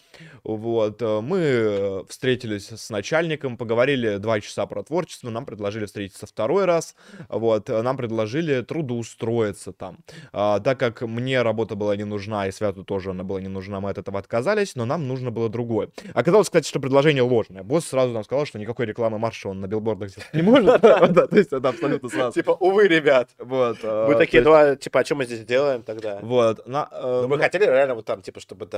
Вот. 0.44 1.02
э, 1.02 1.20
Мы 1.20 2.04
встретились 2.08 2.70
с 2.70 2.90
начальником, 3.16 3.56
поговорили 3.56 4.18
два 4.18 4.40
часа 4.40 4.66
про 4.66 4.82
творчество, 4.82 5.30
нам 5.30 5.46
предложили 5.46 5.86
встретиться 5.86 6.26
второй 6.26 6.64
раз. 6.64 6.94
Вот. 7.28 7.68
Нам 7.68 7.96
предложили 7.96 8.60
трудоустроиться 8.62 9.72
там. 9.72 9.98
А, 10.32 10.60
так 10.60 10.78
как 10.78 11.02
мне 11.02 11.42
работа 11.42 11.74
была 11.74 11.96
не 11.96 12.04
нужна, 12.04 12.46
и 12.46 12.52
Святу 12.52 12.84
тоже 12.84 13.10
она 13.10 13.24
была 13.24 13.40
не 13.40 13.48
нужна, 13.48 13.80
мы 13.80 13.90
от 13.90 13.98
этого 13.98 14.18
отказались, 14.18 14.76
но 14.76 14.84
нам 14.84 15.08
нужно 15.08 15.30
было 15.30 15.48
другое. 15.48 15.88
Оказалось, 16.14 16.48
кстати, 16.48 16.68
что 16.68 16.80
предложение 16.80 17.22
ложное. 17.22 17.62
Босс 17.62 17.86
сразу 17.86 18.12
нам 18.12 18.24
сказал, 18.24 18.46
что 18.46 18.58
никакой 18.58 18.86
рекламы 18.86 19.18
марша 19.18 19.48
он 19.48 19.60
на 19.60 19.66
билбордах 19.66 20.10
сделать 20.10 20.34
не 20.34 20.42
может. 20.42 20.66
Да, 21.16 21.26
То 21.26 21.36
есть 21.36 21.52
это 21.52 21.68
абсолютно 21.68 22.08
сразу. 22.08 22.32
Типа, 22.32 22.50
увы, 22.50 22.88
ребят. 22.88 23.30
Вот. 23.38 23.78
а, 23.82 24.06
то 24.06 24.18
такие, 24.18 24.42
два, 24.42 24.76
типа, 24.76 25.00
а 25.00 25.04
что 25.04 25.14
мы 25.14 25.24
здесь 25.24 25.44
делаем 25.44 25.82
тогда? 25.82 26.18
Вот. 26.22 26.62
э, 26.66 27.22
мы 27.22 27.36
ну, 27.36 27.42
хотели 27.42 27.64
реально 27.64 27.94
вот 27.94 28.04
там, 28.04 28.22
типа, 28.22 28.40
чтобы 28.40 28.68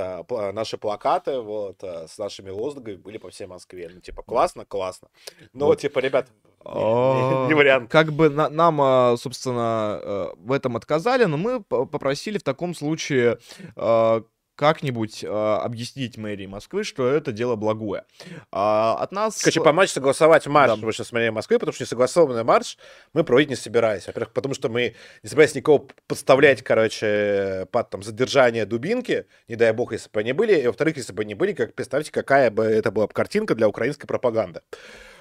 наши 0.52 0.76
плакаты 0.76 1.40
вот 1.40 1.82
э, 1.82 2.06
с 2.06 2.18
нашими 2.18 2.50
лозунгами 2.50 2.96
были 2.96 3.18
по 3.18 3.30
всей 3.30 3.46
Москве. 3.46 3.90
Ну, 3.92 4.00
типа, 4.00 4.22
классно, 4.28 4.64
классно. 4.64 5.08
Но, 5.52 5.66
Вот. 5.66 5.80
типа, 5.80 5.98
ребят, 6.00 6.28
не- 6.64 7.52
а, 7.52 7.54
вариант. 7.54 7.90
Как 7.90 8.12
бы 8.12 8.28
на- 8.28 8.48
нам, 8.48 8.80
а, 8.80 9.16
собственно, 9.16 10.00
э, 10.02 10.26
в 10.36 10.52
этом 10.52 10.76
отказали, 10.76 11.24
но 11.24 11.36
мы 11.36 11.62
попросили 11.62 12.38
в 12.38 12.42
таком 12.42 12.74
случае 12.74 13.38
а, 13.76 14.22
как-нибудь 14.58 15.22
э, 15.22 15.28
объяснить 15.28 16.18
мэрии 16.18 16.46
Москвы, 16.46 16.82
что 16.82 17.06
это 17.06 17.30
дело 17.30 17.54
благое. 17.54 18.04
А, 18.50 18.96
от 19.00 19.12
нас... 19.12 19.40
Короче, 19.40 19.60
помочь 19.60 19.90
согласовать 19.90 20.48
марш 20.48 20.74
да. 20.74 20.84
выше 20.84 21.04
с 21.04 21.12
мэрией 21.12 21.30
Москвы, 21.30 21.60
потому 21.60 21.72
что 21.72 21.84
несогласованный 21.84 22.42
марш 22.42 22.76
мы 23.12 23.22
проводить 23.22 23.50
не 23.50 23.54
собирались. 23.54 24.08
Во-первых, 24.08 24.32
потому 24.32 24.56
что 24.56 24.68
мы 24.68 24.96
не 25.22 25.28
собирались 25.28 25.54
никого 25.54 25.86
подставлять, 26.08 26.64
короче, 26.64 27.68
под 27.70 27.90
там 27.90 28.02
задержание 28.02 28.66
дубинки, 28.66 29.26
не 29.46 29.54
дай 29.54 29.72
бог, 29.72 29.92
если 29.92 30.10
бы 30.10 30.18
они 30.18 30.32
были. 30.32 30.60
И 30.60 30.66
во-вторых, 30.66 30.96
если 30.96 31.12
бы 31.12 31.22
они 31.22 31.34
были, 31.34 31.52
как 31.52 31.74
представьте, 31.74 32.10
какая 32.10 32.50
бы 32.50 32.64
это 32.64 32.90
была 32.90 33.06
картинка 33.06 33.54
для 33.54 33.68
украинской 33.68 34.08
пропаганды. 34.08 34.62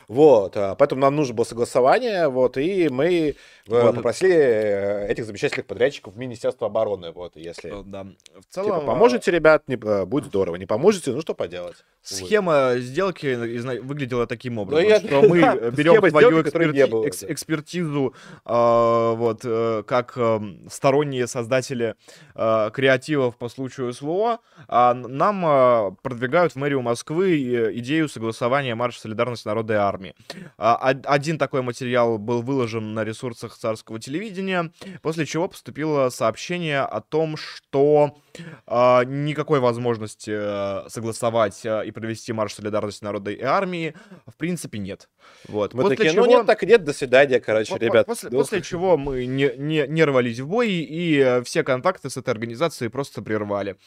Вот, 0.07 0.55
а, 0.55 0.75
поэтому 0.75 1.01
нам 1.01 1.17
нужно 1.17 1.33
было 1.33 1.43
согласование, 1.43 2.29
вот, 2.29 2.55
и 2.55 2.87
мы 2.87 3.07
э, 3.07 3.35
вот. 3.65 3.93
попросили 3.93 4.33
э, 4.33 5.07
этих 5.09 5.25
замечательных 5.25 5.65
подрядчиков 5.65 6.13
в 6.13 6.17
Министерство 6.17 6.67
обороны, 6.67 7.11
вот, 7.11 7.35
если... 7.35 7.81
Э, 7.81 7.83
да. 7.85 8.07
В 8.39 8.53
целом... 8.53 8.79
Типа, 8.79 8.85
поможете, 8.85 9.31
ребят, 9.31 9.63
не, 9.67 9.75
будет 9.75 10.27
здорово, 10.27 10.55
не 10.55 10.65
поможете, 10.65 11.11
ну 11.11 11.19
что 11.19 11.33
поделать. 11.33 11.83
Схема 12.03 12.69
Увы. 12.69 12.79
сделки 12.79 13.79
выглядела 13.81 14.27
таким 14.27 14.59
образом, 14.59 14.81
ну, 14.81 14.89
я... 14.89 14.99
что 15.01 15.21
мы 15.23 15.71
берем 15.71 16.01
твою 16.09 16.41
эксперти... 16.41 17.05
экс... 17.05 17.23
экспертизу, 17.25 18.13
э, 18.45 19.13
вот, 19.13 19.41
э, 19.43 19.83
как 19.85 20.13
э, 20.15 20.39
сторонние 20.71 21.27
создатели 21.27 21.95
э, 22.33 22.69
креативов 22.73 23.35
по 23.35 23.49
случаю 23.49 23.91
СВО, 23.91 24.39
а 24.69 24.93
нам 24.93 25.45
э, 25.45 25.91
продвигают 26.01 26.53
в 26.53 26.55
мэрию 26.55 26.81
Москвы 26.81 27.73
идею 27.79 28.07
согласования 28.07 28.73
марша 28.73 29.01
солидарности 29.01 29.45
народа 29.49 29.73
и 29.73 29.77
армии 29.77 29.96
армии. 29.97 30.15
А, 30.57 30.75
один 31.05 31.37
такой 31.37 31.61
материал 31.61 32.17
был 32.17 32.41
выложен 32.41 32.93
на 32.93 33.03
ресурсах 33.03 33.57
царского 33.57 33.99
телевидения, 33.99 34.71
после 35.01 35.25
чего 35.25 35.47
поступило 35.47 36.09
сообщение 36.09 36.81
о 36.81 37.01
том, 37.01 37.35
что 37.37 38.17
а, 38.65 39.03
никакой 39.03 39.59
возможности 39.59 40.31
э, 40.33 40.89
согласовать 40.89 41.65
э, 41.65 41.85
и 41.85 41.91
провести 41.91 42.33
марш 42.33 42.53
солидарности 42.53 43.03
народа 43.03 43.31
и 43.31 43.41
армии 43.41 43.95
в 44.27 44.35
принципе 44.35 44.77
нет. 44.77 45.09
Вот. 45.47 45.73
Мы 45.73 45.83
после 45.83 45.97
такие, 45.97 46.13
чего... 46.13 46.25
ну 46.25 46.31
нет, 46.31 46.45
так 46.45 46.61
нет, 46.63 46.83
до 46.83 46.93
свидания, 46.93 47.39
короче, 47.39 47.75
по- 47.75 47.79
ребят. 47.79 48.05
После, 48.05 48.29
после 48.29 48.61
чего 48.61 48.97
мы 48.97 49.25
не, 49.25 49.51
не, 49.57 49.87
не 49.87 50.03
рвались 50.03 50.39
в 50.39 50.47
бой 50.47 50.69
и 50.69 51.17
э, 51.17 51.43
все 51.43 51.63
контакты 51.63 52.09
с 52.09 52.17
этой 52.17 52.29
организацией 52.29 52.89
просто 52.89 53.21
прервали. 53.21 53.77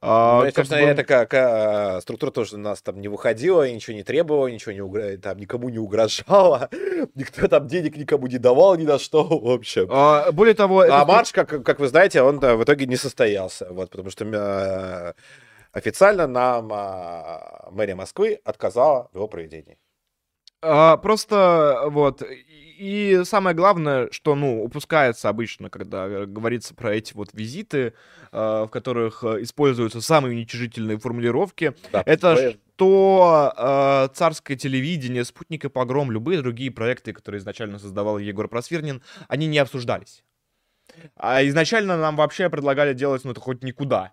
А, 0.00 0.40
ну, 0.40 0.48
и, 0.48 0.52
собственно, 0.52 0.82
бы... 0.82 0.88
это 0.88 1.04
как 1.04 1.34
а, 1.34 2.00
структура 2.00 2.30
тоже 2.30 2.56
у 2.56 2.58
нас 2.58 2.82
там 2.82 3.00
не 3.00 3.08
выходила, 3.08 3.70
ничего 3.70 3.96
не 3.96 4.02
требовала, 4.02 4.48
ничего 4.48 4.72
не 4.72 4.80
угр... 4.80 5.18
там 5.22 5.38
никому 5.52 5.68
не 5.68 5.78
угрожала, 5.78 6.68
никто 7.14 7.48
там 7.48 7.66
денег 7.66 7.96
никому 7.96 8.26
не 8.26 8.38
давал 8.38 8.76
ни 8.76 8.84
на 8.84 8.98
что, 8.98 9.24
в 9.24 9.50
общем. 9.50 9.88
А, 9.90 10.32
более 10.32 10.54
того... 10.54 10.80
А 10.80 11.04
марш, 11.04 11.32
как, 11.32 11.62
как 11.62 11.78
вы 11.78 11.88
знаете, 11.88 12.22
он 12.22 12.38
в 12.38 12.62
итоге 12.62 12.86
не 12.86 12.96
состоялся, 12.96 13.66
вот, 13.70 13.90
потому 13.90 14.10
что 14.10 14.24
э, 14.24 15.12
официально 15.72 16.26
нам 16.26 16.72
э, 16.72 17.70
мэрия 17.70 17.94
Москвы 17.94 18.40
отказала 18.44 19.08
в 19.12 19.16
его 19.16 19.28
проведении. 19.28 19.76
А, 20.62 20.96
просто 20.96 21.82
вот 21.86 22.22
и 22.82 23.22
самое 23.24 23.54
главное, 23.54 24.08
что 24.10 24.34
ну 24.34 24.64
упускается 24.64 25.28
обычно, 25.28 25.70
когда 25.70 26.26
говорится 26.26 26.74
про 26.74 26.94
эти 26.96 27.14
вот 27.14 27.28
визиты, 27.32 27.94
э, 28.32 28.64
в 28.66 28.68
которых 28.68 29.22
используются 29.22 30.00
самые 30.00 30.34
уничижительные 30.34 30.98
формулировки, 30.98 31.74
да, 31.92 32.02
это 32.04 32.34
поверь. 32.34 32.58
что 32.74 33.52
э, 33.56 34.08
царское 34.14 34.56
телевидение, 34.56 35.24
спутник 35.24 35.64
и 35.64 35.68
погром, 35.68 36.10
любые 36.10 36.42
другие 36.42 36.72
проекты, 36.72 37.12
которые 37.12 37.38
изначально 37.38 37.78
создавал 37.78 38.18
Егор 38.18 38.48
Просвирнин, 38.48 39.00
они 39.28 39.46
не 39.46 39.58
обсуждались. 39.58 40.24
А 41.14 41.46
изначально 41.46 41.96
нам 41.96 42.16
вообще 42.16 42.50
предлагали 42.50 42.94
делать, 42.94 43.22
ну, 43.22 43.30
это 43.30 43.40
хоть 43.40 43.62
никуда. 43.62 44.12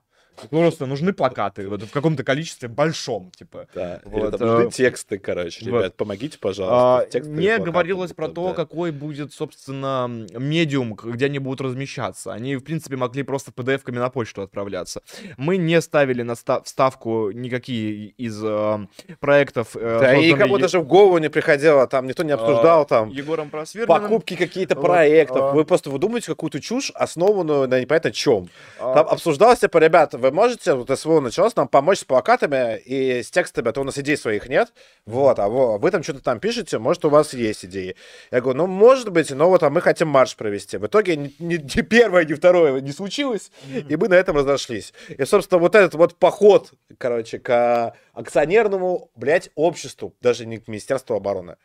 Просто 0.50 0.86
нужны 0.86 1.14
плакаты 1.14 1.68
вот, 1.68 1.84
в 1.84 1.92
каком-то 1.92 2.24
количестве 2.24 2.70
большом, 2.70 3.32
типа. 3.32 3.68
Да, 3.74 4.02
вот, 4.06 4.38
там 4.38 4.48
нужны 4.48 4.68
э, 4.68 4.72
тексты, 4.72 5.18
короче. 5.18 5.70
Вот. 5.70 5.80
Ребят, 5.80 5.96
помогите, 5.98 6.38
пожалуйста. 6.40 7.20
А, 7.20 7.20
не 7.20 7.58
говорилось 7.60 8.14
про 8.14 8.30
то, 8.30 8.50
да. 8.50 8.54
какой 8.54 8.92
будет, 8.92 9.34
собственно, 9.34 10.08
медиум, 10.08 10.94
где 10.94 11.26
они 11.26 11.40
будут 11.40 11.62
размещаться. 11.62 12.34
Они, 12.34 12.56
в 12.56 12.64
принципе, 12.64 12.96
могли 12.96 13.24
просто 13.24 13.52
PDF-ками 13.52 14.00
на 14.00 14.10
почту 14.10 14.42
отправляться. 14.42 15.02
Мы 15.38 15.58
не 15.58 15.82
ставили 15.82 16.24
на 16.24 16.36
вставку 16.36 17.32
никакие 17.32 18.10
из 18.18 18.40
э, 18.44 18.88
проектов. 19.20 19.76
Э, 19.76 20.00
да, 20.00 20.16
и 20.16 20.34
кому 20.34 20.58
даже 20.58 20.80
в 20.80 20.88
голову 20.88 21.18
не 21.18 21.30
приходило, 21.30 21.88
там 21.88 22.08
никто 22.08 22.24
не 22.24 22.32
обсуждал, 22.32 22.86
там, 22.86 23.10
Егором 23.10 23.52
покупки 23.88 24.36
какие-то 24.36 24.76
проектов. 24.76 25.42
Вот, 25.42 25.54
вы 25.54 25.66
просто 25.66 25.90
выдумываете 25.90 26.28
какую-то 26.28 26.62
чушь, 26.62 26.92
основанную 26.94 27.68
на 27.68 27.80
непонятно 27.80 28.12
чем. 28.12 28.50
А, 28.80 28.94
там 28.94 29.08
обсуждалось, 29.08 29.60
типа, 29.60 29.78
ребята, 29.78 30.18
вы 30.18 30.29
можете, 30.32 30.74
вот 30.74 30.90
СВО 30.98 31.20
началось, 31.20 31.56
нам 31.56 31.68
помочь 31.68 32.00
с 32.00 32.04
плакатами 32.04 32.78
и 32.80 33.24
с 33.24 33.32
текстами, 33.32 33.70
а 33.70 33.72
то 33.72 33.82
у 33.82 33.84
нас 33.84 33.98
идей 33.98 34.18
своих 34.18 34.48
нет, 34.50 34.74
вот, 35.06 35.40
а 35.40 35.48
вы 35.48 35.92
там 35.92 36.04
что-то 36.04 36.22
там 36.22 36.40
пишете, 36.40 36.80
может, 36.80 37.06
у 37.06 37.10
вас 37.10 37.34
есть 37.34 37.66
идеи. 37.66 37.96
Я 38.32 38.42
говорю, 38.42 38.58
ну, 38.60 38.68
может 38.68 39.10
быть, 39.10 39.32
но 39.32 39.50
вот, 39.50 39.64
а 39.64 39.70
мы 39.70 39.82
хотим 39.82 40.08
марш 40.08 40.36
провести. 40.36 40.78
В 40.78 40.88
итоге 40.88 41.16
ни, 41.16 41.36
ни, 41.40 41.56
ни 41.56 41.82
первое, 41.82 42.26
ни 42.26 42.34
второе 42.34 42.82
не 42.82 42.92
случилось, 42.92 43.52
и 43.68 43.96
мы 43.96 44.08
на 44.08 44.16
этом 44.16 44.38
разошлись. 44.38 44.94
И, 45.10 45.26
собственно, 45.26 45.60
вот 45.60 45.76
этот 45.76 45.96
вот 45.96 46.16
поход, 46.16 46.72
короче, 46.98 47.40
к 47.40 47.96
акционерному, 48.14 49.12
блядь, 49.16 49.50
обществу, 49.56 50.14
даже 50.22 50.46
не 50.46 50.58
к 50.58 50.68
Министерству 50.68 51.16
обороны, 51.16 51.58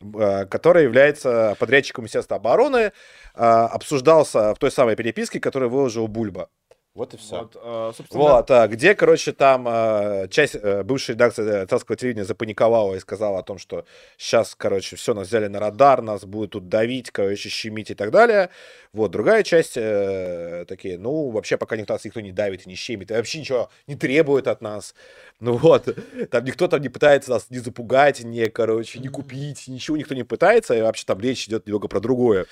э, 0.00 0.46
который 0.46 0.84
является 0.84 1.56
подрядчиком 1.58 2.04
Министерства 2.04 2.36
обороны, 2.36 2.76
э, 2.76 2.90
обсуждался 3.34 4.54
в 4.54 4.58
той 4.58 4.70
самой 4.70 4.96
переписке, 4.96 5.40
которую 5.40 5.70
выложил 5.70 6.08
Бульба. 6.08 6.48
Вот 6.94 7.14
и 7.14 7.16
все. 7.16 7.38
Вот, 7.38 7.56
а, 7.56 7.92
собственно... 7.96 8.22
вот 8.22 8.50
а, 8.50 8.68
где, 8.68 8.94
короче, 8.94 9.32
там 9.32 9.64
а, 9.66 10.28
часть 10.28 10.56
а, 10.56 10.82
бывшей 10.82 11.12
редакции 11.12 11.64
царского 11.64 11.96
телевидения 11.96 12.26
запаниковала 12.26 12.94
и 12.94 13.00
сказала 13.00 13.38
о 13.38 13.42
том, 13.42 13.56
что 13.56 13.86
сейчас, 14.18 14.54
короче, 14.54 14.96
все, 14.96 15.14
нас 15.14 15.28
взяли 15.28 15.46
на 15.46 15.58
радар, 15.58 16.02
нас 16.02 16.26
будут 16.26 16.50
тут 16.50 16.68
давить, 16.68 17.10
короче, 17.10 17.48
щемить 17.48 17.90
и 17.90 17.94
так 17.94 18.10
далее. 18.10 18.50
Вот, 18.94 19.10
другая 19.10 19.42
часть 19.42 19.72
э, 19.76 20.66
такие, 20.68 20.98
ну, 20.98 21.30
вообще, 21.30 21.56
пока 21.56 21.78
никто 21.78 21.94
нас 21.94 22.04
никто 22.04 22.20
не 22.20 22.30
давит 22.30 22.66
не 22.66 22.74
щемит, 22.74 23.10
и 23.10 23.14
вообще 23.14 23.40
ничего 23.40 23.70
не 23.86 23.96
требует 23.96 24.46
от 24.46 24.60
нас. 24.60 24.94
Ну 25.40 25.56
вот, 25.56 25.88
там 26.30 26.44
никто 26.44 26.68
там 26.68 26.82
не 26.82 26.90
пытается 26.90 27.30
нас 27.30 27.46
не 27.48 27.58
запугать, 27.58 28.22
не, 28.22 28.50
короче, 28.50 28.98
не 28.98 29.08
купить, 29.08 29.66
ничего 29.66 29.96
никто 29.96 30.14
не 30.14 30.24
пытается, 30.24 30.74
и 30.74 30.82
вообще 30.82 31.06
там 31.06 31.18
речь 31.20 31.48
идет 31.48 31.66
немного 31.66 31.88
про 31.88 32.00
другое. 32.00 32.44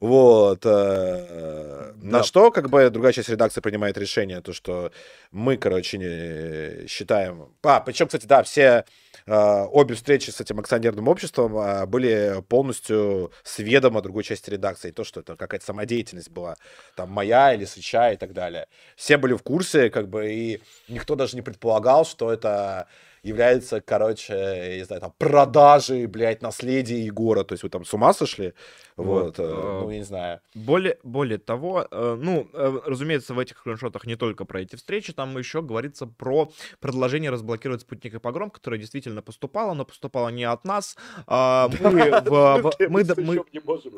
Вот. 0.00 0.66
Э, 0.66 1.92
да. 1.96 2.18
На 2.18 2.22
что, 2.22 2.50
как 2.50 2.68
бы, 2.68 2.90
другая 2.90 3.14
часть 3.14 3.30
редакции 3.30 3.62
принимает 3.62 3.96
решение, 3.96 4.42
то, 4.42 4.52
что 4.52 4.92
мы, 5.30 5.56
короче, 5.56 5.96
не 5.96 6.86
считаем... 6.88 7.48
А, 7.62 7.80
причем, 7.80 8.06
кстати, 8.06 8.26
да, 8.26 8.42
все 8.42 8.60
э, 8.62 8.84
обе 9.26 9.94
встречи 9.94 10.30
с 10.30 10.40
этим 10.40 10.60
акционерным 10.60 11.08
обществом 11.08 11.56
э, 11.58 11.86
были 11.86 12.42
полностью 12.48 13.32
с 13.42 13.58
ведома 13.58 14.00
другой 14.00 14.22
части 14.22 14.50
редакции. 14.50 14.92
То, 14.92 15.04
что 15.04 15.20
это 15.20 15.36
какая-то 15.36 15.66
самодеятельность 15.66 16.30
была, 16.30 16.56
там, 16.94 17.10
моя 17.10 17.52
или 17.54 17.64
свеча 17.64 18.12
и 18.12 18.16
так 18.16 18.32
далее. 18.32 18.68
Все 18.94 19.16
были 19.16 19.34
в 19.34 19.42
курсе, 19.42 19.90
как 19.90 20.08
бы, 20.08 20.32
и 20.32 20.62
никто 20.88 21.16
даже 21.16 21.36
не 21.36 21.42
предполагал, 21.42 22.04
что 22.04 22.32
это 22.32 22.86
является, 23.26 23.80
короче, 23.80 24.76
не 24.78 24.84
знаю, 24.84 25.00
там, 25.00 25.12
продажей, 25.18 26.06
блядь, 26.06 26.42
наследия 26.42 27.04
Егора. 27.04 27.42
То 27.42 27.54
есть 27.54 27.64
вы 27.64 27.68
там 27.68 27.84
с 27.84 27.92
ума 27.92 28.12
сошли? 28.12 28.54
Вот, 28.96 29.38
вот 29.38 29.38
э, 29.38 29.80
ну, 29.82 29.90
я 29.90 29.98
не 29.98 30.04
знаю. 30.04 30.40
Более, 30.54 30.96
более 31.02 31.36
того, 31.36 31.86
э, 31.90 32.18
ну, 32.18 32.48
э, 32.52 32.80
разумеется, 32.86 33.34
в 33.34 33.38
этих 33.38 33.58
скриншотах 33.58 34.06
не 34.06 34.16
только 34.16 34.46
про 34.46 34.62
эти 34.62 34.76
встречи, 34.76 35.12
там 35.12 35.36
еще 35.36 35.60
говорится 35.60 36.06
про 36.06 36.50
предложение 36.80 37.30
разблокировать 37.30 37.82
спутник 37.82 38.14
и 38.14 38.18
погром, 38.18 38.48
которое 38.48 38.78
действительно 38.78 39.20
поступало, 39.20 39.74
но 39.74 39.84
поступало 39.84 40.30
не 40.30 40.44
от 40.44 40.64
нас. 40.64 40.96
А 41.26 41.68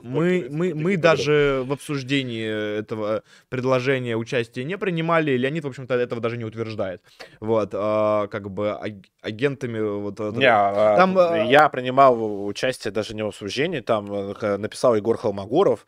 мы, 0.02 0.48
мы, 0.50 0.74
мы 0.74 0.96
даже 0.96 1.62
в 1.64 1.72
обсуждении 1.72 2.78
этого 2.78 3.22
предложения 3.50 4.16
участия 4.16 4.64
не 4.64 4.76
принимали. 4.76 5.36
Леонид, 5.36 5.62
в 5.64 5.68
общем-то, 5.68 5.94
этого 5.94 6.20
даже 6.20 6.36
не 6.36 6.44
утверждает. 6.44 7.02
Вот, 7.38 7.70
а, 7.72 8.26
как 8.26 8.50
бы 8.50 8.76
агентами. 9.22 9.78
Вот, 9.78 10.18
не, 10.36 10.50
а, 10.50 10.96
там, 10.96 11.14
я 11.48 11.68
принимал 11.68 12.46
участие 12.46 12.90
даже 12.90 13.14
не 13.14 13.22
в 13.22 13.28
обсуждении, 13.28 13.78
там 13.78 14.06
написал 14.06 14.87
написал 14.88 14.94
Егор 14.94 15.16
Холмогоров, 15.16 15.86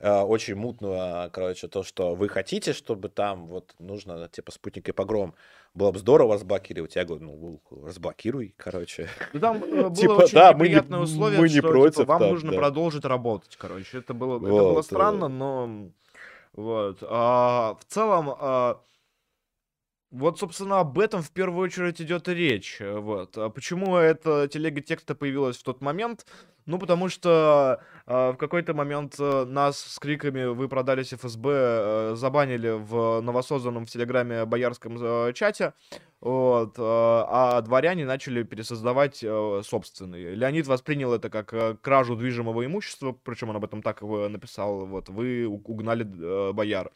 э, 0.00 0.20
очень 0.20 0.54
мутно, 0.54 1.30
короче, 1.32 1.68
то, 1.68 1.82
что 1.82 2.14
вы 2.14 2.28
хотите, 2.28 2.72
чтобы 2.72 3.08
там 3.08 3.46
вот 3.46 3.74
нужно, 3.78 4.28
типа, 4.28 4.52
спутник 4.52 4.88
и 4.88 4.92
погром. 4.92 5.34
Было 5.74 5.92
бы 5.92 5.98
здорово 5.98 6.34
разблокировать. 6.34 6.96
Я 6.96 7.04
говорю, 7.04 7.24
ну, 7.24 7.60
разблокируй, 7.84 8.54
короче. 8.56 9.08
Ну, 9.32 9.40
там 9.40 9.62
э, 9.62 9.82
было 9.82 9.94
типа, 9.94 10.12
очень 10.12 10.34
да, 10.34 10.52
неприятное 10.52 10.98
мы 10.98 11.06
не, 11.06 11.12
условие, 11.12 11.40
мы 11.40 11.48
не 11.48 11.58
что 11.58 11.68
против, 11.68 11.96
типа, 11.96 12.12
вам 12.12 12.20
так, 12.20 12.30
нужно 12.30 12.50
да. 12.52 12.58
продолжить 12.58 13.04
работать, 13.04 13.56
короче. 13.56 13.98
Это 13.98 14.14
было, 14.14 14.38
вот, 14.38 14.46
это 14.46 14.56
было 14.56 14.82
странно, 14.82 15.28
но... 15.28 15.90
Вот. 16.54 16.98
А, 17.02 17.76
в 17.80 17.84
целом, 17.84 18.34
а, 18.36 18.80
Вот, 20.10 20.38
собственно, 20.38 20.80
об 20.80 20.98
этом 20.98 21.22
в 21.22 21.30
первую 21.30 21.64
очередь 21.64 22.00
идет 22.00 22.28
речь. 22.28 22.78
э, 22.80 22.98
Вот. 22.98 23.36
А 23.36 23.50
почему 23.50 23.96
эта 23.96 24.48
телега 24.48 24.80
текста 24.80 25.14
появилась 25.14 25.58
в 25.58 25.62
тот 25.62 25.82
момент? 25.82 26.24
Ну, 26.64 26.78
потому 26.78 27.08
что 27.10 27.80
э, 28.06 28.32
в 28.32 28.36
какой-то 28.36 28.72
момент 28.72 29.16
э, 29.18 29.44
нас 29.44 29.78
с 29.78 29.98
криками 29.98 30.44
«Вы 30.46 30.68
продались 30.68 31.12
ФСБ» 31.12 31.50
э, 31.50 32.14
забанили 32.14 32.70
в 32.70 33.20
новосозданном 33.20 33.84
в 33.84 33.90
Телеграме 33.90 34.46
боярском 34.46 34.96
э, 34.98 35.32
чате. 35.34 35.74
Вот, 36.20 36.78
э, 36.78 36.82
а 36.82 37.60
дворяне 37.62 38.04
начали 38.06 38.42
пересоздавать 38.44 39.22
э, 39.22 39.62
собственные. 39.62 40.34
Леонид 40.34 40.66
воспринял 40.66 41.12
это 41.12 41.28
как 41.30 41.52
э, 41.52 41.76
кражу 41.80 42.16
движимого 42.16 42.64
имущества, 42.64 43.16
причем 43.24 43.50
он 43.50 43.56
об 43.56 43.64
этом 43.64 43.82
так 43.82 44.00
написал, 44.02 44.86
вот, 44.86 45.08
вы 45.10 45.46
угнали 45.46 46.04
э, 46.04 46.52
бояр. 46.52 46.90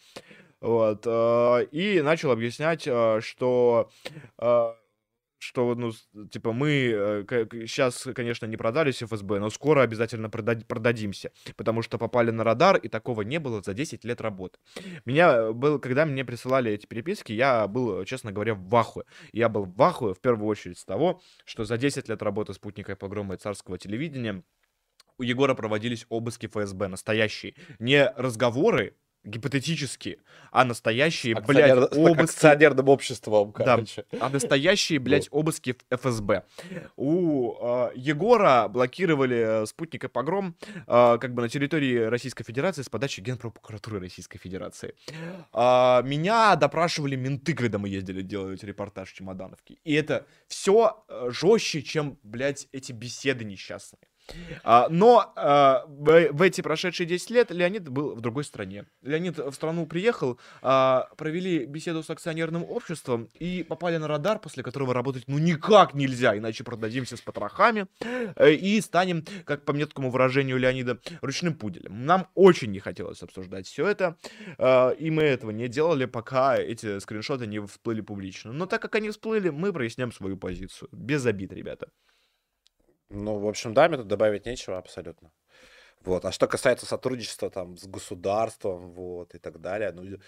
Вот, 0.62 1.02
э, 1.06 1.66
и 1.72 2.00
начал 2.02 2.30
объяснять, 2.30 2.86
э, 2.86 3.20
что, 3.20 3.90
э, 4.38 4.74
что, 5.38 5.74
ну, 5.74 5.90
типа, 6.30 6.52
мы 6.52 7.26
сейчас, 7.66 8.06
конечно, 8.14 8.46
не 8.46 8.56
продались 8.56 9.02
ФСБ, 9.02 9.40
но 9.40 9.50
скоро 9.50 9.82
обязательно 9.82 10.28
прода- 10.28 10.64
продадимся, 10.64 11.32
потому 11.56 11.82
что 11.82 11.98
попали 11.98 12.30
на 12.30 12.44
радар, 12.44 12.76
и 12.76 12.88
такого 12.88 13.22
не 13.22 13.40
было 13.40 13.60
за 13.60 13.74
10 13.74 14.04
лет 14.04 14.20
работы. 14.20 14.60
Меня 15.04 15.50
был, 15.52 15.80
когда 15.80 16.06
мне 16.06 16.24
присылали 16.24 16.70
эти 16.70 16.86
переписки, 16.86 17.32
я 17.32 17.66
был, 17.66 18.04
честно 18.04 18.30
говоря, 18.30 18.54
в 18.54 18.76
ахуе. 18.76 19.04
Я 19.32 19.48
был 19.48 19.64
в 19.64 19.82
ахуе, 19.82 20.14
в 20.14 20.20
первую 20.20 20.46
очередь, 20.46 20.78
с 20.78 20.84
того, 20.84 21.20
что 21.44 21.64
за 21.64 21.76
10 21.76 22.08
лет 22.08 22.22
работы 22.22 22.54
спутника 22.54 22.92
и 22.92 22.94
погрома 22.94 23.34
и 23.34 23.36
царского 23.36 23.78
телевидения 23.78 24.44
у 25.18 25.24
Егора 25.24 25.54
проводились 25.54 26.06
обыски 26.08 26.46
ФСБ, 26.46 26.88
настоящие. 26.88 27.54
Не 27.78 28.08
разговоры 28.16 28.96
гипотетические, 29.24 30.18
а 30.50 30.64
настоящие, 30.64 31.34
блядь, 31.34 31.70
Акционер- 31.70 31.94
с 31.94 31.96
обыски. 31.96 32.22
акционерным 32.22 32.88
обществом, 32.88 33.52
Да, 33.56 33.64
короче. 33.64 34.04
а 34.20 34.28
настоящие, 34.28 34.98
блядь, 34.98 35.28
обыски 35.30 35.72
в 35.90 35.96
ФСБ. 35.96 36.44
У 36.96 37.54
э, 37.60 37.90
Егора 37.94 38.68
блокировали 38.68 39.62
э, 39.62 39.66
спутник 39.66 40.04
и 40.04 40.08
погром 40.08 40.56
э, 40.86 41.18
как 41.20 41.34
бы 41.34 41.42
на 41.42 41.48
территории 41.48 41.98
Российской 41.98 42.44
Федерации 42.44 42.82
с 42.82 42.88
подачи 42.88 43.20
Генпрокуратуры 43.20 44.00
Российской 44.00 44.38
Федерации. 44.38 44.94
А, 45.52 46.02
меня 46.02 46.56
допрашивали 46.56 47.16
менты, 47.16 47.54
когда 47.54 47.78
мы 47.78 47.88
ездили 47.88 48.22
делать 48.22 48.62
репортаж 48.64 49.10
в 49.10 49.14
Чемодановке. 49.14 49.78
И 49.84 49.94
это 49.94 50.26
все 50.48 51.04
жестче, 51.28 51.82
чем, 51.82 52.18
блядь, 52.22 52.68
эти 52.72 52.92
беседы 52.92 53.44
несчастные. 53.44 54.00
А, 54.64 54.88
но 54.90 55.32
а, 55.36 55.84
в, 55.88 56.42
эти 56.42 56.60
прошедшие 56.60 57.06
10 57.06 57.30
лет 57.30 57.50
Леонид 57.50 57.88
был 57.88 58.14
в 58.14 58.20
другой 58.20 58.44
стране. 58.44 58.86
Леонид 59.02 59.38
в 59.38 59.52
страну 59.52 59.86
приехал, 59.86 60.38
а, 60.62 61.08
провели 61.16 61.66
беседу 61.66 62.02
с 62.02 62.10
акционерным 62.10 62.64
обществом 62.64 63.28
и 63.38 63.62
попали 63.62 63.96
на 63.96 64.08
радар, 64.08 64.38
после 64.38 64.62
которого 64.62 64.94
работать 64.94 65.24
ну 65.26 65.38
никак 65.38 65.94
нельзя, 65.94 66.36
иначе 66.36 66.64
продадимся 66.64 67.16
с 67.16 67.20
потрохами 67.20 67.86
э, 68.36 68.52
и 68.52 68.80
станем, 68.80 69.24
как 69.44 69.64
по 69.64 69.72
меткому 69.72 70.10
выражению 70.10 70.58
Леонида, 70.58 70.98
ручным 71.20 71.54
пуделем. 71.54 72.04
Нам 72.06 72.28
очень 72.34 72.70
не 72.70 72.80
хотелось 72.80 73.22
обсуждать 73.22 73.66
все 73.66 73.86
это, 73.86 74.16
и 74.98 75.10
мы 75.10 75.22
этого 75.22 75.50
не 75.50 75.68
делали, 75.68 76.04
пока 76.04 76.56
эти 76.56 76.98
скриншоты 76.98 77.46
не 77.46 77.64
всплыли 77.66 78.00
публично. 78.00 78.52
Но 78.52 78.66
так 78.66 78.82
как 78.82 78.94
они 78.94 79.10
всплыли, 79.10 79.50
мы 79.50 79.72
проясним 79.72 80.12
свою 80.12 80.36
позицию. 80.36 80.88
Без 80.92 81.24
обид, 81.26 81.52
ребята. 81.52 81.88
Ну, 83.12 83.38
в 83.38 83.46
общем, 83.46 83.74
да, 83.74 83.88
мне 83.88 83.98
тут 83.98 84.08
добавить 84.08 84.46
нечего 84.46 84.78
абсолютно. 84.78 85.30
Вот. 86.04 86.24
А 86.24 86.32
что 86.32 86.48
касается 86.48 86.86
сотрудничества 86.86 87.50
там 87.50 87.76
с 87.76 87.86
государством, 87.86 88.92
вот, 88.92 89.34
и 89.34 89.38
так 89.38 89.60
далее, 89.60 89.92
ну, 89.92 90.18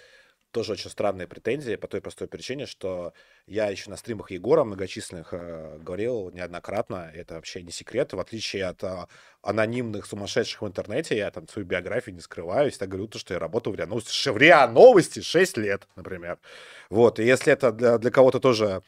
тоже 0.53 0.73
очень 0.73 0.91
странные 0.91 1.27
претензии 1.27 1.77
по 1.77 1.89
той 1.89 2.01
простой 2.01 2.29
причине, 2.29 2.67
что 2.67 3.13
я 3.47 3.69
еще 3.71 3.91
на 3.91 3.97
стримах 3.97 4.31
Егора 4.31 4.65
многочисленных 4.65 5.31
э, 5.33 5.79
говорил 5.81 6.31
неоднократно, 6.31 7.11
это 7.13 7.35
вообще 7.35 7.63
не 7.63 7.73
секрет, 7.73 8.13
в 8.13 8.21
отличие 8.21 8.67
от 8.67 8.85
э, 8.85 9.07
анонимных 9.43 10.07
сумасшедших 10.07 10.63
в 10.63 10.67
интернете, 10.69 11.17
я 11.17 11.31
там 11.33 11.49
свою 11.49 11.67
биографию 11.67 12.15
не 12.15 12.21
скрываю, 12.21 12.71
всегда 12.71 12.87
говорю, 12.87 13.09
то, 13.09 13.19
что 13.19 13.35
я 13.35 13.41
работал 13.41 13.73
в 13.73 13.77
РИА 13.77 13.87
Новости, 13.87 14.29
в 14.31 14.37
РИА 14.37 14.69
Новости 14.69 15.21
6 15.23 15.57
лет, 15.57 15.89
например. 15.97 16.39
Вот, 16.89 17.19
и 17.19 17.25
если 17.25 17.53
это 17.53 17.73
для, 17.73 17.99
для 17.99 18.11
кого-то 18.13 18.39
тоже 18.39 18.83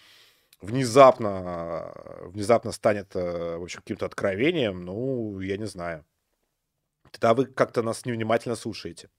внезапно, 0.61 1.93
внезапно 2.27 2.73
станет, 2.73 3.15
э, 3.17 3.57
в 3.57 3.63
общем, 3.63 3.81
каким-то 3.81 4.07
откровением, 4.07 4.85
ну, 4.85 5.41
я 5.41 5.57
не 5.57 5.67
знаю. 5.67 6.05
Тогда 7.11 7.35
вы 7.35 7.47
как-то 7.47 7.83
нас 7.83 8.05
невнимательно 8.05 8.57
слушаете. 8.57 9.11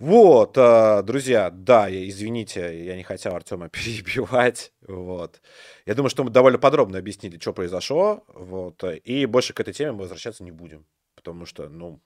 Вот, 0.00 0.58
э, 0.58 1.02
друзья, 1.04 1.50
да, 1.50 1.88
извините, 1.88 2.84
я 2.84 2.96
не 2.96 3.04
хотел 3.04 3.34
Артема 3.34 3.68
перебивать, 3.70 4.72
вот. 4.86 5.40
Я 5.86 5.94
думаю, 5.94 6.10
что 6.10 6.24
мы 6.24 6.30
довольно 6.30 6.58
подробно 6.58 6.98
объяснили, 6.98 7.38
что 7.38 7.52
произошло, 7.52 8.24
вот, 8.28 8.82
и 8.82 9.26
больше 9.26 9.52
к 9.52 9.60
этой 9.60 9.72
теме 9.72 9.92
мы 9.92 9.98
возвращаться 10.00 10.42
не 10.42 10.50
будем, 10.50 10.84
потому 11.14 11.46
что, 11.46 11.68
ну, 11.68 12.00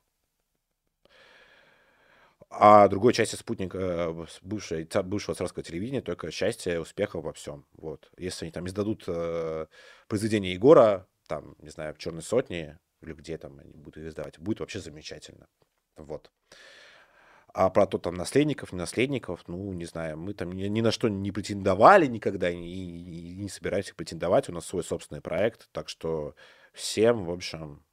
а 2.51 2.89
другой 2.89 3.13
части 3.13 3.37
спутника, 3.37 3.79
э, 3.79 4.27
бывшей, 4.43 4.85
ца- 4.85 5.03
бывшего 5.03 5.35
царского 5.35 5.63
телевидения, 5.63 6.01
только 6.01 6.31
счастье, 6.31 6.81
успехов 6.81 7.25
во 7.25 7.33
всем. 7.33 7.67
Вот. 7.73 8.11
Если 8.17 8.47
они 8.47 8.53
там 8.53 8.67
издадут 8.67 9.05
э, 9.07 9.67
произведение 10.09 10.55
Егора, 10.55 11.07
там, 11.29 11.57
не 11.59 11.69
знаю, 11.71 11.95
в 11.95 11.99
черной 11.99 12.23
сотне, 12.23 12.79
или 13.03 13.13
где 13.13 13.37
там 13.39 13.59
они 13.59 13.73
будут 13.75 13.99
их 13.99 14.09
издавать, 14.09 14.39
будет 14.39 14.61
вообще 14.61 14.81
замечательно. 14.81 15.49
Вот. 15.97 16.31
А 17.55 17.71
про 17.71 17.87
то 17.87 17.99
там 17.99 18.15
наследников, 18.15 18.73
не 18.73 18.79
наследников, 18.79 19.45
ну, 19.49 19.73
не 19.73 19.85
знаю, 19.87 20.19
мы 20.19 20.35
там 20.35 20.53
ни, 20.53 20.65
ни 20.65 20.81
на 20.81 20.93
что 20.93 21.09
не 21.09 21.33
претендовали 21.33 22.07
никогда 22.07 22.51
и, 22.51 22.57
и- 22.57 23.33
и 23.33 23.37
не 23.37 23.49
собираемся 23.49 23.95
претендовать. 23.95 24.49
У 24.49 24.53
нас 24.53 24.67
свой 24.67 24.85
собственный 24.85 25.21
проект, 25.23 25.69
так 25.73 25.89
что 25.89 26.35
всем, 26.73 27.25
в 27.25 27.31
общем, 27.31 27.85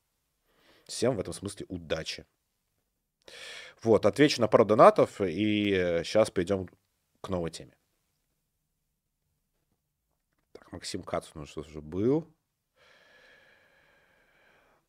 всем 0.88 1.16
в 1.18 1.20
этом 1.20 1.34
смысле 1.34 1.66
удачи. 1.70 2.26
Вот, 3.84 4.06
отвечу 4.06 4.42
на 4.42 4.48
пару 4.48 4.66
донатов, 4.66 5.22
и 5.22 6.02
сейчас 6.04 6.32
перейдем 6.32 6.68
к 7.22 7.30
новой 7.30 7.52
теме. 7.52 7.76
Так, 10.54 10.72
Максим 10.72 11.04
Кац 11.04 11.30
у 11.34 11.40
нас 11.40 11.56
уже 11.58 11.82
был. 11.82 12.28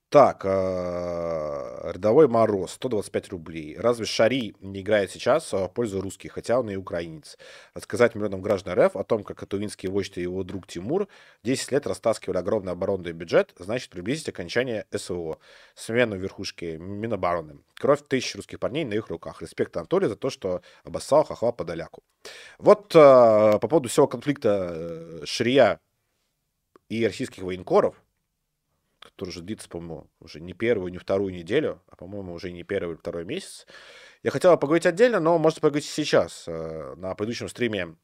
Так, 0.09 0.45
э, 0.45 1.91
рядовой 1.93 2.29
Мороз, 2.29 2.73
125 2.75 3.31
рублей. 3.31 3.77
Разве 3.77 4.07
Шари 4.07 4.55
не 4.61 4.81
играет 4.81 5.11
сейчас 5.11 5.53
в 5.53 5.67
пользу 5.69 6.01
русских, 6.01 6.33
хотя 6.33 6.61
он 6.61 6.71
и 6.71 6.77
украинец? 6.77 7.37
Рассказать 7.75 8.15
миллионам 8.15 8.41
граждан 8.41 8.79
РФ 8.79 8.95
о 8.95 9.03
том, 9.03 9.25
как 9.25 9.39
Катувинский 9.39 9.89
вождь 9.89 10.17
и 10.17 10.23
его 10.23 10.45
друг 10.45 10.69
Тимур 10.69 11.09
10 11.43 11.73
лет 11.73 11.89
растаскивали 11.89 12.39
огромный 12.39 12.71
оборонный 12.71 13.11
бюджет, 13.11 13.53
значит 13.59 13.91
приблизить 13.91 14.29
окончание 14.29 14.87
СВО. 14.95 15.39
Смену 15.75 16.17
верхушки 16.17 16.77
Минобороны. 16.77 17.59
Кровь 17.75 18.03
тысяч 18.07 18.37
русских 18.37 18.61
парней 18.61 18.85
на 18.85 18.95
их 18.95 19.09
руках. 19.09 19.43
Респект 19.43 19.77
Анатолию 19.77 20.09
за 20.09 20.17
то, 20.17 20.31
что 20.31 20.63
обоссал 20.85 21.25
хохла 21.25 21.51
Подоляку. 21.51 22.05
Вот 22.59 22.95
э, 22.95 23.59
по 23.59 23.69
поводу 23.69 23.89
всего 23.89 24.07
конфликта 24.07 24.69
э, 24.71 25.21
Шрия 25.25 25.81
и 26.89 27.05
российских 27.05 27.43
военкоров, 27.43 28.01
который 29.11 29.31
уже 29.31 29.43
длится, 29.43 29.69
по-моему, 29.69 30.11
уже 30.21 30.41
не 30.41 30.53
первую, 30.53 30.93
не 30.93 30.99
вторую 30.99 31.33
неделю, 31.33 31.83
а, 31.89 31.97
по-моему, 31.97 32.33
уже 32.35 32.53
не 32.53 32.63
первый 32.63 32.93
или 32.93 32.99
второй 32.99 33.25
месяц. 33.25 33.67
Я 34.23 34.31
хотел 34.31 34.57
поговорить 34.59 34.87
отдельно, 34.87 35.21
но 35.21 35.39
можете 35.39 35.61
поговорить 35.61 35.89
сейчас. 35.89 36.45
Э, 36.47 36.95
На 36.97 37.15
предыдущем 37.15 37.49
стриме 37.49 37.97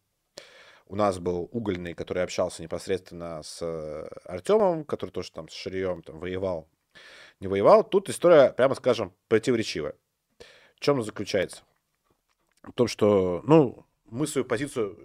у 0.87 0.97
нас 0.97 1.19
был 1.19 1.49
Угольный, 1.53 1.95
который 1.95 2.23
общался 2.23 2.62
непосредственно 2.62 3.43
с 3.43 3.62
Артемом, 4.24 4.85
который 4.85 5.11
тоже 5.11 5.33
там 5.33 5.49
с 5.49 5.53
Ширием 5.53 6.03
там 6.03 6.19
воевал, 6.19 6.69
не 7.41 7.49
воевал. 7.49 7.83
Тут 7.83 8.09
история, 8.09 8.53
прямо 8.53 8.74
скажем, 8.74 9.15
противоречивая. 9.29 9.95
В 10.77 10.81
чем 10.81 10.97
она 10.97 11.05
заключается? 11.05 11.62
В 12.62 12.73
том, 12.73 12.87
что, 12.89 13.41
ну, 13.45 13.87
мы 14.05 14.27
свою 14.27 14.45
позицию, 14.45 14.99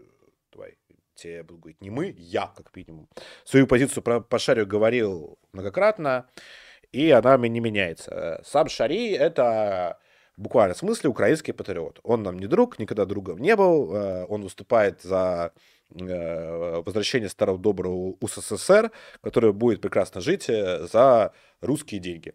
давай, 0.51 0.77
тебе 1.17 1.43
буду 1.43 1.59
говорить, 1.59 1.81
не 1.81 1.89
мы, 1.89 2.15
я, 2.17 2.47
как 2.55 2.75
минимум, 2.75 3.09
свою 3.43 3.67
позицию 3.67 4.03
про, 4.03 4.21
по 4.21 4.39
Шарию 4.39 4.65
говорил 4.65 5.37
многократно, 5.53 6.29
и 6.91 7.11
она 7.11 7.37
не 7.37 7.59
меняется. 7.59 8.41
Сам 8.45 8.69
Шари— 8.69 9.11
это 9.11 9.99
в 10.37 10.41
буквальном 10.41 10.77
смысле 10.77 11.09
украинский 11.09 11.53
патриот. 11.53 11.99
Он 12.03 12.23
нам 12.23 12.39
не 12.39 12.47
друг, 12.47 12.79
никогда 12.79 13.05
другом 13.05 13.39
не 13.39 13.55
был. 13.55 13.93
э, 13.93 14.25
Он 14.29 14.43
выступает 14.43 15.01
за 15.01 15.51
э, 15.89 16.81
возвращение 16.85 17.29
старого 17.29 17.57
доброго 17.57 18.15
УССР, 18.21 18.91
который 19.21 19.51
будет 19.51 19.81
прекрасно 19.81 20.21
жить 20.21 20.49
э, 20.49 20.87
за 20.87 21.33
русские 21.61 21.99
деньги. 21.99 22.33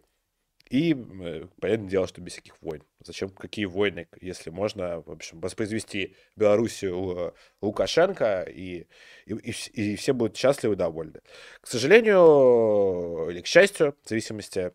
И, 0.73 0.95
э, 0.95 1.45
понятное 1.61 1.87
дело, 1.87 2.07
что 2.07 2.19
без 2.19 2.31
всяких 2.31 2.59
войн. 2.59 2.81
Зачем 3.05 3.29
какие 3.29 3.65
войны, 3.65 4.07
если 4.19 4.49
можно, 4.49 5.01
в 5.01 5.11
общем, 5.11 5.39
воспроизвести 5.39 6.15
Белоруссию 6.35 7.15
э, 7.15 7.31
Лукашенко, 7.61 8.41
и, 8.49 8.87
и, 9.27 9.33
и 9.33 9.51
вс- 9.51 9.69
и 9.69 9.95
все 9.95 10.13
будут 10.13 10.35
счастливы 10.35 10.73
и 10.73 10.77
довольны. 10.77 11.21
К 11.61 11.67
сожалению, 11.67 13.29
или 13.29 13.41
к 13.41 13.45
счастью, 13.45 13.95
в 14.03 14.09
зависимости, 14.09 14.71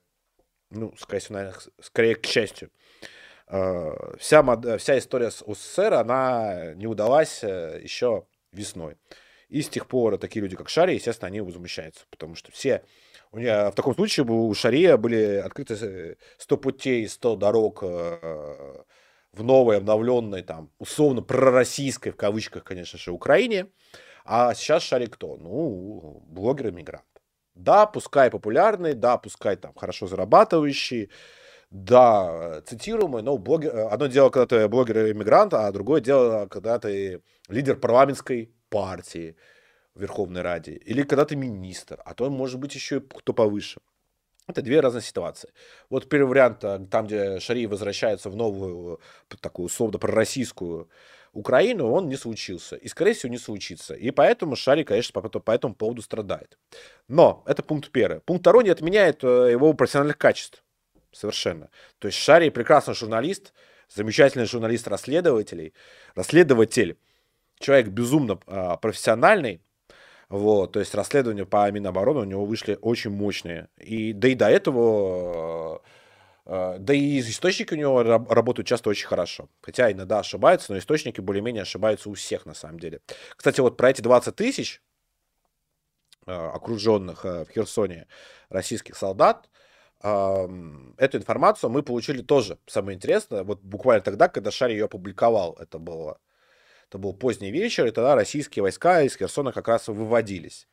ну, 0.70 0.94
скорее 0.96 1.18
всего, 1.18 1.34
наверное, 1.34 1.60
скорее 1.80 2.14
к 2.14 2.24
счастью, 2.26 2.70
э, 3.48 4.16
вся, 4.20 4.44
мод... 4.44 4.80
вся 4.80 4.98
история 4.98 5.32
с 5.32 5.42
УССР, 5.44 5.94
она 5.94 6.74
не 6.74 6.86
удалась 6.86 7.42
еще 7.42 8.24
весной. 8.52 8.98
И 9.48 9.62
с 9.62 9.68
тех 9.68 9.88
пор 9.88 10.16
такие 10.18 10.42
люди, 10.42 10.54
как 10.54 10.68
Шари, 10.68 10.94
естественно, 10.94 11.26
они 11.26 11.40
возмущаются, 11.40 12.06
потому 12.08 12.36
что 12.36 12.52
все... 12.52 12.84
У 13.30 13.38
меня, 13.38 13.70
в 13.70 13.74
таком 13.74 13.94
случае 13.94 14.24
у 14.26 14.54
Шария 14.54 14.96
были 14.96 15.36
открыты 15.36 16.16
100 16.38 16.56
путей, 16.56 17.08
100 17.08 17.36
дорог 17.36 17.82
э, 17.82 18.84
в 19.32 19.42
новой, 19.42 19.76
обновленной, 19.76 20.42
там, 20.42 20.70
условно, 20.78 21.22
пророссийской, 21.22 22.12
в 22.12 22.16
кавычках, 22.16 22.64
конечно 22.64 22.98
же, 22.98 23.12
Украине. 23.12 23.66
А 24.24 24.54
сейчас 24.54 24.82
Шари 24.82 25.06
кто? 25.06 25.36
Ну, 25.36 26.22
блогер-иммигрант. 26.26 27.04
Да, 27.54 27.86
пускай 27.86 28.30
популярный, 28.30 28.94
да, 28.94 29.18
пускай 29.18 29.56
там 29.56 29.74
хорошо 29.74 30.06
зарабатывающий, 30.06 31.10
да, 31.70 32.62
цитируемый, 32.66 33.22
но 33.22 33.36
блогер... 33.36 33.88
одно 33.90 34.06
дело, 34.06 34.30
когда 34.30 34.46
ты 34.46 34.68
блогер-иммигрант, 34.68 35.52
а 35.54 35.70
другое 35.72 36.00
дело, 36.00 36.46
когда 36.46 36.78
ты 36.78 37.22
лидер 37.48 37.76
парламентской 37.76 38.54
партии 38.70 39.36
Верховной 39.98 40.42
Раде, 40.42 40.72
или 40.72 41.02
когда 41.02 41.24
ты 41.24 41.36
министр, 41.36 42.00
а 42.04 42.14
то 42.14 42.30
может 42.30 42.58
быть 42.58 42.74
еще 42.74 42.98
и 42.98 43.00
кто 43.00 43.32
повыше. 43.32 43.80
Это 44.46 44.62
две 44.62 44.80
разные 44.80 45.02
ситуации. 45.02 45.50
Вот 45.90 46.08
первый 46.08 46.28
вариант, 46.28 46.64
э, 46.64 46.78
там, 46.90 47.06
где 47.06 47.38
Шари 47.38 47.66
возвращается 47.66 48.30
в 48.30 48.36
новую, 48.36 48.98
такую 49.40 49.66
условно 49.66 49.98
пророссийскую 49.98 50.88
Украину, 51.32 51.90
он 51.90 52.08
не 52.08 52.16
случился. 52.16 52.76
И, 52.76 52.88
скорее 52.88 53.12
всего, 53.12 53.30
не 53.30 53.36
случится. 53.36 53.94
И 53.94 54.10
поэтому 54.10 54.56
Шари, 54.56 54.84
конечно, 54.84 55.20
по, 55.20 55.28
по 55.28 55.50
этому 55.50 55.74
поводу 55.74 56.00
страдает. 56.00 56.58
Но 57.08 57.42
это 57.46 57.62
пункт 57.62 57.90
первый. 57.90 58.20
Пункт 58.20 58.40
второй 58.40 58.64
не 58.64 58.70
отменяет 58.70 59.22
э, 59.22 59.50
его 59.50 59.74
профессиональных 59.74 60.16
качеств. 60.16 60.64
Совершенно. 61.12 61.68
То 61.98 62.08
есть 62.08 62.18
Шари 62.18 62.48
прекрасный 62.48 62.94
журналист, 62.94 63.52
замечательный 63.94 64.46
журналист 64.46 64.88
расследователей, 64.88 65.74
расследователь, 66.14 66.96
человек 67.58 67.88
безумно 67.88 68.38
а, 68.46 68.76
профессиональный, 68.76 69.60
вот, 70.28 70.72
то 70.72 70.80
есть 70.80 70.94
расследования 70.94 71.46
по 71.46 71.70
Минобороны 71.70 72.20
у 72.20 72.24
него 72.24 72.44
вышли 72.44 72.78
очень 72.82 73.10
мощные. 73.10 73.68
И, 73.78 74.12
да 74.12 74.28
и 74.28 74.34
до 74.34 74.48
этого, 74.50 75.82
э, 76.44 76.76
да 76.78 76.92
и 76.94 77.20
источники 77.20 77.72
у 77.72 77.78
него 77.78 78.02
работают 78.02 78.66
часто 78.68 78.90
очень 78.90 79.06
хорошо. 79.06 79.48
Хотя 79.62 79.90
иногда 79.90 80.18
ошибаются, 80.18 80.72
но 80.72 80.78
источники 80.78 81.22
более-менее 81.22 81.62
ошибаются 81.62 82.10
у 82.10 82.14
всех 82.14 82.44
на 82.44 82.52
самом 82.54 82.78
деле. 82.78 83.00
Кстати, 83.36 83.60
вот 83.60 83.78
про 83.78 83.90
эти 83.90 84.02
20 84.02 84.36
тысяч 84.36 84.82
э, 86.26 86.32
окруженных 86.32 87.24
э, 87.24 87.44
в 87.46 87.50
Херсоне 87.50 88.06
российских 88.50 88.96
солдат, 88.96 89.48
эту 90.00 91.18
информацию 91.18 91.70
мы 91.70 91.82
получили 91.82 92.22
тоже, 92.22 92.60
самое 92.68 92.94
интересное, 92.94 93.42
вот 93.42 93.60
буквально 93.62 94.00
тогда, 94.00 94.28
когда 94.28 94.52
Шарь 94.52 94.70
ее 94.70 94.84
опубликовал, 94.84 95.56
это 95.58 95.80
было 95.80 96.20
это 96.88 96.98
был 96.98 97.12
поздний 97.12 97.50
вечер, 97.50 97.86
и 97.86 97.90
тогда 97.90 98.14
российские 98.14 98.62
войска 98.62 99.02
из 99.02 99.16
Херсона 99.16 99.52
как 99.52 99.68
раз 99.68 99.88
выводились. 99.88 100.66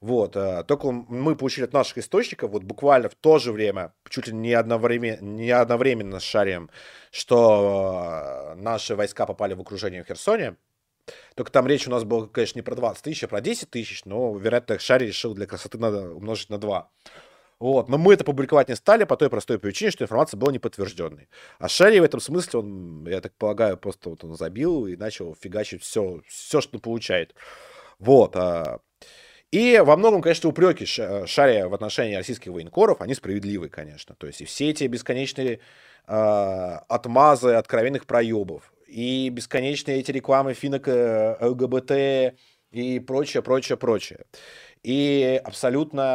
Вот, 0.00 0.36
э, 0.36 0.62
только 0.62 0.92
мы 0.92 1.34
получили 1.34 1.64
от 1.64 1.72
наших 1.72 1.98
источников, 1.98 2.52
вот 2.52 2.62
буквально 2.62 3.08
в 3.08 3.16
то 3.16 3.38
же 3.38 3.52
время, 3.52 3.92
чуть 4.08 4.28
ли 4.28 4.32
не 4.32 4.52
одновременно, 4.54 5.20
не 5.20 5.50
одновременно 5.50 6.20
с 6.20 6.22
Шарием, 6.22 6.70
что 7.10 8.52
э, 8.52 8.54
наши 8.54 8.94
войска 8.94 9.26
попали 9.26 9.54
в 9.54 9.60
окружение 9.60 10.04
в 10.04 10.06
Херсоне. 10.06 10.56
Только 11.34 11.50
там 11.50 11.66
речь 11.66 11.88
у 11.88 11.90
нас 11.90 12.04
была, 12.04 12.28
конечно, 12.28 12.58
не 12.58 12.62
про 12.62 12.76
20 12.76 13.02
тысяч, 13.02 13.24
а 13.24 13.28
про 13.28 13.40
10 13.40 13.70
тысяч, 13.70 14.04
но, 14.04 14.36
вероятно, 14.36 14.78
Шари 14.78 15.06
решил 15.06 15.34
для 15.34 15.46
красоты 15.46 15.78
надо 15.78 16.10
умножить 16.12 16.50
на 16.50 16.58
2. 16.58 16.90
Вот. 17.60 17.88
Но 17.88 17.98
мы 17.98 18.14
это 18.14 18.24
публиковать 18.24 18.68
не 18.68 18.76
стали 18.76 19.04
по 19.04 19.16
той 19.16 19.30
простой 19.30 19.58
причине, 19.58 19.90
что 19.90 20.04
информация 20.04 20.38
была 20.38 20.52
неподтвержденной. 20.52 21.28
А 21.58 21.68
Шерри 21.68 22.00
в 22.00 22.04
этом 22.04 22.20
смысле, 22.20 22.60
он, 22.60 23.06
я 23.08 23.20
так 23.20 23.34
полагаю, 23.34 23.76
просто 23.76 24.10
вот 24.10 24.22
он 24.24 24.36
забил 24.36 24.86
и 24.86 24.96
начал 24.96 25.34
фигачить 25.34 25.82
все, 25.82 26.20
все 26.26 26.60
что 26.60 26.78
получает. 26.78 27.34
Вот. 27.98 28.36
А... 28.36 28.80
И 29.50 29.82
во 29.84 29.96
многом, 29.96 30.20
конечно, 30.20 30.50
упреки 30.50 30.84
Шария 30.84 31.68
в 31.68 31.74
отношении 31.74 32.14
российских 32.14 32.52
военкоров, 32.52 33.00
они 33.00 33.14
справедливы, 33.14 33.68
конечно. 33.68 34.14
То 34.14 34.26
есть 34.26 34.42
и 34.42 34.44
все 34.44 34.70
эти 34.70 34.84
бесконечные 34.84 35.60
э, 36.06 36.78
отмазы 36.88 37.54
откровенных 37.54 38.06
проебов, 38.06 38.72
и 38.86 39.30
бесконечные 39.30 40.00
эти 40.00 40.10
рекламы 40.10 40.52
финок 40.52 40.88
э, 40.88 41.36
ЛГБТ 41.40 42.34
и 42.70 43.00
прочее, 43.00 43.42
прочее, 43.42 43.78
прочее. 43.78 44.20
И 44.82 45.40
абсолютно, 45.44 46.06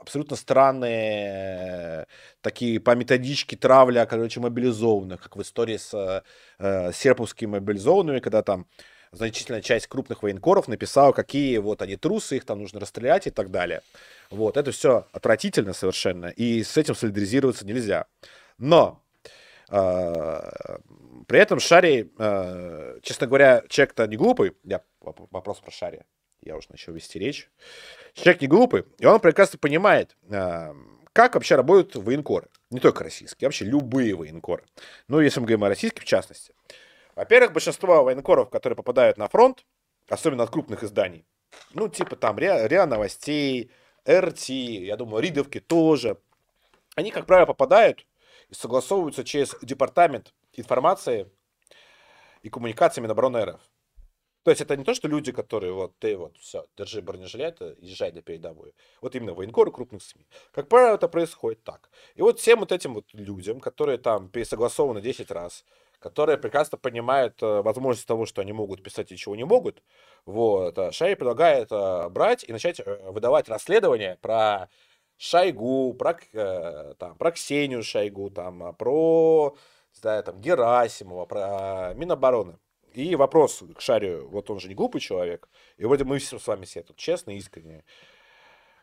абсолютно 0.00 0.36
странные 0.36 2.06
такие 2.40 2.80
по 2.80 2.94
методичке 2.94 3.56
травля, 3.56 4.06
короче, 4.06 4.40
мобилизованных, 4.40 5.20
как 5.20 5.36
в 5.36 5.42
истории 5.42 5.76
с 5.76 6.22
э, 6.58 6.92
серповскими 6.92 7.50
мобилизованными, 7.52 8.20
когда 8.20 8.42
там 8.42 8.66
значительная 9.12 9.62
часть 9.62 9.86
крупных 9.86 10.22
военкоров 10.22 10.68
написала, 10.68 11.12
какие 11.12 11.58
вот 11.58 11.82
они 11.82 11.96
трусы, 11.96 12.36
их 12.36 12.44
там 12.44 12.60
нужно 12.60 12.80
расстрелять 12.80 13.26
и 13.26 13.30
так 13.30 13.50
далее. 13.50 13.82
Вот, 14.30 14.56
это 14.56 14.70
все 14.70 15.06
отвратительно 15.12 15.72
совершенно, 15.72 16.26
и 16.26 16.62
с 16.62 16.76
этим 16.76 16.94
солидаризироваться 16.94 17.66
нельзя. 17.66 18.06
Но 18.58 19.02
э, 19.70 20.50
при 21.26 21.38
этом 21.38 21.60
Шари, 21.60 22.12
э, 22.18 22.98
честно 23.02 23.26
говоря, 23.26 23.62
человек-то 23.68 24.06
не 24.06 24.16
глупый, 24.16 24.56
я 24.64 24.82
вопрос 25.00 25.60
про 25.60 25.70
Шари, 25.70 26.02
я 26.48 26.56
уже 26.56 26.68
начал 26.70 26.92
вести 26.92 27.18
речь. 27.18 27.48
Человек 28.14 28.40
не 28.40 28.48
глупый, 28.48 28.84
и 28.98 29.06
он 29.06 29.20
прекрасно 29.20 29.58
понимает, 29.58 30.16
а, 30.30 30.74
как 31.12 31.34
вообще 31.34 31.54
работают 31.54 31.94
военкоры. 31.94 32.48
Не 32.70 32.80
только 32.80 33.04
российские, 33.04 33.48
вообще 33.48 33.64
любые 33.64 34.14
военкоры. 34.14 34.64
Ну, 35.08 35.20
если 35.20 35.40
мы 35.40 35.46
говорим 35.46 35.64
о 35.64 35.68
российских 35.68 36.02
в 36.02 36.06
частности. 36.06 36.54
Во-первых, 37.14 37.52
большинство 37.52 38.02
военкоров, 38.02 38.50
которые 38.50 38.76
попадают 38.76 39.18
на 39.18 39.28
фронт, 39.28 39.64
особенно 40.08 40.44
от 40.44 40.50
крупных 40.50 40.82
изданий, 40.82 41.26
ну, 41.74 41.88
типа 41.88 42.16
там 42.16 42.38
РИА, 42.38 42.66
РИА 42.66 42.86
Новостей, 42.86 43.70
РТ, 44.08 44.48
я 44.48 44.96
думаю, 44.96 45.22
Ридовки 45.22 45.60
тоже, 45.60 46.18
они, 46.94 47.10
как 47.10 47.26
правило, 47.26 47.46
попадают 47.46 48.06
и 48.48 48.54
согласовываются 48.54 49.24
через 49.24 49.54
департамент 49.62 50.32
информации 50.52 51.30
и 52.42 52.48
коммуникации 52.48 53.00
Минобороны 53.00 53.44
РФ. 53.44 53.60
То 54.48 54.52
есть 54.52 54.62
это 54.62 54.78
не 54.78 54.84
то, 54.84 54.94
что 54.94 55.08
люди, 55.08 55.30
которые 55.30 55.74
вот 55.74 55.92
ты 55.98 56.16
вот 56.16 56.34
все, 56.38 56.64
держи 56.74 57.02
бронежилет, 57.02 57.60
езжай 57.82 58.12
на 58.12 58.22
передовую. 58.22 58.72
Вот 59.02 59.14
именно 59.14 59.34
военкоры 59.34 59.70
крупных 59.70 60.02
СМИ. 60.02 60.26
Как 60.52 60.70
правило, 60.70 60.94
это 60.94 61.06
происходит 61.06 61.62
так. 61.64 61.90
И 62.14 62.22
вот 62.22 62.40
всем 62.40 62.60
вот 62.60 62.72
этим 62.72 62.94
вот 62.94 63.04
людям, 63.12 63.60
которые 63.60 63.98
там 63.98 64.30
пересогласованы 64.30 65.02
10 65.02 65.30
раз, 65.32 65.66
которые 65.98 66.38
прекрасно 66.38 66.78
понимают 66.78 67.42
э, 67.42 67.60
возможность 67.60 68.08
того, 68.08 68.24
что 68.24 68.40
они 68.40 68.54
могут 68.54 68.82
писать 68.82 69.12
и 69.12 69.18
чего 69.18 69.36
не 69.36 69.44
могут, 69.44 69.82
вот, 70.24 70.78
э, 70.78 70.92
Шай 70.92 71.14
предлагает 71.14 71.70
э, 71.70 72.08
брать 72.08 72.42
и 72.48 72.50
начать 72.50 72.80
выдавать 72.86 73.50
расследование 73.50 74.16
про 74.22 74.70
Шойгу, 75.18 75.92
про, 75.92 76.14
там, 76.94 77.18
про 77.18 77.32
Ксению 77.32 77.82
Шойгу, 77.82 78.30
там, 78.30 78.74
про 78.76 79.54
не 79.94 80.00
знаю, 80.00 80.24
там, 80.24 80.40
Герасимова, 80.40 81.26
про 81.26 81.92
Минобороны. 81.96 82.58
И 82.92 83.14
вопрос 83.14 83.62
к 83.76 83.80
Шарю, 83.80 84.28
вот 84.28 84.50
он 84.50 84.60
же 84.60 84.68
не 84.68 84.74
глупый 84.74 85.00
человек, 85.00 85.48
и 85.76 85.84
вроде 85.84 86.04
мы 86.04 86.18
все 86.18 86.38
с 86.38 86.46
вами 86.46 86.64
все 86.64 86.82
тут 86.82 86.96
честные, 86.96 87.38
искренние. 87.38 87.84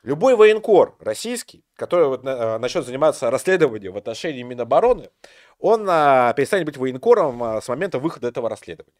Любой 0.03 0.35
военкор 0.35 0.95
российский, 0.99 1.65
который 1.75 2.07
вот 2.07 2.23
э, 2.23 2.57
начнет 2.59 2.85
заниматься 2.85 3.31
расследованием 3.31 3.93
в 3.93 3.97
отношении 3.97 4.43
Минобороны, 4.43 5.09
он 5.57 5.87
а, 5.89 6.31
перестанет 6.33 6.67
быть 6.67 6.77
военкором 6.77 7.41
а, 7.41 7.59
с 7.59 7.67
момента 7.67 7.97
выхода 7.97 8.27
этого 8.27 8.47
расследования. 8.47 8.93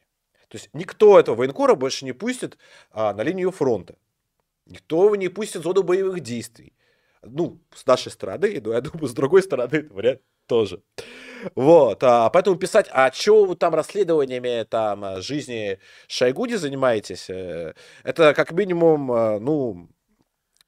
То 0.48 0.58
есть 0.58 0.70
никто 0.74 1.20
этого 1.20 1.36
военкора 1.36 1.76
больше 1.76 2.06
не 2.06 2.12
пустит 2.12 2.58
а, 2.92 3.14
на 3.14 3.22
линию 3.22 3.52
фронта. 3.52 3.98
Никто 4.66 5.06
его 5.06 5.16
не 5.16 5.28
пустит 5.30 5.62
в 5.62 5.64
зону 5.64 5.84
боевых 5.84 6.22
действий. 6.22 6.74
Ну, 7.22 7.60
с 7.74 7.86
нашей 7.86 8.12
стороны, 8.12 8.60
но 8.64 8.74
я 8.74 8.82
думаю, 8.82 9.08
с 9.08 9.14
другой 9.14 9.44
стороны, 9.44 9.76
это 9.76 9.94
вариант 9.94 10.22
тоже. 10.48 10.82
Вот, 11.56 12.04
а, 12.04 12.30
поэтому 12.30 12.56
писать, 12.56 12.88
а 12.92 13.12
что 13.12 13.46
вы 13.46 13.56
там 13.56 13.76
расследованиями 13.76 14.64
там 14.64 15.22
жизни 15.22 15.80
Шойгу 16.08 16.46
не 16.46 16.56
занимаетесь, 16.56 17.30
э, 17.30 17.74
это 18.04 18.34
как 18.34 18.52
минимум, 18.52 19.12
э, 19.12 19.40
ну, 19.40 19.90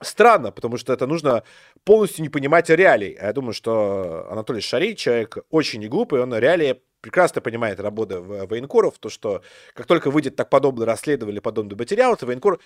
странно, 0.01 0.51
потому 0.51 0.77
что 0.77 0.93
это 0.93 1.07
нужно 1.07 1.43
полностью 1.83 2.23
не 2.23 2.29
понимать 2.29 2.69
реалий. 2.69 3.13
А 3.13 3.27
я 3.27 3.33
думаю, 3.33 3.53
что 3.53 4.27
Анатолий 4.29 4.61
Шарий 4.61 4.95
человек 4.95 5.37
очень 5.49 5.79
не 5.79 5.87
глупый, 5.87 6.21
он 6.21 6.35
реалии 6.35 6.81
прекрасно 7.01 7.41
понимает 7.41 7.79
работу 7.79 8.23
военкоров, 8.23 8.99
то, 8.99 9.09
что 9.09 9.41
как 9.73 9.85
только 9.85 10.11
выйдет 10.11 10.35
так 10.35 10.49
подобное 10.49 10.85
расследование, 10.85 11.41
подобный 11.41 11.75
материал, 11.75 12.15
то 12.15 12.25
военкор 12.25 12.59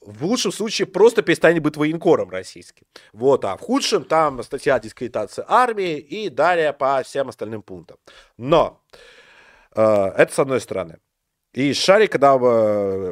в 0.00 0.24
лучшем 0.24 0.52
случае 0.52 0.86
просто 0.86 1.22
перестанет 1.22 1.62
быть 1.62 1.76
военкором 1.76 2.30
российским. 2.30 2.86
Вот, 3.12 3.44
а 3.44 3.56
в 3.56 3.60
худшем 3.60 4.04
там 4.04 4.42
статья 4.42 4.78
дискредитации 4.78 5.44
армии 5.46 5.98
и 5.98 6.28
далее 6.28 6.72
по 6.72 7.02
всем 7.02 7.28
остальным 7.28 7.62
пунктам. 7.62 7.98
Но 8.36 8.80
э, 9.74 9.82
это 9.82 10.32
с 10.32 10.38
одной 10.38 10.60
стороны. 10.60 10.98
И 11.58 11.72
Шарик, 11.72 12.12
когда, 12.12 12.38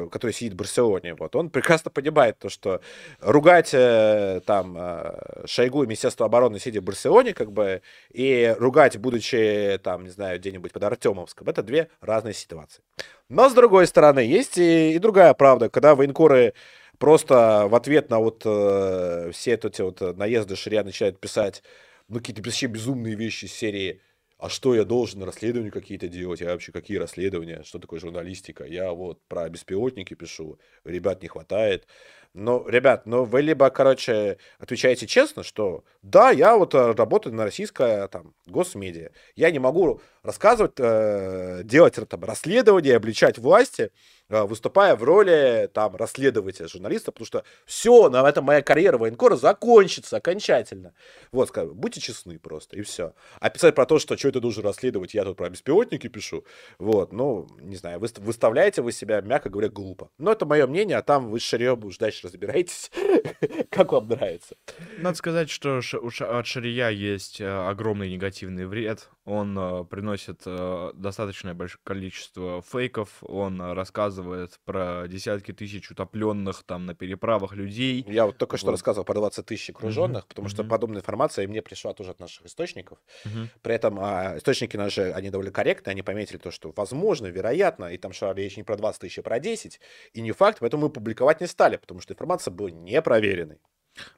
который 0.09 0.31
сидит 0.31 0.53
в 0.53 0.55
Барселоне, 0.55 1.15
вот, 1.15 1.35
он 1.35 1.49
прекрасно 1.49 1.91
понимает 1.91 2.39
то, 2.39 2.47
что 2.47 2.79
ругать 3.19 3.71
э, 3.73 4.39
там 4.45 4.77
э, 4.77 5.45
Шойгу 5.45 5.83
и 5.83 5.85
Министерство 5.85 6.27
обороны, 6.27 6.57
сидя 6.57 6.79
в 6.79 6.85
Барселоне, 6.85 7.33
как 7.33 7.51
бы, 7.51 7.81
и 8.09 8.55
ругать, 8.57 8.97
будучи 8.99 9.77
там, 9.83 10.05
не 10.05 10.11
знаю, 10.11 10.39
где-нибудь 10.39 10.71
под 10.71 10.81
Артемовском, 10.81 11.49
это 11.49 11.61
две 11.61 11.89
разные 11.99 12.33
ситуации. 12.33 12.81
Но, 13.27 13.49
с 13.49 13.53
другой 13.53 13.85
стороны, 13.85 14.19
есть 14.19 14.57
и, 14.57 14.93
и 14.93 14.99
другая 14.99 15.33
правда, 15.33 15.67
когда 15.67 15.93
военкоры 15.93 16.53
просто 16.99 17.67
в 17.69 17.75
ответ 17.75 18.09
на 18.09 18.19
вот 18.19 18.43
э, 18.45 19.29
все 19.33 19.55
эти 19.55 19.81
вот 19.81 19.99
наезды 20.15 20.55
Ширя 20.55 20.85
начинают 20.85 21.19
писать 21.19 21.63
ну, 22.07 22.19
какие-то 22.19 22.41
вообще 22.41 22.67
безумные 22.67 23.15
вещи 23.15 23.43
из 23.43 23.51
серии 23.51 23.99
а 24.37 24.49
что 24.49 24.75
я 24.75 24.83
должен, 24.85 25.23
расследования 25.23 25.71
какие-то 25.71 26.07
делать? 26.07 26.41
Я 26.41 26.51
вообще 26.51 26.71
какие 26.71 26.97
расследования? 26.97 27.63
Что 27.63 27.79
такое 27.79 27.99
журналистика? 27.99 28.65
Я 28.65 28.91
вот 28.91 29.19
про 29.27 29.49
беспилотники 29.49 30.13
пишу, 30.13 30.59
ребят 30.83 31.21
не 31.23 31.27
хватает. 31.27 31.87
Но, 32.33 32.67
ребят, 32.69 33.07
ну 33.07 33.23
вы 33.23 33.41
либо, 33.41 33.69
короче, 33.71 34.37
отвечаете 34.59 35.07
честно, 35.07 35.41
что 35.41 35.83
да, 36.03 36.29
я 36.29 36.55
вот 36.55 36.75
э, 36.75 36.91
работаю 36.91 37.33
на 37.33 37.45
российское 37.45 38.07
там 38.09 38.35
госмедиа. 38.45 39.09
Я 39.35 39.49
не 39.49 39.57
могу 39.57 40.01
рассказывать, 40.21 40.73
э, 40.77 41.61
делать 41.63 41.95
там 42.07 42.23
расследование, 42.23 42.95
обличать 42.95 43.39
власти, 43.39 43.91
выступая 44.29 44.95
в 44.95 45.03
роли 45.03 45.69
там 45.73 45.95
расследователя, 45.95 46.67
журналиста, 46.67 47.11
потому 47.11 47.25
что 47.25 47.43
все, 47.65 48.09
на 48.09 48.27
этом 48.27 48.45
моя 48.45 48.61
карьера 48.61 48.97
военкора 48.97 49.35
закончится 49.35 50.17
окончательно. 50.17 50.93
Вот, 51.31 51.49
скажу, 51.49 51.73
будьте 51.73 52.01
честны 52.01 52.39
просто, 52.39 52.75
и 52.77 52.81
все. 52.81 53.13
А 53.39 53.49
писать 53.49 53.75
про 53.75 53.85
то, 53.85 53.99
что 53.99 54.17
что 54.17 54.29
это 54.29 54.39
должен 54.39 54.63
расследовать, 54.63 55.13
я 55.13 55.23
тут 55.23 55.37
про 55.37 55.49
беспилотники 55.49 56.07
пишу, 56.07 56.45
вот, 56.79 57.13
ну, 57.13 57.47
не 57.59 57.75
знаю, 57.75 57.99
вы, 57.99 58.07
выставляете 58.17 58.81
вы 58.81 58.91
себя, 58.91 59.21
мягко 59.21 59.49
говоря, 59.49 59.69
глупо. 59.69 60.09
Но 60.17 60.31
это 60.31 60.45
мое 60.45 60.67
мнение, 60.67 60.97
а 60.97 61.01
там 61.01 61.29
вы 61.29 61.39
Шарьем 61.39 61.83
уж 61.85 61.97
дальше 61.97 62.27
разбирайтесь, 62.27 62.91
как 63.69 63.91
вам 63.91 64.07
нравится. 64.07 64.55
Надо 64.97 65.17
сказать, 65.17 65.49
что 65.49 65.79
от 65.79 66.47
Шария 66.47 66.89
есть 66.89 67.39
э, 67.41 67.47
огромный 67.47 68.09
негативный 68.11 68.65
вред. 68.65 69.09
Он 69.27 69.59
э, 69.59 69.83
приносит 69.83 70.43
э, 70.45 70.91
достаточное 70.95 71.53
большое 71.53 71.81
количество 71.83 72.61
фейков, 72.61 73.21
он 73.21 73.61
рассказывает 73.61 74.57
про 74.63 75.05
десятки 75.09 75.51
тысяч 75.51 75.91
утопленных 75.91 76.63
там 76.63 76.85
на 76.85 76.95
переправах 76.95 77.51
людей. 77.51 78.05
Я 78.07 78.25
вот 78.25 78.37
только 78.37 78.53
вот. 78.53 78.59
что 78.59 78.71
рассказывал 78.71 79.03
про 79.03 79.15
20 79.15 79.45
тысяч 79.45 79.69
окруженных, 79.71 80.23
mm-hmm. 80.23 80.29
потому 80.29 80.47
что 80.47 80.63
mm-hmm. 80.63 80.69
подобная 80.69 81.01
информация 81.01 81.45
мне 81.45 81.61
пришла 81.61 81.93
тоже 81.93 82.11
от 82.11 82.21
наших 82.21 82.45
источников. 82.45 82.99
Mm-hmm. 83.25 83.47
При 83.61 83.75
этом 83.75 83.99
а, 83.99 84.37
источники 84.37 84.77
наши, 84.77 85.11
они 85.11 85.29
довольно 85.29 85.51
корректные, 85.51 85.91
они 85.91 86.03
пометили 86.03 86.37
то, 86.37 86.49
что 86.49 86.71
возможно, 86.73 87.27
вероятно, 87.27 87.85
и 87.91 87.97
там 87.97 88.13
шла 88.13 88.33
речь 88.33 88.55
не 88.55 88.63
про 88.63 88.77
20 88.77 89.01
тысяч, 89.01 89.19
а 89.19 89.23
про 89.23 89.41
10, 89.41 89.81
и 90.13 90.21
не 90.21 90.31
факт, 90.31 90.59
поэтому 90.61 90.83
мы 90.83 90.89
публиковать 90.89 91.41
не 91.41 91.47
стали, 91.47 91.75
потому 91.75 91.99
что 91.99 92.13
информация 92.13 92.53
была 92.53 92.71
непроверенной. 92.71 93.59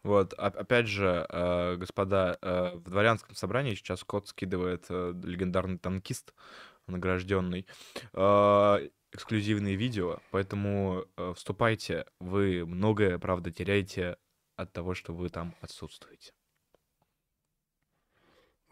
Вот, 0.03 0.33
опять 0.33 0.87
же, 0.87 1.25
э, 1.29 1.75
господа, 1.77 2.37
э, 2.41 2.71
в 2.75 2.89
дворянском 2.89 3.35
собрании 3.35 3.75
сейчас 3.75 4.03
код 4.03 4.27
скидывает 4.27 4.85
э, 4.89 5.13
легендарный 5.23 5.77
танкист, 5.77 6.33
награжденный, 6.87 7.67
эксклюзивные 9.11 9.75
видео, 9.75 10.19
поэтому 10.31 11.05
вступайте, 11.35 12.05
вы 12.19 12.65
многое, 12.65 13.19
правда, 13.19 13.51
теряете 13.51 14.17
от 14.55 14.73
того, 14.73 14.95
что 14.95 15.13
вы 15.13 15.29
там 15.29 15.55
отсутствуете. 15.61 16.33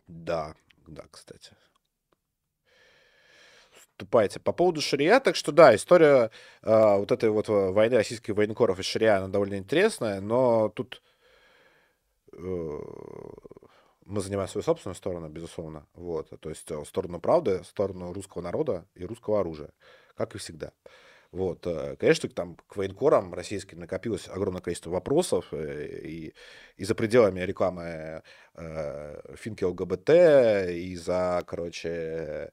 Да, 0.08 0.56
да, 0.88 1.06
кстати. 1.12 1.56
Вступайте. 3.98 4.40
По 4.40 4.52
поводу 4.52 4.80
Шария, 4.80 5.20
так 5.20 5.36
что 5.36 5.52
да, 5.52 5.74
история 5.76 6.30
э, 6.62 6.98
вот 6.98 7.12
этой 7.12 7.32
вот 7.32 7.48
войны 7.48 7.96
российских 7.96 8.36
военкоров 8.36 8.78
и 8.78 8.84
Шария, 8.84 9.18
она 9.18 9.28
довольно 9.28 9.56
интересная, 9.58 10.22
но 10.22 10.70
тут 10.70 11.02
э, 12.32 12.80
мы 14.06 14.22
занимаем 14.22 14.48
свою 14.50 14.64
собственную 14.64 14.94
сторону, 14.94 15.30
безусловно, 15.30 15.88
вот, 15.96 16.30
то 16.40 16.50
есть 16.50 16.70
э, 16.70 16.86
сторону 16.86 17.20
правды, 17.20 17.64
сторону 17.64 18.14
русского 18.14 18.44
народа 18.44 18.86
и 18.94 19.04
русского 19.04 19.40
оружия, 19.40 19.72
как 20.16 20.36
и 20.36 20.38
всегда. 20.38 20.74
Вот, 21.32 21.66
э, 21.66 21.96
конечно, 22.00 22.30
там 22.30 22.56
к 22.68 22.76
военкорам 22.76 23.34
российским 23.34 23.80
накопилось 23.80 24.28
огромное 24.28 24.62
количество 24.62 24.92
вопросов, 24.92 25.48
э, 25.54 26.02
и, 26.04 26.34
и 26.76 26.86
за 26.86 26.94
пределами 26.94 27.40
рекламы 27.40 28.22
э, 28.54 29.36
финки 29.38 29.64
ЛГБТ, 29.64 30.70
и 30.70 30.96
за, 30.96 31.42
короче, 31.48 32.52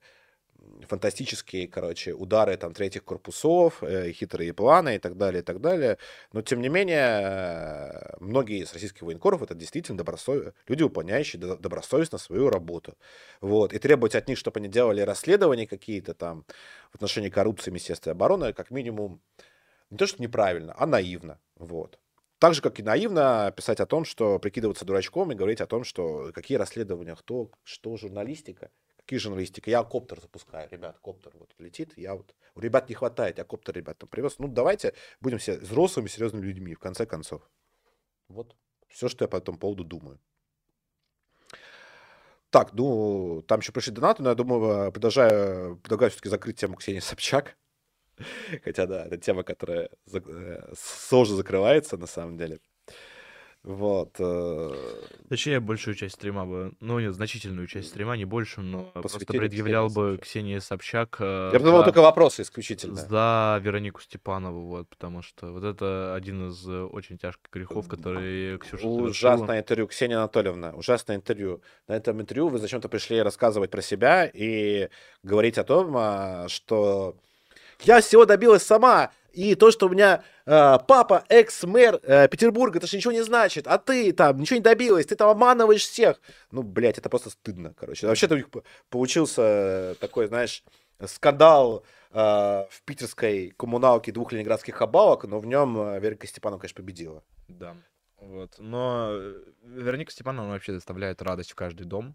фантастические, 0.88 1.68
короче, 1.68 2.12
удары 2.12 2.56
там 2.56 2.72
третьих 2.72 3.04
корпусов, 3.04 3.82
э, 3.82 4.12
хитрые 4.12 4.52
планы 4.52 4.96
и 4.96 4.98
так 4.98 5.16
далее, 5.16 5.42
и 5.42 5.44
так 5.44 5.60
далее. 5.60 5.98
Но, 6.32 6.42
тем 6.42 6.60
не 6.60 6.68
менее, 6.68 6.98
э, 6.98 8.16
многие 8.20 8.62
из 8.62 8.72
российских 8.72 9.02
военкоров 9.02 9.42
это 9.42 9.54
действительно 9.54 9.98
добросов... 9.98 10.54
люди, 10.68 10.82
выполняющие 10.82 11.40
добросовестно 11.40 12.18
свою 12.18 12.50
работу. 12.50 12.96
Вот. 13.40 13.72
И 13.72 13.78
требовать 13.78 14.14
от 14.14 14.28
них, 14.28 14.38
чтобы 14.38 14.60
они 14.60 14.68
делали 14.68 15.00
расследования 15.00 15.66
какие-то 15.66 16.14
там 16.14 16.44
в 16.92 16.96
отношении 16.96 17.30
коррупции 17.30 17.70
Министерства 17.70 18.12
обороны, 18.12 18.52
как 18.52 18.70
минимум, 18.70 19.20
не 19.90 19.96
то, 19.96 20.06
что 20.06 20.22
неправильно, 20.22 20.74
а 20.76 20.86
наивно. 20.86 21.38
Вот. 21.56 21.98
Так 22.38 22.54
же, 22.54 22.60
как 22.60 22.78
и 22.78 22.82
наивно 22.82 23.52
писать 23.56 23.80
о 23.80 23.86
том, 23.86 24.04
что 24.04 24.38
прикидываться 24.38 24.84
дурачком 24.84 25.32
и 25.32 25.34
говорить 25.34 25.60
о 25.60 25.66
том, 25.66 25.84
что 25.84 26.30
какие 26.34 26.58
расследования, 26.58 27.14
кто, 27.14 27.50
что 27.62 27.96
журналистика. 27.96 28.70
Какие 29.04 29.18
журналистика? 29.18 29.70
Я 29.70 29.84
коптер 29.84 30.18
запускаю, 30.20 30.68
ребят, 30.70 30.98
коптер 31.02 31.32
вот 31.38 31.54
летит, 31.58 31.92
я 31.96 32.14
вот... 32.14 32.34
У 32.54 32.60
ребят 32.60 32.88
не 32.88 32.94
хватает, 32.94 33.36
я 33.36 33.44
коптер 33.44 33.74
ребятам 33.74 34.08
привез. 34.08 34.38
Ну, 34.38 34.48
давайте 34.48 34.94
будем 35.20 35.38
все 35.38 35.58
взрослыми, 35.58 36.08
серьезными 36.08 36.46
людьми, 36.46 36.74
в 36.74 36.78
конце 36.78 37.04
концов. 37.04 37.42
Вот 38.28 38.56
все, 38.88 39.08
что 39.08 39.24
я 39.24 39.28
по 39.28 39.36
этому 39.36 39.58
поводу 39.58 39.84
думаю. 39.84 40.18
Так, 42.48 42.72
ну, 42.72 43.42
там 43.46 43.60
еще 43.60 43.72
пришли 43.72 43.92
донаты, 43.92 44.22
но 44.22 44.30
я 44.30 44.34
думаю, 44.34 44.92
продолжаю, 44.92 45.76
предлагаю 45.78 46.10
все-таки 46.10 46.28
закрыть 46.30 46.58
тему 46.58 46.76
Ксении 46.76 47.00
Собчак. 47.00 47.58
Хотя, 48.64 48.86
да, 48.86 49.04
это 49.04 49.18
тема, 49.18 49.42
которая 49.42 49.90
э, 50.12 50.72
сложно 50.78 51.36
закрывается, 51.36 51.98
на 51.98 52.06
самом 52.06 52.38
деле. 52.38 52.60
Вот. 53.64 54.16
Э, 54.18 54.74
Точнее, 55.30 55.58
большую 55.58 55.94
часть 55.94 56.16
стрима 56.16 56.44
бы, 56.44 56.72
ну, 56.80 57.00
нет, 57.00 57.14
значительную 57.14 57.66
часть 57.66 57.88
стрима, 57.88 58.14
не 58.14 58.26
больше, 58.26 58.60
но 58.60 58.84
просто 58.92 59.24
предъявлял 59.24 59.88
бы 59.88 60.18
Ксении 60.22 60.58
Собчак 60.58 61.16
э, 61.18 61.50
Я 61.50 61.58
думал, 61.58 61.82
только 61.82 62.02
вопросы 62.02 62.42
исключительно. 62.42 62.94
за 62.94 63.58
Веронику 63.62 64.02
Степанову, 64.02 64.66
вот, 64.66 64.88
потому 64.90 65.22
что 65.22 65.50
вот 65.50 65.64
это 65.64 66.14
один 66.14 66.50
из 66.50 66.68
э, 66.68 66.82
очень 66.82 67.16
тяжких 67.16 67.50
грехов, 67.50 67.88
которые 67.88 68.58
Ксюша. 68.58 68.86
Ужасное 68.86 69.60
интервью, 69.60 69.86
Ксения 69.86 70.18
Анатольевна, 70.18 70.72
ужасное 70.72 71.16
интервью. 71.16 71.62
На 71.88 71.96
этом 71.96 72.20
интервью 72.20 72.48
вы 72.48 72.58
зачем-то 72.58 72.90
пришли 72.90 73.22
рассказывать 73.22 73.70
про 73.70 73.80
себя 73.80 74.26
и 74.26 74.90
говорить 75.22 75.56
о 75.56 75.64
том, 75.64 75.94
а, 75.96 76.48
что 76.48 77.16
я 77.80 78.02
всего 78.02 78.26
добилась 78.26 78.62
сама, 78.62 79.10
и 79.34 79.54
то, 79.54 79.70
что 79.70 79.86
у 79.86 79.88
меня 79.88 80.22
э, 80.46 80.78
папа 80.86 81.24
экс-мэр 81.28 82.00
э, 82.02 82.28
Петербурга, 82.28 82.78
это 82.78 82.86
же 82.86 82.96
ничего 82.96 83.12
не 83.12 83.22
значит. 83.22 83.66
А 83.66 83.78
ты 83.78 84.12
там 84.12 84.38
ничего 84.38 84.56
не 84.56 84.62
добилась, 84.62 85.06
ты 85.06 85.16
там 85.16 85.28
обманываешь 85.28 85.82
всех. 85.82 86.20
Ну, 86.50 86.62
блядь, 86.62 86.98
это 86.98 87.08
просто 87.08 87.30
стыдно, 87.30 87.74
короче. 87.78 88.06
Вообще-то 88.06 88.34
у 88.34 88.38
них 88.38 88.48
получился 88.90 89.96
такой, 90.00 90.26
знаешь, 90.28 90.62
скандал 91.06 91.84
э, 92.10 92.14
в 92.14 92.82
питерской 92.84 93.52
коммуналке 93.56 94.12
двух 94.12 94.32
ленинградских 94.32 94.74
хабалок, 94.74 95.24
но 95.24 95.40
в 95.40 95.46
нем 95.46 95.78
э, 95.78 96.00
Верка 96.00 96.26
Степанова, 96.26 96.60
конечно, 96.60 96.76
победила. 96.76 97.22
Да. 97.48 97.76
Вот. 98.18 98.54
Но 98.58 99.08
э, 99.10 99.34
Вероника 99.62 100.12
Степановна 100.12 100.52
вообще 100.52 100.72
доставляет 100.72 101.22
радость 101.22 101.52
в 101.52 101.54
каждый 101.54 101.84
дом. 101.84 102.14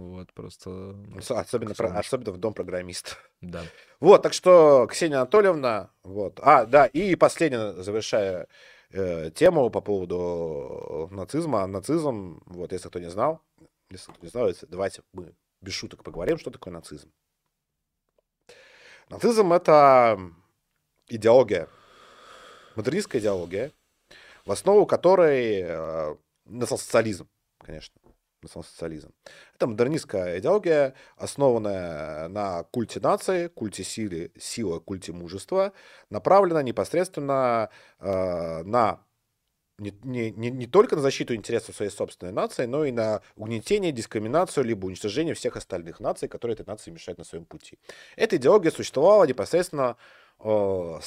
Вот, 0.00 0.32
просто... 0.32 0.70
Ну, 0.70 1.18
особенно, 1.18 1.74
про, 1.74 1.98
особенно 1.98 2.32
в 2.32 2.38
дом 2.38 2.54
программиста. 2.54 3.10
Да. 3.42 3.62
Вот, 4.00 4.22
так 4.22 4.32
что 4.32 4.86
Ксения 4.90 5.18
Анатольевна, 5.18 5.90
вот. 6.02 6.40
А, 6.42 6.64
да, 6.64 6.86
и 6.86 7.14
последнее, 7.16 7.82
завершая 7.82 8.48
э, 8.90 9.30
тему 9.30 9.68
по 9.68 9.82
поводу 9.82 11.08
нацизма. 11.12 11.66
Нацизм, 11.66 12.42
вот, 12.46 12.72
если 12.72 12.88
кто 12.88 12.98
не 12.98 13.10
знал, 13.10 13.42
если 13.90 14.10
кто 14.10 14.22
не 14.22 14.30
знал, 14.30 14.50
давайте 14.68 15.02
мы 15.12 15.34
без 15.60 15.74
шуток 15.74 16.02
поговорим, 16.02 16.38
что 16.38 16.50
такое 16.50 16.72
нацизм. 16.72 17.12
Нацизм— 19.10 19.52
это 19.54 20.18
идеология, 21.08 21.68
модернистская 22.74 23.20
идеология, 23.20 23.70
в 24.46 24.52
основу 24.52 24.86
которой 24.86 25.60
э, 25.60 26.16
национал-социализм, 26.46 27.28
конечно 27.58 27.99
национал-социализм. 28.42 29.12
Это 29.54 29.66
модернистская 29.66 30.38
идеология, 30.38 30.94
основанная 31.16 32.28
на 32.28 32.64
культе 32.64 33.00
нации, 33.00 33.48
культе 33.48 33.84
силы, 33.84 34.32
силы 34.38 34.80
культе 34.80 35.12
мужества, 35.12 35.72
направлена 36.10 36.62
непосредственно 36.62 37.70
э, 37.98 38.62
на 38.64 39.00
не, 39.80 39.94
не, 40.04 40.30
не, 40.30 40.50
не 40.50 40.66
только 40.66 40.94
на 40.94 41.02
защиту 41.02 41.34
интересов 41.34 41.74
своей 41.74 41.90
собственной 41.90 42.32
нации, 42.32 42.66
но 42.66 42.84
и 42.84 42.92
на 42.92 43.22
угнетение, 43.36 43.92
дискриминацию 43.92 44.64
либо 44.64 44.86
уничтожение 44.86 45.34
всех 45.34 45.56
остальных 45.56 46.00
наций, 46.00 46.28
которые 46.28 46.54
этой 46.54 46.66
нации 46.66 46.90
мешают 46.90 47.18
на 47.18 47.24
своем 47.24 47.46
пути. 47.46 47.78
Эта 48.16 48.36
идеология 48.36 48.70
существовала 48.70 49.24
непосредственно 49.24 49.96
э, 50.40 50.98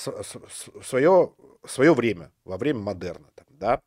свое, 0.84 1.34
свое 1.66 1.94
время, 1.94 2.32
во 2.46 2.58
время 2.58 2.80
модерна. 2.80 3.28
Там, 3.36 3.46
да? 3.52 3.80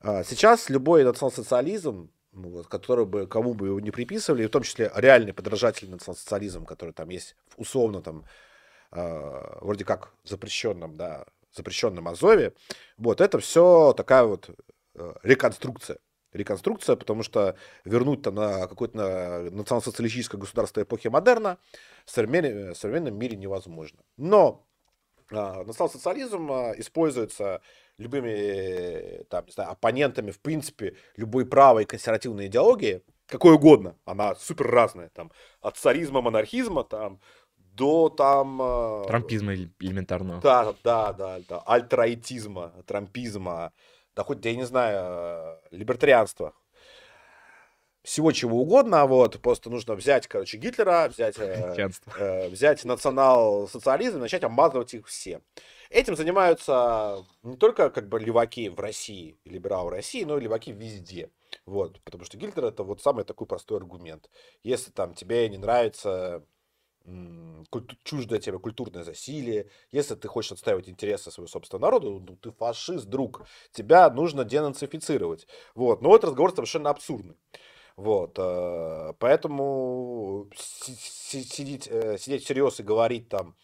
А 0.00 0.24
сейчас 0.24 0.68
любой 0.68 1.04
национал-социализм, 1.04 2.10
вот, 2.32 2.66
который 2.66 3.04
бы, 3.04 3.26
кому 3.26 3.54
бы 3.54 3.68
его 3.68 3.80
не 3.80 3.90
приписывали, 3.90 4.46
в 4.46 4.50
том 4.50 4.62
числе 4.62 4.90
реальный 4.94 5.32
подражатель 5.32 5.90
национал-социализм, 5.90 6.64
который 6.64 6.92
там 6.92 7.08
есть 7.10 7.36
условно 7.56 8.02
там, 8.02 8.24
э, 8.92 9.58
вроде 9.60 9.84
как 9.84 10.12
запрещенном, 10.24 10.96
да, 10.96 11.26
запрещенном 11.52 12.08
Азове, 12.08 12.54
вот 12.96 13.20
это 13.20 13.38
все 13.38 13.92
такая 13.96 14.24
вот 14.24 14.50
э, 14.94 15.14
реконструкция. 15.22 15.98
Реконструкция, 16.32 16.96
потому 16.96 17.22
что 17.22 17.56
вернуть 17.84 18.22
там 18.22 18.36
на 18.36 18.66
какое-то 18.66 19.50
национал-социалистическое 19.50 20.40
государство 20.40 20.80
эпохи 20.80 21.08
модерна 21.08 21.58
в 22.06 22.10
современном, 22.10 22.72
в 22.72 22.78
современном 22.78 23.18
мире 23.18 23.36
невозможно. 23.36 23.98
Но 24.16 24.66
а, 25.30 25.64
национал-социализм 25.64 26.50
а, 26.50 26.72
используется 26.78 27.60
любыми 28.02 29.24
там, 29.24 29.46
не 29.46 29.52
знаю, 29.52 29.70
оппонентами, 29.70 30.30
в 30.30 30.40
принципе, 30.40 30.96
любой 31.16 31.46
правой 31.46 31.84
консервативной 31.84 32.46
идеологии, 32.46 33.02
какой 33.26 33.54
угодно, 33.54 33.96
она 34.04 34.34
супер 34.34 34.66
разная, 34.66 35.08
там, 35.08 35.32
от 35.60 35.76
царизма, 35.76 36.20
монархизма, 36.20 36.84
там, 36.84 37.20
до 37.56 38.08
там... 38.10 38.60
Э, 38.60 39.04
Трампизма 39.06 39.54
элементарного. 39.54 40.40
Да, 40.42 40.74
да, 40.84 41.12
да, 41.12 41.40
да, 41.48 41.58
альтраитизма, 41.60 42.72
трампизма, 42.86 43.72
да 44.14 44.24
хоть, 44.24 44.44
я 44.44 44.54
не 44.54 44.64
знаю, 44.64 45.58
либертарианства. 45.70 46.52
Всего 48.02 48.32
чего 48.32 48.60
угодно, 48.60 49.06
вот, 49.06 49.40
просто 49.40 49.70
нужно 49.70 49.94
взять, 49.94 50.26
короче, 50.26 50.58
Гитлера, 50.58 51.08
взять, 51.08 51.38
э, 51.38 51.88
э, 52.18 52.48
взять 52.48 52.84
национал-социализм, 52.84 54.18
начать 54.18 54.42
обмазывать 54.42 54.92
их 54.94 55.06
все. 55.06 55.40
Этим 55.92 56.16
занимаются 56.16 57.22
не 57.42 57.56
только 57.56 57.90
как 57.90 58.08
бы 58.08 58.18
леваки 58.18 58.70
в 58.70 58.80
России, 58.80 59.36
либералы 59.44 59.90
в 59.90 59.92
России, 59.92 60.24
но 60.24 60.38
и 60.38 60.40
леваки 60.40 60.72
везде. 60.72 61.30
Вот, 61.66 62.00
потому 62.00 62.24
что 62.24 62.38
Гитлер 62.38 62.64
это 62.64 62.82
вот 62.82 63.02
самый 63.02 63.24
такой 63.24 63.46
простой 63.46 63.76
аргумент. 63.76 64.30
Если 64.62 64.90
там 64.90 65.12
тебе 65.12 65.46
не 65.50 65.58
нравится 65.58 66.46
чуждое 68.04 68.38
тебе 68.38 68.58
культурное 68.58 69.04
засилие, 69.04 69.68
если 69.90 70.14
ты 70.14 70.28
хочешь 70.28 70.52
отстаивать 70.52 70.88
интересы 70.88 71.30
своего 71.30 71.48
собственного 71.48 71.90
народа, 71.90 72.08
ну, 72.08 72.36
ты 72.36 72.52
фашист, 72.52 73.06
друг, 73.06 73.42
тебя 73.72 74.08
нужно 74.08 74.44
денацифицировать. 74.44 75.46
Вот. 75.74 76.00
Но 76.00 76.14
этот 76.14 76.30
разговор 76.30 76.52
совершенно 76.52 76.88
абсурдный. 76.88 77.36
Вот, 77.96 78.38
э, 78.38 79.12
поэтому 79.18 80.48
сидеть, 80.56 81.86
э, 81.90 82.16
сидеть 82.16 82.44
всерьез 82.44 82.80
и 82.80 82.82
говорить 82.82 83.28
там, 83.28 83.54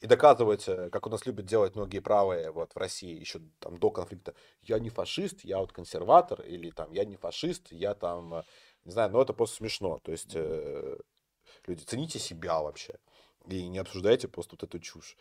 и 0.00 0.06
доказывать, 0.06 0.68
э, 0.68 0.90
как 0.90 1.06
у 1.06 1.10
нас 1.10 1.26
любят 1.26 1.46
делать 1.46 1.74
многие 1.74 2.00
правые 2.00 2.50
вот 2.50 2.72
в 2.74 2.76
России 2.76 3.18
еще 3.18 3.40
там 3.58 3.78
до 3.78 3.90
конфликта, 3.90 4.34
я 4.62 4.78
не 4.78 4.90
фашист, 4.90 5.44
я 5.44 5.58
вот 5.58 5.72
консерватор, 5.72 6.40
или 6.42 6.70
там 6.70 6.92
я 6.92 7.04
не 7.04 7.16
фашист, 7.16 7.72
я 7.72 7.94
там, 7.94 8.42
не 8.84 8.92
знаю, 8.92 9.10
но 9.10 9.22
это 9.22 9.32
просто 9.32 9.56
смешно. 9.56 9.98
То 10.02 10.12
есть 10.12 10.36
Люди, 11.66 11.82
цените 11.84 12.18
себя 12.18 12.60
вообще. 12.60 12.94
И 13.46 13.68
не 13.68 13.78
обсуждайте 13.78 14.28
просто 14.28 14.56
вот 14.56 14.62
эту 14.62 14.78
чушь. 14.78 15.16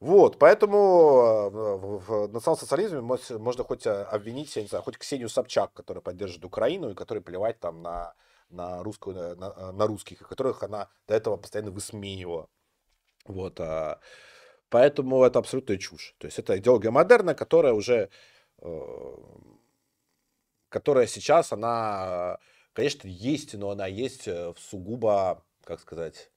Вот, 0.00 0.38
поэтому 0.38 0.78
э, 0.78 1.48
в 1.50 2.28
национал-социализме 2.28 3.00
можно 3.00 3.64
хоть 3.64 3.86
э, 3.86 4.02
обвинить, 4.02 4.54
я 4.56 4.62
не 4.62 4.68
знаю, 4.68 4.82
хоть 4.82 4.98
Ксению 4.98 5.28
Собчак, 5.28 5.72
которая 5.72 6.02
поддерживает 6.02 6.44
Украину 6.44 6.90
и 6.90 6.94
которая 6.94 7.22
плевать 7.22 7.60
там 7.60 7.80
на, 7.80 8.12
на, 8.50 8.82
русскую, 8.82 9.36
на, 9.36 9.54
э, 9.56 9.72
на 9.72 9.86
русских, 9.86 10.18
которых 10.28 10.62
она 10.62 10.88
до 11.06 11.14
этого 11.14 11.36
постоянно 11.36 11.70
высмеивала. 11.70 12.48
Вот, 13.24 13.60
а, 13.60 14.00
поэтому 14.68 15.24
это 15.24 15.38
абсолютная 15.38 15.78
чушь. 15.78 16.14
То 16.18 16.26
есть 16.26 16.38
это 16.38 16.58
идеология 16.58 16.90
модерна, 16.90 17.34
которая 17.34 17.72
уже, 17.72 18.10
которая 20.68 21.06
сейчас, 21.06 21.52
она, 21.52 22.38
конечно, 22.72 23.08
есть, 23.08 23.54
но 23.54 23.70
она 23.70 23.86
есть 23.86 24.26
в 24.26 24.56
сугубо 24.58 25.44
как 25.64 25.80
сказать, 25.80 26.30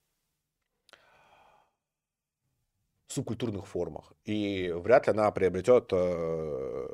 субкультурных 3.08 3.68
формах. 3.68 4.14
И 4.26 4.72
вряд 4.76 5.08
ли 5.08 5.14
она 5.14 5.32
приобретет 5.32 5.90
э, 5.92 6.88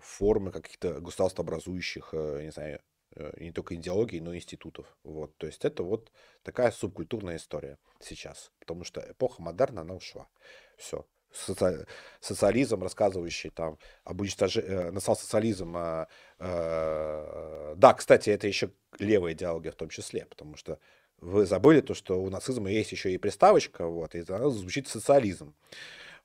формы 0.00 0.50
каких-то 0.50 1.00
государствообразующих, 1.00 2.10
э, 2.12 2.42
не 2.44 2.50
знаю, 2.50 2.78
э, 2.78 2.91
не 3.36 3.52
только 3.52 3.74
идеологий, 3.74 4.20
но 4.20 4.32
и 4.32 4.38
институтов. 4.38 4.86
Вот. 5.04 5.36
То 5.36 5.46
есть 5.46 5.64
это 5.64 5.82
вот 5.82 6.12
такая 6.42 6.70
субкультурная 6.70 7.36
история 7.36 7.78
сейчас. 8.00 8.52
Потому 8.58 8.84
что 8.84 9.00
эпоха 9.00 9.42
модерна, 9.42 9.82
она 9.82 9.94
ушла. 9.94 10.28
Все. 10.76 11.06
Соци... 11.32 11.86
Социализм, 12.20 12.82
рассказывающий 12.82 13.50
там 13.50 13.78
об 14.04 14.20
уничтожении, 14.20 14.68
э, 14.68 14.90
национал-социализм. 14.90 15.76
Э, 15.76 16.06
э, 16.38 17.74
да, 17.76 17.94
кстати, 17.94 18.30
это 18.30 18.46
еще 18.46 18.70
левая 18.98 19.32
идеология 19.32 19.72
в 19.72 19.76
том 19.76 19.88
числе, 19.88 20.26
потому 20.26 20.56
что 20.56 20.78
вы 21.18 21.46
забыли 21.46 21.80
то, 21.80 21.94
что 21.94 22.22
у 22.22 22.28
нацизма 22.30 22.70
есть 22.70 22.92
еще 22.92 23.12
и 23.12 23.18
приставочка, 23.18 23.86
вот, 23.86 24.14
и 24.14 24.24
она 24.28 24.50
звучит 24.50 24.88
социализм. 24.88 25.54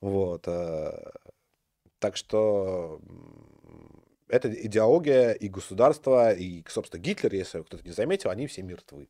Вот. 0.02 0.48
Э, 0.48 1.12
так 2.00 2.18
что 2.18 3.02
эта 4.28 4.54
идеология 4.54 5.32
и 5.32 5.48
государство, 5.48 6.34
и, 6.34 6.64
собственно, 6.68 7.02
Гитлер, 7.02 7.34
если 7.34 7.62
кто-то 7.62 7.84
не 7.84 7.92
заметил, 7.92 8.30
они 8.30 8.48
все 8.48 8.62
мертвы. 8.62 9.08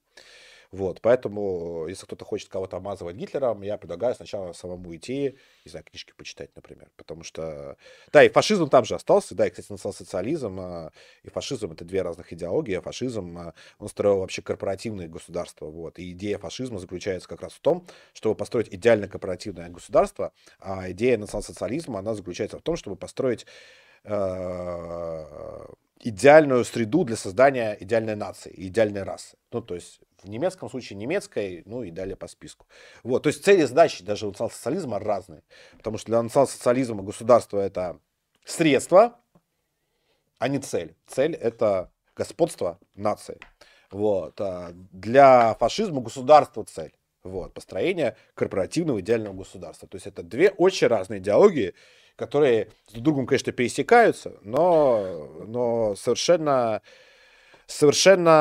Вот, 0.72 1.00
поэтому, 1.02 1.86
если 1.88 2.06
кто-то 2.06 2.26
хочет 2.26 2.50
кого-то 2.50 2.78
омазывать 2.78 3.16
Гитлером, 3.16 3.62
я 3.62 3.78
предлагаю 3.78 4.16
сначала 4.16 4.52
самому 4.52 4.94
идти, 4.96 5.38
не 5.64 5.70
знаю, 5.72 5.86
книжки 5.86 6.14
почитать, 6.18 6.54
например. 6.56 6.90
Потому 6.98 7.24
что, 7.24 7.78
да, 8.12 8.24
и 8.24 8.30
фашизм 8.30 8.68
там 8.70 8.84
же 8.84 8.96
остался, 8.96 9.34
да, 9.34 9.48
и, 9.48 9.50
кстати, 9.50 9.72
национал-социализм 9.72 10.60
а, 10.60 10.92
и 11.24 11.30
фашизм— 11.30 11.72
это 11.74 11.86
две 11.86 12.02
разных 12.02 12.34
идеологии. 12.34 12.76
А 12.76 12.82
фашизм, 12.82 13.38
а, 13.38 13.54
он 13.80 13.88
строил 13.88 14.20
вообще 14.20 14.42
корпоративное 14.42 15.08
государство, 15.08 15.68
вот. 15.68 16.00
И 16.00 16.12
идея 16.12 16.38
фашизма 16.38 16.80
заключается 16.80 17.30
как 17.30 17.42
раз 17.42 17.54
в 17.54 17.62
том, 17.62 17.88
чтобы 18.14 18.36
построить 18.36 18.68
идеально 18.74 19.08
корпоративное 19.08 19.70
государство, 19.70 20.34
а 20.60 20.92
идея 20.92 21.18
национал-социализма, 21.18 22.00
она 22.00 22.14
заключается 22.14 22.60
в 22.60 22.62
том, 22.62 22.76
чтобы 22.76 22.98
построить 22.98 23.46
идеальную 26.00 26.64
среду 26.64 27.04
для 27.04 27.16
создания 27.16 27.76
идеальной 27.80 28.16
нации, 28.16 28.54
идеальной 28.56 29.04
расы. 29.04 29.38
Ну, 29.52 29.62
то 29.62 29.76
есть 29.76 30.00
в 30.24 30.30
немецком 30.30 30.70
случае 30.70 30.98
немецкой, 30.98 31.64
ну 31.66 31.84
и 31.84 31.92
далее 31.92 32.16
по 32.16 32.28
списку. 32.28 32.66
Вот, 33.04 33.24
то 33.24 33.28
есть 33.28 33.44
цели 33.44 33.64
и 33.64 33.66
задачи 33.66 34.04
даже 34.04 34.26
у 34.26 34.30
национал-социализма 34.30 35.00
разные. 35.00 35.44
Потому 35.78 35.98
что 35.98 36.08
для 36.08 36.22
национал-социализма 36.22 37.04
государство 37.04 37.60
это 37.60 38.00
средство, 38.46 39.20
а 40.40 40.48
не 40.48 40.60
цель. 40.60 40.96
Цель 41.08 41.34
это 41.36 41.92
господство 42.16 42.80
нации. 42.96 43.40
Вот. 43.92 44.40
А 44.42 44.72
для 44.92 45.56
фашизма 45.56 46.02
государство 46.02 46.64
цель. 46.64 46.94
Вот. 47.24 47.54
Построение 47.54 48.16
корпоративного 48.34 49.02
идеального 49.02 49.34
государства. 49.34 49.88
То 49.88 49.96
есть 49.96 50.08
это 50.08 50.24
две 50.24 50.50
очень 50.52 50.88
разные 50.88 51.20
идеологии, 51.20 51.74
которые 52.18 52.68
с 52.88 52.94
друг 52.94 53.04
другом, 53.04 53.26
конечно, 53.28 53.54
пересекаются, 53.54 54.34
но, 54.42 55.30
но 55.48 55.96
совершенно 55.96 56.82
совершенно 57.68 58.34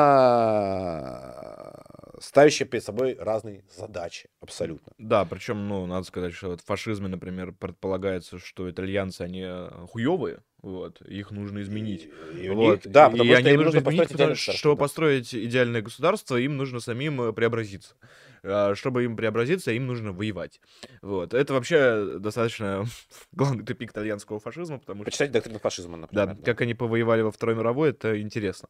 ставящие 2.19 2.67
перед 2.67 2.83
собой 2.83 3.15
разные 3.19 3.63
задачи, 3.75 4.29
абсолютно. 4.41 4.93
Да, 4.97 5.25
причем, 5.25 5.67
ну, 5.67 5.85
надо 5.85 6.05
сказать, 6.05 6.33
что 6.33 6.49
вот 6.49 6.61
в 6.61 6.65
фашизме, 6.65 7.07
например, 7.07 7.51
предполагается, 7.51 8.39
что 8.39 8.69
итальянцы, 8.69 9.21
они 9.21 9.45
хуевые, 9.87 10.39
вот, 10.61 11.01
их 11.01 11.31
нужно 11.31 11.61
изменить. 11.61 12.09
И, 12.33 12.49
вот. 12.49 12.85
них, 12.85 12.91
да, 12.91 13.09
потому 13.09 13.31
и 13.31 13.35
что 13.35 13.49
им 13.49 13.61
нужно 13.61 13.79
изменить, 13.79 14.09
потому, 14.09 14.35
чтобы 14.35 14.75
да. 14.75 14.79
построить 14.79 15.33
идеальное 15.33 15.81
государство, 15.81 16.35
им 16.35 16.57
нужно 16.57 16.79
самим 16.79 17.21
э, 17.21 17.33
преобразиться. 17.33 17.95
А, 18.43 18.75
чтобы 18.75 19.03
им 19.03 19.15
преобразиться, 19.15 19.71
им 19.71 19.87
нужно 19.87 20.11
воевать. 20.11 20.61
Вот. 21.01 21.33
Это 21.33 21.53
вообще 21.53 22.17
достаточно 22.19 22.85
главный 23.31 23.65
тупик 23.65 23.91
итальянского 23.91 24.39
фашизма, 24.39 24.79
потому 24.79 25.03
что... 25.03 25.05
Почитать 25.05 25.31
доктрину 25.31 25.59
фашизма, 25.59 25.97
например. 25.97 26.27
Да, 26.27 26.33
да, 26.33 26.43
как 26.43 26.61
они 26.61 26.73
повоевали 26.73 27.21
во 27.21 27.31
Второй 27.31 27.55
мировой, 27.55 27.89
это 27.89 28.19
интересно. 28.19 28.69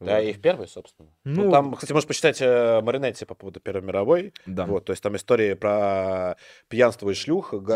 Да, 0.00 0.16
вот. 0.16 0.24
и 0.24 0.32
в 0.32 0.40
Первой, 0.40 0.68
собственно. 0.68 1.08
Ну, 1.24 1.44
ну, 1.44 1.50
там, 1.50 1.74
кстати, 1.74 1.92
можешь 1.92 2.06
почитать 2.06 2.40
э, 2.40 2.80
Маринетти 2.82 3.24
по 3.24 3.34
поводу 3.34 3.60
Первой 3.60 3.82
мировой. 3.82 4.32
Да. 4.46 4.66
Вот, 4.66 4.84
то 4.84 4.92
есть 4.92 5.02
там 5.02 5.16
истории 5.16 5.54
про 5.54 6.36
пьянство 6.68 7.10
и 7.10 7.14
шлюх 7.14 7.52
угу. 7.52 7.72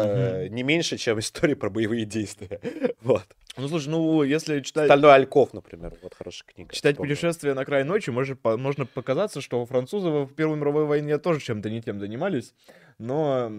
не 0.51 0.63
меньше, 0.63 0.97
чем 0.97 1.19
истории 1.19 1.55
про 1.55 1.71
боевые 1.71 2.05
действия. 2.05 2.61
вот. 3.01 3.25
Ну, 3.57 3.69
слушай, 3.69 3.89
ну, 3.89 4.23
если 4.23 4.61
читать... 4.61 4.87
Стальной 4.87 5.15
Альков, 5.15 5.53
например, 5.53 5.95
вот 6.03 6.15
хорошая 6.15 6.47
книга. 6.47 6.73
Читать 6.73 6.97
«Путешествие 6.97 7.55
на 7.55 7.65
край 7.65 7.85
ночи» 7.85 8.11
может, 8.11 8.41
по, 8.41 8.57
можно 8.57 8.87
показаться, 8.87 9.41
что 9.41 9.65
французы 9.67 10.09
в 10.09 10.35
Первой 10.35 10.57
мировой 10.57 10.85
войне 10.85 11.19
тоже 11.19 11.41
чем-то 11.41 11.69
не 11.69 11.83
тем 11.83 11.99
занимались, 11.99 12.55
но 12.99 13.51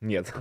нет. 0.00 0.34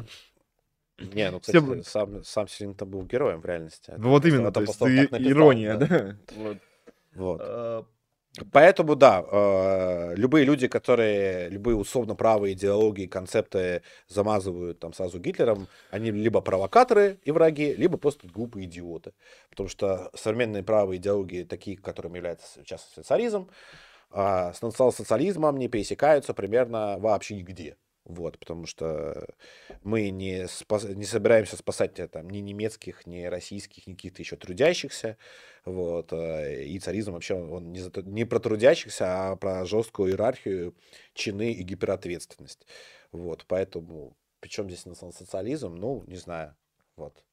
Не, 0.98 1.30
ну, 1.30 1.40
Все 1.40 1.60
кстати, 1.60 1.64
бы- 1.64 1.84
сам, 1.84 2.24
сам 2.24 2.48
Силин-то 2.48 2.86
был 2.86 3.04
героем 3.04 3.42
в 3.42 3.46
реальности. 3.46 3.94
Ну, 3.98 4.10
Вот 4.10 4.26
именно, 4.26 4.52
то 4.52 4.62
есть 4.62 4.82
ирония, 4.82 5.76
да. 5.76 5.88
да. 5.88 6.18
Вот. 6.36 6.58
Вот. 7.16 7.42
А, 7.44 7.86
Поэтому, 8.52 8.96
да, 8.98 9.24
э, 9.32 10.16
любые 10.16 10.44
люди, 10.46 10.68
которые 10.68 11.50
любые 11.50 11.78
условно 11.78 12.16
правые 12.16 12.54
идеологии, 12.54 13.08
концепты 13.08 13.82
замазывают 14.10 14.80
там 14.80 14.92
сразу 14.94 15.20
Гитлером, 15.20 15.70
они 15.90 16.12
либо 16.12 16.42
провокаторы 16.42 17.20
и 17.24 17.32
враги, 17.32 17.74
либо 17.76 17.98
просто 17.98 18.28
глупые 18.28 18.66
идиоты. 18.66 19.14
Потому 19.50 19.70
что 19.70 20.12
современные 20.16 20.64
правые 20.64 20.98
идеологии, 21.00 21.44
такие, 21.44 21.78
которыми 21.78 22.18
является 22.18 22.64
частности 22.66 22.96
социализм, 22.96 23.50
а, 24.12 24.54
с 24.54 24.62
национал-социализмом 24.62 25.58
не 25.58 25.70
пересекаются 25.70 26.34
примерно 26.34 26.98
вообще 27.00 27.36
нигде. 27.36 27.78
Вот, 28.06 28.38
потому 28.38 28.68
что 28.68 29.28
мы 29.84 30.10
не, 30.12 30.48
спас- 30.48 30.94
не 30.94 31.06
собираемся 31.06 31.58
спасать 31.58 31.96
там, 32.12 32.30
ни 32.30 32.38
немецких, 32.38 33.08
ни 33.08 33.24
российских, 33.26 33.88
ни 33.88 33.94
каких-то 33.94 34.22
еще 34.22 34.36
трудящихся. 34.36 35.18
Вот, 35.66 36.14
э, 36.14 36.66
и 36.66 36.80
царизм 36.80 37.14
вообще 37.14 37.34
он 37.34 37.72
не, 37.72 37.80
за 37.80 37.92
не 38.04 38.26
про 38.26 38.40
трудящихся, 38.40 39.32
а 39.32 39.36
про 39.36 39.66
жесткую 39.66 40.12
иерархию, 40.12 40.76
чины 41.16 41.52
и 41.52 41.64
гиперответственность. 41.64 42.68
Вот, 43.12 43.46
поэтому, 43.48 44.16
причем 44.40 44.70
здесь 44.70 44.86
национал-социализм, 44.86 45.76
ну, 45.76 46.04
не 46.06 46.18
знаю. 46.18 46.56
Вот. 46.96 47.25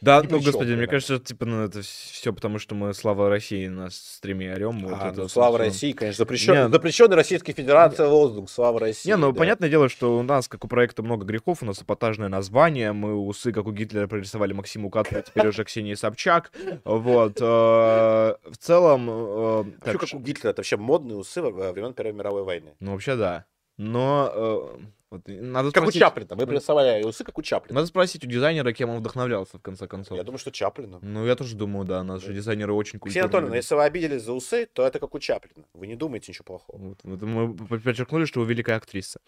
Да, 0.00 0.18
Ни 0.20 0.22
ну, 0.24 0.28
при 0.28 0.44
чём, 0.44 0.44
господи, 0.52 0.68
мне 0.68 0.76
примерно. 0.76 0.90
кажется, 0.90 1.18
типа, 1.18 1.46
ну, 1.46 1.64
это 1.64 1.82
все 1.82 2.32
потому, 2.32 2.58
что 2.58 2.74
мы 2.74 2.94
слава 2.94 3.28
России 3.28 3.66
на 3.66 3.90
стриме 3.90 4.52
орем. 4.54 4.78
вот 4.80 4.96
А, 5.00 5.08
это 5.10 5.22
ну, 5.22 5.28
слава 5.28 5.56
всё. 5.58 5.64
России, 5.66 5.92
конечно, 5.92 6.24
запрещен, 6.24 6.54
Не, 6.54 6.68
запрещенный 6.70 7.16
Российской 7.16 7.52
Федерации 7.52 8.04
лозунг 8.04 8.50
«Слава 8.50 8.80
России». 8.80 9.08
Не, 9.10 9.16
ну 9.16 9.32
да. 9.32 9.38
понятное 9.38 9.68
дело, 9.68 9.88
что 9.88 10.18
у 10.18 10.22
нас, 10.22 10.48
как 10.48 10.64
у 10.64 10.68
проекта, 10.68 11.02
много 11.02 11.24
грехов, 11.26 11.62
у 11.62 11.66
нас 11.66 11.82
эпатажное 11.82 12.28
название, 12.28 12.92
мы 12.92 13.14
усы, 13.14 13.52
как 13.52 13.66
у 13.66 13.72
Гитлера, 13.72 14.06
прорисовали 14.06 14.52
Максиму 14.52 14.90
Катру, 14.90 15.22
теперь 15.22 15.48
уже 15.48 15.64
Ксении 15.64 15.94
Собчак, 15.94 16.50
вот, 16.84 17.38
э, 17.40 17.44
в 17.44 18.56
целом, 18.58 19.08
э, 19.10 19.62
Вообще, 19.62 19.72
так, 19.84 20.00
как 20.00 20.14
у 20.14 20.18
Гитлера, 20.18 20.50
это 20.50 20.60
вообще 20.60 20.76
модные 20.76 21.16
усы 21.16 21.42
во 21.42 21.50
во 21.50 21.72
времен 21.72 21.92
Первой 21.94 22.12
мировой 22.12 22.42
войны. 22.44 22.74
ну 22.80 22.92
вообще 22.92 23.16
да, 23.16 23.44
но 23.76 24.30
э, 24.34 24.78
вот, 25.10 25.22
надо 25.26 25.72
Как 25.72 25.82
у 25.82 25.86
спросить, 25.86 26.00
Чаплина. 26.00 26.36
Мы 26.36 26.46
пририсовали 26.46 27.02
усы, 27.02 27.24
как 27.24 27.36
у 27.36 27.42
Чаплина. 27.42 27.74
надо 27.74 27.88
спросить 27.88 28.24
у 28.24 28.28
дизайнера, 28.28 28.72
кем 28.72 28.90
он 28.90 28.98
вдохновлялся, 28.98 29.58
в 29.58 29.62
конце 29.62 29.88
концов. 29.88 30.16
Я 30.16 30.22
думаю, 30.22 30.38
что 30.38 30.52
Чаплина. 30.52 31.00
Ну, 31.02 31.26
я 31.26 31.34
тоже 31.34 31.56
думаю, 31.56 31.84
да, 31.84 32.04
наши 32.04 32.32
дизайнеры 32.32 32.72
очень 32.72 33.00
Ксения 33.00 33.22
культурные. 33.22 33.24
Анатольевна, 33.24 33.54
люди. 33.56 33.64
если 33.64 33.74
вы 33.74 33.84
обиделись 33.84 34.22
за 34.22 34.32
усы, 34.32 34.66
то 34.66 34.86
это 34.86 35.00
как 35.00 35.12
у 35.14 35.18
Чаплина. 35.18 35.66
Вы 35.74 35.88
не 35.88 35.96
думаете 35.96 36.30
ничего 36.30 36.44
плохого. 36.44 36.78
Вот, 36.78 36.98
вот 37.02 37.22
мы 37.22 37.56
подчеркнули, 37.56 38.24
что 38.24 38.40
вы 38.40 38.46
великая 38.46 38.76
актриса. 38.76 39.20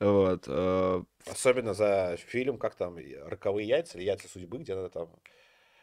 Вот. 0.00 0.44
э, 0.48 1.02
Особенно 1.26 1.74
за 1.74 2.16
фильм, 2.26 2.58
как 2.58 2.74
там, 2.74 2.96
«Роковые 3.26 3.68
яйца» 3.68 3.98
или 3.98 4.06
«Яйца 4.06 4.28
судьбы», 4.28 4.58
где 4.58 4.72
она 4.72 4.88
там... 4.88 5.08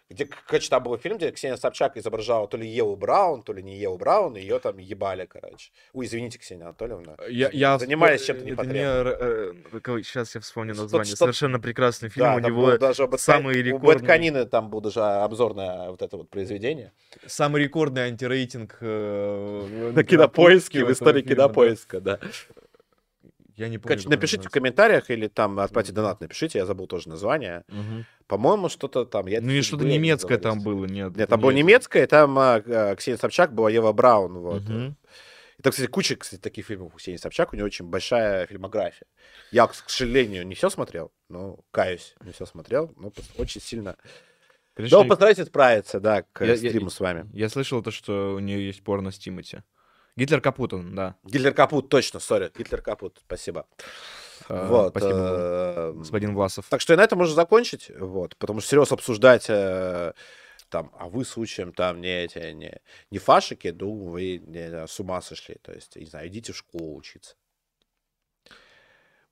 Где, 0.10 0.26
короче, 0.48 0.70
там 0.70 0.84
был 0.84 0.98
фильм, 0.98 1.18
где 1.18 1.32
Ксения 1.32 1.58
Собчак 1.58 1.98
изображала 1.98 2.48
то 2.48 2.56
ли 2.56 2.66
Еву 2.66 2.96
Браун, 2.96 3.44
то 3.44 3.52
ли 3.52 3.62
не 3.62 3.78
Еву 3.78 3.98
Браун, 3.98 4.38
и 4.38 4.40
ее 4.42 4.58
там 4.60 4.78
ебали, 4.78 5.26
короче. 5.26 5.72
Ой, 5.92 6.06
извините, 6.06 6.40
Ксения 6.40 6.64
Анатольевна. 6.64 7.18
Я, 7.28 7.50
я 7.52 7.78
Занимались 7.78 8.24
чем-то 8.24 8.46
непотребным. 8.46 10.04
сейчас 10.04 10.34
я 10.36 10.40
вспомню 10.40 10.76
название. 10.76 11.08
что- 11.08 11.18
Совершенно 11.18 11.60
прекрасный 11.60 12.08
фильм. 12.08 12.26
Да, 12.26 12.36
у 12.36 12.40
него 12.40 12.78
даже 12.78 13.10
самый 13.18 13.60
у 13.60 13.64
рекордный, 13.64 13.96
Бэтканины 13.96 14.46
там 14.46 14.70
был 14.70 14.80
даже 14.80 15.02
обзор 15.02 15.56
на 15.56 15.92
вот 15.92 16.02
это 16.02 16.16
вот 16.16 16.30
произведение. 16.30 16.94
самый 17.26 17.62
рекордный 17.64 18.04
антирейтинг 18.04 18.78
э, 18.80 19.92
На 19.94 20.04
кинопоиске, 20.06 20.86
в 20.86 20.92
истории 20.92 21.22
кинопоиска, 21.22 22.00
да. 22.00 22.20
Я 23.58 23.70
не 23.70 23.78
помню. 23.80 23.96
Короче, 23.98 24.10
напишите 24.10 24.38
в 24.38 24.46
называется. 24.46 24.54
комментариях 24.54 25.10
или 25.10 25.28
там 25.28 25.60
отправьте 25.60 25.92
донат, 25.92 26.22
напишите, 26.22 26.60
я 26.60 26.66
забыл 26.66 26.88
тоже 26.88 27.10
название. 27.10 27.64
Мгм. 27.68 28.06
По-моему, 28.28 28.70
что-то 28.70 29.04
там... 29.06 29.26
«Яйца 29.28 29.46
Ну 29.46 29.52
и 29.52 29.62
судьбы», 29.62 29.64
что-то 29.68 29.84
я 29.86 29.90
не 29.92 29.98
немецкое 29.98 30.38
там 30.38 30.62
было, 30.62 30.86
нет. 30.86 31.16
Нет, 31.18 31.28
там 31.30 31.40
было 31.42 31.52
немецкое, 31.52 32.06
там 32.08 32.38
а, 32.38 32.62
а, 32.66 32.96
Ксения 32.96 33.18
Собчак 33.18 33.54
была 33.54 33.70
Ева 33.70 33.92
Браун. 33.94 34.38
Вот. 34.40 34.62
Мгм. 34.64 34.96
И 35.58 35.62
там, 35.64 35.72
кстати, 35.72 35.88
куча 35.88 36.16
кстати, 36.16 36.40
таких 36.40 36.68
фильмов 36.68 36.94
у 36.94 36.98
Ксении 36.98 37.18
Собчак, 37.18 37.52
у 37.52 37.56
нее 37.56 37.66
очень 37.66 37.86
большая 37.86 38.46
фильмография. 38.46 39.08
Я, 39.52 39.66
к 39.66 39.74
сожалению, 39.74 40.46
не 40.46 40.54
все 40.54 40.70
смотрел, 40.70 41.12
но 41.30 41.58
каюсь, 41.72 42.16
не 42.24 42.32
все 42.32 42.46
смотрел, 42.46 42.94
но 42.96 43.12
очень 43.38 43.60
сильно... 43.60 43.98
Конечно, 44.76 45.02
Да, 45.02 45.06
постарайтесь 45.10 45.46
справиться, 45.46 46.00
да, 46.00 46.22
к 46.32 46.46
Я- 46.46 46.54
я- 46.54 46.70
стриму 46.70 46.92
с 46.92 47.00
вами. 47.00 47.28
Я 47.34 47.50
слышал 47.50 47.82
то, 47.82 47.90
что 47.90 48.36
у 48.36 48.40
нее 48.40 48.68
есть 48.68 48.84
порно 48.84 49.10
с 49.10 49.18
Тимати. 49.18 49.64
Гитлер 50.18 50.42
Капутан, 50.42 50.96
да. 50.96 51.16
Гитлер 51.24 51.54
Капут, 51.54 51.90
точно, 51.90 52.20
сори, 52.20 52.52
Гитлер 52.58 52.82
Капут, 52.82 53.22
спасибо. 53.26 53.68
Э, 54.50 54.68
вот. 54.68 54.90
Спасибо, 54.90 55.14
э, 55.14 55.94
господин 55.96 56.34
Власов. 56.34 56.66
Так 56.70 56.82
что 56.82 56.94
и 56.94 56.98
на 56.98 57.04
этом 57.04 57.20
можно 57.20 57.36
закончить, 57.36 57.92
вот, 57.98 58.36
потому 58.38 58.60
что 58.60 58.70
серьезно 58.72 58.96
обсуждать 58.96 59.46
э, 59.48 60.14
там, 60.70 60.92
а 60.98 61.08
вы 61.08 61.24
случаем 61.24 61.72
там 61.72 62.02
не 62.02 62.24
эти, 62.26 62.52
не, 62.52 62.82
не 63.12 63.20
фашики, 63.20 63.76
ну, 63.80 63.94
вы 64.10 64.40
не 64.40 64.88
с 64.88 65.00
ума 65.00 65.22
сошли, 65.22 65.56
то 65.62 65.72
есть, 65.72 65.96
не 65.96 66.06
знаю, 66.06 66.28
идите 66.30 66.52
в 66.52 66.58
школу 66.58 66.96
учиться. 66.96 67.36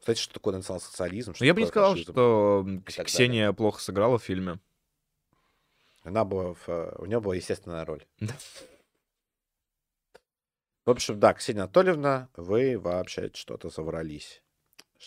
Знаете, 0.03 0.21
что 0.21 0.35
такое 0.35 0.55
национал-социализм? 0.55 1.31
Но 1.31 1.37
Ну, 1.39 1.45
я 1.47 1.53
бы 1.55 1.61
не 1.61 1.67
сказал, 1.67 1.93
фашизм? 1.93 2.11
что 2.11 2.65
Ксения 3.05 3.51
плохо 3.53 3.81
сыграла 3.81 4.19
в 4.19 4.23
фильме. 4.23 4.59
Она 6.03 6.23
была, 6.23 6.53
в, 6.53 6.95
у 6.99 7.05
нее 7.05 7.19
была 7.19 7.35
естественная 7.35 7.83
роль. 7.85 8.05
В 10.85 10.91
общем, 10.91 11.19
да, 11.19 11.33
Ксения 11.33 11.63
Анатольевна, 11.63 12.29
вы 12.35 12.77
вообще 12.77 13.31
что-то 13.33 13.69
заврались. 13.69 14.43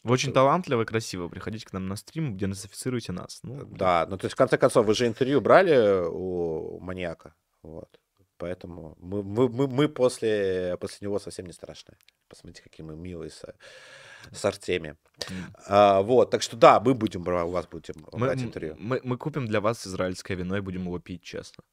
Вы 0.04 0.12
очень 0.12 0.32
талантливо 0.32 0.82
и 0.82 0.84
красиво. 0.84 1.28
Приходите 1.28 1.66
к 1.66 1.72
нам 1.72 1.86
на 1.86 1.96
стрим, 1.96 2.34
где 2.34 2.46
насофицируйте 2.46 3.12
нас. 3.12 3.40
Ну, 3.42 3.64
Да, 3.64 4.06
ну 4.08 4.18
то 4.18 4.26
есть 4.26 4.34
в 4.34 4.36
конце 4.36 4.58
концов 4.58 4.86
вы 4.86 4.94
же 4.94 5.06
интервью 5.06 5.40
брали 5.40 6.04
у 6.06 6.78
маньяка, 6.80 7.34
вот. 7.62 7.88
Поэтому 8.38 8.96
мы, 9.00 9.22
мы, 9.24 9.48
мы, 9.48 9.66
мы 9.66 9.88
после, 9.88 10.76
после 10.80 11.06
него 11.06 11.18
совсем 11.18 11.46
не 11.46 11.52
страшны. 11.52 11.96
Посмотрите, 12.28 12.62
какие 12.62 12.86
мы 12.86 12.94
милые 12.94 13.30
с, 13.30 13.44
с 14.30 14.44
Артемием. 14.44 14.96
м. 15.28 15.54
А, 15.66 16.02
вот, 16.02 16.30
так 16.30 16.42
что 16.42 16.56
да, 16.56 16.78
мы 16.78 16.94
будем 16.94 17.26
у 17.26 17.50
вас 17.50 17.66
будем 17.66 17.94
мы, 18.12 18.18
брать 18.18 18.42
интервью. 18.42 18.76
мы, 18.78 19.00
мы 19.02 19.16
купим 19.16 19.46
для 19.46 19.60
вас 19.60 19.84
израильское 19.86 20.36
вино 20.36 20.56
и 20.56 20.60
будем 20.60 20.82
его 20.82 21.00
пить, 21.00 21.22
честно. 21.22 21.64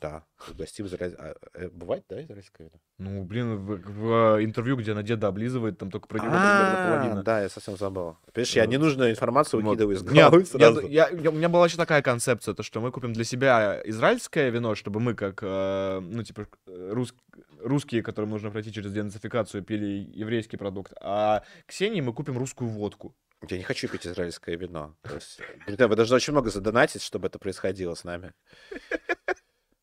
Да, 0.00 0.24
угостим 0.50 0.86
израиль... 0.86 1.14
а, 1.18 1.34
э, 1.54 1.68
бывает, 1.70 2.04
да, 2.08 2.22
израильское 2.22 2.64
вино? 2.64 2.80
Ну, 2.98 3.24
блин, 3.24 3.56
в, 3.56 3.76
в, 3.76 4.36
э, 4.38 4.44
интервью, 4.44 4.76
где 4.76 4.92
она 4.92 5.02
деда 5.02 5.28
облизывает, 5.28 5.78
там 5.78 5.90
только 5.90 6.06
про 6.08 6.18
него 6.18 6.32
А, 6.34 6.98
половина. 6.98 7.22
да, 7.22 7.42
я 7.42 7.48
совсем 7.48 7.76
забыл. 7.76 8.16
Понимаешь, 8.32 8.52
я 8.56 8.66
ненужную 8.66 9.10
информацию 9.10 9.62
выкидываю 9.62 9.96
из 9.96 10.02
головы 10.02 10.44
сразу. 10.44 10.80
у 10.80 10.86
меня 10.86 11.48
была 11.48 11.66
еще 11.66 11.76
такая 11.76 12.02
концепция, 12.02 12.54
то, 12.54 12.62
что 12.62 12.80
мы 12.80 12.90
купим 12.92 13.12
для 13.12 13.24
себя 13.24 13.80
израильское 13.84 14.50
вино, 14.50 14.74
чтобы 14.74 15.00
мы, 15.00 15.14
как, 15.14 15.40
э, 15.42 16.00
ну, 16.00 16.22
типа, 16.22 16.46
рус- 16.66 17.14
русские, 17.58 18.02
которым 18.02 18.30
нужно 18.30 18.50
пройти 18.50 18.72
через 18.72 18.92
денацификацию, 18.92 19.62
пили 19.62 20.10
еврейский 20.14 20.56
продукт, 20.56 20.92
а 21.00 21.42
Ксении 21.66 22.00
мы 22.00 22.12
купим 22.12 22.38
русскую 22.38 22.70
водку. 22.70 23.14
Я 23.48 23.56
не 23.56 23.62
хочу 23.62 23.88
пить 23.88 24.06
израильское 24.06 24.54
вино. 24.56 24.94
Есть, 25.14 25.40
вы 25.66 25.96
должны 25.96 26.16
очень 26.16 26.32
много 26.32 26.50
задонатить, 26.50 27.02
чтобы 27.02 27.28
это 27.28 27.38
происходило 27.38 27.94
с 27.94 28.04
нами. 28.04 28.34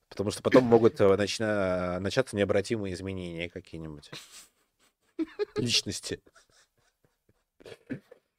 Потому 0.10 0.32
что 0.32 0.42
потом 0.42 0.64
могут 0.64 1.00
э, 1.02 1.16
начна- 1.18 2.00
начаться 2.00 2.36
необратимые 2.36 2.94
изменения 2.94 3.50
какие-нибудь. 3.50 4.10
Личности. 5.56 6.22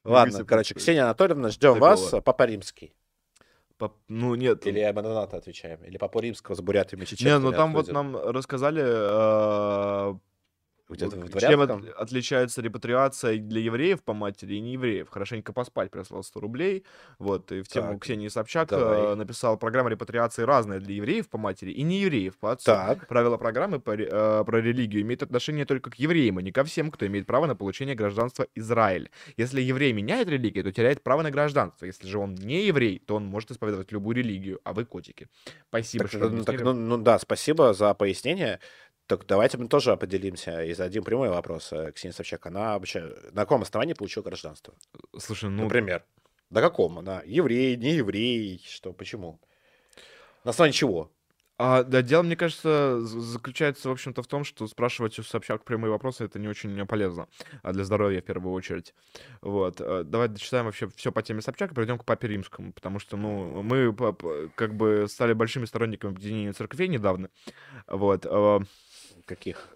Ладно, 0.03 0.33
себе 0.39 0.45
короче. 0.45 0.73
Ксения 0.75 1.03
Анатольевна, 1.03 1.49
ждем 1.49 1.77
вас. 1.79 2.09
Папа 2.23 2.43
Римский. 2.45 2.93
Пап- 3.77 3.95
Ну, 4.07 4.35
нет. 4.35 4.65
Или 4.67 4.79
донаты 5.01 5.37
отвечаем. 5.37 5.83
Или 5.83 5.97
Папа 5.97 6.19
Римского 6.19 6.55
с 6.55 6.61
бурятами 6.61 7.05
Не, 7.21 7.37
ну 7.39 7.51
там 7.51 7.73
вот 7.73 7.87
нам 7.89 8.15
рассказали, 8.17 8.83
э, 8.83 10.15
Чем 11.39 11.61
от- 11.61 11.85
отличается 11.97 12.61
репатриация 12.61 13.37
для 13.37 13.61
евреев 13.61 14.01
по 14.03 14.13
матери 14.13 14.55
и 14.55 14.59
не 14.59 14.73
евреев. 14.73 15.09
Хорошенько 15.09 15.53
поспать 15.53 15.91
прислал 15.91 16.23
100 16.23 16.39
рублей. 16.39 16.83
Вот, 17.19 17.51
и 17.51 17.61
в 17.61 17.67
тему 17.67 17.93
Так, 17.93 18.01
Ксении 18.01 18.27
Собчак 18.27 18.69
давай. 18.69 18.99
э, 18.99 19.15
написал, 19.15 19.57
программа 19.57 19.89
репатриации 19.89 20.43
разная 20.43 20.79
для 20.79 20.95
евреев 20.95 21.29
по 21.29 21.37
матери 21.37 21.71
и 21.71 21.83
не 21.83 22.01
евреев 22.01 22.37
по 22.37 22.51
отцу. 22.51 22.65
Так. 22.71 23.07
Правила 23.07 23.37
программы 23.37 23.79
по 23.79 23.95
ре- 23.95 24.09
э, 24.11 24.43
про 24.45 24.61
религию 24.61 25.01
имеют 25.03 25.23
отношение 25.23 25.65
только 25.65 25.91
к 25.91 25.95
евреям, 25.95 26.37
а 26.37 26.41
не 26.41 26.51
ко 26.51 26.63
всем, 26.63 26.91
кто 26.91 27.05
имеет 27.05 27.25
право 27.27 27.45
на 27.45 27.55
получение 27.55 27.95
гражданства 27.95 28.47
Израиль. 28.55 29.09
Если 29.37 29.61
еврей 29.61 29.93
меняет 29.93 30.27
религию, 30.29 30.63
то 30.63 30.71
теряет 30.71 31.03
право 31.03 31.21
на 31.21 31.31
гражданство. 31.31 31.85
Если 31.85 32.07
же 32.07 32.17
он 32.17 32.35
не 32.35 32.65
еврей, 32.65 32.99
то 32.99 33.15
он 33.15 33.25
может 33.25 33.51
исповедовать 33.51 33.91
любую 33.91 34.15
религию, 34.15 34.59
а 34.63 34.73
вы 34.73 34.85
котики. 34.85 35.27
Спасибо, 35.69 36.03
Так, 36.05 36.11
что 36.11 36.29
ну, 36.29 36.43
так, 36.43 36.61
ну, 36.61 36.73
ну 36.73 36.97
да, 36.97 37.19
спасибо 37.19 37.73
за 37.73 37.93
пояснение. 37.93 38.59
Так 39.09 39.25
давайте 39.25 39.57
мы 39.57 39.67
тоже 39.67 39.91
определимся 39.91 40.63
и 40.63 40.71
зададим 40.75 41.03
прямой 41.03 41.29
вопрос. 41.29 41.73
э, 41.73 41.91
Ксения 41.93 42.13
Собчак, 42.13 42.45
она 42.45 42.73
вообще 42.73 43.11
на 43.31 43.41
каком 43.41 43.63
основании 43.63 43.95
получила 43.95 44.21
гражданство? 44.21 44.75
Слушай, 45.17 45.49
ну, 45.49 45.63
Например. 45.63 46.03
На 46.51 46.61
каком? 46.61 46.99
Она 46.99 47.23
еврей, 47.25 47.75
не 47.75 47.93
еврей, 47.95 48.63
что, 48.69 48.93
почему? 48.93 49.39
На 50.43 50.51
основании 50.51 50.75
чего? 50.75 51.11
А, 51.57 51.83
да, 51.83 52.03
дело, 52.03 52.21
мне 52.21 52.35
кажется, 52.35 53.01
заключается, 53.01 53.89
в 53.89 53.91
общем-то, 53.91 54.21
в 54.21 54.27
том, 54.27 54.43
что 54.43 54.67
спрашивать 54.67 55.17
у 55.17 55.23
Собчак 55.23 55.63
прямые 55.65 55.91
вопросы 55.91 56.23
это 56.23 56.37
не 56.37 56.47
очень 56.47 56.85
полезно 56.85 57.27
а 57.63 57.73
для 57.73 57.83
здоровья 57.85 58.21
в 58.21 58.25
первую 58.25 58.53
очередь. 58.53 58.93
Вот. 59.41 59.81
э, 59.81 60.03
Давай 60.03 60.27
дочитаем 60.27 60.65
вообще 60.67 60.87
все 60.95 61.11
по 61.11 61.23
теме 61.23 61.41
Собчак 61.41 61.71
и 61.71 61.75
перейдем 61.75 61.97
к 61.97 62.05
Папе 62.05 62.27
Римскому, 62.27 62.73
потому 62.73 62.99
что, 62.99 63.17
ну, 63.17 63.63
мы 63.63 63.91
по- 63.91 64.15
как 64.53 64.75
бы 64.75 65.07
стали 65.09 65.33
большими 65.33 65.65
сторонниками 65.65 66.13
объединения 66.13 66.53
церквей 66.53 66.87
недавно. 66.87 67.31
Вот. 67.87 68.27
Каких? 69.29 69.69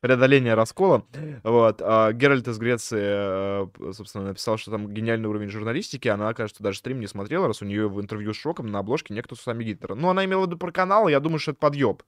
преодоление 0.00 0.54
раскола. 0.54 1.04
Вот. 1.44 1.80
А 1.80 2.12
Геральт 2.12 2.48
из 2.48 2.58
Греции, 2.58 3.68
э, 3.78 3.92
собственно, 3.92 4.24
написал, 4.24 4.56
что 4.56 4.72
там 4.72 4.88
гениальный 4.88 5.28
уровень 5.28 5.48
журналистики. 5.48 6.08
Она, 6.08 6.34
кажется, 6.34 6.62
даже 6.62 6.78
стрим 6.78 7.00
не 7.00 7.06
смотрела, 7.06 7.46
раз 7.46 7.62
у 7.62 7.66
нее 7.66 7.88
в 7.88 8.00
интервью 8.00 8.34
с 8.34 8.36
Шоком 8.36 8.66
на 8.66 8.80
обложке 8.80 9.14
некто 9.14 9.36
с 9.36 9.40
усами 9.40 9.62
Гитлера. 9.62 9.94
Ну, 9.94 10.08
она 10.08 10.24
имела 10.24 10.42
в 10.42 10.46
виду 10.46 10.58
про 10.58 10.72
канал, 10.72 11.06
я 11.06 11.20
думаю, 11.20 11.38
что 11.38 11.52
это 11.52 11.60
подъеб. 11.60 12.02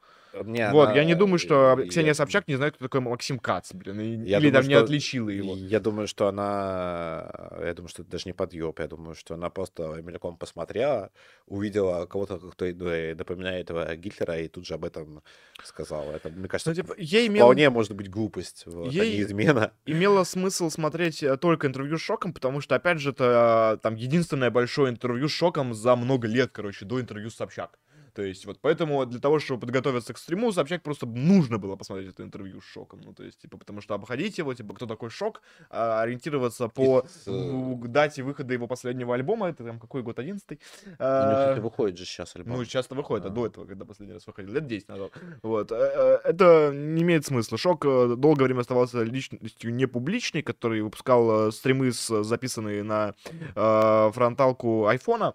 Не, 0.44 0.70
вот, 0.70 0.88
она- 0.88 0.96
я 0.96 1.04
не 1.04 1.14
думаю, 1.14 1.38
что 1.38 1.76
я- 1.78 1.88
Ксения 1.88 2.14
Собчак 2.14 2.46
не 2.48 2.56
знает, 2.56 2.74
кто 2.76 2.84
такой 2.84 3.00
Максим 3.00 3.38
Кац, 3.38 3.72
блин, 3.72 4.00
и- 4.00 4.28
Я 4.28 4.38
или 4.38 4.48
думаю, 4.50 4.52
там 4.52 4.68
не 4.68 4.74
что- 4.74 4.84
отличила 4.84 5.28
его. 5.30 5.54
Я 5.56 5.80
думаю, 5.80 6.06
что 6.08 6.28
она... 6.28 7.32
Я 7.64 7.74
думаю, 7.74 7.88
что 7.88 8.02
это 8.02 8.10
даже 8.10 8.24
не 8.26 8.32
подъеб. 8.32 8.78
Я 8.78 8.86
думаю, 8.88 9.14
что 9.14 9.34
она 9.34 9.50
просто 9.50 9.82
мельком 10.02 10.36
посмотрела, 10.36 11.10
увидела 11.46 12.06
кого-то, 12.06 12.38
кто 12.38 12.64
э, 12.66 13.14
напоминает 13.14 13.70
этого 13.70 13.94
Гитлера, 13.96 14.38
и 14.38 14.48
тут 14.48 14.66
же 14.66 14.74
об 14.74 14.84
этом 14.84 15.22
сказала. 15.64 16.12
Это, 16.12 16.28
мне 16.30 16.48
кажется, 16.48 16.70
Ну, 16.70 16.74
типа, 16.76 16.94
ей 16.98 17.28
имело, 17.28 17.46
вполне 17.46 17.70
может 17.70 17.92
быть 17.94 18.10
глупость, 18.10 18.64
вот, 18.66 18.88
а 18.88 18.90
Ей- 18.90 19.16
не 19.16 19.22
измена. 19.22 19.72
имело 19.86 20.24
смысл 20.24 20.70
смотреть 20.70 21.22
э, 21.22 21.36
только 21.36 21.66
интервью 21.66 21.98
с 21.98 22.00
Шоком, 22.02 22.32
потому 22.32 22.60
что, 22.60 22.74
опять 22.74 22.98
же, 23.00 23.10
это 23.10 23.74
э, 23.76 23.80
там 23.82 23.94
единственное 23.96 24.50
большое 24.50 24.90
интервью 24.90 25.28
с 25.28 25.32
Шоком 25.32 25.74
за 25.74 25.96
много 25.96 26.28
лет, 26.28 26.50
короче, 26.52 26.84
до 26.84 27.00
интервью 27.00 27.30
с 27.30 27.34
Собчак. 27.36 27.78
То 28.18 28.24
есть, 28.24 28.46
вот 28.46 28.58
поэтому 28.60 29.06
для 29.06 29.20
того, 29.20 29.38
чтобы 29.38 29.60
подготовиться 29.60 30.12
к 30.12 30.18
стриму, 30.18 30.50
Собчак 30.50 30.82
просто 30.82 31.06
нужно 31.06 31.58
было 31.58 31.76
посмотреть 31.76 32.08
это 32.08 32.24
интервью 32.24 32.60
с 32.60 32.64
Шоком. 32.64 33.00
Ну, 33.04 33.12
то 33.14 33.22
есть, 33.22 33.38
типа, 33.38 33.58
потому 33.58 33.80
что 33.80 33.94
обходить 33.94 34.38
его, 34.38 34.52
типа, 34.54 34.74
кто 34.74 34.86
такой 34.86 35.08
Шок, 35.10 35.40
а, 35.70 36.02
ориентироваться 36.02 36.66
по 36.66 37.06
Из, 37.06 37.28
э, 37.28 37.88
дате 37.88 38.24
выхода 38.24 38.52
его 38.54 38.66
последнего 38.66 39.14
альбома, 39.14 39.50
это 39.50 39.62
там 39.62 39.78
какой 39.78 40.02
год, 40.02 40.18
11 40.18 40.58
Ну, 40.84 40.92
А, 40.98 41.42
кстати, 41.42 41.60
выходит 41.60 41.96
же 41.96 42.06
сейчас 42.06 42.34
альбом. 42.34 42.56
ну, 42.56 42.64
часто 42.64 42.96
выходит, 42.96 43.24
а 43.24 43.28
А. 43.28 43.30
до 43.30 43.46
этого, 43.46 43.66
когда 43.66 43.84
последний 43.84 44.14
раз 44.14 44.26
выходил, 44.26 44.52
лет 44.52 44.66
10 44.66 44.88
назад. 44.88 45.12
Вот. 45.44 45.70
э, 45.70 45.76
э, 45.76 46.18
Это 46.24 46.72
не 46.74 47.02
имеет 47.02 47.24
смысла. 47.24 47.56
Шок 47.56 47.84
долгое 47.84 48.46
время 48.46 48.62
оставался 48.62 49.00
личностью 49.04 49.72
не 49.72 49.86
публичной, 49.86 50.42
который 50.42 50.82
выпускал 50.82 51.52
стримы, 51.52 51.92
записанные 51.92 52.82
на 52.82 53.14
э, 53.54 54.10
фронталку 54.12 54.86
айфона. 54.88 55.34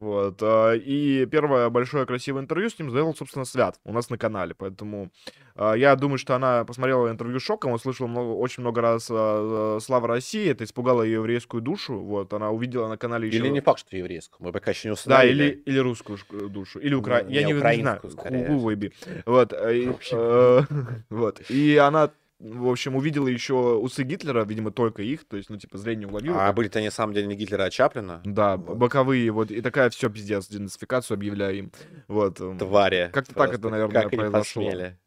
Вот. 0.00 0.38
э, 0.42 0.78
И 0.78 1.26
первое 1.26 1.68
большое 1.70 2.06
красивое 2.06 2.42
интервью 2.42 2.70
с 2.70 2.78
ним 2.78 2.90
сделал, 2.90 3.14
собственно, 3.14 3.44
Свят 3.44 3.78
у 3.84 3.92
нас 3.92 4.10
на 4.10 4.18
канале. 4.18 4.54
Поэтому 4.54 5.10
э, 5.56 5.74
я 5.76 5.94
думаю, 5.96 6.18
что 6.18 6.34
она 6.34 6.64
посмотрела 6.64 7.10
интервью 7.10 7.38
Шоком, 7.40 7.72
услышала 7.72 8.06
много, 8.06 8.30
очень 8.32 8.62
много 8.62 8.80
раз 8.80 9.08
э, 9.10 9.78
«Слава 9.82 10.08
России», 10.08 10.48
это 10.50 10.64
испугало 10.64 11.02
ее 11.02 11.14
еврейскую 11.14 11.60
душу. 11.62 11.98
Вот. 11.98 12.32
Она 12.32 12.50
увидела 12.50 12.88
на 12.88 12.96
канале 12.96 13.28
еще... 13.28 13.38
Или 13.38 13.48
не 13.48 13.60
факт, 13.60 13.80
что 13.80 13.96
еврейскую. 13.96 14.44
Мы 14.46 14.52
пока 14.52 14.70
еще 14.70 14.88
не 14.88 14.94
Да, 14.94 15.00
установили. 15.00 15.44
или, 15.44 15.62
или 15.66 15.78
русскую 15.78 16.18
э, 16.32 16.48
душу, 16.48 16.78
или 16.80 16.94
укра... 16.94 17.22
Не- 17.22 17.34
Я 17.34 17.42
не 17.44 17.52
не, 17.52 17.58
знаю. 17.58 18.00
скорее. 18.10 18.48
Бы. 18.48 18.92
Вот. 19.26 19.52
и, 19.52 19.92
э, 20.12 20.60
вот. 21.10 21.42
И 21.50 21.76
она, 21.76 22.10
в 22.40 22.68
общем, 22.68 22.96
увидела 22.96 23.28
еще 23.28 23.54
усы 23.54 24.02
Гитлера, 24.02 24.44
видимо, 24.44 24.70
только 24.70 25.02
их, 25.02 25.24
то 25.24 25.36
есть, 25.36 25.50
ну, 25.50 25.56
типа, 25.56 25.78
зрение 25.78 26.08
уловило. 26.08 26.48
А 26.48 26.52
были-то 26.52 26.80
на 26.80 26.90
самом 26.90 27.14
деле 27.14 27.26
не 27.26 27.36
Гитлера, 27.36 27.64
а 27.64 27.70
Чаплина. 27.70 28.20
Да, 28.24 28.56
Вот. 28.56 28.76
боковые, 28.76 29.30
вот, 29.30 29.50
и 29.50 29.60
такая 29.60 29.88
все 29.90 30.10
пиздец, 30.10 30.48
денацификацию 30.48 31.14
объявляю 31.14 31.56
им. 31.58 31.72
Вот. 32.08 32.40
эм, 32.40 32.58
Твари. 32.58 33.10
Как-то 33.12 33.34
так 33.34 33.54
это, 33.54 33.68
наверное, 33.68 34.02
как 34.02 34.12
они 34.12 34.20
произошло. 34.20 34.62
посмели. 34.64 34.98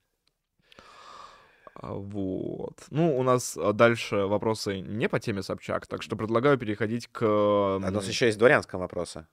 а, 1.75 1.93
Вот. 1.93 2.85
Ну, 2.89 3.17
у 3.17 3.23
нас 3.23 3.57
а, 3.57 3.73
дальше 3.73 4.15
вопросы 4.15 4.79
не 4.79 5.09
по 5.09 5.19
теме 5.19 5.43
Собчак, 5.43 5.85
так 5.85 6.01
что 6.01 6.15
предлагаю 6.15 6.57
переходить 6.57 7.07
к... 7.07 7.21
А 7.23 7.77
у 7.77 7.79
нас 7.79 8.07
еще 8.07 8.27
есть 8.27 8.39
дворянском 8.39 8.79
вопросы. 8.79 9.27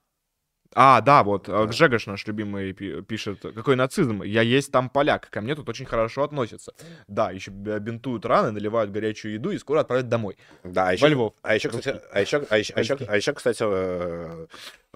А, 0.75 1.01
да, 1.01 1.23
вот, 1.23 1.47
Да. 1.47 1.63
э, 1.63 1.67
Гжегош 1.67 2.07
наш 2.07 2.27
любимый 2.27 2.73
пи- 2.73 3.01
пишет, 3.03 3.41
какой 3.43 3.77
нацизм, 3.77 4.23
я 4.23 4.43
есть 4.43 4.73
там 4.73 4.89
поляк, 4.91 5.29
ко 5.31 5.41
мне 5.41 5.55
тут 5.55 5.69
очень 5.69 5.87
хорошо 5.87 6.25
относятся. 6.25 6.73
Да, 7.09 7.31
еще 7.31 7.51
бинтуют 7.51 8.27
раны, 8.27 8.51
наливают 8.51 8.91
горячую 8.91 9.35
еду 9.35 9.51
и 9.51 9.59
скоро 9.59 9.81
отправят 9.81 10.09
домой. 10.09 10.37
Да, 10.65 10.83
а 10.83 10.87
Во 10.87 10.93
еще, 10.93 11.09
Львов. 11.09 11.35
а 11.43 11.55
еще, 11.55 11.69
кстати, 11.69 12.01
а 12.13 12.21
еще, 12.21 12.45
а 12.51 12.59
еще, 12.59 12.75
а 12.75 12.81
еще, 12.81 12.97
а 13.09 13.17
еще, 13.17 13.33
кстати, 13.33 13.63
э, 13.63 14.47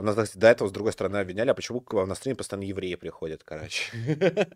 нас 0.04 0.14
кстати, 0.14 0.38
до 0.38 0.48
этого 0.48 0.68
с 0.68 0.72
другой 0.72 0.92
стороны 0.92 1.16
обвиняли, 1.16 1.50
а 1.50 1.54
почему 1.54 1.80
к 1.80 1.92
вам 1.92 2.08
на 2.08 2.14
стрим 2.14 2.36
постоянно 2.36 2.64
евреи 2.64 2.94
приходят, 2.94 3.42
короче. 3.44 3.82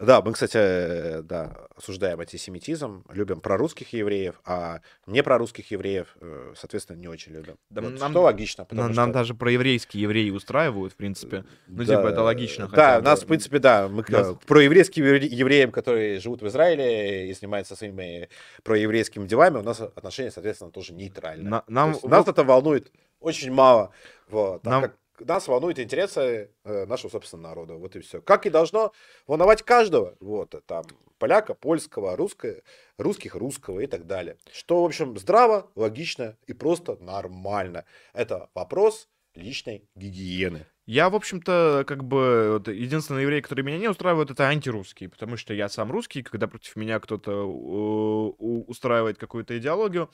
Да, 0.00 0.20
мы, 0.20 0.32
кстати, 0.32 0.56
э, 0.56 1.22
да, 1.22 1.68
осуждаем 1.76 2.18
антисемитизм, 2.18 3.04
любим 3.08 3.40
прорусских 3.40 3.92
евреев, 3.92 4.40
а 4.44 4.80
не 5.06 5.22
прорусских 5.22 5.70
евреев, 5.70 6.16
э, 6.20 6.54
соответственно, 6.56 6.96
не 6.96 7.06
очень 7.06 7.32
любим. 7.32 7.56
Что 7.96 8.22
логично, 8.22 8.64
потому 8.64 8.82
Нам, 8.82 8.92
что... 8.92 9.00
нам 9.00 9.12
даже 9.12 9.34
про 9.34 9.52
еврейские 9.52 10.02
евреи 10.02 10.30
устраивают, 10.30 10.92
в 10.92 10.96
принципе. 10.96 11.44
Ну, 11.68 11.84
типа, 11.84 12.08
это 12.08 12.22
логично. 12.22 12.66
Да, 12.66 13.00
нас, 13.00 13.22
в 13.22 13.26
принципе, 13.26 13.60
да, 13.60 13.88
мы 13.88 14.02
про 14.02 14.60
еврейским 14.60 15.04
евре- 15.04 15.28
евреям, 15.28 15.70
которые 15.70 16.18
живут 16.18 16.42
в 16.42 16.48
Израиле 16.48 17.30
и 17.30 17.32
занимаются 17.34 17.76
своими 17.76 18.28
проеврейскими 18.64 19.26
делами, 19.26 19.58
у 19.58 19.62
нас 19.62 19.80
отношения, 19.80 20.32
соответственно, 20.32 20.72
тоже 20.72 20.94
нейтральные. 20.94 21.62
Нам 21.68 21.96
нас 22.02 22.26
это 22.26 22.42
волнует 22.42 22.90
очень 23.20 23.52
мало. 23.52 23.92
Вот, 24.28 24.62
так 24.62 24.70
Нам- 24.70 24.82
как 24.82 24.96
нас 25.20 25.48
волнуют 25.48 25.78
интересы 25.78 26.50
э, 26.64 26.86
нашего, 26.86 27.10
собственно, 27.10 27.48
народа. 27.48 27.74
Вот 27.74 27.96
и 27.96 28.00
все. 28.00 28.20
Как 28.20 28.46
и 28.46 28.50
должно 28.50 28.92
волновать 29.26 29.62
каждого. 29.62 30.16
Вот, 30.20 30.54
там, 30.66 30.84
поляка, 31.18 31.54
польского, 31.54 32.16
русско- 32.16 32.62
русских, 32.98 33.34
русского 33.34 33.80
и 33.80 33.86
так 33.86 34.06
далее. 34.06 34.36
Что, 34.52 34.82
в 34.82 34.86
общем, 34.86 35.16
здраво, 35.18 35.70
логично 35.74 36.36
и 36.46 36.52
просто 36.52 36.96
нормально. 37.02 37.84
Это 38.12 38.50
вопрос 38.54 39.08
личной 39.34 39.88
гигиены. 39.94 40.66
Я, 40.86 41.10
в 41.10 41.16
общем-то, 41.16 41.84
как 41.84 42.04
бы, 42.04 42.50
вот, 42.52 42.68
единственный 42.68 43.22
еврей, 43.22 43.42
который 43.42 43.62
меня 43.62 43.76
не 43.76 43.88
устраивает, 43.88 44.30
это 44.30 44.44
антирусский, 44.44 45.08
потому 45.08 45.36
что 45.36 45.52
я 45.52 45.68
сам 45.68 45.90
русский, 45.90 46.22
когда 46.22 46.46
против 46.46 46.76
меня 46.76 47.00
кто-то 47.00 47.32
э, 47.32 48.44
устраивает 48.68 49.18
какую-то 49.18 49.58
идеологию, 49.58 50.08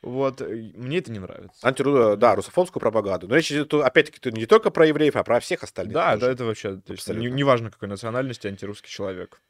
вот, 0.00 0.40
э, 0.40 0.72
мне 0.76 0.98
это 0.98 1.12
не 1.12 1.18
нравится. 1.18 1.66
Антиру... 1.66 2.16
Да, 2.16 2.36
русофонскую 2.36 2.80
пропаганду. 2.80 3.28
Но 3.28 3.36
речь 3.36 3.52
идет, 3.52 3.74
опять-таки, 3.74 4.30
не 4.32 4.46
только 4.46 4.70
про 4.70 4.86
евреев, 4.86 5.14
а 5.16 5.24
про 5.24 5.40
всех 5.40 5.62
остальных. 5.62 5.92
Да, 5.92 6.14
тоже. 6.14 6.26
да, 6.26 6.32
это 6.32 6.44
вообще, 6.46 6.76
то 6.76 6.92
есть, 6.92 7.06
не- 7.06 7.30
неважно, 7.30 7.70
какой 7.70 7.88
национальности, 7.88 8.46
антирусский 8.46 8.88
человек. 8.88 9.42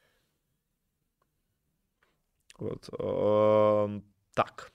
Вот. 2.58 2.88
эм, 2.98 4.02
Так. 4.34 4.72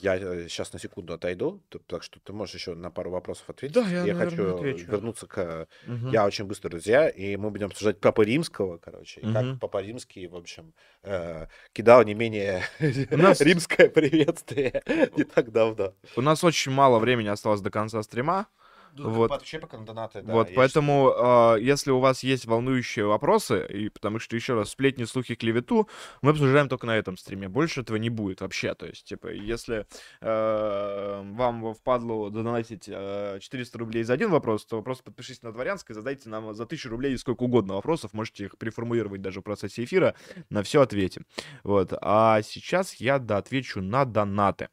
Я 0.00 0.18
сейчас 0.48 0.72
на 0.72 0.78
секунду 0.78 1.12
отойду, 1.14 1.62
так 1.86 2.02
что 2.02 2.20
ты 2.20 2.32
можешь 2.32 2.54
еще 2.54 2.74
на 2.74 2.90
пару 2.90 3.10
вопросов 3.10 3.48
ответить. 3.50 3.74
Да, 3.74 3.82
я, 3.82 4.04
я 4.04 4.14
наверное, 4.14 4.30
хочу 4.30 4.56
отвечу. 4.56 4.90
вернуться 4.90 5.26
к... 5.26 5.68
Мгм. 5.86 6.10
Я 6.10 6.24
очень 6.26 6.44
быстро, 6.44 6.70
друзья, 6.70 7.08
и 7.08 7.36
мы 7.36 7.50
будем 7.50 7.66
обсуждать 7.66 8.00
Папа 8.00 8.22
Римского, 8.22 8.78
короче, 8.78 9.20
и 9.20 9.26
Мгм. 9.26 9.34
как 9.34 9.60
Папа 9.60 9.82
Римский, 9.82 10.26
в 10.26 10.36
общем, 10.36 10.74
э, 11.02 11.46
кидал 11.72 12.02
не 12.04 12.14
менее 12.14 12.62
нас- 13.10 13.40
римское 13.40 13.88
приветствие 13.88 14.82
не 15.16 15.24
так 15.24 15.50
давно. 15.52 15.94
У 16.16 16.20
нас 16.20 16.42
очень 16.44 16.72
мало 16.72 16.98
времени 16.98 17.28
осталось 17.28 17.60
до 17.60 17.70
конца 17.70 18.02
стрима. 18.02 18.46
Вот. 18.96 19.30
Вообще 19.30 19.60
донаты, 19.60 20.22
да, 20.22 20.32
вот, 20.32 20.50
поэтому, 20.54 21.12
э, 21.56 21.60
если 21.60 21.90
у 21.90 21.98
вас 21.98 22.22
есть 22.22 22.46
волнующие 22.46 23.06
вопросы, 23.06 23.66
и 23.68 23.88
потому 23.88 24.18
что, 24.18 24.36
еще 24.36 24.54
раз, 24.54 24.70
сплетни, 24.70 25.04
слухи, 25.04 25.34
клевету, 25.34 25.88
мы 26.22 26.30
обсуждаем 26.30 26.68
только 26.68 26.86
на 26.86 26.96
этом 26.96 27.16
стриме. 27.16 27.48
Больше 27.48 27.80
этого 27.80 27.96
не 27.96 28.10
будет 28.10 28.40
вообще. 28.40 28.74
То 28.74 28.86
есть, 28.86 29.04
типа, 29.04 29.28
если 29.32 29.86
э, 30.20 31.22
вам 31.34 31.74
впадло 31.74 32.30
донатить 32.30 32.88
э, 32.88 33.38
400 33.40 33.78
рублей 33.78 34.04
за 34.04 34.14
один 34.14 34.30
вопрос, 34.30 34.64
то 34.64 34.80
просто 34.82 35.04
подпишитесь 35.04 35.42
на 35.42 35.52
Дворянское, 35.52 35.94
задайте 35.94 36.28
нам 36.28 36.54
за 36.54 36.64
1000 36.64 36.88
рублей 36.88 37.18
сколько 37.18 37.42
угодно 37.42 37.74
вопросов, 37.74 38.12
можете 38.12 38.44
их 38.44 38.58
переформулировать 38.58 39.22
даже 39.22 39.40
в 39.40 39.42
процессе 39.42 39.84
эфира, 39.84 40.14
на 40.50 40.62
все 40.62 40.82
ответим. 40.82 41.26
Вот. 41.62 41.92
А 42.00 42.42
сейчас 42.42 42.94
я, 42.94 43.18
да, 43.18 43.38
отвечу 43.38 43.80
на 43.80 44.04
донаты. 44.04 44.68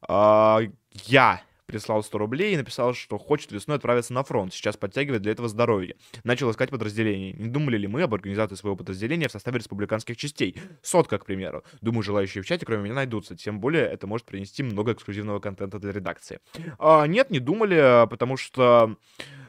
А, 0.00 0.60
я 0.92 1.42
прислал 1.72 2.02
100 2.02 2.18
рублей 2.18 2.52
и 2.52 2.56
написал, 2.56 2.92
что 2.92 3.16
хочет 3.16 3.50
весной 3.50 3.78
отправиться 3.78 4.12
на 4.12 4.22
фронт. 4.22 4.52
Сейчас 4.52 4.76
подтягивает 4.76 5.22
для 5.22 5.32
этого 5.32 5.48
здоровье. 5.48 5.96
Начал 6.22 6.50
искать 6.50 6.68
подразделение. 6.68 7.32
Не 7.32 7.48
думали 7.48 7.78
ли 7.78 7.88
мы 7.88 8.02
об 8.02 8.12
организации 8.12 8.56
своего 8.56 8.76
подразделения 8.76 9.28
в 9.28 9.32
составе 9.32 9.58
республиканских 9.58 10.18
частей? 10.18 10.54
Сотка, 10.82 11.18
к 11.18 11.24
примеру. 11.24 11.64
Думаю, 11.80 12.02
желающие 12.02 12.42
в 12.42 12.46
чате, 12.46 12.66
кроме 12.66 12.84
меня, 12.84 12.94
найдутся. 12.94 13.36
Тем 13.36 13.58
более, 13.58 13.86
это 13.86 14.06
может 14.06 14.26
принести 14.26 14.62
много 14.62 14.92
эксклюзивного 14.92 15.40
контента 15.40 15.78
для 15.78 15.92
редакции. 15.92 16.40
А, 16.78 17.06
нет, 17.06 17.30
не 17.30 17.38
думали, 17.38 18.06
потому 18.08 18.36
что 18.36 18.96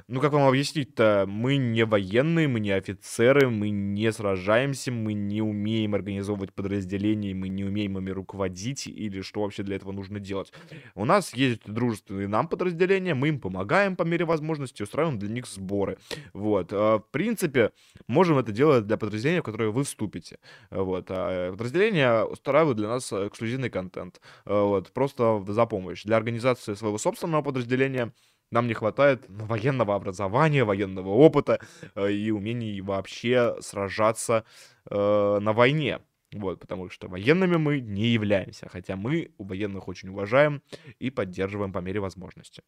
ну 0.08 0.20
как 0.20 0.34
вам 0.34 0.48
объяснить-то? 0.48 1.26
Мы 1.28 1.58
не 1.58 1.86
военные, 1.86 2.48
мы 2.48 2.60
не 2.60 2.72
офицеры, 2.72 3.50
мы 3.50 3.70
не 3.70 4.12
сражаемся, 4.12 4.92
мы 4.92 5.14
не 5.14 5.42
умеем 5.42 5.96
организовывать 5.96 6.54
подразделения, 6.54 7.34
мы 7.34 7.50
не 7.50 7.64
умеем 7.64 7.98
ими 7.98 8.12
руководить 8.12 8.88
или 8.88 9.22
что 9.22 9.42
вообще 9.42 9.64
для 9.64 9.76
этого 9.76 9.92
нужно 9.92 10.20
делать. 10.20 10.52
У 10.96 11.06
нас 11.06 11.34
есть 11.34 11.62
дружественные 11.66 12.28
нам 12.28 12.48
подразделения, 12.48 13.14
мы 13.14 13.30
им 13.30 13.40
помогаем 13.40 13.96
по 13.96 14.04
мере 14.04 14.26
возможности, 14.26 14.84
устраиваем 14.84 15.20
для 15.20 15.30
них 15.30 15.48
сборы. 15.48 15.98
Вот. 16.34 16.70
А, 16.72 17.00
в 17.00 17.12
принципе, 17.12 17.72
можем 18.08 18.38
это 18.38 18.52
делать 18.52 18.86
для 18.86 18.98
подразделения, 18.98 19.42
в 19.42 19.46
которое 19.46 19.70
вы 19.70 19.84
вступите. 19.84 20.40
Вот. 20.70 21.06
А 21.10 21.52
подразделения 21.52 22.24
устраивают 22.24 22.78
для 22.78 22.88
нас 22.88 23.12
эксклюзивный 23.12 23.70
контент. 23.70 24.22
Вот. 24.46 24.92
Просто 24.94 25.44
за 25.48 25.66
помощь. 25.66 26.04
Для 26.04 26.18
организации 26.18 26.74
своего 26.74 26.98
собственного 26.98 27.42
подразделения 27.42 28.14
нам 28.54 28.68
не 28.68 28.74
хватает 28.74 29.26
военного 29.28 29.96
образования, 29.96 30.64
военного 30.64 31.10
опыта 31.10 31.60
э, 31.96 32.12
и 32.12 32.32
умений 32.32 32.82
вообще 32.82 33.56
сражаться 33.62 34.46
э, 34.90 35.40
на 35.42 35.54
войне. 35.54 36.00
Вот, 36.34 36.60
потому 36.60 36.90
что 36.90 37.08
военными 37.08 37.58
мы 37.58 37.80
не 37.80 38.08
являемся, 38.08 38.68
хотя 38.70 38.96
мы 38.96 39.32
военных 39.38 39.88
очень 39.88 40.10
уважаем 40.10 40.62
и 41.00 41.12
поддерживаем 41.12 41.72
по 41.72 41.80
мере 41.80 42.00
возможности. 42.00 42.64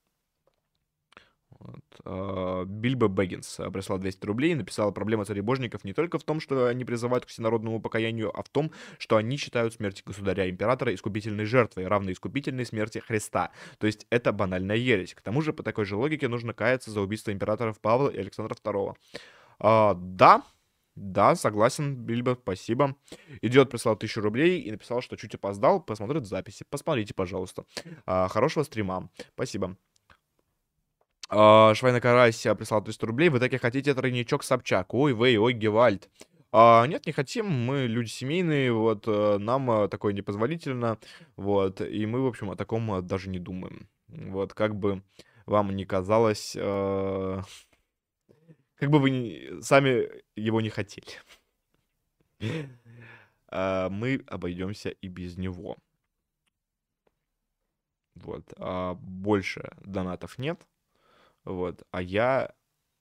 Вот. 1.60 1.84
А, 2.04 2.66
Бильбо 2.66 3.08
Бэггинс 3.08 3.62
прислал 3.72 3.98
200 3.98 4.26
рублей 4.26 4.52
и 4.52 4.56
написал, 4.56 4.92
проблема 4.92 5.26
царебожников 5.26 5.84
не 5.84 5.94
только 5.94 6.20
в 6.20 6.24
том, 6.24 6.40
что 6.40 6.68
они 6.68 6.86
призывают 6.86 7.26
к 7.26 7.30
всенародному 7.30 7.82
покаянию, 7.82 8.38
а 8.38 8.44
в 8.44 8.50
том, 8.50 8.72
что 8.98 9.18
они 9.18 9.38
считают 9.38 9.74
смерть 9.74 10.04
государя-императора 10.06 10.94
искупительной 10.94 11.46
жертвой, 11.46 11.88
равной 11.88 12.14
искупительной 12.14 12.66
смерти 12.66 13.00
Христа. 13.00 13.52
То 13.78 13.88
есть 13.88 14.06
это 14.10 14.32
банальная 14.32 14.76
ересь. 14.76 15.14
К 15.14 15.22
тому 15.22 15.42
же, 15.42 15.54
по 15.54 15.64
такой 15.64 15.86
же 15.86 15.96
логике, 15.96 16.28
нужно 16.28 16.54
каяться 16.54 16.92
за 16.92 17.02
убийство 17.02 17.32
императоров 17.32 17.80
Павла 17.80 18.10
и 18.10 18.18
Александра 18.18 18.56
II. 18.56 18.96
А, 19.60 19.94
да, 19.96 20.44
да, 20.96 21.36
согласен, 21.36 21.96
Бильбо, 21.96 22.38
спасибо. 22.42 22.96
Идиот 23.42 23.70
прислал 23.70 23.98
тысячу 23.98 24.22
рублей 24.22 24.62
и 24.62 24.72
написал, 24.72 25.02
что 25.02 25.18
чуть 25.18 25.36
опоздал, 25.36 25.82
посмотрит 25.82 26.26
записи. 26.26 26.66
Посмотрите, 26.70 27.14
пожалуйста. 27.14 27.66
А, 28.06 28.28
хорошего 28.30 28.64
стрима. 28.64 29.10
Спасибо. 29.34 29.78
А, 31.30 31.74
Швайна 31.74 32.02
Карась 32.02 32.42
прислал 32.58 32.84
300 32.84 33.06
рублей. 33.06 33.30
Вы 33.30 33.40
таки 33.40 33.58
хотите 33.58 33.94
тройничок 33.94 34.44
Собчак? 34.44 34.94
Ой, 34.94 35.14
вей, 35.14 35.38
ой, 35.38 35.54
Гевальд. 35.54 36.10
А, 36.52 36.86
нет, 36.88 37.06
не 37.06 37.12
хотим, 37.12 37.48
мы 37.48 37.86
люди 37.86 38.08
семейные, 38.08 38.72
вот, 38.72 39.10
э, 39.10 39.38
нам 39.40 39.70
э, 39.72 39.90
такое 39.90 40.14
непозволительно, 40.14 40.98
вот, 41.36 41.82
и 41.82 42.06
мы, 42.06 42.22
в 42.22 42.28
общем, 42.28 42.50
о 42.50 42.56
таком 42.56 42.94
э, 42.94 43.02
даже 43.02 43.28
не 43.30 43.40
думаем. 43.40 43.90
Вот, 44.08 44.54
как 44.54 44.74
бы 44.74 45.04
вам 45.46 45.76
не 45.76 45.84
казалось, 45.84 46.56
э, 46.56 47.42
как 48.76 48.90
бы 48.90 49.00
вы 49.00 49.10
не, 49.10 49.62
сами 49.62 50.08
его 50.38 50.62
не 50.62 50.70
хотели. 50.70 51.08
А, 53.48 53.90
мы 53.90 54.24
обойдемся 54.28 54.90
и 54.90 55.08
без 55.08 55.38
него. 55.38 55.78
Вот, 58.16 58.54
а 58.58 58.96
больше 58.96 59.72
донатов 59.82 60.38
нет. 60.40 60.66
Вот. 61.46 61.84
А 61.92 62.02
я 62.02 62.54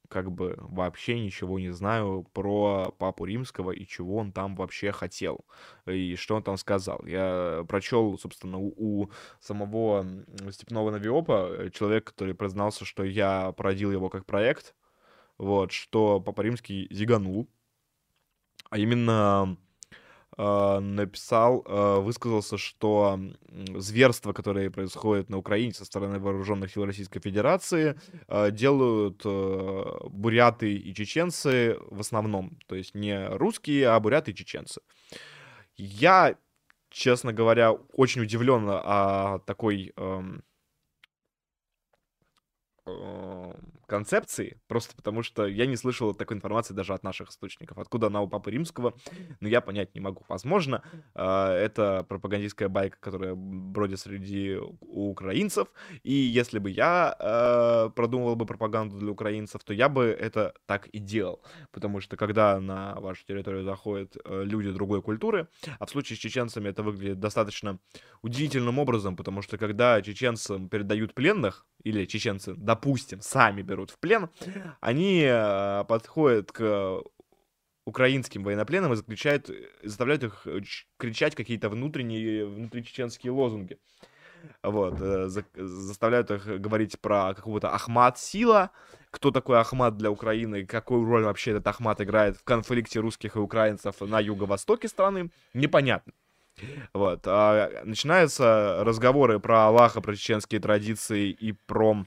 как 0.09 0.31
бы 0.31 0.57
вообще 0.59 1.19
ничего 1.19 1.59
не 1.59 1.71
знаю 1.71 2.27
про 2.33 2.95
Папу 2.99 3.25
Римского 3.25 3.71
и 3.73 3.87
чего 3.87 4.16
он 4.19 4.33
там 4.33 4.55
вообще 4.55 4.93
хотел, 4.93 5.45
и 5.87 6.15
что 6.16 6.37
он 6.37 6.43
там 6.43 6.57
сказал. 6.57 7.05
Я 7.07 7.65
прочел, 7.69 8.16
собственно, 8.19 8.59
у, 8.59 8.73
у 8.77 9.11
самого 9.41 10.07
Степного 10.51 10.91
Навиопа, 10.91 11.49
э, 11.51 11.71
человек, 11.71 12.05
который 12.05 12.35
признался, 12.35 12.85
что 12.85 13.03
я 13.03 13.53
породил 13.53 13.91
его 13.91 14.09
как 14.11 14.27
проект, 14.27 14.75
вот, 15.39 15.73
что 15.73 16.21
Папа 16.21 16.43
Римский 16.43 16.87
зиганул, 16.91 17.49
а 18.71 18.79
именно 18.79 19.57
написал, 20.36 21.62
э, 21.65 22.01
высказался, 22.01 22.59
что 22.59 23.20
зверства, 23.77 24.32
которые 24.32 24.70
происходят 24.70 25.31
на 25.31 25.39
Украине 25.39 25.73
со 25.73 25.85
стороны 25.85 26.19
вооруженных 26.19 26.73
сил 26.73 26.85
Российской 26.85 27.20
Федерации, 27.20 27.98
э, 28.27 28.51
делают 28.51 29.23
э, 29.24 29.85
буряты 30.09 30.74
и 30.74 30.94
чеченцы 30.94 31.78
в 31.89 32.01
основном. 32.01 32.59
То 32.66 32.74
есть 32.74 32.94
не 32.94 33.28
русские, 33.28 33.89
а 33.89 34.01
буряты 34.01 34.32
и 34.32 34.35
чеченцы. 34.35 34.81
Я, 35.77 36.36
честно 36.90 37.32
говоря, 37.32 37.73
очень 37.73 38.23
удивлен 38.23 38.69
о 38.69 39.39
такой... 39.47 39.93
Концепции, 43.86 44.61
просто 44.66 44.94
потому 44.97 45.23
что 45.23 45.47
я 45.47 45.66
не 45.66 45.77
слышал 45.77 46.15
такой 46.15 46.36
информации 46.36 46.74
даже 46.74 46.94
от 46.94 47.02
наших 47.02 47.31
источников. 47.31 47.78
Откуда 47.78 48.06
она 48.09 48.23
у 48.23 48.28
Папы 48.28 48.51
Римского, 48.51 48.94
ну, 49.40 49.48
я 49.48 49.61
понять 49.61 49.94
не 49.94 50.01
могу. 50.01 50.24
Возможно, 50.28 50.82
э, 51.15 51.24
это 51.24 52.05
пропагандистская 52.09 52.69
байка, 52.69 52.97
которая 53.01 53.35
бродит 53.35 54.01
среди 54.01 54.59
украинцев, 54.81 55.69
и 56.02 56.12
если 56.12 56.59
бы 56.59 56.70
я 56.70 57.16
э, 57.19 57.90
продумывал 57.94 58.36
бы 58.36 58.47
пропаганду 58.47 58.98
для 58.98 59.11
украинцев, 59.11 59.62
то 59.65 59.73
я 59.73 59.89
бы 59.89 60.05
это 60.05 60.55
так 60.66 60.86
и 60.89 60.98
делал. 60.98 61.43
Потому 61.73 62.01
что 62.01 62.16
когда 62.16 62.61
на 62.61 62.94
вашу 63.01 63.24
территорию 63.27 63.65
заходят 63.65 64.16
э, 64.24 64.44
люди 64.44 64.70
другой 64.70 65.02
культуры, 65.02 65.48
а 65.78 65.86
в 65.86 65.90
случае 65.90 66.16
с 66.16 66.20
чеченцами 66.20 66.69
это 66.69 66.82
выглядит 66.82 67.20
достаточно 67.20 67.78
удивительным 68.23 68.78
образом, 68.78 69.16
потому 69.16 69.43
что 69.43 69.59
когда 69.59 70.01
чеченцам 70.02 70.69
передают 70.69 71.15
пленных, 71.15 71.66
или 71.85 72.06
чеченцы, 72.06 72.55
допустим, 72.56 73.20
сами 73.20 73.62
берут 73.62 73.84
в 73.90 73.98
плен, 73.98 74.28
они 74.81 75.24
э, 75.27 75.85
подходят 75.89 76.52
к 76.52 77.02
украинским 77.86 78.43
военнопленным 78.43 78.93
и 78.93 78.97
заключают, 78.97 79.51
заставляют 79.82 80.24
их 80.24 80.47
э, 80.47 80.61
кричать 80.97 81.35
какие-то 81.35 81.69
внутренние, 81.69 82.47
внутричеченские 82.47 83.32
лозунги. 83.32 83.78
Вот, 84.62 85.01
э, 85.01 85.28
за, 85.28 85.44
заставляют 85.55 86.31
их 86.31 86.61
говорить 86.61 87.01
про 87.01 87.35
какого-то 87.35 87.70
Ахмат 87.70 88.19
Сила, 88.19 88.70
кто 89.11 89.31
такой 89.31 89.59
Ахмат 89.59 89.97
для 89.97 90.11
Украины, 90.11 90.66
какую 90.66 91.05
роль 91.06 91.24
вообще 91.24 91.52
этот 91.52 91.66
Ахмат 91.66 92.01
играет 92.01 92.36
в 92.36 92.44
конфликте 92.44 93.01
русских 93.01 93.36
и 93.36 93.39
украинцев 93.39 94.01
на 94.01 94.20
юго-востоке 94.20 94.89
страны, 94.89 95.31
непонятно. 95.52 96.12
Вот. 96.93 97.23
А 97.27 97.82
начинаются 97.85 98.78
разговоры 98.85 99.40
про 99.40 99.66
Аллаха, 99.66 100.01
про 100.01 100.15
чеченские 100.15 100.61
традиции 100.61 101.31
и 101.31 101.52
про 101.52 102.05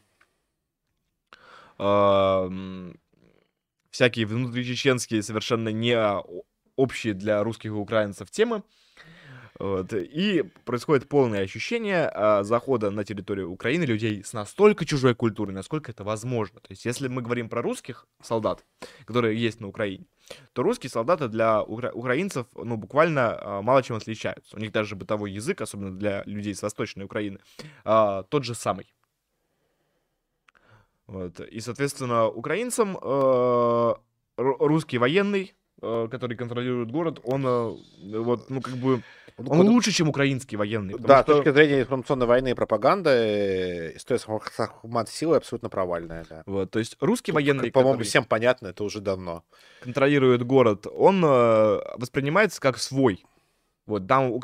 э, 1.79 2.93
всякие 3.91 4.25
внутричеченские, 4.25 5.23
совершенно 5.23 5.69
не 5.69 5.97
общие 6.75 7.13
для 7.13 7.43
русских 7.43 7.71
и 7.71 7.73
украинцев 7.73 8.29
темы. 8.31 8.63
Вот. 9.59 9.91
И 9.91 10.43
происходит 10.65 11.09
полное 11.09 11.41
ощущение 11.41 12.11
а, 12.13 12.43
захода 12.43 12.91
на 12.91 13.03
территорию 13.03 13.49
Украины 13.49 13.85
людей 13.85 14.23
с 14.23 14.33
настолько 14.33 14.85
чужой 14.85 15.15
культурой, 15.15 15.53
насколько 15.53 15.91
это 15.91 16.03
возможно. 16.03 16.59
То 16.59 16.67
есть, 16.69 16.85
если 16.85 17.07
мы 17.07 17.23
говорим 17.23 17.49
про 17.49 17.63
русских 17.63 18.05
солдат, 18.21 18.63
которые 19.05 19.35
есть 19.35 19.59
на 19.59 19.67
Украине, 19.67 20.05
то 20.53 20.61
русские 20.61 20.91
солдаты 20.91 21.27
для 21.27 21.63
укра- 21.63 21.91
украинцев, 21.91 22.45
ну, 22.53 22.77
буквально 22.77 23.37
а, 23.39 23.61
мало 23.63 23.81
чем 23.81 23.95
отличаются. 23.97 24.55
У 24.55 24.59
них 24.59 24.71
даже 24.71 24.95
бытовой 24.95 25.31
язык, 25.31 25.59
особенно 25.59 25.97
для 25.97 26.23
людей 26.25 26.53
с 26.53 26.61
Восточной 26.61 27.05
Украины, 27.05 27.39
а, 27.83 28.23
тот 28.23 28.43
же 28.43 28.53
самый. 28.53 28.93
Вот. 31.07 31.39
И, 31.39 31.59
соответственно, 31.59 32.27
украинцам 32.27 32.97
э, 33.01 33.93
русский 34.37 34.97
военный 34.97 35.53
Э, 35.79 36.07
который 36.09 36.35
контролирует 36.35 36.89
город, 36.89 37.19
он 37.23 37.45
э, 37.45 38.17
вот, 38.17 38.49
ну, 38.49 38.61
как 38.61 38.73
бы, 38.77 39.03
ну, 39.37 39.51
он 39.51 39.69
лучше, 39.69 39.91
чем 39.91 40.09
украинский 40.09 40.57
военный. 40.57 40.95
Да, 40.97 41.21
что... 41.21 41.33
с 41.33 41.35
точки 41.37 41.53
зрения 41.53 41.81
информационной 41.81 42.25
войны 42.25 42.49
и 42.49 42.53
пропаганды, 42.55 43.09
э, 43.11 43.95
история 43.95 44.19
с 44.19 44.59
Ахмат 44.59 45.07
силы 45.07 45.35
абсолютно 45.35 45.69
провальная, 45.69 46.25
да. 46.27 46.41
Вот, 46.47 46.71
то 46.71 46.79
есть 46.79 46.97
русский 46.99 47.31
Тут, 47.31 47.35
военный, 47.35 47.71
по-моему, 47.71 48.01
всем 48.01 48.25
понятно, 48.25 48.69
это 48.69 48.83
уже 48.83 49.01
давно. 49.01 49.43
Контролирует 49.83 50.41
город, 50.41 50.87
он 50.91 51.21
воспринимается 51.21 52.59
как 52.59 52.79
свой. 52.79 53.23
Вот, 53.87 54.05
там 54.05 54.39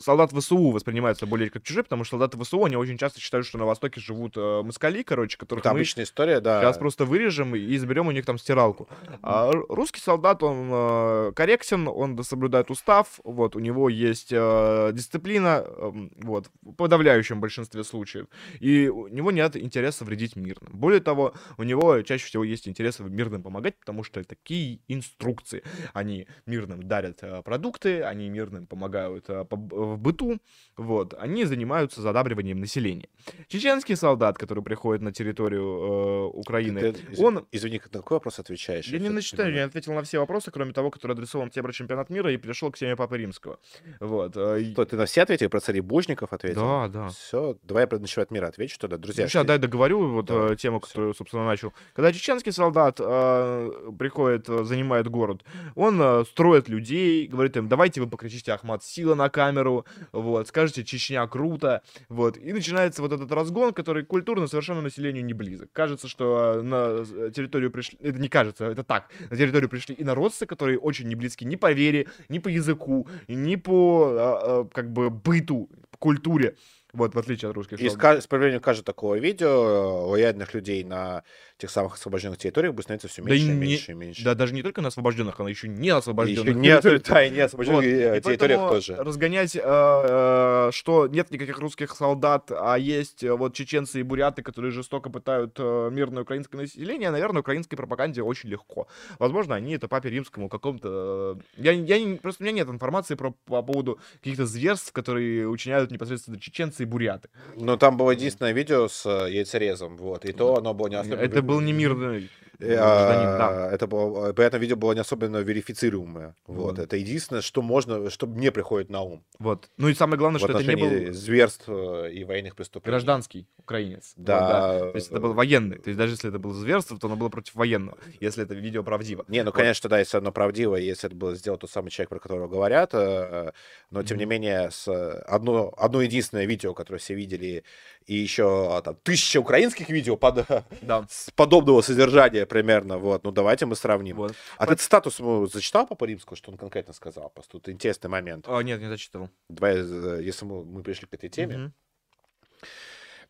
солдат 0.00 0.32
ВСУ 0.32 0.70
воспринимаются 0.70 1.26
более 1.26 1.50
как 1.50 1.64
чужие, 1.64 1.82
потому 1.82 2.04
что 2.04 2.16
солдаты 2.16 2.42
ВСУ, 2.42 2.64
они 2.64 2.76
очень 2.76 2.96
часто 2.96 3.20
считают, 3.20 3.46
что 3.46 3.58
на 3.58 3.66
Востоке 3.66 4.00
живут 4.00 4.36
э, 4.36 4.62
москали, 4.62 5.02
короче, 5.02 5.36
которых 5.36 5.64
Это 5.64 5.74
мы 5.74 5.80
обычная 5.80 6.04
история, 6.04 6.40
да. 6.40 6.62
сейчас 6.62 6.78
просто 6.78 7.04
вырежем 7.04 7.56
и 7.56 7.76
заберем 7.76 8.06
у 8.06 8.12
них 8.12 8.24
там 8.24 8.38
стиралку. 8.38 8.88
А 9.22 9.50
русский 9.68 10.00
солдат, 10.00 10.42
он 10.44 10.68
э, 10.70 11.32
корректен, 11.34 11.88
он 11.88 12.22
соблюдает 12.22 12.70
устав, 12.70 13.20
вот, 13.24 13.56
у 13.56 13.58
него 13.58 13.88
есть 13.88 14.28
э, 14.30 14.90
дисциплина, 14.92 15.64
э, 15.66 15.90
вот, 16.22 16.48
в 16.62 16.72
подавляющем 16.72 17.40
большинстве 17.40 17.82
случаев, 17.82 18.26
и 18.60 18.88
у 18.88 19.08
него 19.08 19.32
нет 19.32 19.56
интереса 19.56 20.04
вредить 20.04 20.36
мирным. 20.36 20.72
Более 20.72 21.00
того, 21.00 21.34
у 21.56 21.64
него 21.64 22.02
чаще 22.02 22.26
всего 22.26 22.44
есть 22.44 22.68
интерес 22.68 23.00
мирным 23.00 23.42
помогать, 23.42 23.76
потому 23.80 24.04
что 24.04 24.22
такие 24.22 24.80
инструкции. 24.86 25.64
Они 25.94 26.28
мирным 26.46 26.84
дарят 26.84 27.18
э, 27.22 27.42
продукты, 27.42 28.02
они 28.02 28.28
мирным 28.28 28.67
помогают 28.68 29.24
а, 29.28 29.44
по, 29.44 29.56
в 29.56 29.98
быту, 29.98 30.38
вот, 30.76 31.14
они 31.18 31.44
занимаются 31.44 32.00
задабриванием 32.00 32.60
населения. 32.60 33.08
Чеченский 33.48 33.96
солдат, 33.96 34.38
который 34.38 34.62
приходит 34.62 35.02
на 35.02 35.12
территорию 35.12 35.62
э, 35.62 36.24
Украины, 36.34 36.80
Ты- 36.80 36.92
ты- 36.92 37.22
он... 37.22 37.46
Извини, 37.52 37.80
на 37.92 38.00
какой 38.00 38.16
вопрос 38.16 38.38
отвечаешь? 38.38 38.86
Я 38.88 38.98
не 38.98 39.08
начитаю, 39.08 39.54
я 39.54 39.64
ответил 39.64 39.92
на 39.94 40.02
все 40.02 40.18
вопросы, 40.18 40.50
кроме 40.50 40.72
того, 40.72 40.90
который 40.90 41.12
адресован 41.12 41.50
тебе 41.50 41.62
про 41.62 41.72
чемпионат 41.72 42.10
мира, 42.10 42.32
и 42.32 42.36
перешел 42.36 42.70
к 42.70 42.78
теме 42.78 42.96
Папы 42.96 43.18
Римского. 43.18 43.58
Вот. 44.00 44.36
э, 44.36 44.64
Что, 44.72 44.84
ты 44.84 44.96
на 44.96 45.06
все 45.06 45.22
ответил? 45.22 45.48
Про 45.50 45.60
царей 45.60 45.80
Божников 45.80 46.32
ответил? 46.32 46.60
Да, 46.60 46.88
да. 46.88 47.08
Все, 47.08 47.56
давай 47.62 47.84
я 47.84 47.86
про 47.86 47.98
ночевать 47.98 48.30
мира 48.30 48.46
отвечу 48.46 48.78
тогда. 48.78 48.96
Друзья, 48.98 49.26
сейчас 49.28 49.46
дай 49.46 49.58
договорю 49.58 50.08
вот 50.08 50.26
Давай, 50.26 50.52
э, 50.52 50.56
тему, 50.56 50.78
всё. 50.80 50.88
которую, 50.88 51.14
собственно, 51.14 51.44
начал. 51.46 51.72
Когда 51.94 52.12
чеченский 52.12 52.52
солдат 52.52 52.98
э, 53.00 53.90
приходит, 53.98 54.48
э, 54.48 54.64
занимает 54.64 55.08
город, 55.08 55.42
он 55.74 56.00
э, 56.00 56.24
строит 56.24 56.68
людей, 56.68 57.26
говорит 57.26 57.56
им, 57.56 57.68
давайте 57.68 58.00
вы 58.00 58.08
покричите 58.08 58.52
Ахмат 58.58 58.82
Сила 58.84 59.14
на 59.14 59.28
камеру, 59.28 59.86
вот, 60.12 60.48
скажете 60.48 60.84
Чечня 60.84 61.26
круто, 61.26 61.82
вот, 62.08 62.36
и 62.36 62.52
начинается 62.52 63.02
вот 63.02 63.12
этот 63.12 63.30
разгон, 63.32 63.72
который 63.72 64.04
культурно 64.04 64.46
совершенно 64.46 64.80
населению 64.82 65.24
не 65.24 65.32
близок. 65.32 65.70
Кажется, 65.72 66.08
что 66.08 66.54
э, 66.56 66.62
на 66.62 67.04
э, 67.08 67.30
территорию 67.34 67.70
пришли, 67.70 67.98
это 68.00 68.18
не 68.18 68.28
кажется, 68.28 68.66
это 68.66 68.82
так, 68.82 69.08
на 69.30 69.36
территорию 69.36 69.68
пришли 69.68 69.94
инородцы, 69.98 70.46
которые 70.46 70.78
очень 70.78 71.08
не 71.08 71.14
близки 71.14 71.44
ни 71.44 71.56
по 71.56 71.72
вере, 71.72 72.06
ни 72.28 72.38
по 72.38 72.48
языку, 72.48 73.08
ни 73.28 73.56
по, 73.56 74.64
э, 74.70 74.74
как 74.74 74.92
бы, 74.92 75.10
быту, 75.10 75.70
культуре, 75.98 76.56
вот, 76.92 77.14
в 77.14 77.18
отличие 77.18 77.50
от 77.50 77.56
русских 77.56 77.80
И 77.80 77.88
с, 77.88 77.92
солдат. 77.92 78.16
ка- 78.16 78.20
с 78.22 78.26
появлением 78.26 78.60
каждого 78.60 78.84
такого 78.84 79.16
видео 79.18 80.08
лояльных 80.08 80.54
людей 80.54 80.84
на 80.84 81.22
тех 81.58 81.70
самых 81.70 81.94
освобожденных 81.94 82.38
территориях 82.38 82.72
будет 82.74 82.84
становиться 82.84 83.08
все 83.08 83.20
Да 83.22 83.30
меньше, 83.30 83.44
и 83.44 83.48
и 83.48 83.52
не- 83.54 83.60
меньше, 83.60 83.92
и 83.92 83.94
меньше. 83.94 84.24
Да, 84.24 84.34
даже 84.34 84.54
не 84.54 84.62
только 84.62 84.80
на 84.80 84.88
освобожденных, 84.88 85.38
она 85.40 85.50
еще 85.50 85.68
не 85.68 85.88
И 85.88 85.90
освобожденных. 85.90 86.46
еще 86.46 86.54
не, 86.92 86.98
да, 87.08 87.24
и 87.24 87.30
не 87.30 87.40
освобожденных 87.40 87.84
Вот. 87.84 87.90
э, 87.90 88.18
И 88.18 88.20
территориях 88.20 88.60
поэтому 88.60 88.68
тоже. 88.70 88.96
разгонять, 88.96 89.56
э, 89.56 89.60
э, 89.62 90.70
что 90.72 91.06
нет 91.08 91.30
никаких 91.30 91.58
русских 91.58 91.94
солдат, 91.94 92.50
а 92.50 92.76
есть 92.78 93.22
э, 93.24 93.32
вот 93.32 93.54
чеченцы 93.54 94.00
и 94.00 94.02
буряты, 94.02 94.42
которые 94.42 94.70
жестоко 94.70 95.10
пытают 95.10 95.56
э, 95.58 95.90
мирное 95.92 96.22
украинское 96.22 96.60
население, 96.60 97.10
наверное, 97.10 97.40
украинской 97.40 97.76
пропаганде 97.76 98.22
очень 98.22 98.48
легко. 98.48 98.86
Возможно, 99.18 99.54
они 99.54 99.74
это 99.74 99.88
папе 99.88 100.10
римскому 100.10 100.48
каком-то... 100.48 101.38
э, 101.58 101.62
Я, 101.62 101.72
я 101.72 101.98
не- 102.02 102.16
просто 102.16 102.42
у 102.42 102.46
меня 102.46 102.54
нет 102.56 102.68
информации 102.68 103.14
про, 103.16 103.32
по 103.46 103.62
поводу 103.62 103.98
каких-то 104.22 104.46
зверств, 104.46 104.92
которые 104.92 105.48
учиняют 105.48 105.90
непосредственно 105.90 106.38
чеченцы 106.38 106.82
и 106.84 106.86
буряты. 106.86 107.28
Но 107.56 107.76
там 107.76 107.96
было 107.96 108.12
единственное 108.12 108.52
видео 108.52 108.88
с 108.88 109.04
э, 109.06 109.30
яйцерезом, 109.32 109.96
вот, 109.96 110.24
и 110.24 110.32
то 110.32 110.56
оно 110.56 110.74
было 110.74 110.88
не 110.88 110.94
особенно... 110.96 111.20
Это 111.20 111.42
был 111.48 111.60
не 111.60 111.72
мирный 111.72 112.28
гражданин, 112.58 113.38
да. 113.38 113.66
а, 113.68 113.70
Это 113.70 113.86
было, 113.86 114.32
при 114.32 114.44
этом 114.44 114.60
видео 114.60 114.76
было 114.76 114.92
не 114.92 115.00
особенно 115.00 115.38
верифицируемое. 115.38 116.34
Вот. 116.46 116.58
Вот. 116.58 116.78
Это 116.78 116.96
единственное, 116.96 117.42
что 117.42 117.62
можно, 117.62 118.10
что 118.10 118.26
мне 118.26 118.50
приходит 118.50 118.90
на 118.90 119.02
ум 119.02 119.24
Вот. 119.38 119.68
Ну 119.76 119.88
и 119.88 119.94
самое 119.94 120.18
главное, 120.18 120.38
в 120.38 120.42
что 120.42 120.58
это 120.58 120.64
не 120.64 120.76
был 120.76 121.12
зверств 121.12 121.64
э, 121.68 122.10
и 122.12 122.24
военных 122.24 122.56
преступлений. 122.56 122.92
гражданский 122.92 123.46
украинец. 123.58 124.14
Вот, 124.16 124.26
Да. 124.26 124.78
То 124.78 124.92
есть 124.94 125.10
это 125.10 125.20
был 125.20 125.34
военный. 125.34 125.78
То 125.78 125.88
есть 125.88 125.98
даже 125.98 126.14
если 126.14 126.30
это 126.30 126.38
было 126.38 126.54
зверство, 126.54 126.98
то 126.98 127.06
оно 127.06 127.16
было 127.16 127.28
против 127.28 127.54
военного, 127.54 127.96
если 128.20 128.42
это 128.44 128.54
видео 128.54 128.82
правдиво. 128.82 129.24
Не, 129.28 129.40
ну, 129.42 129.46
Вот. 129.46 129.54
конечно, 129.54 129.88
да, 129.88 129.98
если 129.98 130.16
оно 130.18 130.32
правдиво, 130.32 130.76
если 130.76 131.08
это 131.08 131.16
было 131.16 131.34
сделал 131.34 131.58
тот 131.58 131.70
самый 131.70 131.90
человек, 131.90 132.10
про 132.10 132.18
которого 132.18 132.48
говорят, 132.48 132.90
э, 132.94 133.52
но, 133.90 134.02
тем 134.02 134.18
не 134.18 134.24
менее, 134.24 134.70
с 134.70 134.88
э, 134.88 135.22
одно, 135.26 135.72
одно 135.76 136.02
единственное 136.02 136.44
видео, 136.46 136.74
которое 136.74 136.98
все 136.98 137.14
видели, 137.14 137.64
и 138.06 138.14
еще 138.16 138.74
а, 138.74 138.80
там, 138.80 138.96
тысяча 139.02 139.38
украинских 139.38 139.90
видео 139.90 140.16
под, 140.16 140.46
Да. 140.80 141.04
с 141.10 141.30
подобного 141.36 141.82
содержания 141.82 142.46
примерно, 142.48 142.98
вот, 142.98 143.24
ну, 143.24 143.30
давайте 143.30 143.66
мы 143.66 143.76
сравним. 143.76 144.16
Вот. 144.16 144.34
А 144.56 144.66
ты 144.66 144.76
статус 144.82 145.18
ему 145.20 145.46
зачитал 145.46 145.86
Папа 145.86 146.04
Римского, 146.04 146.36
что 146.36 146.50
он 146.50 146.56
конкретно 146.58 146.92
сказал? 146.92 147.30
Просто 147.30 147.52
тут 147.52 147.68
интересный 147.68 148.08
момент. 148.10 148.46
А, 148.48 148.60
нет, 148.62 148.80
не 148.80 148.88
зачитывал. 148.88 149.30
Давай, 149.48 149.76
э, 149.76 150.20
если 150.22 150.44
мы, 150.44 150.64
мы 150.64 150.82
пришли 150.82 151.06
к 151.06 151.14
этой 151.14 151.28
теме, 151.28 151.56
Мгм. 151.56 151.72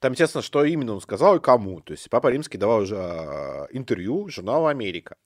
там 0.01 0.13
интересно, 0.13 0.43
что 0.43 0.65
именно 0.65 0.95
он 0.95 1.01
сказал 1.01 1.37
и 1.37 1.41
кому. 1.41 1.81
То 1.81 1.93
есть 1.93 2.09
Папа 2.09 2.29
Римский 2.29 2.59
давал 2.59 2.81
уже 2.81 2.97
а, 2.97 3.67
интервью 3.71 4.29
журналу 4.29 4.67
«Америка». 4.67 5.17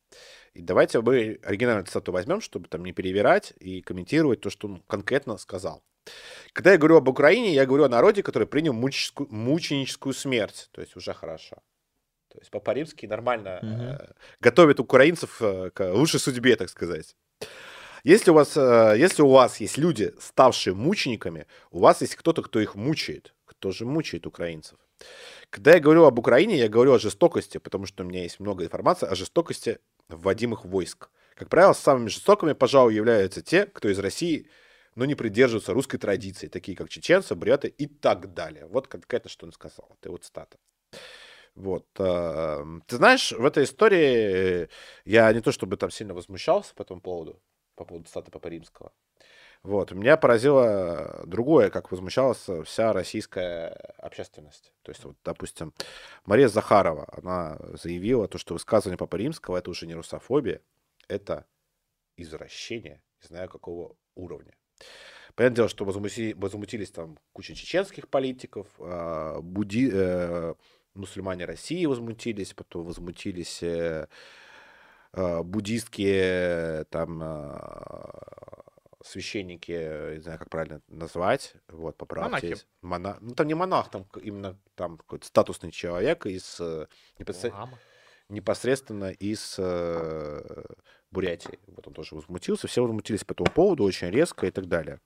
И 0.55 0.61
давайте 0.61 1.01
мы 1.01 1.39
оригинальную 1.43 1.87
цитату 1.87 2.13
возьмем, 2.13 2.41
чтобы 2.43 2.69
там 2.69 2.85
не 2.85 2.93
перевирать 2.93 3.55
и 3.59 3.81
комментировать 3.81 4.41
то, 4.41 4.51
что 4.51 4.69
он 4.69 4.83
конкретно 4.87 5.39
сказал. 5.39 5.83
Когда 6.53 6.73
я 6.73 6.79
говорю 6.79 6.97
об 6.97 7.09
Украине, 7.09 7.55
я 7.55 7.65
говорю 7.65 7.85
о 7.85 7.89
народе, 7.89 8.23
который 8.23 8.47
принял 8.47 8.73
мученическую, 8.75 9.29
мученическую 9.33 10.13
смерть. 10.13 10.69
То 10.73 10.81
есть 10.83 10.97
уже 10.97 11.15
хорошо. 11.15 11.59
То 12.33 12.39
есть 12.39 12.51
Папа 12.51 12.73
Римский 12.73 13.07
нормально 13.07 13.59
Мгм. 13.63 13.81
э, 13.81 14.13
готовит 14.41 14.81
украинцев 14.81 15.43
э, 15.43 15.71
к 15.71 15.93
лучшей 15.93 16.19
судьбе, 16.19 16.57
так 16.57 16.71
сказать. 16.71 17.15
Если 18.05 18.31
у, 18.31 18.35
вас, 18.35 18.57
э, 18.57 18.95
если 18.97 19.23
у 19.23 19.29
вас 19.29 19.61
есть 19.61 19.77
люди, 19.79 20.15
ставшие 20.19 20.75
мучениками, 20.75 21.47
у 21.71 21.81
вас 21.81 22.01
есть 22.01 22.17
кто-то, 22.17 22.43
кто 22.43 22.59
их 22.61 22.75
мучает. 22.75 23.35
Кто 23.45 23.71
же 23.71 23.85
мучает 23.85 24.27
украинцев? 24.27 24.79
Когда 25.51 25.73
я 25.75 25.81
говорю 25.81 26.05
об 26.05 26.19
Украине, 26.19 26.57
я 26.57 26.69
говорю 26.69 26.95
о 26.95 26.99
жестокости, 26.99 27.59
потому 27.59 27.87
что 27.87 28.03
у 28.03 28.07
меня 28.07 28.23
есть 28.23 28.41
много 28.41 28.65
информации 28.65 29.07
о 29.07 29.15
жестокости 29.15 29.79
вводимых 30.09 30.65
войск. 30.65 31.11
Как 31.35 31.49
правило, 31.51 31.75
самыми 31.75 32.09
жестокими, 32.09 32.55
пожалуй, 32.55 32.95
являются 32.95 33.43
те, 33.43 33.67
кто 33.67 33.89
из 33.91 33.99
России, 33.99 34.49
но 34.95 35.05
не 35.05 35.15
придерживаются 35.15 35.75
русской 35.75 35.99
традиции, 35.99 36.49
такие 36.49 36.77
как 36.77 36.89
чеченцы, 36.89 37.35
буряты 37.35 37.69
и 37.69 37.87
так 37.87 38.33
далее. 38.33 38.67
Вот 38.67 38.89
конкретно, 38.89 39.29
что 39.31 39.47
он 39.47 39.53
сказал. 39.53 39.97
Это 40.01 40.11
вот 40.11 40.25
стата. 40.25 40.57
Вот. 41.55 41.87
э, 41.99 42.65
Ты 42.87 42.97
знаешь, 42.97 43.33
в 43.33 43.45
этой 43.45 43.65
истории 43.65 44.65
э, 44.65 44.69
я 45.05 45.33
не 45.33 45.41
то 45.41 45.53
чтобы 45.53 45.77
там 45.77 45.91
сильно 45.91 46.15
возмущался 46.15 46.75
по 46.75 46.83
этому 46.83 47.01
поводу, 47.01 47.43
по 47.75 47.85
поводу 47.85 48.09
стата 48.09 48.31
Папа 48.31 48.49
Римского. 48.49 48.93
Вот. 49.63 49.93
Меня 49.93 50.17
поразило 50.17 51.23
другое, 51.27 51.71
как 51.71 51.93
возмущалась 51.93 52.49
вся 52.65 52.93
российская 52.93 53.69
общественность. 53.99 54.73
То 54.83 54.91
есть, 54.91 55.05
вот, 55.05 55.17
допустим, 55.25 55.73
Мария 56.25 56.49
Захарова, 56.49 57.09
она 57.13 57.59
заявила, 57.75 58.27
то, 58.29 58.39
что 58.39 58.55
высказывание 58.55 58.99
Папы 58.99 59.19
Римского 59.19 59.59
это 59.59 59.71
уже 59.71 59.87
не 59.87 59.95
русофобия, 59.95 60.63
это 61.07 61.47
извращение, 62.17 63.03
не 63.23 63.29
знаю 63.29 63.49
какого 63.49 63.97
уровня. 64.15 64.55
Понятное 65.35 65.57
дело, 65.57 65.69
что 65.69 65.85
возмути- 65.85 66.35
возмутились 66.35 66.91
там 66.91 67.19
куча 67.33 67.55
чеченских 67.55 68.09
политиков, 68.09 68.67
а, 68.79 69.41
буди, 69.41 69.89
э, 69.93 70.55
мусульмане 70.95 71.45
России 71.45 71.87
возмутились, 71.87 72.55
потом 72.55 72.85
возмутились 72.85 73.63
э, 73.63 74.07
а, 75.13 75.43
буддистские 75.43 76.85
там 76.91 77.21
а, 77.23 78.65
священники, 79.05 80.15
не 80.15 80.21
знаю, 80.21 80.39
как 80.39 80.49
правильно 80.49 80.81
назвать, 80.89 81.55
вот, 81.69 81.97
поправьте. 81.97 82.31
Монахи. 82.31 82.63
Мона- 82.83 83.19
Ну, 83.21 83.35
там 83.35 83.47
не 83.49 83.55
монах, 83.55 83.91
там 83.91 84.07
именно 84.23 84.57
там 84.75 84.97
какой-то 84.99 85.27
статусный 85.27 85.71
человек 85.73 86.25
из 86.27 86.59
э, 86.61 86.87
непосред- 87.19 87.53
непосредственно 88.29 89.11
из 89.11 89.57
э, 89.59 90.65
Бурятии. 91.11 91.59
Вот 91.67 91.87
он 91.89 91.95
тоже 91.95 92.15
возмутился. 92.15 92.69
Все 92.69 92.83
возмутились 92.83 93.25
по 93.25 93.33
этому 93.33 93.51
поводу 93.51 93.85
очень 93.85 94.09
резко 94.09 94.47
и 94.47 94.51
так 94.51 94.67
далее. 94.69 95.01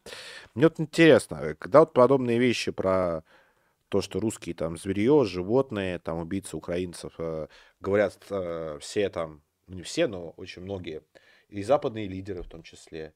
Мне 0.54 0.66
вот 0.66 0.78
интересно, 0.78 1.36
э, 1.42 1.54
когда 1.54 1.80
вот 1.80 1.92
подобные 1.94 2.38
вещи 2.38 2.70
про 2.70 3.24
то, 3.88 4.00
что 4.00 4.20
русские 4.20 4.54
там 4.54 4.76
зверье, 4.76 5.24
животные, 5.24 5.98
там 5.98 6.18
убийцы 6.18 6.56
украинцев, 6.56 7.12
э, 7.18 7.46
говорят 7.80 8.18
э, 8.30 8.78
все 8.80 9.08
там, 9.08 9.42
ну 9.66 9.76
не 9.76 9.82
все, 9.82 10.06
но 10.06 10.30
очень 10.30 10.62
многие, 10.62 11.02
и 11.48 11.62
западные 11.62 12.08
лидеры 12.08 12.42
в 12.42 12.48
том 12.48 12.62
числе, 12.62 13.14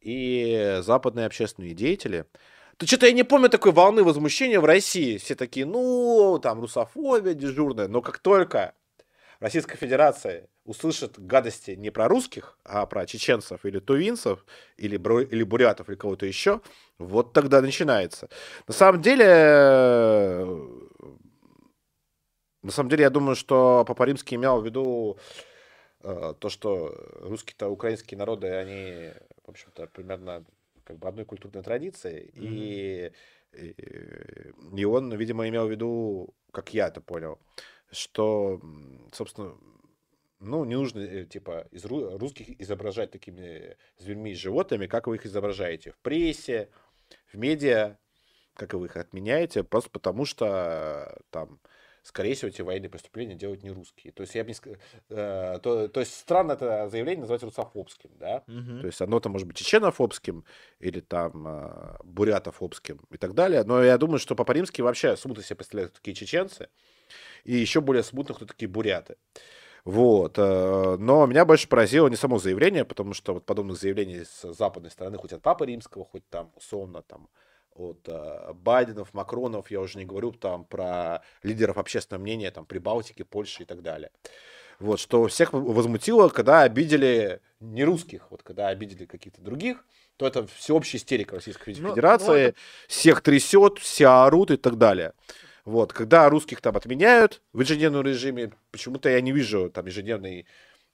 и 0.00 0.78
западные 0.82 1.26
общественные 1.26 1.74
деятели, 1.74 2.26
то 2.76 2.86
что-то 2.86 3.06
я 3.06 3.12
не 3.12 3.24
помню 3.24 3.48
такой 3.48 3.72
волны 3.72 4.04
возмущения 4.04 4.60
в 4.60 4.64
России. 4.64 5.18
Все 5.18 5.34
такие, 5.34 5.66
ну, 5.66 6.38
там 6.40 6.60
русофобия 6.60 7.34
дежурная, 7.34 7.88
но 7.88 8.00
как 8.02 8.20
только 8.20 8.72
Российская 9.40 9.76
Федерация 9.76 10.48
услышит 10.68 11.18
гадости 11.18 11.70
не 11.70 11.90
про 11.90 12.08
русских, 12.08 12.58
а 12.62 12.84
про 12.86 13.06
чеченцев 13.06 13.64
или 13.64 13.78
тувинцев, 13.80 14.44
или, 14.76 14.98
бро- 14.98 15.22
или 15.22 15.42
бурятов, 15.42 15.88
или 15.88 15.96
кого-то 15.96 16.26
еще, 16.26 16.60
вот 16.98 17.32
тогда 17.32 17.62
начинается. 17.62 18.28
На 18.66 18.74
самом 18.74 19.00
деле, 19.00 19.24
э, 19.26 20.44
на 22.62 22.70
самом 22.70 22.90
деле, 22.90 23.02
я 23.02 23.10
думаю, 23.10 23.34
что 23.34 23.84
Папа 23.86 24.02
Римский 24.04 24.36
имел 24.36 24.60
в 24.60 24.66
виду 24.66 25.16
э, 26.02 26.34
то, 26.38 26.50
что 26.50 26.94
русские-то 27.20 27.68
украинские 27.68 28.18
народы, 28.18 28.48
они, 28.48 29.10
в 29.46 29.50
общем-то, 29.50 29.86
примерно 29.86 30.44
как 30.84 30.98
бы 30.98 31.08
одной 31.08 31.24
культурной 31.24 31.62
традиции, 31.62 32.30
и, 32.34 33.10
и, 33.52 33.74
и 34.76 34.84
он, 34.84 35.14
видимо, 35.14 35.48
имел 35.48 35.66
в 35.66 35.70
виду, 35.70 36.34
как 36.52 36.74
я 36.74 36.88
это 36.88 37.00
понял, 37.00 37.38
что, 37.90 38.60
собственно, 39.12 39.56
ну, 40.40 40.64
не 40.64 40.76
нужно, 40.76 41.00
э, 41.00 41.24
типа, 41.24 41.66
из 41.70 41.84
ру- 41.84 42.18
русских 42.18 42.60
изображать 42.60 43.10
такими 43.10 43.76
зверьми 43.96 44.32
и 44.32 44.34
животными, 44.34 44.86
как 44.86 45.06
вы 45.06 45.16
их 45.16 45.26
изображаете 45.26 45.92
в 45.92 45.98
прессе, 45.98 46.70
в 47.32 47.36
медиа, 47.36 47.98
как 48.54 48.74
вы 48.74 48.86
их 48.86 48.96
отменяете, 48.96 49.64
просто 49.64 49.90
потому 49.90 50.24
что 50.24 50.46
э, 51.16 51.20
там 51.30 51.60
скорее 52.02 52.34
всего, 52.34 52.48
эти 52.48 52.62
военные 52.62 52.88
преступления 52.88 53.34
делают 53.34 53.62
не 53.62 53.70
русские. 53.70 54.12
То 54.12 54.22
есть, 54.22 54.34
я 54.34 54.42
бы 54.42 54.48
не 54.48 54.54
ск- 54.54 54.78
э, 55.10 55.58
то, 55.62 55.88
то 55.88 56.00
есть 56.00 56.14
странно 56.14 56.52
это 56.52 56.88
заявление 56.88 57.20
называть 57.20 57.42
русофобским, 57.42 58.10
да? 58.18 58.44
Мгм. 58.46 58.80
То 58.80 58.86
есть 58.86 59.00
оно-то 59.02 59.28
может 59.28 59.46
быть 59.46 59.56
чеченофобским 59.56 60.44
или 60.80 61.00
там 61.00 61.46
э, 61.46 61.96
бурятофобским 62.04 63.00
и 63.10 63.18
так 63.18 63.34
далее. 63.34 63.62
Но 63.64 63.82
я 63.82 63.98
думаю, 63.98 64.18
что 64.18 64.34
по-римски 64.34 64.80
вообще 64.80 65.16
смутно 65.16 65.42
себе 65.42 65.56
представляют, 65.56 65.92
такие 65.94 66.14
чеченцы. 66.14 66.68
И 67.44 67.54
еще 67.54 67.80
более 67.80 68.02
смутно, 68.02 68.34
кто 68.34 68.46
такие 68.46 68.68
буряты. 68.68 69.16
Вот. 69.88 70.34
э, 70.36 70.96
Но 70.98 71.24
меня 71.24 71.46
больше 71.46 71.66
поразило 71.66 72.08
не 72.08 72.16
само 72.16 72.38
заявление, 72.38 72.84
потому 72.84 73.14
что 73.14 73.32
вот 73.32 73.46
подобных 73.46 73.78
заявлений 73.78 74.22
с 74.22 74.52
западной 74.52 74.90
стороны, 74.90 75.16
хоть 75.16 75.32
от 75.32 75.40
Папы 75.40 75.64
Римского, 75.64 76.04
хоть 76.04 76.28
там 76.28 76.52
условно 76.56 77.00
там 77.00 77.30
от 77.74 78.00
э, 78.06 78.52
Байденов, 78.52 79.14
Макронов, 79.14 79.70
я 79.70 79.80
уже 79.80 79.96
не 79.96 80.04
говорю 80.04 80.32
там 80.32 80.66
про 80.66 81.22
лидеров 81.42 81.78
общественного 81.78 82.20
мнения, 82.20 82.50
там 82.50 82.66
Прибалтики, 82.66 83.22
Польши 83.22 83.62
и 83.62 83.64
так 83.64 83.80
далее. 83.80 84.10
Вот, 84.78 85.00
что 85.00 85.26
всех 85.26 85.54
возмутило, 85.54 86.28
когда 86.28 86.60
обидели 86.64 87.40
не 87.60 87.82
русских, 87.84 88.26
вот 88.30 88.42
когда 88.42 88.68
обидели 88.68 89.06
каких-то 89.06 89.40
других, 89.40 89.86
то 90.18 90.26
это 90.26 90.46
всеобщая 90.48 90.98
истерика 90.98 91.36
Российской 91.36 91.74
Ну, 91.78 91.82
ну, 91.88 91.88
Федерации, 91.94 92.40
это- 92.48 92.58
всех 92.88 93.22
трясет, 93.22 93.78
все 93.78 94.06
орут 94.08 94.50
и 94.50 94.58
так 94.58 94.76
далее. 94.76 95.14
Вот, 95.68 95.92
когда 95.92 96.30
русских 96.30 96.62
там 96.62 96.78
отменяют 96.78 97.42
в 97.52 97.60
ежедневном 97.60 98.02
режиме, 98.02 98.52
почему-то 98.70 99.10
я 99.10 99.20
не 99.20 99.32
вижу 99.32 99.68
там 99.68 99.84
ежедневной, 99.84 100.46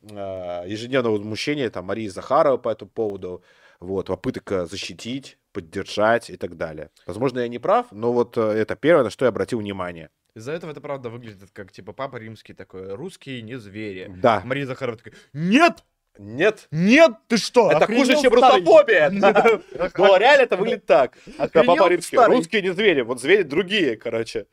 э, 0.02 0.64
ежедневного 0.66 1.12
возмущения 1.12 1.70
там 1.70 1.84
Марии 1.84 2.08
Захарова 2.08 2.56
по 2.56 2.70
этому 2.70 2.90
поводу, 2.90 3.44
вот, 3.78 4.08
попыток 4.08 4.68
защитить, 4.68 5.38
поддержать 5.52 6.28
и 6.28 6.36
так 6.36 6.56
далее. 6.56 6.90
Возможно, 7.06 7.38
я 7.38 7.46
не 7.46 7.60
прав, 7.60 7.86
но 7.92 8.12
вот 8.12 8.36
э, 8.36 8.40
это 8.40 8.74
первое, 8.74 9.04
на 9.04 9.10
что 9.10 9.26
я 9.26 9.28
обратил 9.28 9.60
внимание. 9.60 10.10
Из-за 10.34 10.50
этого 10.50 10.72
это 10.72 10.80
правда 10.80 11.08
выглядит 11.08 11.50
как 11.52 11.70
типа 11.70 11.92
папа 11.92 12.16
римский 12.16 12.52
такой, 12.52 12.96
русские 12.96 13.42
не 13.42 13.56
звери. 13.56 14.12
Да. 14.16 14.42
Мария 14.44 14.66
Захарова 14.66 14.98
такая, 14.98 15.14
нет, 15.32 15.84
Нет, 16.18 16.68
нет, 16.70 17.12
ты 17.26 17.36
что? 17.36 17.70
это 17.70 17.84
охренел, 17.84 18.04
хуже, 18.04 18.22
чем 18.22 18.32
старый?» 18.36 18.60
русофобия. 18.60 19.10
да. 19.20 19.60
Но 19.98 20.16
реально 20.16 20.42
это 20.42 20.56
выглядит 20.56 20.86
так. 20.86 21.18
Да, 21.26 21.44
Охренел, 21.44 21.76
Папа 21.76 21.88
Римский. 21.88 22.16
старый? 22.16 22.36
Русские 22.36 22.62
не 22.62 22.72
звери, 22.72 23.00
вот 23.00 23.20
звери 23.20 23.42
другие, 23.42 23.96
короче. 23.96 24.46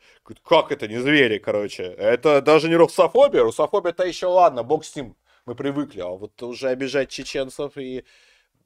Как 0.44 0.72
это 0.72 0.88
не 0.88 0.98
звери, 0.98 1.38
короче? 1.38 1.84
Это 1.84 2.42
даже 2.42 2.68
не 2.68 2.74
русофобия. 2.74 3.42
Русофобия-то 3.42 4.04
еще 4.04 4.26
ладно, 4.26 4.62
бог 4.64 4.84
с 4.84 4.96
ним. 4.96 5.16
Мы 5.46 5.54
привыкли. 5.54 6.00
А 6.00 6.08
вот 6.08 6.42
уже 6.42 6.68
обижать 6.68 7.10
чеченцев 7.10 7.76
и 7.76 8.04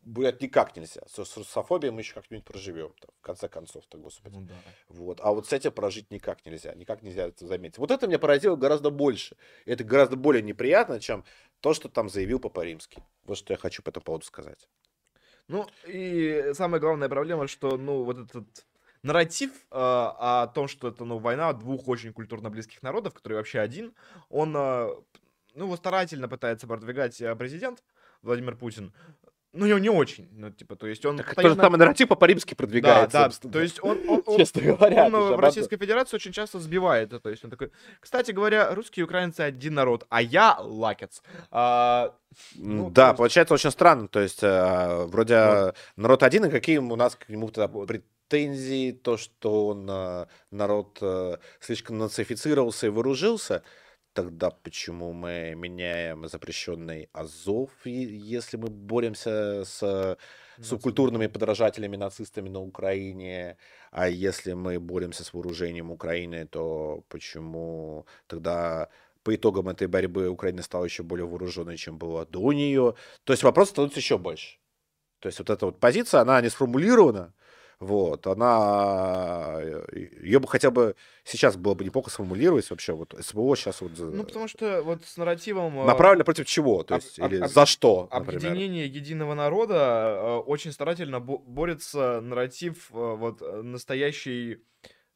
блядь, 0.07 0.41
никак 0.41 0.77
нельзя. 0.77 1.03
С, 1.07 1.23
с 1.23 1.37
русофобией 1.37 1.93
мы 1.93 2.01
еще 2.01 2.15
как-нибудь 2.15 2.45
проживем. 2.45 2.95
В 3.19 3.23
конце 3.23 3.49
концов-то, 3.49 3.99
господи. 3.99 4.37
Ну 4.37 4.43
да. 4.43 4.55
Вот. 4.89 5.21
А 5.23 5.33
вот 5.33 5.49
с 5.49 5.53
этим 5.53 5.73
прожить 5.73 6.11
никак 6.11 6.47
нельзя. 6.47 6.75
Никак 6.75 7.03
нельзя 7.03 7.27
это 7.27 7.47
заметить. 7.47 7.79
Вот 7.79 7.91
это 7.91 8.07
меня 8.07 8.19
поразило 8.19 8.57
гораздо 8.57 8.91
больше. 8.91 9.37
Это 9.67 9.85
гораздо 9.85 10.17
более 10.17 10.43
неприятно, 10.43 11.01
чем 11.01 11.25
то, 11.67 11.75
что 11.75 11.89
там 11.89 12.09
заявил 12.09 12.39
Папа 12.39 12.61
Римский. 12.65 13.03
Вот 13.25 13.39
что 13.39 13.53
я 13.53 13.59
хочу 13.59 13.83
по 13.83 13.91
этому 13.91 14.05
поводу 14.05 14.25
сказать. 14.25 14.69
Ну, 15.49 15.67
и 15.85 16.53
самая 16.53 16.81
главная 16.81 17.09
проблема, 17.09 17.49
что, 17.49 17.77
ну, 17.77 18.05
вот 18.05 18.19
этот 18.19 18.47
нарратив 19.03 19.51
э, 19.51 19.57
о 19.73 20.47
том, 20.55 20.69
что 20.69 20.87
это, 20.87 21.05
ну, 21.05 21.19
война 21.19 21.53
двух 21.55 21.89
очень 21.89 22.13
культурно 22.13 22.51
близких 22.51 22.85
народов, 22.85 23.15
который 23.15 23.33
вообще 23.33 23.59
один, 23.59 23.95
он, 24.29 24.57
э, 24.57 24.95
ну, 25.57 25.65
его 25.65 25.77
старательно 25.77 26.29
пытается 26.29 26.69
продвигать 26.69 27.21
э, 27.21 27.35
президент 27.35 27.83
Владимир 28.23 28.55
Путин. 28.57 28.95
Ну, 29.57 29.67
не, 29.67 29.81
не 29.81 29.89
очень, 29.91 30.29
ну, 30.33 30.51
типа, 30.51 30.77
то 30.77 30.87
есть 30.87 31.05
он 31.07 31.17
Так 31.17 31.27
постоянно- 31.27 31.55
тот 31.55 31.59
же 31.59 31.63
самый 31.67 31.77
нарратив 31.79 32.09
Да, 32.09 32.15
продвигается. 32.57 33.19
да, 33.19 33.25
собственно. 33.25 33.53
то 33.53 33.61
есть 33.61 33.83
он, 33.83 33.99
он, 34.09 34.23
он- 34.27 34.37
Честно 34.39 34.63
говоря, 34.63 35.07
он, 35.07 35.15
э, 35.15 35.19
в 35.37 35.41
Российской 35.41 35.77
Федерации 35.79 36.17
очень 36.17 36.33
часто 36.33 36.59
сбивает 36.61 37.09
это. 37.13 37.21
То 37.21 37.31
есть 37.31 37.45
он 37.45 37.51
такой, 37.51 37.71
кстати 38.01 38.33
говоря, 38.33 38.75
русские 38.75 39.03
и 39.03 39.05
украинцы 39.05 39.41
один 39.41 39.75
народ, 39.75 40.07
а 40.11 40.21
я 40.23 40.57
лакец. 40.61 41.23
А, 41.51 42.15
ну, 42.55 42.91
да, 42.91 43.07
есть- 43.09 43.17
получается 43.17 43.55
очень 43.55 43.71
странно. 43.71 44.09
То 44.09 44.21
есть, 44.21 44.43
э, 44.43 45.05
вроде 45.07 45.37
Вот. 45.45 45.77
народ 45.97 46.23
один, 46.23 46.45
и 46.45 46.51
какие 46.51 46.79
у 46.79 46.97
нас 46.97 47.17
к 47.17 47.29
нему 47.29 47.49
претензии, 47.49 48.93
то, 48.93 49.17
что 49.17 49.69
он, 49.69 49.87
э, 49.89 50.27
народ 50.51 50.99
слишком 51.61 51.99
нацифицировался 51.99 52.87
и 52.87 52.91
вооружился, 52.91 53.63
тогда 54.17 54.51
почему 54.51 55.13
мы 55.13 55.55
меняем 55.55 56.27
запрещенный 56.27 57.11
Азов, 57.13 57.71
если 57.85 58.57
мы 58.57 58.69
боремся 58.69 59.63
с 59.65 60.17
субкультурными 60.59 61.27
подражателями 61.27 61.97
нацистами 61.97 62.49
на 62.49 62.61
Украине, 62.61 63.59
а 63.91 64.09
если 64.09 64.55
мы 64.55 64.81
боремся 64.81 65.23
с 65.23 65.35
вооружением 65.35 65.91
Украины, 65.91 66.47
то 66.47 67.05
почему 67.09 68.07
тогда 68.27 68.89
по 69.23 69.35
итогам 69.35 69.69
этой 69.69 69.87
борьбы 69.87 70.29
Украина 70.29 70.63
стала 70.63 70.87
еще 70.87 71.03
более 71.03 71.27
вооруженной, 71.27 71.77
чем 71.77 71.99
была 71.99 72.25
до 72.25 72.53
нее? 72.53 72.95
То 73.25 73.35
есть 73.35 73.43
вопрос 73.43 73.69
становится 73.69 74.01
еще 74.01 74.17
больше. 74.17 74.57
То 75.19 75.29
есть 75.29 75.39
вот 75.41 75.51
эта 75.51 75.67
вот 75.67 75.79
позиция, 75.79 76.23
она 76.23 76.41
не 76.41 76.49
сформулирована, 76.49 77.35
вот, 77.81 78.27
она, 78.27 79.61
ее 79.93 80.39
бы 80.39 80.49
хотя 80.49 80.71
бы 80.71 80.97
сейчас 81.25 81.57
было 81.57 81.75
бы 81.75 81.85
неплохо 81.85 82.09
сформулировать 82.11 82.69
вообще, 82.71 82.95
вот 82.95 83.15
СВО 83.21 83.55
сейчас 83.57 83.83
вот 83.83 83.93
ну, 83.99 84.25
потому 84.25 84.49
что 84.49 84.83
вот 84.83 85.05
с 85.05 85.17
нарративом... 85.19 85.81
э, 85.81 85.85
направлено 85.85 86.25
против 86.25 86.47
чего, 86.47 86.83
то 86.85 86.95
есть, 86.95 87.19
об- 87.19 87.31
или 87.33 87.43
об- 87.43 87.51
за 87.51 87.67
что, 87.67 88.09
например. 88.13 88.37
Объединение 88.47 88.87
единого 88.87 89.35
народа 89.35 89.75
э, 90.19 90.37
очень 90.47 90.73
старательно 90.73 91.21
бо- 91.21 91.39
борется 91.39 92.21
нарратив 92.23 92.91
э, 92.93 92.95
вот 92.95 93.43
э, 93.43 93.63
настоящий 93.63 94.59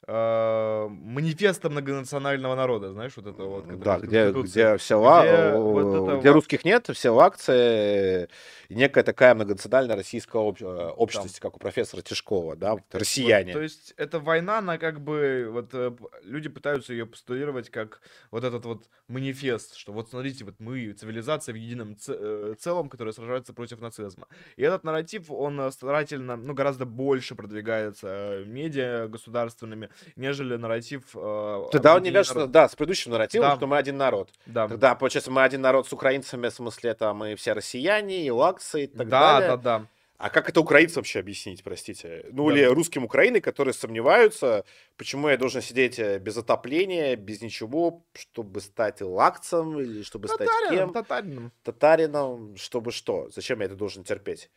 э, 0.07 0.87
манифеста 0.89 1.71
многонационального 1.71 2.55
народа, 2.55 2.93
знаешь, 2.93 3.13
вот 3.17 3.27
это 3.27 3.43
вот. 3.45 3.81
Да, 3.81 3.99
в 3.99 4.03
где, 4.03 4.31
где 4.33 4.77
все 4.77 4.99
где 4.99 5.09
о, 5.09 5.73
вот 5.73 5.87
это 5.95 6.17
где 6.19 6.29
ва- 6.29 6.35
русских 6.35 6.65
нет, 6.65 6.89
все 6.93 7.11
лакции, 7.11 8.29
и 8.69 8.75
некая 8.75 9.03
такая 9.03 9.35
многонациональная 9.35 9.97
российская 9.97 10.39
об- 10.39 10.63
э, 10.63 10.89
общность, 10.97 11.41
как 11.41 11.57
у 11.57 11.59
профессора 11.59 12.03
Тишкова, 12.03 12.57
да, 12.57 12.73
вот 12.73 12.83
Вот, 12.93 13.01
россияне. 13.01 13.53
то 13.53 13.61
есть 13.61 13.95
эта 13.97 14.19
война, 14.19 14.59
она 14.59 14.79
как 14.79 15.01
бы, 15.01 15.49
вот 15.51 15.71
э, 15.75 15.93
люди 16.23 16.49
пытаются 16.49 16.93
ее 16.93 17.07
постулировать 17.07 17.71
как 17.71 18.01
вот 18.31 18.45
этот 18.45 18.65
вот 18.65 18.85
манифест, 19.09 19.75
что 19.77 19.93
вот 19.93 20.11
смотрите, 20.11 20.45
вот 20.45 20.55
мы 20.59 20.93
цивилизация 20.93 21.53
в 21.53 21.57
едином 21.57 21.97
э, 22.09 22.55
целом, 22.59 22.89
которая 22.89 23.13
сражается 23.13 23.53
против 23.53 23.81
нацизма. 23.81 24.27
И 24.57 24.63
этот 24.63 24.85
нарратив, 24.85 25.31
он 25.31 25.61
э, 25.61 25.71
старательно, 25.71 26.37
ну, 26.37 26.55
гораздо 26.55 26.87
больше 26.87 27.35
продвигается 27.35 28.09
э, 28.09 28.45
медиа 28.45 29.09
государственными, 29.09 29.90
нежели 30.17 30.57
нарратив... 30.57 31.03
э, 31.15 31.67
Тогда 31.73 31.97
он 31.97 32.03
не 32.03 32.11
вяжется, 32.11 32.35
народа. 32.35 32.53
да, 32.53 32.69
с 32.69 32.75
предыдущим 32.77 33.11
нарративом, 33.13 33.49
Да. 33.51 33.57
что 33.57 33.67
мы 33.67 33.77
один 33.79 33.97
народ. 33.97 34.31
Да. 34.47 34.69
Тогда, 34.69 34.95
получается, 34.95 35.31
мы 35.31 35.43
один 35.43 35.61
народ 35.61 35.89
с 35.89 35.93
украинцами, 35.93 36.49
в 36.49 36.53
смысле, 36.53 36.95
там 36.95 37.17
мы 37.19 37.35
все 37.37 37.53
россияне, 37.53 38.25
и 38.27 38.31
лаксы, 38.31 38.85
и 38.85 38.87
так 38.87 39.09
да, 39.09 39.21
далее. 39.41 39.49
да, 39.51 39.57
да. 39.79 39.87
А 40.23 40.29
как 40.29 40.51
это 40.51 40.61
украинцам 40.61 40.97
вообще 41.01 41.21
объяснить, 41.21 41.65
простите? 41.65 42.27
Ну, 42.31 42.47
Да. 42.51 42.55
или 42.55 42.65
русским 42.65 43.05
Украины, 43.05 43.41
которые 43.41 43.73
сомневаются, 43.73 44.67
почему 44.99 45.31
я 45.31 45.39
должен 45.39 45.63
сидеть 45.63 45.99
э, 45.99 46.19
без 46.19 46.37
отопления, 46.37 47.17
без 47.17 47.41
ничего, 47.41 48.05
чтобы 48.13 48.61
стать 48.61 49.01
лакцем, 49.01 49.81
или 49.81 50.03
чтобы 50.03 50.29
стать 50.29 50.47
Татарином, 50.47 50.93
кем? 50.93 50.93
татарином. 51.03 51.53
татарином, 51.63 52.57
чтобы 52.57 52.93
что? 52.93 53.31
Зачем 53.31 53.61
я 53.61 53.65
это 53.67 53.77
должен 53.77 54.05
терпеть? 54.05 54.51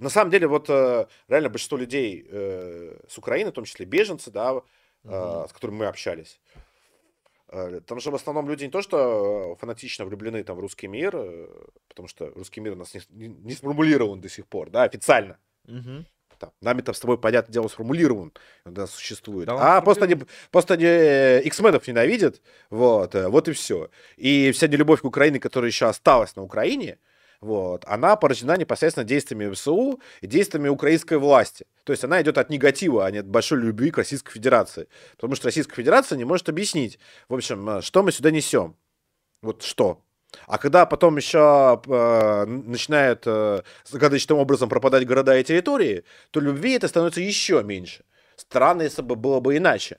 На 0.00 0.08
самом 0.08 0.30
деле, 0.30 0.46
вот 0.46 0.70
э, 0.70 1.06
реально 1.28 1.50
большинство 1.50 1.76
людей 1.76 2.26
э, 2.26 2.96
с 3.06 3.18
Украины, 3.18 3.50
в 3.50 3.54
том 3.54 3.64
числе 3.64 3.84
беженцы, 3.84 4.30
да, 4.30 4.62
э, 5.04 5.46
с 5.46 5.52
которыми 5.52 5.76
мы 5.76 5.86
общались, 5.86 6.40
там 7.86 7.98
же 7.98 8.12
в 8.12 8.14
основном 8.14 8.48
люди 8.48 8.64
не 8.64 8.70
то, 8.70 8.80
что 8.80 9.56
фанатично 9.60 10.04
влюблены 10.04 10.44
там, 10.44 10.56
в 10.56 10.60
русский 10.60 10.86
мир, 10.86 11.10
потому 11.88 12.06
что 12.06 12.30
русский 12.30 12.60
мир 12.60 12.74
у 12.74 12.76
нас 12.76 12.94
не, 13.10 13.26
не- 13.26 13.54
сформулирован 13.54 14.20
до 14.20 14.28
сих 14.28 14.46
пор, 14.46 14.70
да, 14.70 14.84
официально. 14.84 15.36
Мгм. 15.66 16.06
Там, 16.38 16.52
нами-то 16.60 16.92
с 16.92 17.00
тобой, 17.00 17.18
понятное 17.18 17.52
дело, 17.52 17.66
сформулирован, 17.66 18.32
да, 18.64 18.86
существует. 18.86 19.48
Да 19.48 19.78
а 19.78 19.80
просто 19.82 20.04
они, 20.04 20.16
просто 20.52 20.74
они 20.74 21.44
X-менов 21.48 21.88
ненавидят, 21.88 22.40
вот, 22.70 23.14
вот 23.14 23.48
и 23.48 23.52
все. 23.52 23.90
И 24.16 24.52
вся 24.52 24.68
нелюбовь 24.68 25.00
к 25.00 25.04
Украине, 25.04 25.40
которая 25.40 25.70
еще 25.70 25.86
осталась 25.86 26.36
на 26.36 26.42
Украине, 26.42 26.98
вот, 27.40 27.84
она 27.86 28.16
порождена 28.16 28.56
непосредственно 28.58 29.04
действиями 29.04 29.52
ВСУ 29.52 30.00
и 30.20 30.26
действиями 30.26 30.68
украинской 30.68 31.16
власти. 31.16 31.66
То 31.84 31.92
есть 31.92 32.04
она 32.04 32.20
идет 32.20 32.36
от 32.36 32.50
негатива, 32.50 33.06
а 33.06 33.10
не 33.10 33.18
от 33.18 33.26
большой 33.26 33.60
любви 33.60 33.90
к 33.90 33.96
Российской 33.96 34.32
Федерации. 34.32 34.88
Потому 35.16 35.36
что 35.36 35.46
Российская 35.46 35.74
Федерация 35.74 36.18
не 36.18 36.24
может 36.24 36.50
объяснить, 36.50 36.98
в 37.28 37.34
общем, 37.34 37.68
э, 37.68 37.82
что 37.82 38.02
мы 38.02 38.12
сюда 38.12 38.30
несем. 38.30 38.76
Вот 39.40 39.62
что. 39.62 40.02
А 40.46 40.58
когда 40.58 40.84
потом 40.84 41.16
еще 41.16 41.80
э, 41.86 42.44
начинают 42.44 43.22
э, 43.26 43.62
загадочным 43.84 44.38
образом 44.38 44.68
пропадать 44.68 45.06
города 45.06 45.36
и 45.36 45.42
территории, 45.42 46.04
то 46.30 46.40
любви 46.40 46.74
это 46.74 46.88
становится 46.88 47.22
еще 47.22 47.62
меньше. 47.62 48.04
Странно, 48.36 48.82
если 48.82 49.00
бы 49.00 49.16
было 49.16 49.40
бы 49.40 49.56
иначе. 49.56 49.98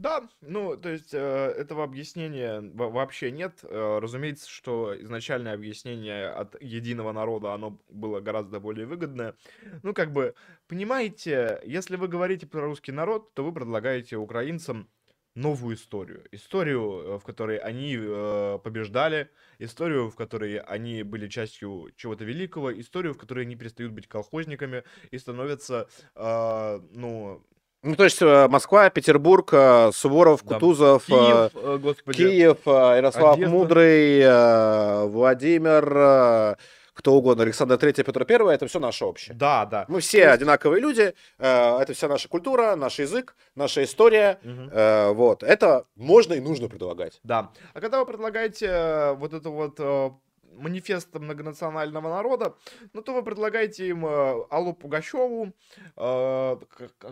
Да, 0.00 0.30
ну, 0.40 0.78
то 0.78 0.88
есть 0.88 1.12
э, 1.12 1.18
этого 1.18 1.84
объяснения 1.84 2.62
во- 2.72 2.88
вообще 2.88 3.30
нет. 3.30 3.58
Э, 3.64 3.98
разумеется, 4.00 4.48
что 4.48 4.98
изначальное 4.98 5.52
объяснение 5.52 6.28
от 6.30 6.60
единого 6.62 7.12
народа, 7.12 7.52
оно 7.52 7.78
было 7.90 8.20
гораздо 8.20 8.60
более 8.60 8.86
выгодное. 8.86 9.36
Ну, 9.82 9.92
как 9.92 10.12
бы, 10.14 10.34
понимаете, 10.68 11.60
если 11.66 11.96
вы 11.96 12.08
говорите 12.08 12.46
про 12.46 12.62
русский 12.62 12.92
народ, 12.92 13.34
то 13.34 13.44
вы 13.44 13.52
предлагаете 13.52 14.16
украинцам 14.16 14.88
новую 15.34 15.76
историю. 15.76 16.24
Историю, 16.32 16.80
э, 17.16 17.18
в 17.18 17.24
которой 17.24 17.58
они 17.58 17.94
э, 18.00 18.58
побеждали, 18.64 19.28
историю, 19.58 20.08
в 20.08 20.16
которой 20.16 20.60
они 20.60 21.02
были 21.02 21.28
частью 21.28 21.90
чего-то 21.96 22.24
великого, 22.24 22.72
историю, 22.80 23.12
в 23.12 23.18
которой 23.18 23.44
они 23.44 23.54
перестают 23.54 23.92
быть 23.92 24.08
колхозниками 24.08 24.82
и 25.10 25.18
становятся, 25.18 25.88
э, 26.14 26.80
ну... 26.92 27.44
Ну, 27.82 27.96
то 27.96 28.04
есть 28.04 28.20
э, 28.20 28.48
Москва, 28.48 28.90
Петербург, 28.90 29.48
э, 29.52 29.90
Суворов, 29.94 30.44
Да. 30.44 30.54
Кутузов, 30.56 31.04
э, 31.08 31.12
Киев, 31.12 31.50
э, 31.54 31.78
господи. 31.78 32.16
Киев, 32.18 32.58
Ярослав 32.66 33.34
Одесса. 33.36 33.50
Мудрый, 33.50 34.20
э, 34.20 35.04
Владимир, 35.06 35.92
э, 35.96 36.54
кто 36.92 37.14
угодно, 37.14 37.44
Александр 37.44 37.76
III, 37.76 38.04
Петр 38.04 38.26
I, 38.28 38.54
это 38.54 38.66
все 38.66 38.78
наше 38.80 39.06
общее. 39.06 39.34
Да, 39.34 39.64
да. 39.64 39.86
Мы 39.88 40.00
все 40.00 40.28
одинаковые 40.28 40.82
люди, 40.82 41.14
это 41.38 41.92
вся 41.94 42.08
наша 42.08 42.28
культура, 42.28 42.76
наш 42.76 42.98
язык, 42.98 43.34
наша 43.54 43.82
история. 43.84 44.38
Э, 44.44 45.12
Вот, 45.12 45.42
это 45.42 45.84
можно 45.96 46.34
и 46.34 46.40
нужно 46.40 46.68
предлагать. 46.68 47.18
Да. 47.22 47.50
А 47.72 47.80
когда 47.80 48.00
вы 48.00 48.04
предлагаете 48.04 49.14
вот 49.18 49.32
это 49.32 49.48
вот 49.48 49.80
э, 50.50 50.54
манифест 50.56 51.14
многонационального 51.14 52.08
народа, 52.08 52.54
ну 52.92 53.02
то 53.02 53.14
вы 53.14 53.22
предлагаете 53.22 53.88
им 53.88 54.06
э, 54.06 54.44
Аллу 54.50 54.72
Пугачеву. 54.74 55.54
э, 55.96 56.56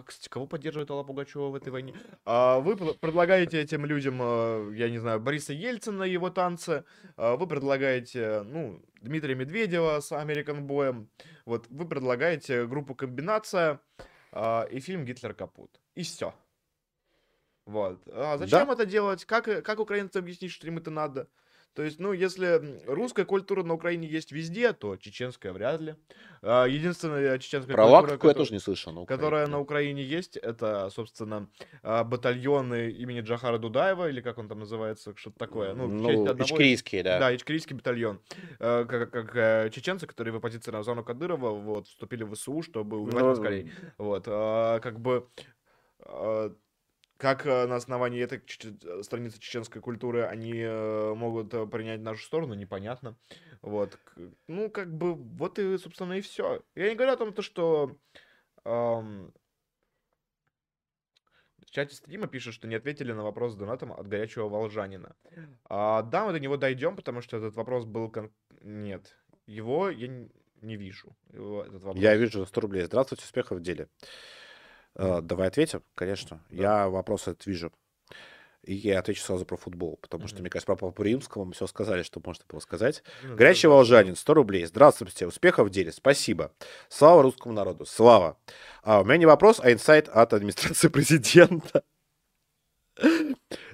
кстати, 0.05 0.29
кого 0.29 0.47
поддерживает 0.47 0.91
Алла 0.91 1.05
Пугачева 1.05 1.49
в 1.49 1.55
этой 1.55 1.71
войне? 1.71 1.95
А, 2.25 2.59
Вы 2.61 2.77
пр- 2.77 2.95
предлагаете 3.01 3.61
этим 3.61 3.87
людям, 3.87 4.19
э, 4.21 4.73
я 4.75 4.91
не 4.91 4.99
знаю, 4.99 5.21
Бориса 5.21 5.53
Ельцина 5.53 6.05
и 6.05 6.13
его 6.13 6.31
танцы. 6.31 6.85
Вы 7.17 7.47
предлагаете, 7.47 8.43
ну, 8.43 8.83
Дмитрия 9.01 9.35
Медведева 9.35 10.01
с 10.01 10.13
Американ 10.13 10.67
Боем. 10.67 11.09
Вот, 11.45 11.67
вы 11.69 11.89
предлагаете 11.89 12.67
группу 12.67 12.95
Комбинация 12.95 13.81
и 14.71 14.81
фильм 14.81 15.05
Гитлер 15.05 15.35
капут. 15.35 15.81
И 15.95 16.03
все. 16.03 16.35
Вот. 17.69 18.01
А 18.13 18.39
зачем 18.39 18.71
это 18.71 18.87
делать? 18.87 19.27
Как, 19.27 19.47
э, 19.47 19.61
как 19.61 19.79
украинцам 19.79 20.23
объяснить, 20.23 20.53
что 20.53 20.67
им 20.67 20.79
это 20.79 20.91
надо? 20.91 21.29
То 21.79 21.85
есть, 21.85 22.01
ну, 22.01 22.13
если 22.13 22.83
русская 22.89 23.25
культура 23.25 23.63
на 23.63 23.75
Украине 23.75 24.09
есть 24.09 24.33
везде, 24.33 24.73
то 24.73 24.97
чеченская 24.97 25.53
вряд 25.53 25.81
ли. 25.81 25.95
А, 26.43 26.65
Единственная 26.67 27.39
чеченская 27.39 27.77
Про 27.77 27.85
культура, 27.85 28.03
Лаковку 28.03 28.27
я 28.27 28.35
тоже 28.35 28.53
не 28.53 28.59
слышал. 28.59 28.93
на 28.93 29.03
Украине. 29.03 29.17
которая 29.23 29.47
на 29.47 29.61
Украине 29.61 30.03
есть, 30.03 30.37
это, 30.37 30.91
собственно, 30.91 31.49
а, 31.85 32.03
батальоны 32.03 32.91
имени 32.91 33.21
Джахара 33.21 33.59
Дудаева, 33.59 34.09
или 34.09 34.21
как 34.21 34.39
он 34.39 34.49
там 34.49 34.59
называется, 34.59 35.15
что-то 35.15 35.39
такое. 35.39 35.73
Ну, 35.73 35.87
Ну, 35.87 36.27
одного 36.29 36.35
да. 37.05 37.21
да, 37.21 37.37
ичкерийский 37.37 37.77
батальон. 37.77 38.19
Э, 38.59 38.85
Как, 38.85 39.13
как 39.13 39.37
э, 39.37 39.71
чеченцы, 39.73 40.09
которые 40.09 40.35
в 40.35 40.39
оппозиции 40.39 40.73
Рамзану 40.73 41.05
Кадырова 41.05 41.51
вот, 41.51 41.87
вступили 41.87 42.25
в 42.25 42.35
ВСУ, 42.35 42.61
чтобы 42.63 42.99
убивать 42.99 43.23
Ну, 43.23 43.29
москалей. 43.29 43.71
Вот, 43.99 44.25
а, 44.27 44.81
как 44.81 44.99
бы, 44.99 45.29
а, 46.01 46.53
как 47.19 47.45
э, 47.47 47.67
на 47.67 47.77
основании 47.77 48.23
этой 48.23 48.39
э, 48.41 49.03
страницы 49.03 49.39
чеченской 49.39 49.83
культуры 49.83 50.23
они 50.25 50.55
э, 50.57 51.15
могут 51.15 51.51
принять 51.71 52.01
нашу 52.01 52.25
сторону, 52.25 52.55
непонятно. 52.55 53.17
Вот, 53.61 53.99
ну, 54.47 54.71
как 54.71 54.97
бы, 54.97 55.15
вот 55.15 55.59
и, 55.59 55.77
собственно, 55.79 56.15
и 56.15 56.21
все. 56.23 56.63
Я 56.75 56.89
не 56.89 56.95
говорю 56.95 57.13
о 57.13 57.17
том, 57.17 57.33
то, 57.33 57.43
что 57.43 57.99
в 58.65 59.31
чате 61.71 61.95
стрима 61.95 62.27
пишут, 62.29 62.55
что 62.55 62.67
не 62.69 62.77
ответили 62.77 63.13
на 63.13 63.23
вопрос 63.23 63.53
с 63.53 63.57
донатом 63.57 63.93
от 63.93 64.07
горячего 64.09 64.49
волжанина. 64.49 65.15
А, 65.69 66.03
да, 66.03 66.25
мы 66.25 66.33
до 66.33 66.41
него 66.41 66.57
дойдем, 66.57 66.97
потому 66.97 67.21
что 67.21 67.37
этот 67.37 67.57
вопрос 67.57 67.85
был... 67.85 68.11
кон- 68.11 68.33
Нет, 68.63 69.17
его 69.47 69.91
я 69.91 70.09
не 70.63 70.77
вижу. 70.77 71.17
его- 71.33 71.65
этот. 71.65 71.97
Я 71.97 72.17
вижу 72.17 72.47
100 72.47 72.61
рублей. 72.61 72.85
Здравствуйте, 72.85 73.25
успехов 73.25 73.59
в 73.59 73.63
деле. 73.63 73.89
Э, 74.97 75.21
Давай 75.23 75.49
ответим, 75.49 75.83
конечно. 75.95 76.43
Да. 76.51 76.57
Я 76.57 76.89
вопрос 76.89 77.23
этот 77.23 77.47
вижу. 77.47 77.73
И 78.65 78.75
я 78.75 78.99
отвечу 78.99 79.23
сразу 79.23 79.47
про 79.47 79.57
футбол, 79.57 79.99
потому 80.03 80.27
что, 80.29 80.41
мне 80.41 80.51
кажется, 80.51 80.67
про 80.67 80.77
Папу 80.77 81.03
Римского 81.03 81.45
мы 81.45 81.53
все 81.53 81.67
сказали, 81.67 82.03
что 82.03 82.21
можно 82.23 82.45
было 82.49 82.61
сказать. 82.61 83.03
Ну, 83.23 83.31
да, 83.31 83.37
Горячий 83.37 83.67
волжанин, 83.67 84.15
100 84.15 84.35
рублей. 84.35 84.67
Здравствуйте, 84.67 85.27
успехов 85.27 85.69
в 85.69 85.71
деле. 85.71 85.91
Спасибо. 85.91 86.53
Слава 86.89 87.23
русскому 87.23 87.55
народу. 87.55 87.87
Слава. 87.87 88.37
А, 88.83 89.01
у 89.01 89.05
меня 89.05 89.17
не 89.17 89.27
вопрос, 89.27 89.61
а 89.63 89.73
инсайт 89.73 90.09
от 90.09 90.35
администрации 90.35 90.89
президента. 90.93 91.83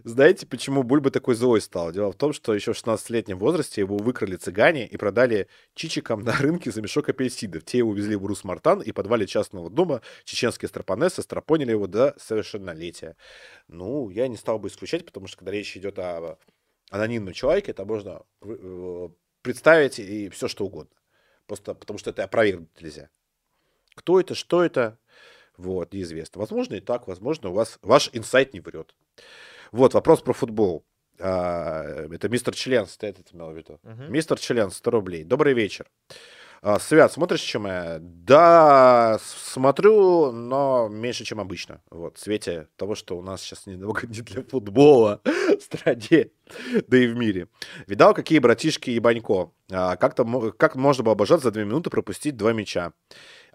Знаете, 0.04 0.46
почему 0.46 0.82
Бульба 0.82 1.10
такой 1.10 1.34
злой 1.34 1.60
стал? 1.60 1.92
Дело 1.92 2.12
в 2.12 2.16
том, 2.16 2.32
что 2.32 2.54
еще 2.54 2.72
в 2.72 2.76
16-летнем 2.76 3.38
возрасте 3.38 3.80
его 3.80 3.96
выкрали 3.96 4.36
цыгане 4.36 4.86
и 4.86 4.96
продали 4.96 5.48
чичикам 5.74 6.22
на 6.22 6.32
рынке 6.36 6.70
за 6.70 6.82
мешок 6.82 7.08
апельсинов. 7.08 7.64
Те 7.64 7.78
его 7.78 7.90
увезли 7.90 8.16
в 8.16 8.26
Рус-Мартан 8.26 8.82
и 8.82 8.92
подвале 8.92 9.26
частного 9.26 9.70
дома 9.70 10.02
чеченские 10.24 10.68
стропонессы 10.68 11.22
стропонили 11.22 11.70
его 11.70 11.86
до 11.86 12.14
совершеннолетия. 12.18 13.16
Ну, 13.68 14.10
я 14.10 14.28
не 14.28 14.36
стал 14.36 14.58
бы 14.58 14.68
исключать, 14.68 15.06
потому 15.06 15.26
что 15.26 15.38
когда 15.38 15.52
речь 15.52 15.76
идет 15.76 15.98
о 15.98 16.38
анонимном 16.90 17.32
человеке, 17.32 17.70
это 17.70 17.84
можно 17.84 18.22
э, 18.42 19.08
представить 19.42 19.98
и 19.98 20.28
все 20.28 20.48
что 20.48 20.66
угодно. 20.66 20.94
Просто 21.46 21.74
потому 21.74 21.98
что 21.98 22.10
это 22.10 22.24
опровергнуть 22.24 22.80
нельзя. 22.80 23.10
Кто 23.94 24.20
это, 24.20 24.34
что 24.34 24.64
это, 24.64 24.98
вот, 25.56 25.92
неизвестно. 25.92 26.40
Возможно 26.40 26.74
и 26.74 26.80
так, 26.80 27.06
возможно, 27.06 27.50
у 27.50 27.52
вас 27.52 27.78
ваш 27.82 28.10
инсайт 28.12 28.54
не 28.54 28.60
врет. 28.60 28.94
Вот, 29.72 29.94
вопрос 29.94 30.20
про 30.20 30.32
футбол. 30.32 30.84
А, 31.20 32.06
это 32.12 32.28
мистер 32.28 32.54
Членс, 32.54 32.96
ты 32.96 33.08
это 33.08 33.22
имел 33.32 33.50
в 33.50 33.56
виду? 33.56 33.78
Мгм. 33.82 34.12
Мистер 34.12 34.38
Членс, 34.38 34.76
100 34.76 34.90
рублей. 34.90 35.24
Добрый 35.24 35.54
вечер. 35.54 35.86
А, 36.66 36.78
Свят, 36.78 37.12
смотришь, 37.12 37.42
чем 37.42 37.66
я? 37.66 37.98
Да, 38.00 39.18
смотрю, 39.20 40.32
но 40.32 40.88
меньше, 40.88 41.22
чем 41.24 41.38
обычно. 41.38 41.82
Вот, 41.90 42.16
в 42.16 42.20
свете 42.20 42.68
того, 42.76 42.94
что 42.94 43.18
у 43.18 43.22
нас 43.22 43.42
сейчас 43.42 43.66
немного 43.66 44.06
не 44.06 44.22
для 44.22 44.42
футбола 44.42 45.20
в 45.24 45.60
стране, 45.60 46.30
да 46.88 46.96
и 46.96 47.06
в 47.06 47.16
мире. 47.16 47.48
Видал, 47.86 48.14
какие 48.14 48.38
братишки 48.38 48.88
и 48.88 48.98
Банько? 48.98 49.50
А, 49.70 49.96
как-то, 49.96 50.52
как 50.52 50.74
можно 50.74 51.04
было 51.04 51.12
обожаться 51.12 51.48
за 51.48 51.50
две 51.52 51.66
минуты 51.66 51.90
пропустить 51.90 52.36
два 52.38 52.54
мяча? 52.54 52.94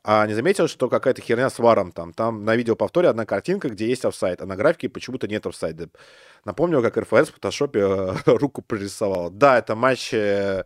А 0.04 0.26
не 0.28 0.34
заметил, 0.34 0.68
что 0.68 0.90
какая-то 0.90 1.22
херня 1.22 1.50
с 1.50 1.60
варом 1.60 1.92
там. 1.92 2.14
Там 2.14 2.46
на 2.46 2.56
видеоповторе 2.56 3.10
одна 3.10 3.26
картинка, 3.26 3.70
где 3.70 3.88
есть 3.88 4.06
офсайд, 4.06 4.42
а 4.42 4.46
на 4.46 4.56
графике 4.56 4.90
почему-то 4.90 5.28
нет 5.28 5.46
офсайда. 5.46 5.90
Напомнил, 6.46 6.82
как 6.82 6.98
РФС 6.98 7.30
в 7.30 7.34
фотошопе 7.34 7.80
э, 7.80 8.16
руку 8.26 8.62
прорисовал. 8.62 9.30
Да, 9.30 9.58
это 9.60 9.76
матч 9.76 10.14
э, 10.14 10.64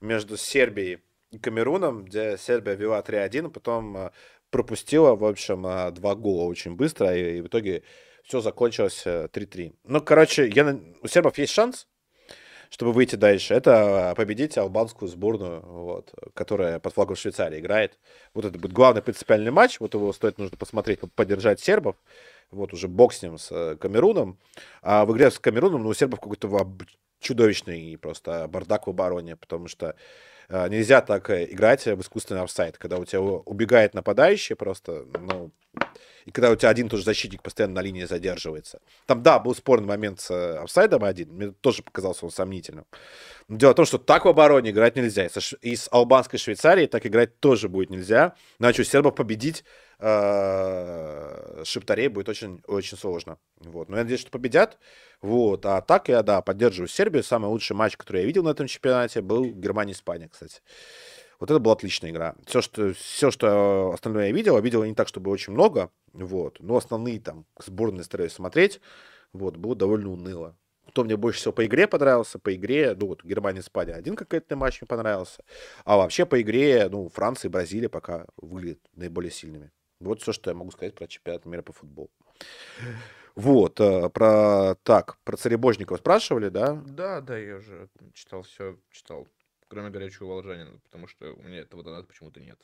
между 0.00 0.36
Сербией 0.36 0.98
и 1.30 1.38
Камеруном, 1.38 2.04
где 2.04 2.36
Сербия 2.38 2.74
вела 2.74 3.00
3-1, 3.00 3.50
потом 3.50 3.96
э, 3.96 4.10
пропустила, 4.50 5.16
в 5.16 5.24
общем, 5.24 5.62
два 5.94 6.14
гола 6.14 6.44
очень 6.44 6.76
быстро, 6.76 7.16
и, 7.16 7.38
и 7.38 7.40
в 7.40 7.46
итоге 7.48 7.82
все 8.26 8.40
закончилось 8.40 9.02
э, 9.06 9.28
3-3. 9.32 9.74
Ну, 9.84 10.00
короче, 10.00 10.48
я, 10.48 10.78
у 11.02 11.08
сербов 11.08 11.38
есть 11.38 11.52
шанс, 11.52 11.86
чтобы 12.70 12.92
выйти 12.92 13.16
дальше, 13.16 13.54
это 13.54 14.14
победить 14.16 14.58
албанскую 14.58 15.08
сборную, 15.08 15.60
вот, 15.62 16.14
которая 16.34 16.78
под 16.78 16.94
флагом 16.94 17.16
Швейцарии 17.16 17.60
играет. 17.60 17.98
Вот 18.34 18.44
это 18.44 18.58
будет 18.58 18.72
главный 18.72 19.02
принципиальный 19.02 19.50
матч, 19.50 19.80
вот 19.80 19.94
его 19.94 20.12
стоит 20.12 20.38
нужно 20.38 20.56
посмотреть, 20.56 21.00
поддержать 21.14 21.60
сербов. 21.60 21.96
Вот 22.50 22.72
уже 22.72 22.86
бог 22.86 23.12
с 23.12 23.22
ним, 23.22 23.38
с 23.38 23.50
э, 23.50 23.76
Камеруном. 23.76 24.38
А 24.80 25.04
в 25.04 25.12
игре 25.12 25.30
с 25.30 25.38
Камеруном, 25.38 25.82
ну, 25.82 25.88
у 25.88 25.94
сербов 25.94 26.20
какой-то 26.20 26.48
чудовищный 27.20 27.98
просто 27.98 28.46
бардак 28.48 28.86
в 28.86 28.90
обороне, 28.90 29.36
потому 29.36 29.66
что 29.66 29.96
нельзя 30.48 31.00
так 31.00 31.28
э, 31.30 31.46
играть 31.50 31.84
в 31.86 32.00
искусственный 32.00 32.42
офсайд, 32.42 32.78
когда 32.78 32.98
у 32.98 33.04
тебя 33.04 33.20
убегает 33.20 33.94
нападающий 33.94 34.56
просто, 34.56 35.04
ну, 35.20 35.50
и 36.26 36.32
когда 36.32 36.50
у 36.50 36.56
тебя 36.56 36.70
один 36.70 36.88
тоже 36.88 37.04
защитник 37.04 37.42
постоянно 37.42 37.76
на 37.76 37.82
линии 37.82 38.04
задерживается. 38.04 38.80
Там, 39.06 39.22
да, 39.22 39.38
был 39.38 39.54
спорный 39.54 39.86
момент 39.86 40.20
с 40.20 40.30
э, 40.30 40.58
офсайдом 40.58 41.04
один, 41.04 41.32
мне 41.32 41.50
тоже 41.52 41.84
показался 41.84 42.24
он 42.24 42.32
сомнительным. 42.32 42.84
Но 43.48 43.58
дело 43.58 43.72
в 43.72 43.76
том, 43.76 43.86
что 43.86 43.98
так 43.98 44.24
в 44.24 44.28
обороне 44.28 44.70
играть 44.70 44.96
нельзя. 44.96 45.28
И 45.62 45.76
с 45.76 45.88
албанской 45.90 46.38
Швейцарией 46.38 46.88
так 46.88 47.06
играть 47.06 47.38
тоже 47.38 47.68
будет 47.68 47.90
нельзя. 47.90 48.34
Иначе 48.58 48.82
у 48.82 48.84
сербов 48.84 49.14
победить 49.14 49.62
э, 49.62 49.85
шептарей 49.98 52.08
будет 52.08 52.28
очень, 52.28 52.60
очень 52.66 52.98
сложно. 52.98 53.38
Вот. 53.60 53.88
Но 53.88 53.96
я 53.96 54.02
надеюсь, 54.02 54.20
что 54.20 54.30
победят. 54.30 54.78
Вот. 55.22 55.64
А 55.64 55.80
так 55.80 56.08
я, 56.08 56.22
да, 56.22 56.42
поддерживаю 56.42 56.88
Сербию. 56.88 57.22
Самый 57.22 57.46
лучший 57.46 57.74
матч, 57.74 57.96
который 57.96 58.20
я 58.20 58.26
видел 58.26 58.42
на 58.42 58.50
этом 58.50 58.66
чемпионате, 58.66 59.22
был 59.22 59.44
Германия-Испания, 59.44 60.28
кстати. 60.28 60.60
Вот 61.40 61.50
это 61.50 61.60
была 61.60 61.74
отличная 61.74 62.10
игра. 62.10 62.34
Все, 62.46 62.62
что, 62.62 62.94
все, 62.94 63.30
что 63.30 63.92
остальное 63.92 64.26
я 64.26 64.32
видел, 64.32 64.56
я 64.56 64.62
видел 64.62 64.84
не 64.84 64.94
так, 64.94 65.08
чтобы 65.08 65.30
очень 65.30 65.52
много. 65.52 65.90
Вот. 66.12 66.60
Но 66.60 66.76
основные 66.76 67.20
там 67.20 67.46
сборные 67.58 68.04
стараюсь 68.04 68.32
смотреть. 68.32 68.80
Вот. 69.32 69.56
Было 69.56 69.74
довольно 69.74 70.12
уныло. 70.12 70.56
Кто 70.88 71.04
мне 71.04 71.16
больше 71.16 71.40
всего 71.40 71.52
по 71.52 71.66
игре 71.66 71.88
понравился? 71.88 72.38
По 72.38 72.54
игре, 72.54 72.94
ну 72.98 73.08
вот 73.08 73.24
Германия-Испания 73.24 73.94
один 73.94 74.14
какой-то 74.14 74.56
матч 74.56 74.80
мне 74.80 74.86
понравился. 74.86 75.42
А 75.84 75.96
вообще 75.96 76.26
по 76.26 76.40
игре, 76.40 76.88
ну, 76.88 77.08
Франция 77.08 77.48
и 77.48 77.52
Бразилия 77.52 77.88
пока 77.88 78.26
выглядят 78.36 78.80
наиболее 78.94 79.30
сильными. 79.30 79.72
Вот 80.00 80.20
все, 80.20 80.32
что 80.32 80.50
я 80.50 80.56
могу 80.56 80.70
сказать 80.70 80.94
про 80.94 81.06
чемпионат 81.06 81.44
мира 81.46 81.62
по 81.62 81.72
футболу. 81.72 82.10
Вот, 83.34 83.80
э, 83.80 84.08
про, 84.08 84.76
так, 84.82 85.18
про 85.24 85.36
Царебожникова 85.36 85.98
спрашивали, 85.98 86.48
да? 86.48 86.82
Да, 86.86 87.20
да, 87.20 87.36
я 87.36 87.56
уже 87.56 87.88
читал 88.14 88.42
все, 88.42 88.78
читал. 88.90 89.28
Кроме 89.68 89.90
горячего 89.90 90.28
волжанина, 90.28 90.78
потому 90.84 91.06
что 91.06 91.34
у 91.34 91.42
меня 91.42 91.58
этого 91.58 91.82
доната 91.82 92.06
почему-то 92.06 92.40
нет. 92.40 92.58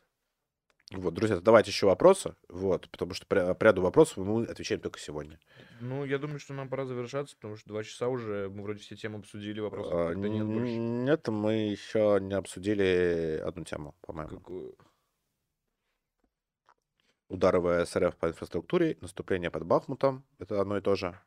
Вот, 0.93 1.15
друзья, 1.15 1.37
задавайте 1.37 1.71
еще 1.71 1.87
вопросы, 1.87 2.35
вот, 2.49 2.89
потому 2.91 3.15
что 3.15 3.27
по 3.27 3.55
по 3.55 3.65
ряду 3.65 3.81
вопросов 3.83 4.19
мы 4.19 4.45
отвечаем 4.45 4.81
только 4.81 4.99
сегодня. 4.99 5.39
Ну, 5.81 6.05
я 6.05 6.19
думаю, 6.19 6.39
что 6.39 6.53
нам 6.55 6.69
пора 6.69 6.85
завершаться, 6.85 7.35
потому 7.37 7.57
что 7.57 7.69
два 7.69 7.83
часа 7.83 8.09
уже, 8.09 8.51
мы 8.51 8.63
вроде 8.63 8.81
все 8.81 8.95
темы 8.97 9.19
обсудили, 9.19 9.61
вопросов 9.61 9.93
А, 9.95 10.15
нет 10.15 10.47
больше. 10.47 10.73
Нет, 10.73 11.29
мы 11.29 11.55
еще 11.71 12.19
не 12.21 12.35
обсудили 12.35 13.43
одну 13.43 13.65
тему, 13.65 13.95
по-моему. 14.03 14.39
Какую? 14.39 14.77
Удары 17.33 17.61
ВСРФ 17.61 18.15
по 18.17 18.27
инфраструктуре, 18.27 18.99
наступление 19.01 19.51
под 19.51 19.65
Бахмутом, 19.65 20.23
это 20.39 20.61
одно 20.61 20.77
и 20.77 20.83
то 20.83 20.95
же. 20.97 21.19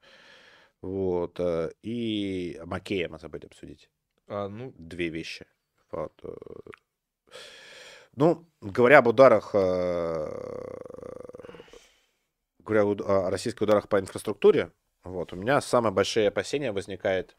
Вот, 0.83 1.39
э, 1.39 1.71
и 1.81 2.61
Макея 2.63 3.09
мы 3.09 3.17
забыли 3.17 3.47
обсудить. 3.47 3.89
А, 4.27 4.47
ну, 4.47 4.71
Две 4.77 5.09
вещи. 5.09 5.47
Вот. 5.91 6.13
э. 6.23 6.35
Ну, 8.15 8.45
говоря 8.61 8.99
об 8.99 9.07
ударах, 9.07 9.49
э, 9.55 10.29
говоря 12.59 12.83
о 12.83 13.31
российских 13.31 13.63
ударах 13.63 13.89
по 13.89 13.99
инфраструктуре, 13.99 14.71
вот, 15.03 15.33
у 15.33 15.35
меня 15.35 15.59
самые 15.59 15.91
большие 15.91 16.27
опасения 16.27 16.71
возникает, 16.71 17.35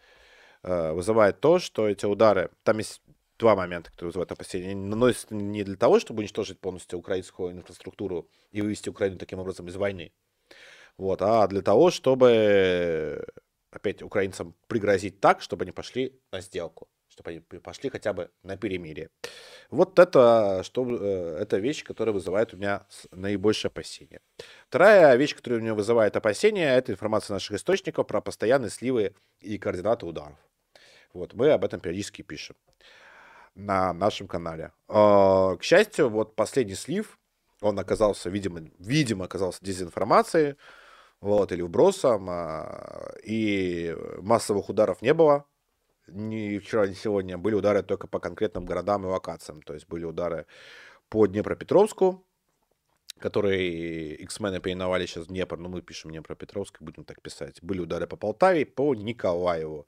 вызывает 0.65 1.39
то, 1.39 1.61
что 1.61 1.89
эти 1.89 2.05
удары, 2.05 2.51
там 2.65 2.79
есть 2.79 3.01
два 3.39 3.57
момента, 3.57 3.91
которые 3.91 4.09
вызывают 4.09 4.33
опасения. 4.33 4.71
Они 4.71 4.75
наносятся 4.75 5.35
не 5.35 5.63
для 5.65 5.77
того, 5.77 6.01
чтобы 6.01 6.21
уничтожить 6.21 6.61
полностью 6.61 6.99
украинскую 6.99 7.53
инфраструктуру 7.53 8.29
и 8.53 8.63
вывести 8.63 8.89
Украину 8.89 9.19
таким 9.19 9.39
образом 9.39 9.69
из 9.69 9.77
войны, 9.77 10.13
вот, 10.99 11.21
а 11.21 11.47
для 11.47 11.63
того, 11.63 11.91
чтобы 11.91 13.25
опять 13.71 14.03
украинцам 14.03 14.55
пригрозить 14.67 15.21
так, 15.21 15.43
чтобы 15.43 15.65
они 15.65 15.73
пошли 15.73 16.19
на 16.33 16.41
сделку, 16.41 16.89
чтобы 17.09 17.31
они 17.31 17.41
пошли 17.41 17.91
хотя 17.91 18.13
бы 18.15 18.31
на 18.43 18.57
перемирие. 18.57 19.11
Вот 19.71 19.99
это, 19.99 20.63
что, 20.65 20.87
э, 20.89 21.39
это 21.43 21.59
вещь, 21.59 21.85
которая 21.85 22.15
вызывает 22.15 22.55
у 22.55 22.57
меня 22.57 22.87
наибольшее 23.11 23.69
опасение. 23.69 24.21
Вторая 24.69 25.15
вещь, 25.17 25.35
которая 25.35 25.61
у 25.61 25.63
меня 25.63 25.75
вызывает 25.75 26.17
опасения, 26.17 26.75
это 26.75 26.93
информация 26.93 27.35
наших 27.35 27.57
источников 27.57 28.07
про 28.07 28.23
постоянные 28.23 28.71
сливы 28.71 29.15
и 29.41 29.59
координаты 29.59 30.07
ударов. 30.07 30.39
Вот, 31.13 31.35
мы 31.35 31.51
об 31.51 31.65
этом 31.65 31.81
периодически 31.81 32.23
пишем 32.23 32.57
на 33.57 33.93
нашем 33.93 34.29
канале. 34.29 34.73
А, 34.89 35.57
К 35.57 35.63
счастью, 35.63 36.11
вот 36.11 36.37
последний 36.37 36.75
слив, 36.75 37.19
он 37.61 37.79
оказался, 37.79 38.31
видимо, 38.31 38.61
видимо 38.79 39.25
оказался 39.25 39.65
дезинформацией, 39.65 40.57
вот, 41.21 41.51
или 41.53 41.63
вбросом, 41.63 42.27
а, 42.29 43.15
и 43.25 43.97
массовых 44.21 44.69
ударов 44.69 45.03
не 45.03 45.15
было, 45.15 45.47
ни 46.07 46.59
вчера, 46.59 46.87
ни 46.87 46.93
сегодня. 46.93 47.39
Были 47.39 47.55
удары 47.55 47.83
только 47.83 48.07
по 48.07 48.21
конкретным 48.21 48.67
городам 48.67 49.05
и 49.05 49.09
локациям, 49.09 49.63
то 49.63 49.75
есть 49.75 49.89
были 49.89 50.05
удары 50.05 50.47
по 51.09 51.27
Днепропетровску, 51.27 52.26
который 53.19 54.15
X-мены 54.15 54.61
переименовали 54.61 55.07
сейчас 55.07 55.25
в 55.25 55.29
Днепр, 55.29 55.57
но 55.57 55.69
мы 55.69 55.83
пишем 55.83 56.11
Днепропетровск, 56.11 56.81
будем 56.81 57.05
так 57.05 57.23
писать. 57.23 57.63
Были 57.63 57.81
удары 57.81 58.07
по 58.07 58.17
Полтаве, 58.17 58.67
по 58.67 58.95
Николаеву. 58.95 59.87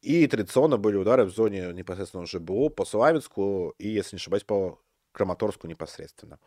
И 0.00 0.26
традиционно 0.26 0.76
были 0.76 0.96
удары 0.96 1.24
в 1.24 1.30
зоне 1.30 1.72
непосредственно 1.72 2.26
ЖБУ, 2.26 2.70
по 2.70 2.84
Славянску 2.84 3.74
и, 3.78 3.88
если 3.88 4.16
не 4.16 4.20
ошибаюсь, 4.20 4.44
по 4.44 4.80
Краматорску 5.12 5.66
непосредственно. 5.66 6.38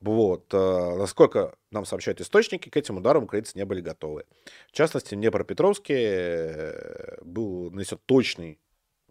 Вот. 0.00 0.54
э, 0.54 0.96
Насколько 0.96 1.54
нам 1.70 1.84
сообщают 1.84 2.20
источники, 2.22 2.70
к 2.70 2.76
этим 2.76 2.96
ударам 2.96 3.24
украинцы 3.24 3.52
не 3.58 3.66
были 3.66 3.82
готовы. 3.82 4.24
В 4.68 4.72
частности, 4.72 5.14
в 5.14 5.18
Днепропетровске 5.18 5.94
э, 5.98 7.18
был 7.22 7.70
нанесен 7.70 7.98
точный 8.06 8.58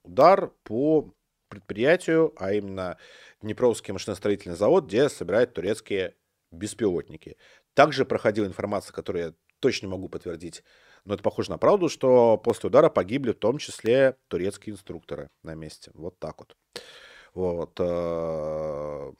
удар 0.01 0.51
по 0.63 1.13
предприятию, 1.49 2.34
а 2.38 2.53
именно 2.53 2.97
Днепровский 3.41 3.93
машиностроительный 3.93 4.55
завод, 4.55 4.85
где 4.85 5.09
собирают 5.09 5.53
турецкие 5.53 6.15
беспилотники. 6.51 7.38
Также 7.73 8.05
проходила 8.05 8.45
информация, 8.45 8.93
которую 8.93 9.26
я 9.26 9.34
точно 9.59 9.89
могу 9.89 10.09
подтвердить, 10.09 10.63
но 11.05 11.13
это 11.13 11.23
похоже 11.23 11.51
на 11.51 11.57
правду, 11.57 11.89
что 11.89 12.38
после 12.38 12.67
удара 12.67 12.89
погибли 12.89 13.31
в 13.31 13.39
том 13.39 13.57
числе 13.57 14.17
турецкие 14.27 14.73
инструкторы 14.73 15.30
на 15.43 15.55
месте. 15.55 15.91
Вот 15.93 16.19
так 16.19 16.39
вот. 16.39 16.55
Вот. 17.34 17.80
э, 17.80 19.11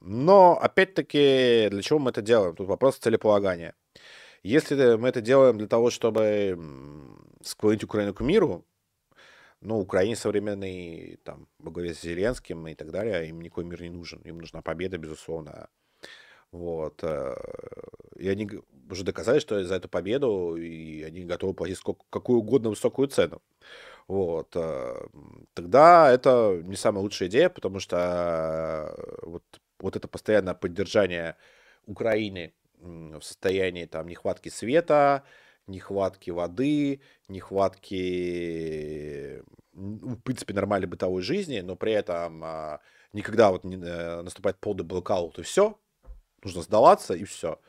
Но, 0.00 0.58
опять-таки, 0.60 1.68
для 1.70 1.82
чего 1.82 1.98
мы 1.98 2.10
это 2.10 2.22
делаем? 2.22 2.54
Тут 2.56 2.68
вопрос 2.68 2.98
целеполагания. 2.98 3.74
Если 4.42 4.96
мы 4.96 5.08
это 5.08 5.20
делаем 5.20 5.58
для 5.58 5.68
того, 5.68 5.90
чтобы 5.90 6.58
склонить 7.42 7.84
Украину 7.84 8.14
к 8.14 8.20
миру, 8.20 8.66
ну, 9.60 9.78
Украине 9.78 10.16
современной, 10.16 11.18
там, 11.24 11.46
во 11.58 11.72
с 11.80 12.00
Зеленским 12.00 12.66
и 12.66 12.74
так 12.74 12.90
далее, 12.90 13.28
им 13.28 13.40
никакой 13.40 13.64
мир 13.64 13.82
не 13.82 13.90
нужен. 13.90 14.20
Им 14.22 14.38
нужна 14.38 14.62
победа, 14.62 14.98
безусловно. 14.98 15.68
Вот. 16.52 17.00
э, 17.02 17.34
И 18.16 18.28
они 18.28 18.48
уже 18.90 19.04
доказали, 19.04 19.38
что 19.40 19.62
за 19.64 19.74
эту 19.76 19.88
победу 19.88 20.56
и 20.56 21.02
они 21.02 21.24
готовы 21.24 21.54
платить 21.54 21.78
сколько, 21.78 22.04
какую 22.10 22.40
угодно 22.40 22.70
высокую 22.70 23.08
цену. 23.08 23.42
Вот. 24.08 24.50
э, 24.56 25.06
Тогда 25.54 26.10
это 26.12 26.60
не 26.64 26.76
самая 26.76 27.02
лучшая 27.02 27.28
идея, 27.28 27.48
потому 27.50 27.80
что 27.80 28.94
э, 28.96 29.26
вот, 29.26 29.44
вот 29.80 29.96
это 29.96 30.08
постоянное 30.08 30.54
поддержание 30.54 31.36
Украины 31.86 32.54
в 32.80 33.20
состоянии 33.22 33.86
там 33.86 34.08
нехватки 34.08 34.48
света, 34.48 35.24
нехватки 35.66 36.30
воды, 36.30 37.00
нехватки, 37.28 38.02
ну, 39.72 40.16
в 40.16 40.22
принципе, 40.22 40.54
нормальной 40.54 40.88
бытовой 40.88 41.22
жизни, 41.22 41.60
но 41.60 41.76
при 41.76 41.92
этом 41.92 42.42
а, 42.44 42.80
никогда 43.12 43.50
вот 43.52 43.64
не, 43.64 43.76
наступает 43.76 44.58
полный 44.58 44.84
блокаут 44.84 45.38
и 45.38 45.42
все, 45.42 45.78
нужно 46.44 46.62
сдаваться 46.62 47.14
и 47.14 47.24
все. 47.24 47.60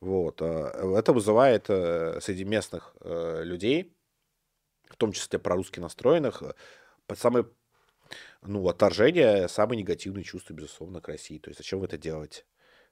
Вот. 0.00 0.40
э, 0.42 0.94
Это 0.96 1.12
вызывает 1.12 1.66
э, 1.68 2.20
среди 2.20 2.44
местных 2.44 2.94
э, 3.00 3.42
людей, 3.44 3.96
в 4.88 4.96
том 4.96 5.12
числе 5.12 5.38
прорусски 5.38 5.80
настроенных, 5.80 6.42
самое 7.14 7.46
ну, 8.42 8.66
отторжение, 8.68 9.48
самые 9.48 9.78
негативные 9.78 10.24
чувства, 10.24 10.54
безусловно, 10.54 11.00
к 11.00 11.08
России. 11.08 11.38
То 11.38 11.50
есть 11.50 11.58
зачем 11.58 11.80
вы 11.80 11.86
это 11.86 11.98
делаете? 11.98 12.44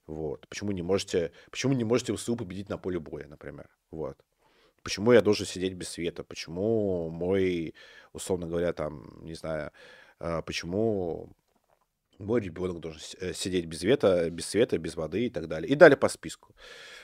Вот. 0.07 0.47
Почему 0.49 0.73
не 0.73 0.83
можете, 0.83 1.33
почему 1.51 1.73
не 1.73 1.85
можете 1.85 2.15
ВСУ 2.15 2.37
победить 2.37 2.69
на 2.69 2.79
поле 2.79 2.99
боя, 2.99 3.27
например? 3.27 3.69
Вот. 3.91 4.19
Почему 4.83 5.13
я 5.13 5.21
должен 5.21 5.47
сидеть 5.47 5.75
без 5.75 5.89
света? 5.89 6.23
Почему 6.23 7.09
мой, 7.11 7.75
условно 8.13 8.47
говоря, 8.47 8.73
там, 8.73 9.25
не 9.25 9.35
знаю, 9.35 9.73
почему 10.45 11.33
мой 12.19 12.41
ребенок 12.41 12.81
должен 12.81 13.01
э, 13.21 13.33
сидеть 13.33 13.67
без 13.67 13.81
света, 13.81 14.31
без 14.31 14.47
света, 14.47 14.79
без 14.79 14.97
воды 14.97 15.27
и 15.27 15.31
так 15.31 15.49
далее. 15.49 15.71
И 15.71 15.75
далее 15.75 15.97
по 15.97 16.09
списку. 16.09 16.55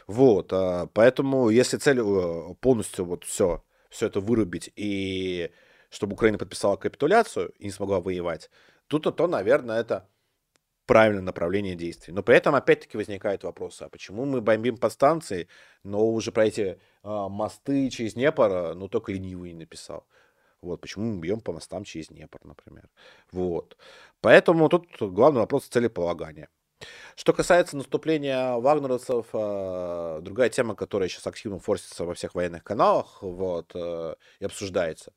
Вот. 0.06 0.52
а, 0.52 0.86
Поэтому, 0.86 1.50
если 1.50 1.76
цель 1.76 2.00
э, 2.00 2.54
полностью 2.60 3.04
вот 3.04 3.24
все, 3.24 3.64
все 3.90 4.06
это 4.06 4.20
вырубить 4.20 4.72
и 4.76 5.50
чтобы 5.90 6.14
Украина 6.14 6.38
подписала 6.38 6.76
капитуляцию 6.76 7.50
и 7.58 7.66
не 7.66 7.70
смогла 7.70 8.00
воевать, 8.00 8.50
тут 8.86 9.14
то, 9.14 9.26
наверное, 9.26 9.78
это 9.78 10.08
правильное 10.86 11.22
направление 11.22 11.74
действий. 11.74 12.12
Но 12.12 12.22
при 12.22 12.36
этом 12.36 12.54
опять-таки 12.54 12.96
возникает 12.96 13.44
вопрос, 13.44 13.80
а 13.82 13.88
почему 13.88 14.24
мы 14.24 14.40
бомбим 14.40 14.76
подстанции, 14.76 15.48
но 15.84 16.06
уже 16.06 16.32
про 16.32 16.46
эти 16.46 16.78
а, 17.02 17.28
мосты 17.28 17.88
через 17.90 18.14
Днепр, 18.14 18.48
а, 18.50 18.74
ну, 18.74 18.88
только 18.88 19.12
ленивый 19.12 19.52
не 19.52 19.60
написал. 19.60 20.06
Вот, 20.62 20.80
почему 20.80 21.04
мы 21.14 21.20
бьем 21.20 21.40
по 21.40 21.52
мостам 21.52 21.84
через 21.84 22.08
Днепр, 22.08 22.38
например. 22.44 22.88
Вот. 23.32 23.76
Поэтому 24.20 24.68
тут 24.68 24.86
главный 25.00 25.40
вопрос 25.40 25.66
целеполагания. 25.66 26.48
Что 27.16 27.32
касается 27.32 27.76
наступления 27.76 28.54
вагнеровцев, 28.54 29.26
э, 29.32 30.18
другая 30.22 30.48
тема, 30.48 30.74
которая 30.74 31.08
сейчас 31.08 31.26
активно 31.26 31.58
форсится 31.60 32.04
во 32.04 32.14
всех 32.14 32.34
военных 32.34 32.64
каналах 32.64 33.22
вот, 33.22 33.70
э, 33.74 34.14
и 34.40 34.44
обсуждается, 34.44 35.12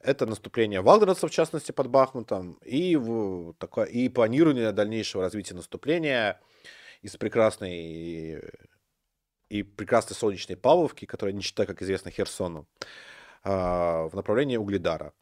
это 0.00 0.26
наступление 0.26 0.80
вагнеровцев, 0.82 1.30
в 1.30 1.34
частности, 1.34 1.72
под 1.72 1.88
Бахмутом, 1.88 2.58
и, 2.64 2.96
в- 2.96 3.54
и 3.90 4.08
планирование 4.08 4.72
дальнейшего 4.72 5.22
развития 5.22 5.54
наступления 5.54 6.40
из 7.02 7.16
прекрасной 7.16 8.42
и 9.48 9.62
прекрасной 9.62 10.16
солнечной 10.16 10.56
Павловки, 10.56 11.04
которая 11.04 11.32
не 11.32 11.40
считаю, 11.40 11.66
как 11.68 11.80
известно, 11.82 12.10
Херсону, 12.10 12.66
а, 12.80 12.86
в 13.46 14.10
направлении 14.14 14.56
Угледара. 14.56 15.12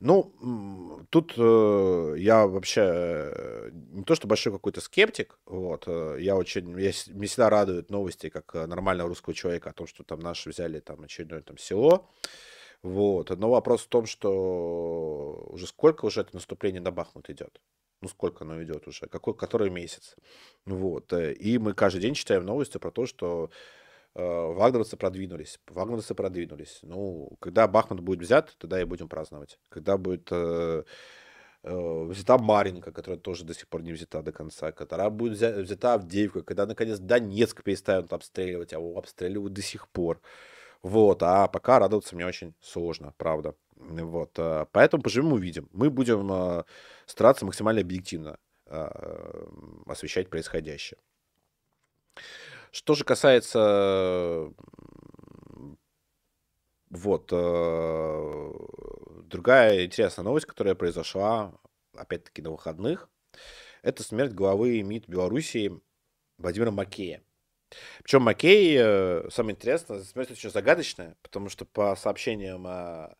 Ну, 0.00 1.04
тут 1.10 1.34
э, 1.36 2.14
я 2.18 2.46
вообще 2.46 2.80
э, 2.84 3.70
не 3.72 4.04
то, 4.04 4.14
что 4.14 4.28
большой 4.28 4.52
какой-то 4.52 4.80
скептик, 4.80 5.38
вот, 5.44 5.84
э, 5.86 6.18
я 6.20 6.36
очень, 6.36 6.70
я, 6.70 6.92
меня 7.08 7.26
всегда 7.26 7.50
радуют 7.50 7.90
новости, 7.90 8.28
как 8.28 8.54
э, 8.54 8.66
нормального 8.66 9.08
русского 9.08 9.34
человека, 9.34 9.70
о 9.70 9.72
том, 9.72 9.86
что 9.86 10.04
там 10.04 10.20
наши 10.20 10.50
взяли 10.50 10.78
там 10.80 11.02
очередное 11.02 11.42
там 11.42 11.58
село, 11.58 12.08
вот, 12.82 13.30
но 13.30 13.50
вопрос 13.50 13.82
в 13.82 13.88
том, 13.88 14.06
что 14.06 15.46
уже 15.48 15.66
сколько 15.66 16.04
уже 16.04 16.20
это 16.20 16.34
наступление 16.34 16.80
на 16.80 16.92
Бахмут 16.92 17.28
идет? 17.28 17.60
Ну, 18.00 18.08
сколько 18.08 18.44
оно 18.44 18.62
идет 18.62 18.86
уже? 18.86 19.08
Какой, 19.08 19.34
который 19.34 19.70
месяц? 19.70 20.14
Вот. 20.64 21.12
э, 21.12 21.32
И 21.32 21.58
мы 21.58 21.74
каждый 21.74 22.00
день 22.00 22.14
читаем 22.14 22.44
новости 22.46 22.78
про 22.78 22.92
то, 22.92 23.06
что 23.06 23.50
вагнеровцы 24.18 24.96
продвинулись. 24.96 25.60
Вагнеровцы 25.68 26.14
продвинулись. 26.14 26.80
Ну, 26.82 27.36
когда 27.40 27.68
Бахмут 27.68 28.00
будет 28.00 28.20
взят, 28.20 28.54
тогда 28.58 28.80
и 28.80 28.84
будем 28.84 29.08
праздновать. 29.08 29.58
Когда 29.68 29.96
будет 29.96 30.28
э, 30.32 30.82
э, 31.62 32.04
взята 32.04 32.38
Маринка, 32.38 32.92
которая 32.92 33.20
тоже 33.20 33.44
до 33.44 33.54
сих 33.54 33.68
пор 33.68 33.82
не 33.82 33.92
взята 33.92 34.22
до 34.22 34.32
конца, 34.32 34.72
которая 34.72 35.10
будет 35.10 35.38
взята 35.38 35.94
Авдеевка, 35.94 36.42
когда 36.42 36.66
наконец 36.66 36.98
Донецк 36.98 37.62
перестанут 37.62 38.12
обстреливать, 38.12 38.72
а 38.72 38.76
его 38.76 38.98
обстреливают 38.98 39.52
до 39.52 39.62
сих 39.62 39.88
пор. 39.88 40.20
Вот, 40.82 41.22
а 41.22 41.48
пока 41.48 41.78
радоваться 41.78 42.14
мне 42.14 42.26
очень 42.26 42.54
сложно, 42.60 43.14
правда. 43.16 43.54
Вот, 43.76 44.32
э, 44.38 44.66
поэтому 44.72 45.02
поживем 45.02 45.32
увидим. 45.32 45.68
Мы 45.72 45.90
будем 45.90 46.30
э, 46.32 46.64
стараться 47.06 47.44
максимально 47.44 47.82
объективно 47.82 48.38
освещать 49.86 50.28
происходящее. 50.28 50.98
Что 52.72 52.94
же 52.94 53.04
касается 53.04 54.52
вот 56.90 57.26
другая 59.28 59.84
интересная 59.84 60.24
новость, 60.24 60.46
которая 60.46 60.74
произошла, 60.74 61.52
опять-таки, 61.94 62.42
на 62.42 62.50
выходных, 62.50 63.08
это 63.82 64.02
смерть 64.02 64.32
главы 64.32 64.82
МИД 64.82 65.08
Белоруссии 65.08 65.80
Владимира 66.38 66.70
Макея. 66.70 67.22
Причем 68.02 68.22
Макей, 68.22 68.76
э, 68.78 69.28
самое 69.30 69.54
интересное, 69.54 70.00
смерть 70.00 70.30
очень 70.30 70.50
загадочная, 70.50 71.16
потому 71.22 71.48
что 71.50 71.64
по 71.66 71.94
сообщениям 71.96 72.66
э, 72.66 73.14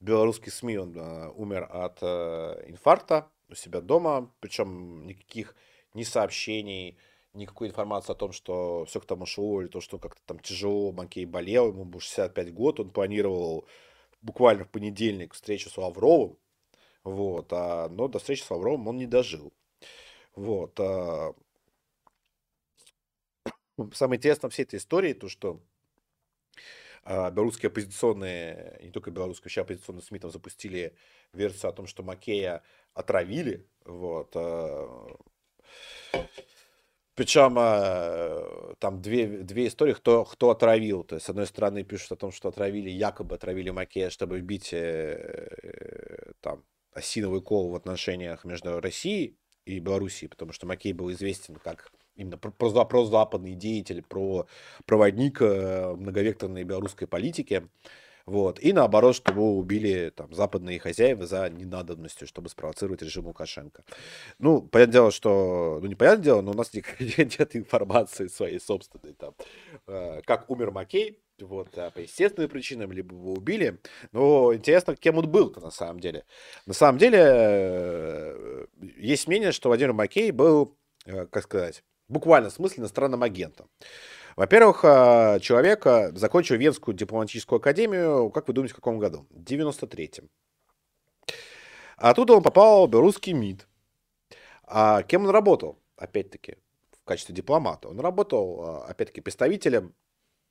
белорусских 0.00 0.52
СМИ 0.52 0.76
он 0.78 0.96
э, 0.96 1.28
умер 1.30 1.68
от 1.70 2.02
инфаркта 2.02 3.30
у 3.48 3.54
себя 3.54 3.80
дома, 3.80 4.32
причем 4.40 5.06
никаких 5.06 5.54
ни 5.94 6.02
сообщений, 6.02 6.98
никакой 7.36 7.68
информации 7.68 8.12
о 8.12 8.16
том, 8.16 8.32
что 8.32 8.84
все 8.86 9.00
к 9.00 9.06
тому 9.06 9.26
шло, 9.26 9.60
или 9.62 9.68
то, 9.68 9.80
что 9.80 9.98
как-то 9.98 10.20
там 10.26 10.38
тяжело 10.40 10.92
Макей 10.92 11.24
болел, 11.24 11.68
ему 11.68 11.84
был 11.84 12.00
65 12.00 12.52
год, 12.52 12.80
он 12.80 12.90
планировал 12.90 13.66
буквально 14.22 14.64
в 14.64 14.70
понедельник 14.70 15.34
встречу 15.34 15.70
с 15.70 15.76
Лавровым, 15.76 16.36
вот, 17.04 17.52
а, 17.52 17.88
но 17.88 18.08
до 18.08 18.18
встречи 18.18 18.42
с 18.42 18.50
Лавровым 18.50 18.88
он 18.88 18.96
не 18.96 19.06
дожил. 19.06 19.52
Вот. 20.34 20.78
А... 20.80 21.34
Самое 23.92 24.18
интересное 24.18 24.50
всей 24.50 24.62
этой 24.64 24.78
истории, 24.78 25.12
то, 25.12 25.28
что 25.28 25.60
а, 27.04 27.30
белорусские 27.30 27.68
оппозиционные, 27.68 28.80
не 28.82 28.90
только 28.90 29.10
белорусские, 29.10 29.44
вообще 29.44 29.60
оппозиционные 29.60 30.02
СМИ 30.02 30.18
там 30.18 30.30
запустили 30.30 30.96
версию 31.32 31.70
о 31.70 31.72
том, 31.72 31.86
что 31.86 32.02
Макея 32.02 32.62
отравили, 32.94 33.66
вот, 33.84 34.32
а... 34.34 35.16
Причем 37.16 37.56
э, 37.58 38.74
там 38.78 39.00
две, 39.00 39.26
две 39.26 39.68
истории, 39.68 39.94
кто, 39.94 40.24
кто 40.26 40.50
отравил. 40.50 41.02
То 41.02 41.14
есть, 41.14 41.26
с 41.26 41.30
одной 41.30 41.46
стороны, 41.46 41.82
пишут 41.82 42.12
о 42.12 42.16
том, 42.16 42.30
что 42.30 42.50
отравили, 42.50 42.90
якобы 42.90 43.34
отравили 43.34 43.70
Макея, 43.70 44.10
чтобы 44.10 44.38
вбить 44.38 44.68
э, 44.74 46.32
там 46.42 46.62
осиновый 46.92 47.40
кол 47.40 47.70
в 47.70 47.74
отношениях 47.74 48.44
между 48.44 48.80
Россией 48.80 49.34
и 49.64 49.78
Белоруссией, 49.80 50.28
потому 50.28 50.52
что 50.52 50.66
Макей 50.66 50.92
был 50.92 51.10
известен 51.10 51.56
как 51.56 51.90
именно 52.16 52.36
про, 52.36 52.50
про 52.50 53.06
западный 53.06 53.54
деятель, 53.54 54.02
про 54.02 54.46
проводник 54.84 55.40
э, 55.40 55.94
многовекторной 55.94 56.64
белорусской 56.64 57.08
политики. 57.08 57.66
Вот. 58.26 58.58
И 58.60 58.72
наоборот, 58.72 59.14
чтобы 59.14 59.42
убили 59.42 60.10
там, 60.10 60.32
западные 60.34 60.80
хозяева 60.80 61.26
за 61.26 61.48
ненадобностью, 61.48 62.26
чтобы 62.26 62.48
спровоцировать 62.48 63.02
режим 63.02 63.26
Лукашенко. 63.26 63.84
Ну, 64.40 64.62
понятное 64.62 64.92
дело, 64.92 65.10
что... 65.12 65.78
Ну, 65.80 65.86
не 65.86 65.94
понятное 65.94 66.24
дело, 66.24 66.40
но 66.40 66.50
у 66.50 66.54
нас 66.54 66.72
нет 66.98 67.54
информации 67.54 68.26
своей 68.26 68.58
собственной. 68.58 69.14
Там, 69.14 69.34
э, 69.86 70.22
как 70.24 70.50
умер 70.50 70.72
Маккей, 70.72 71.20
вот, 71.40 71.68
а 71.78 71.90
по 71.90 72.00
естественным 72.00 72.50
причинам, 72.50 72.90
либо 72.90 73.14
его 73.14 73.34
убили. 73.34 73.78
Но 74.10 74.52
интересно, 74.52 74.96
кем 74.96 75.18
он 75.18 75.30
был-то 75.30 75.60
на 75.60 75.70
самом 75.70 76.00
деле. 76.00 76.24
На 76.66 76.74
самом 76.74 76.98
деле, 76.98 77.18
э, 77.22 78.66
есть 78.96 79.28
мнение, 79.28 79.52
что 79.52 79.68
Владимир 79.68 79.92
Маккей 79.92 80.32
был, 80.32 80.76
э, 81.04 81.26
как 81.26 81.44
сказать, 81.44 81.84
буквально 82.08 82.50
в 82.50 82.54
смысле 82.54 82.80
иностранным 82.80 83.22
агентом. 83.22 83.68
Во-первых, 84.36 84.84
а, 84.84 85.40
человек 85.40 85.86
закончил 86.14 86.56
Венскую 86.56 86.94
дипломатическую 86.94 87.56
академию, 87.56 88.30
как 88.30 88.48
вы 88.48 88.54
думаете, 88.54 88.74
в 88.74 88.76
каком 88.76 88.98
году? 88.98 89.26
В 89.30 89.42
93-м. 89.42 90.28
Оттуда 91.96 92.34
он 92.34 92.42
попал 92.42 92.86
в 92.86 92.90
белорусский 92.90 93.32
МИД. 93.32 93.66
А 94.64 95.02
кем 95.04 95.24
он 95.24 95.30
работал? 95.30 95.78
Опять-таки, 95.96 96.56
в 96.92 97.04
качестве 97.04 97.34
дипломата. 97.34 97.88
Он 97.88 97.98
работал, 97.98 98.60
а, 98.62 98.84
опять-таки, 98.84 99.22
представителем 99.22 99.94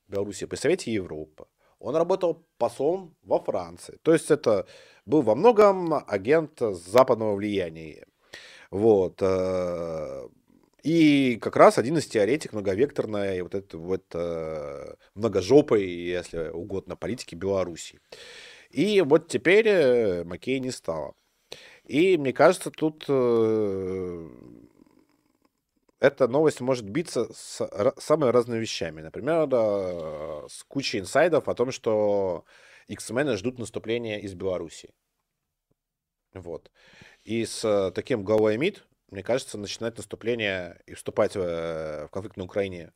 Беларуси 0.07 0.47
при 0.47 0.55
Совете 0.55 0.91
Европы. 0.91 1.45
Он 1.77 1.95
работал 1.95 2.43
послом 2.57 3.15
во 3.21 3.39
Франции. 3.39 3.99
То 4.01 4.13
есть 4.13 4.31
это 4.31 4.65
был 5.05 5.21
во 5.21 5.35
многом 5.35 5.93
агент 5.93 6.59
западного 6.59 7.35
влияния. 7.35 8.07
Вот. 8.71 9.21
Э, 10.85 10.89
и 10.89 11.37
как 11.37 11.55
раз 11.55 11.77
один 11.77 11.97
из 11.97 12.05
теоретик 12.05 12.53
многовекторной, 12.53 13.41
вот 13.41 13.55
это 13.55 13.77
вот 13.77 14.05
э, 14.13 14.95
многожопой, 15.15 15.83
если 15.85 16.49
угодно, 16.49 16.95
политики 16.95 17.35
Беларуси. 17.35 17.99
И 18.69 19.01
вот 19.01 19.27
теперь 19.27 19.67
э, 19.67 20.23
Макей 20.23 20.59
не 20.59 20.71
стало. 20.71 21.15
И 21.85 22.17
мне 22.17 22.33
кажется, 22.33 22.69
тут 22.71 23.05
э, 23.07 24.29
эта 25.99 26.27
новость 26.27 26.61
может 26.61 26.87
биться 26.87 27.31
с 27.33 27.67
самыми 27.97 28.31
разными 28.31 28.59
вещами. 28.59 29.01
Например, 29.01 29.47
да, 29.47 30.47
с 30.47 30.63
кучей 30.67 30.99
инсайдов 30.99 31.47
о 31.47 31.55
том, 31.55 31.71
что 31.71 32.45
X-мены 32.87 33.37
ждут 33.37 33.57
наступления 33.57 34.19
из 34.19 34.35
Беларуси. 34.35 34.89
Вот. 36.33 36.69
И 37.23 37.45
с 37.45 37.91
таким 37.95 38.23
главой 38.23 38.57
МИД 38.57 38.83
мне 39.11 39.23
кажется, 39.23 39.57
начинать 39.57 39.97
наступление 39.97 40.81
и 40.87 40.93
вступать 40.93 41.35
в, 41.35 41.39
э, 41.39 42.05
в 42.07 42.09
конфликт 42.09 42.37
на 42.37 42.45
Украине 42.45 42.91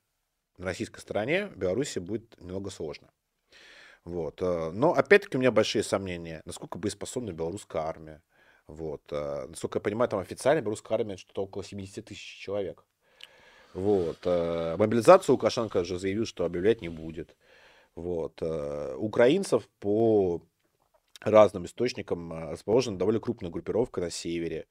на 0.57 0.65
российской 0.65 0.99
стороне 0.99 1.51
Беларуси 1.55 1.99
будет 1.99 2.39
немного 2.41 2.69
сложно. 2.69 3.09
Вот. 4.05 4.41
Э, 4.41 4.71
но 4.71 4.93
опять-таки 4.93 5.37
у 5.37 5.39
меня 5.39 5.51
большие 5.51 5.83
сомнения, 5.83 6.41
насколько 6.45 6.77
боеспособна 6.77 7.31
белорусская 7.31 7.83
армия. 7.83 8.23
Вот. 8.67 9.01
Э, 9.11 9.45
насколько 9.47 9.77
я 9.77 9.81
понимаю, 9.81 10.09
там 10.09 10.19
официально 10.19 10.61
белорусская 10.61 10.95
армия 10.95 11.17
что-то 11.17 11.43
около 11.43 11.63
70 11.63 12.05
тысяч 12.05 12.39
человек. 12.39 12.85
Вот. 13.75 14.25
Мобилизацию 14.25 15.33
Лукашенко 15.33 15.83
же 15.83 15.99
заявил, 15.99 16.25
что 16.25 16.43
объявлять 16.43 16.81
не 16.81 16.89
будет. 16.89 17.35
Вот. 17.93 18.41
Украинцев 18.41 19.69
по 19.79 20.41
разным 21.21 21.65
источникам 21.65 22.49
расположена 22.49 22.97
довольно 22.97 23.19
крупная 23.19 23.51
группировка 23.51 24.01
на 24.01 24.09
севере. 24.09 24.65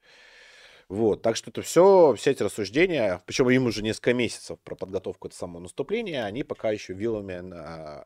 Вот, 0.89 1.21
так 1.21 1.35
что 1.35 1.51
это 1.51 1.61
все, 1.61 2.15
все 2.17 2.31
эти 2.31 2.41
рассуждения, 2.41 3.21
причем 3.27 3.47
им 3.51 3.67
уже 3.67 3.83
несколько 3.83 4.15
месяцев 4.15 4.59
про 4.63 4.75
подготовку 4.75 5.27
этого 5.27 5.37
самого 5.37 5.61
наступления, 5.61 6.25
они 6.25 6.43
пока 6.43 6.71
еще 6.71 6.93
вилами, 6.93 7.39
на, 7.41 8.05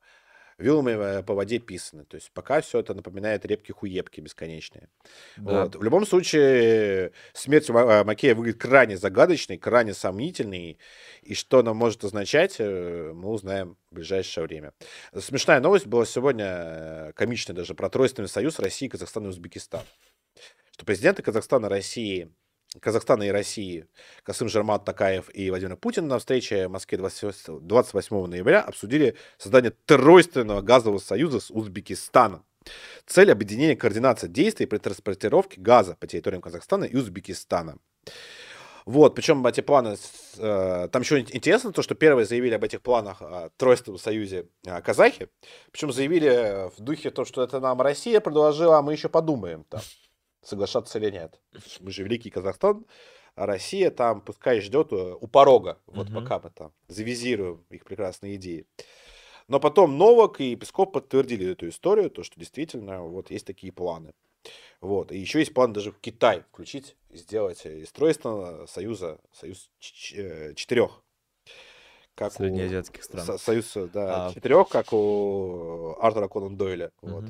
вилами 0.57 1.19
э, 1.19 1.23
по 1.23 1.33
воде 1.33 1.59
писаны. 1.59 2.03
То 2.05 2.15
есть 2.15 2.31
пока 2.33 2.61
все 2.61 2.79
это 2.79 2.93
напоминает 2.93 3.45
репки-хуепки 3.45 4.19
бесконечные. 4.19 4.89
Да. 5.37 5.63
Вот. 5.63 5.75
В 5.77 5.83
любом 5.83 6.05
случае, 6.05 7.13
смерть 7.33 7.69
э, 7.69 8.03
Макея 8.03 8.35
выглядит 8.35 8.61
крайне 8.61 8.97
загадочной, 8.97 9.57
крайне 9.57 9.93
сомнительной. 9.93 10.77
И 11.21 11.35
что 11.35 11.59
она 11.59 11.73
может 11.73 12.03
означать, 12.03 12.57
э, 12.59 13.11
мы 13.13 13.29
узнаем 13.29 13.77
в 13.91 13.95
ближайшее 13.95 14.45
время. 14.45 14.73
Смешная 15.17 15.59
новость 15.59 15.87
была 15.87 16.05
сегодня, 16.05 17.13
комичная 17.15 17.55
даже, 17.55 17.75
про 17.75 17.89
Тройственный 17.89 18.29
союз 18.29 18.59
России, 18.59 18.87
Казахстана 18.87 19.27
и 19.27 19.29
Узбекистана. 19.29 19.85
Что 20.71 20.85
президенты 20.85 21.21
Казахстана, 21.21 21.69
России 21.69 22.33
Казахстана 22.79 23.23
и 23.23 23.29
России 23.29 23.87
Касым 24.23 24.49
Жермат 24.49 24.85
Такаев 24.85 25.29
и 25.33 25.49
Владимир 25.49 25.77
Путин 25.77 26.07
на 26.07 26.19
встрече 26.19 26.67
в 26.67 26.71
Москве 26.71 26.97
28 26.97 28.25
ноября 28.25 28.61
обсудили 28.61 29.15
создание 29.37 29.73
тройственного 29.85 30.61
газового 30.61 30.99
союза 30.99 31.39
с 31.39 31.51
Узбекистаном. 31.51 32.45
Цель 33.05 33.31
объединения 33.31 33.75
координации 33.75 34.27
действий 34.27 34.65
при 34.65 34.77
транспортировке 34.77 35.59
газа 35.59 35.97
по 35.99 36.07
территориям 36.07 36.41
Казахстана 36.41 36.85
и 36.85 36.95
Узбекистана. 36.95 37.77
Вот, 38.85 39.15
причем 39.15 39.45
эти 39.47 39.61
планы, 39.61 39.95
э, 40.37 40.89
там 40.91 41.01
еще 41.01 41.21
интересно 41.21 41.71
то, 41.71 41.81
что 41.81 41.95
первые 41.95 42.25
заявили 42.25 42.53
об 42.53 42.63
этих 42.65 42.81
планах 42.81 43.21
о 43.21 43.49
Тройственном 43.55 43.97
союзе 43.97 44.47
э, 44.65 44.81
казахи, 44.81 45.29
причем 45.71 45.93
заявили 45.93 46.69
в 46.75 46.81
духе 46.81 47.09
то, 47.09 47.23
что 47.23 47.43
это 47.43 47.61
нам 47.61 47.81
Россия 47.81 48.19
предложила, 48.19 48.79
а 48.79 48.81
мы 48.81 48.91
еще 48.91 49.07
подумаем 49.07 49.63
там 49.69 49.81
соглашаться 50.43 50.99
или 50.99 51.09
нет. 51.09 51.39
Мы 51.79 51.91
же 51.91 52.03
великий 52.03 52.29
Казахстан, 52.29 52.85
а 53.35 53.45
Россия 53.45 53.89
там 53.89 54.21
пускай 54.21 54.61
ждет 54.61 54.91
э, 54.91 55.15
у 55.19 55.27
порога, 55.27 55.79
вот 55.87 56.09
угу. 56.09 56.21
пока 56.21 56.39
мы 56.39 56.49
там 56.51 56.73
завизируем 56.87 57.65
их 57.69 57.83
прекрасные 57.83 58.35
идеи. 58.35 58.65
Но 59.47 59.59
потом 59.59 59.97
Новак 59.97 60.39
и 60.39 60.55
Песков 60.55 60.91
подтвердили 60.91 61.51
эту 61.51 61.67
историю, 61.67 62.09
то, 62.09 62.23
что 62.23 62.39
действительно 62.39 63.03
вот 63.03 63.31
есть 63.31 63.45
такие 63.45 63.73
планы. 63.73 64.13
Вот. 64.81 65.11
И 65.11 65.17
еще 65.17 65.39
есть 65.39 65.53
план 65.53 65.73
даже 65.73 65.91
в 65.91 65.99
Китай 65.99 66.41
включить, 66.41 66.95
сделать 67.09 67.65
из 67.65 67.91
Тройственного 67.91 68.65
союза 68.67 69.19
союз 69.31 69.69
э, 70.13 70.53
четырех. 70.55 71.01
Как 72.15 72.31
Среднеазиатских 72.33 73.01
у, 73.01 73.03
стран. 73.03 73.39
Союз, 73.39 73.73
да, 73.91 74.27
а... 74.27 74.33
четырех, 74.33 74.69
как 74.69 74.93
у 74.93 75.95
Артура 75.99 76.27
Конан 76.27 76.55
Дойля. 76.55 76.91
Угу. 77.01 77.11
Вот. 77.11 77.25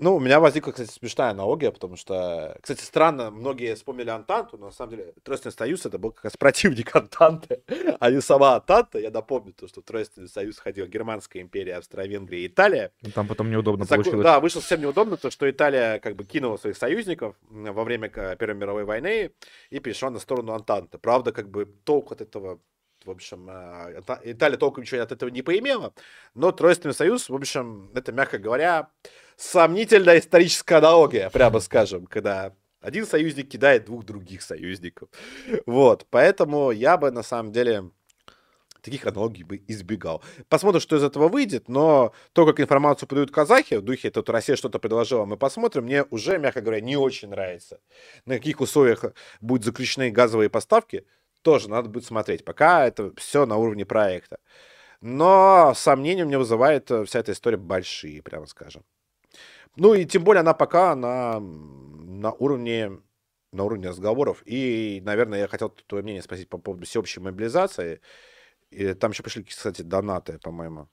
Ну, 0.00 0.16
у 0.16 0.18
меня 0.18 0.40
возникла, 0.40 0.72
кстати, 0.72 0.90
смешная 0.90 1.30
аналогия, 1.30 1.70
потому 1.70 1.96
что, 1.96 2.56
кстати, 2.62 2.82
странно, 2.82 3.30
многие 3.30 3.74
вспомнили 3.74 4.08
Антанту, 4.08 4.56
но 4.56 4.66
на 4.66 4.72
самом 4.72 4.92
деле 4.92 5.12
Тройственный 5.22 5.52
Союз 5.52 5.84
это 5.84 5.98
был 5.98 6.12
как 6.12 6.24
раз 6.24 6.36
противник 6.38 6.96
Антанты, 6.96 7.62
а 8.00 8.10
не 8.10 8.22
сама 8.22 8.54
Антанта. 8.54 8.98
Я 8.98 9.10
напомню, 9.10 9.52
то, 9.52 9.68
что 9.68 9.82
в 9.82 9.84
Тройственный 9.84 10.28
Союз 10.28 10.58
ходила 10.58 10.86
Германская 10.86 11.42
империя, 11.42 11.76
Австро-Венгрия 11.76 12.44
и 12.44 12.46
Италия. 12.46 12.92
Там 13.14 13.28
потом 13.28 13.50
неудобно 13.50 13.84
Заку- 13.84 13.96
получилось. 13.96 14.24
Да, 14.24 14.40
вышло 14.40 14.60
совсем 14.60 14.80
неудобно, 14.80 15.18
то, 15.18 15.30
что 15.30 15.48
Италия 15.50 15.98
как 15.98 16.16
бы 16.16 16.24
кинула 16.24 16.56
своих 16.56 16.78
союзников 16.78 17.36
во 17.50 17.84
время 17.84 18.08
Первой 18.08 18.54
мировой 18.54 18.84
войны 18.84 19.32
и 19.68 19.80
перешла 19.80 20.08
на 20.08 20.18
сторону 20.18 20.54
Антанты. 20.54 20.96
Правда, 20.96 21.30
как 21.32 21.50
бы 21.50 21.66
толк 21.84 22.12
от 22.12 22.22
этого 22.22 22.58
в 23.04 23.10
общем, 23.10 23.48
э, 23.48 24.02
Италия 24.24 24.58
толком 24.58 24.82
ничего 24.82 25.00
от 25.00 25.10
этого 25.10 25.30
не 25.30 25.40
поимела, 25.40 25.94
но 26.34 26.52
Тройственный 26.52 26.94
союз, 26.94 27.30
в 27.30 27.34
общем, 27.34 27.90
это, 27.94 28.12
мягко 28.12 28.36
говоря, 28.36 28.90
сомнительная 29.40 30.18
историческая 30.18 30.76
аналогия, 30.76 31.30
прямо 31.30 31.60
скажем, 31.60 32.06
когда 32.06 32.54
один 32.80 33.06
союзник 33.06 33.48
кидает 33.48 33.86
двух 33.86 34.04
других 34.04 34.42
союзников. 34.42 35.08
Вот, 35.66 36.06
поэтому 36.10 36.70
я 36.70 36.96
бы, 36.98 37.10
на 37.10 37.22
самом 37.22 37.50
деле, 37.50 37.90
таких 38.82 39.06
аналогий 39.06 39.44
бы 39.44 39.62
избегал. 39.66 40.22
Посмотрим, 40.48 40.80
что 40.80 40.96
из 40.96 41.02
этого 41.02 41.28
выйдет, 41.28 41.68
но 41.68 42.12
то, 42.32 42.46
как 42.46 42.60
информацию 42.60 43.08
подают 43.08 43.30
казахи, 43.30 43.74
в 43.74 43.82
духе 43.82 44.10
тут 44.10 44.28
Россия 44.28 44.56
что-то 44.56 44.78
предложила, 44.78 45.24
мы 45.24 45.36
посмотрим, 45.36 45.84
мне 45.84 46.04
уже, 46.04 46.38
мягко 46.38 46.60
говоря, 46.60 46.80
не 46.80 46.96
очень 46.96 47.28
нравится. 47.28 47.80
На 48.26 48.36
каких 48.36 48.60
условиях 48.60 49.04
будут 49.40 49.64
заключены 49.64 50.10
газовые 50.10 50.50
поставки, 50.50 51.06
тоже 51.42 51.70
надо 51.70 51.88
будет 51.88 52.04
смотреть. 52.04 52.44
Пока 52.44 52.86
это 52.86 53.12
все 53.16 53.46
на 53.46 53.56
уровне 53.56 53.86
проекта. 53.86 54.38
Но 55.00 55.72
сомнения 55.74 56.24
у 56.24 56.26
меня 56.26 56.38
вызывает 56.38 56.90
э, 56.90 57.04
вся 57.06 57.20
эта 57.20 57.32
история 57.32 57.56
большие, 57.56 58.22
прямо 58.22 58.44
скажем. 58.44 58.84
Ну 59.76 59.94
и 59.94 60.04
тем 60.04 60.24
более 60.24 60.40
она 60.40 60.54
пока 60.54 60.94
на, 60.94 61.40
на 61.40 62.32
уровне 62.32 63.00
на 63.52 63.64
уровне 63.64 63.88
разговоров. 63.88 64.42
И, 64.46 65.00
наверное, 65.04 65.40
я 65.40 65.48
хотел 65.48 65.70
твое 65.70 66.04
мнение 66.04 66.22
спросить 66.22 66.48
по 66.48 66.58
поводу 66.58 66.86
всеобщей 66.86 67.20
мобилизации. 67.20 68.00
И 68.70 68.94
там 68.94 69.10
еще 69.10 69.22
пришли, 69.22 69.42
кстати, 69.42 69.82
донаты, 69.82 70.38
по-моему. 70.38 70.88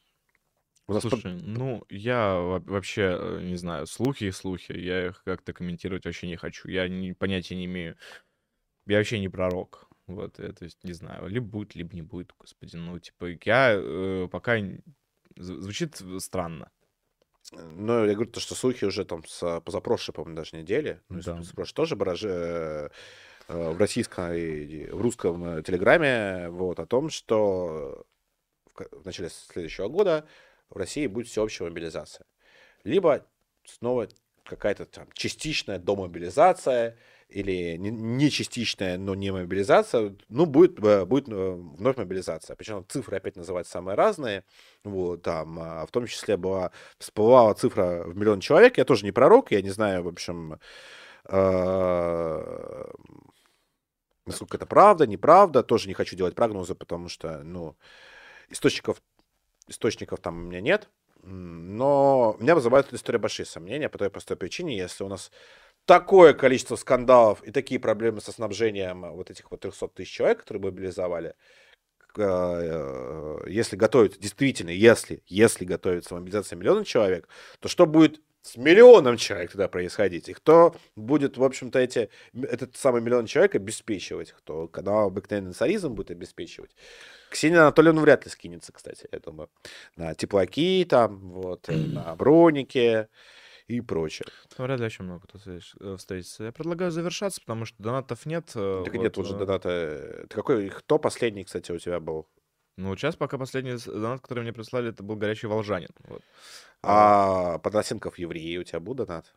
Слушай, 0.99 1.33
ну, 1.33 1.83
я 1.89 2.35
во- 2.35 2.59
вообще 2.59 3.17
э, 3.19 3.41
не 3.43 3.57
знаю, 3.57 3.85
слухи 3.87 4.23
и 4.23 4.31
слухи, 4.31 4.71
я 4.71 5.07
их 5.07 5.21
как-то 5.25 5.51
комментировать 5.51 6.05
вообще 6.05 6.27
не 6.27 6.37
хочу. 6.37 6.69
Я 6.69 6.87
ни- 6.87 7.11
понятия 7.11 7.55
не 7.55 7.65
имею. 7.65 7.97
Я 8.85 8.97
вообще 8.97 9.19
не 9.19 9.27
пророк. 9.27 9.89
Вот, 10.07 10.39
я, 10.39 10.53
то 10.53 10.63
есть, 10.63 10.81
не 10.85 10.93
знаю, 10.93 11.27
либо 11.27 11.45
будет, 11.45 11.75
либо 11.75 11.93
не 11.93 12.01
будет, 12.01 12.33
господи. 12.39 12.77
Ну, 12.77 12.97
типа, 12.99 13.37
я 13.43 13.73
э, 13.73 14.27
пока... 14.31 14.57
Звучит 15.35 16.01
странно. 16.19 16.71
Ну, 17.51 18.05
я 18.05 18.13
говорю, 18.13 18.29
то, 18.31 18.39
что 18.39 18.55
слухи 18.55 18.85
уже 18.85 19.05
там 19.05 19.23
с 19.25 19.61
позапрошлой, 19.61 20.13
по-моему, 20.13 20.35
даже 20.35 20.57
недели. 20.57 21.01
Ну, 21.09 21.21
Да. 21.21 21.37
позапрошлой 21.37 21.75
тоже 21.75 21.95
баражи, 21.95 22.29
э, 22.29 22.89
э, 23.47 23.69
в 23.71 23.77
российском 23.77 24.33
и 24.33 24.87
в 24.87 25.01
русском 25.01 25.43
э, 25.45 25.63
телеграме 25.63 26.49
вот, 26.49 26.79
о 26.79 26.85
том, 26.85 27.09
что 27.09 28.05
в 28.73 28.87
в 28.91 29.05
начале 29.05 29.29
следующего 29.29 29.87
года 29.87 30.27
в 30.69 30.77
России 30.77 31.07
будет 31.07 31.27
всеобщая 31.27 31.63
мобилизация. 31.65 32.25
Либо 32.83 33.25
снова 33.65 34.07
какая-то 34.43 34.85
там 34.85 35.07
частичная 35.13 35.79
домобилизация 35.79 36.97
или 37.29 37.75
не, 37.77 38.29
частичная, 38.29 38.97
но 38.97 39.13
не 39.13 39.31
мобилизация, 39.31 40.15
ну, 40.29 40.45
будет, 40.45 40.79
э, 40.83 41.05
будет 41.05 41.27
э, 41.27 41.51
вновь 41.77 41.97
мобилизация. 41.97 42.55
Причем 42.55 42.85
цифры 42.87 43.17
опять 43.17 43.35
называть 43.35 43.67
самые 43.67 43.95
разные. 43.95 44.45
Вот, 44.83 45.23
там, 45.23 45.59
а, 45.59 45.85
в 45.85 45.91
том 45.91 46.07
числе 46.07 46.37
была, 46.37 46.71
всплывала 46.97 47.53
цифра 47.53 48.03
в 48.05 48.15
миллион 48.15 48.39
человек. 48.39 48.77
Я 48.77 48.85
тоже 48.85 49.03
не 49.03 49.11
пророк, 49.11 49.51
я 49.51 49.61
не 49.61 49.69
знаю, 49.71 50.03
в 50.03 50.07
общем, 50.07 50.59
э, 51.25 52.85
насколько 54.25 54.57
это 54.57 54.65
правда, 54.65 55.05
неправда. 55.05 55.63
Тоже 55.63 55.89
не 55.89 55.93
хочу 55.93 56.15
делать 56.15 56.35
прогнозы, 56.35 56.75
потому 56.75 57.09
что, 57.09 57.43
ну, 57.43 57.75
источников, 58.49 59.01
источников 59.67 60.19
там 60.21 60.37
у 60.37 60.41
меня 60.43 60.61
нет. 60.61 60.89
Но 61.23 62.37
меня 62.39 62.55
вызывает 62.55 62.87
эта 62.87 62.95
история 62.95 63.19
большие 63.19 63.45
сомнения 63.45 63.89
по 63.89 63.97
той 63.97 64.09
простой 64.09 64.37
причине, 64.37 64.77
если 64.77 65.03
у 65.03 65.09
нас 65.09 65.31
такое 65.87 66.33
количество 66.33 66.75
скандалов 66.75 67.41
и 67.43 67.51
такие 67.51 67.79
проблемы 67.79 68.21
со 68.21 68.31
снабжением 68.31 69.09
вот 69.13 69.31
этих 69.31 69.49
вот 69.49 69.61
300 69.61 69.87
тысяч 69.87 70.11
человек, 70.11 70.41
которые 70.41 70.61
мобилизовали, 70.61 71.33
э, 72.17 73.37
если 73.47 73.77
готовится, 73.77 74.19
действительно, 74.19 74.69
если, 74.69 75.23
если 75.27 75.65
готовится 75.65 76.13
мобилизация 76.13 76.57
миллиона 76.57 76.83
человек, 76.83 77.29
то 77.59 77.69
что 77.69 77.85
будет 77.85 78.21
с 78.41 78.57
миллионом 78.57 79.15
человек 79.15 79.51
тогда 79.51 79.69
происходить? 79.69 80.27
И 80.27 80.33
кто 80.33 80.75
будет, 80.97 81.37
в 81.37 81.43
общем-то, 81.43 81.79
эти, 81.79 82.09
этот 82.33 82.75
самый 82.75 83.01
миллион 83.01 83.25
человек 83.25 83.55
обеспечивать? 83.55 84.33
Кто 84.33 84.67
канал 84.67 85.07
обыкновенный 85.07 85.53
царизм 85.53 85.93
будет 85.93 86.11
обеспечивать? 86.11 86.75
Ксения 87.29 87.61
Анатольевна 87.61 88.01
вряд 88.01 88.25
ли 88.25 88.31
скинется, 88.31 88.73
кстати, 88.73 89.07
я 89.09 89.19
думаю, 89.19 89.49
на 89.95 90.15
теплаки 90.15 90.85
там, 90.89 91.31
вот, 91.31 91.67
на 91.69 92.13
броники 92.15 93.07
и 93.67 93.81
прочее. 93.81 94.25
Ну, 94.57 94.65
Вряд 94.65 94.79
ли 94.79 94.85
еще 94.85 95.03
много 95.03 95.27
кто 95.27 95.39
э, 95.45 95.97
встретится. 95.97 96.45
Я 96.45 96.51
предлагаю 96.51 96.91
завершаться, 96.91 97.41
потому 97.41 97.65
что 97.65 97.81
донатов 97.83 98.25
нет. 98.25 98.51
э, 98.55 98.83
Так 98.85 98.93
нет, 98.93 99.17
вот, 99.17 99.17
вот 99.17 99.25
же 99.27 99.35
э, 99.35 99.37
доната. 99.45 100.25
Ты 100.29 100.35
какой, 100.35 100.69
кто 100.69 100.97
последний, 100.99 101.43
кстати, 101.43 101.71
у 101.71 101.77
тебя 101.77 101.99
был? 101.99 102.27
Ну, 102.77 102.95
сейчас 102.95 103.15
пока 103.15 103.37
последний 103.37 103.75
донат, 103.85 104.21
который 104.21 104.43
мне 104.43 104.53
прислали, 104.53 104.89
это 104.89 105.03
был 105.03 105.15
горячий 105.15 105.47
волжанин. 105.47 105.89
Вот. 106.07 106.21
А, 106.83 107.55
А 107.55 107.59
Подносенков 107.59 108.17
евреи 108.19 108.57
у 108.57 108.63
тебя 108.63 108.79
был 108.79 108.93
донат? 108.93 109.33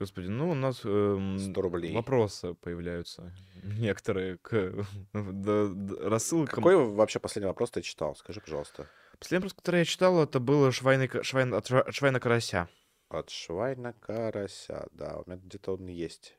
Господи, 0.00 0.26
ну 0.26 0.50
у 0.50 0.54
нас 0.54 0.80
эм, 0.84 1.38
100 1.38 1.62
рублей. 1.62 1.94
вопросы 1.94 2.54
появляются 2.54 3.32
некоторые 3.62 4.38
к 4.38 4.74
рассылкам. 5.14 6.56
Какой 6.56 6.76
вообще 6.76 7.20
последний 7.20 7.46
вопрос 7.48 7.70
ты 7.70 7.80
читал? 7.82 8.16
Скажи, 8.16 8.40
пожалуйста. 8.40 8.88
Последний 9.18 9.38
вопрос, 9.38 9.54
который 9.54 9.78
я 9.78 9.84
читал, 9.84 10.20
это 10.22 10.40
было 10.40 10.72
швайный, 10.72 11.06
ка- 11.08 11.22
швайн, 11.22 11.54
от, 11.54 11.70
шва- 11.70 11.82
от 11.82 11.94
Швайна 11.94 12.18
Карася. 12.20 12.68
От 13.08 13.30
Швайна 13.30 13.92
Карася. 13.92 14.88
Да, 14.92 15.18
у 15.18 15.30
меня 15.30 15.40
где-то 15.44 15.74
он 15.74 15.86
есть. 15.86 16.36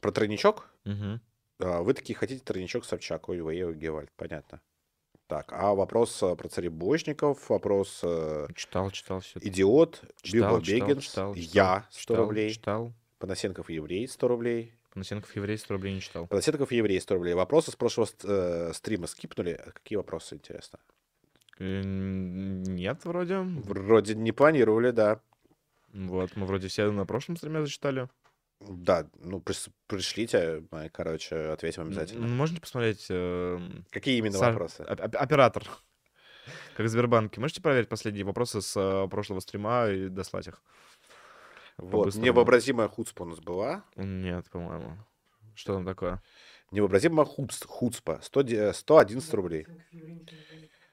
Про 0.00 0.12
тройничок? 0.12 0.70
А, 1.58 1.82
Вы 1.82 1.94
такие 1.94 2.16
хотите 2.16 2.42
тройничок 2.44 2.84
Собчак, 2.84 3.28
ой, 3.28 3.40
ой, 3.40 3.74
Гевальд. 3.74 4.10
Понятно. 4.16 4.60
Так, 5.26 5.52
а 5.52 5.74
вопрос 5.74 6.22
э, 6.22 6.36
про 6.36 6.48
царебожников, 6.48 7.48
вопрос 7.48 8.00
э, 8.02 8.48
Читал, 8.54 8.90
читал 8.90 9.20
все. 9.20 9.38
идиот, 9.40 10.02
Читал, 10.20 10.50
Билбо 10.50 10.64
читал, 10.64 10.88
Бегинс, 10.88 11.04
читал, 11.04 11.34
я 11.34 11.86
100 11.90 12.00
читал, 12.00 12.16
рублей, 12.16 12.52
Читал. 12.52 12.92
Панасенков 13.18 13.70
еврей 13.70 14.06
100 14.08 14.28
рублей, 14.28 14.74
Панасенков 14.92 15.34
еврей 15.34 15.56
100 15.56 15.72
рублей 15.74 15.94
не 15.94 16.00
читал. 16.02 16.26
Панасенков 16.26 16.70
еврей 16.70 17.00
100 17.00 17.14
рублей. 17.14 17.32
Вопросы 17.34 17.70
с 17.70 17.76
прошлого 17.76 18.08
э, 18.24 18.72
стрима 18.74 19.06
скипнули. 19.06 19.58
Какие 19.72 19.96
вопросы, 19.96 20.34
интересно? 20.34 20.78
Нет, 21.62 23.04
вроде. 23.04 23.38
Вроде 23.40 24.14
не 24.14 24.32
планировали, 24.32 24.90
да. 24.90 25.20
Вот, 25.92 26.36
мы 26.36 26.46
вроде 26.46 26.68
все 26.68 26.90
на 26.90 27.04
прошлом 27.06 27.36
стриме 27.36 27.60
зачитали. 27.62 28.08
Да, 28.60 29.08
ну 29.18 29.42
пришлите, 29.88 30.64
мы, 30.70 30.88
короче, 30.88 31.36
ответим 31.50 31.82
обязательно. 31.82 32.26
ну, 32.26 32.34
Можете 32.34 32.60
посмотреть 32.60 33.06
эм, 33.10 33.84
Какие 33.90 34.18
именно 34.18 34.36
Са- 34.36 34.50
вопросы? 34.52 34.82
оп- 34.84 35.00
оп- 35.00 35.16
Оператор. 35.16 35.64
Как 36.76 36.86
в 36.86 36.88
Сбербанке. 36.88 37.40
Можете 37.40 37.60
проверить 37.60 37.88
последние 37.88 38.24
вопросы 38.24 38.60
с 38.62 38.76
э, 38.76 39.08
прошлого 39.08 39.40
стрима 39.40 39.88
и 39.88 40.08
дослать 40.08 40.46
их? 40.48 40.62
Вот, 41.76 42.14
невообразимая 42.14 42.88
хуцпа 42.88 43.22
у 43.24 43.26
нас 43.26 43.40
была. 43.40 43.84
Нет, 43.96 44.48
по-моему. 44.50 44.96
Что 45.54 45.74
там 45.74 45.84
такое? 45.84 46.22
Невообразимая 46.70 47.26
хуц- 47.26 47.66
хуцпа. 47.66 48.20
100 48.22 48.42
де- 48.42 48.72
111 48.72 49.34
рублей. 49.34 49.66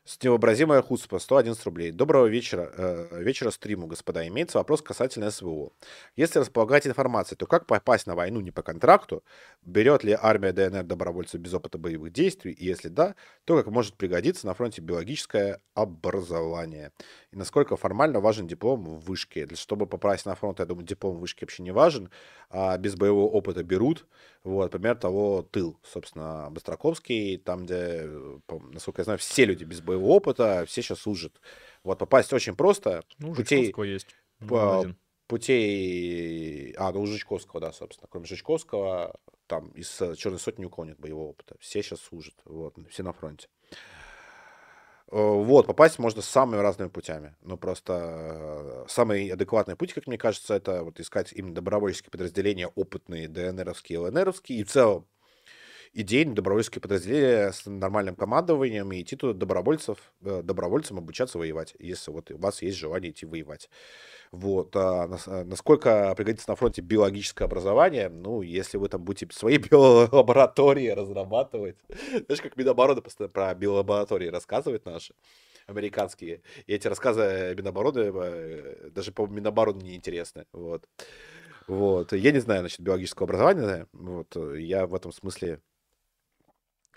С 0.10 0.18
невообразимая 0.24 0.82
хуцпа. 0.82 1.20
111 1.20 1.64
рублей. 1.66 1.92
Доброго 1.92 2.26
вечера. 2.26 2.72
э, 2.76 3.22
вечера 3.22 3.52
стриму, 3.52 3.86
господа. 3.86 4.28
Имеется 4.28 4.58
вопрос 4.58 4.82
касательно 4.82 5.30
СВО. 5.30 5.72
Если 6.16 6.40
располагать 6.40 6.88
информацией, 6.88 7.38
то 7.38 7.46
как 7.46 7.68
попасть 7.68 8.08
на 8.08 8.16
войну 8.16 8.40
не 8.40 8.50
по 8.50 8.64
контракту? 8.64 9.24
Берет 9.62 10.04
ли 10.04 10.18
армия 10.20 10.52
ДНР 10.52 10.82
добровольцев 10.82 11.40
без 11.40 11.54
опыта 11.54 11.78
боевых 11.78 12.12
действий? 12.12 12.54
И 12.54 12.66
если 12.66 12.88
да, 12.88 13.14
то 13.46 13.56
как 13.56 13.68
может 13.68 13.98
пригодиться 13.98 14.48
на 14.48 14.56
фронте 14.56 14.82
биологическое 14.82 15.62
образование? 15.76 16.92
И 17.32 17.38
насколько 17.38 17.78
формально 17.78 18.20
важен 18.20 18.48
диплом 18.48 18.86
в 18.86 19.06
вышке? 19.06 19.46
Для 19.46 19.58
чтобы 19.58 19.86
попасть 19.86 20.26
на 20.26 20.34
фронт, 20.34 20.58
я 20.58 20.66
думаю, 20.66 20.88
диплом 20.88 21.18
в 21.18 21.20
вышке 21.20 21.46
вообще 21.46 21.62
не 21.62 21.72
важен. 21.72 22.10
А 22.50 22.76
без 22.80 22.96
боевого 22.96 23.30
опыта 23.30 23.64
берут. 23.64 24.08
Вот, 24.44 24.72
пример 24.72 24.96
того, 24.96 25.42
тыл, 25.42 25.78
собственно, 25.84 26.48
Быстроковский, 26.50 27.38
там, 27.38 27.66
где, 27.66 28.04
э, 28.04 28.40
насколько 28.72 29.02
я 29.02 29.04
знаю, 29.04 29.20
все 29.20 29.46
люди 29.46 29.66
без 29.66 29.82
боевого 29.82 30.14
опыта, 30.14 30.64
все 30.66 30.82
сейчас 30.82 31.00
служат. 31.00 31.42
Вот, 31.84 32.00
попасть 32.00 32.32
очень 32.32 32.56
просто. 32.56 33.04
Ну, 33.18 33.34
Путей- 33.34 33.74
есть. 33.86 34.16
По-. 34.48 34.96
Путей... 35.28 36.72
А, 36.78 36.92
ну, 36.92 37.02
у 37.02 37.06
Жичковского, 37.06 37.60
да, 37.60 37.72
собственно. 37.72 38.08
Кроме 38.10 38.26
Жичковского, 38.26 39.20
там 39.46 39.70
из 39.72 40.02
э, 40.02 40.16
Черной 40.16 40.40
сотни 40.40 40.62
ни 40.64 40.66
у 40.66 40.70
кого 40.70 40.86
нет 40.86 41.00
боевого 41.00 41.30
опыта. 41.30 41.56
Все 41.60 41.84
сейчас 41.84 42.00
служат, 42.00 42.36
вот, 42.46 42.76
все 42.90 43.04
на 43.04 43.14
фронте. 43.14 43.48
Вот, 45.12 45.66
попасть 45.66 45.98
можно 45.98 46.22
самыми 46.22 46.62
разными 46.62 46.90
путями. 46.90 47.36
Ну, 47.42 47.58
просто 47.58 47.94
э, 47.94 48.86
самый 48.88 49.28
адекватный 49.30 49.76
путь, 49.76 49.94
как 49.94 50.06
мне 50.06 50.20
кажется, 50.20 50.54
это 50.54 50.84
вот 50.84 51.00
искать 51.00 51.34
именно 51.34 51.56
добровольческие 51.56 52.12
подразделения, 52.12 52.68
опытные 52.68 53.28
ДНРовские, 53.28 54.00
ЛНРовские, 54.00 54.60
и 54.60 54.64
в 54.64 54.70
целом 54.70 55.08
идейные 55.94 56.36
добровольческие 56.36 56.82
подразделения 56.82 57.52
с 57.52 57.66
нормальным 57.66 58.16
командованием 58.16 58.92
и 58.92 59.02
идти 59.02 59.16
туда 59.16 59.34
добровольцев, 59.34 59.98
э, 60.22 60.42
добровольцам 60.44 60.98
обучаться 60.98 61.38
воевать, 61.38 61.76
если 61.80 62.12
вот 62.12 62.32
у 62.32 62.38
вас 62.38 62.62
есть 62.62 62.78
желание 62.78 63.12
идти 63.12 63.26
воевать. 63.26 63.70
Вот. 64.32 64.76
А 64.76 65.10
а, 65.26 65.44
насколько 65.44 66.14
пригодится 66.16 66.50
на 66.50 66.56
фронте 66.56 66.82
биологическое 66.82 67.48
образование, 67.48 68.10
ну, 68.10 68.42
если 68.42 68.78
вы 68.78 68.90
там 68.90 69.04
будете 69.04 69.34
свои 69.36 69.58
биолаборатории 69.58 70.90
разрабатывать. 70.90 71.78
Знаешь, 72.12 72.42
как 72.42 72.56
Минобороны 72.58 73.02
постоянно 73.02 73.32
про 73.32 73.54
биолаборатории 73.56 74.28
рассказывают 74.28 74.86
наши 74.86 75.14
американские. 75.66 76.42
И 76.68 76.74
эти 76.74 76.88
рассказы 76.88 77.56
Минобороны 77.58 78.12
э, 78.14 78.90
даже 78.92 79.12
по 79.12 79.26
Минобороны 79.28 79.82
неинтересны. 79.82 80.46
Вот. 80.54 80.88
Вот. 81.68 82.14
Я 82.14 82.32
не 82.32 82.40
знаю 82.40 82.64
насчет 82.64 82.82
биологического 82.82 83.26
образования. 83.26 83.88
Вот. 83.94 84.36
Я 84.58 84.86
в 84.88 84.96
этом 84.96 85.12
смысле 85.12 85.62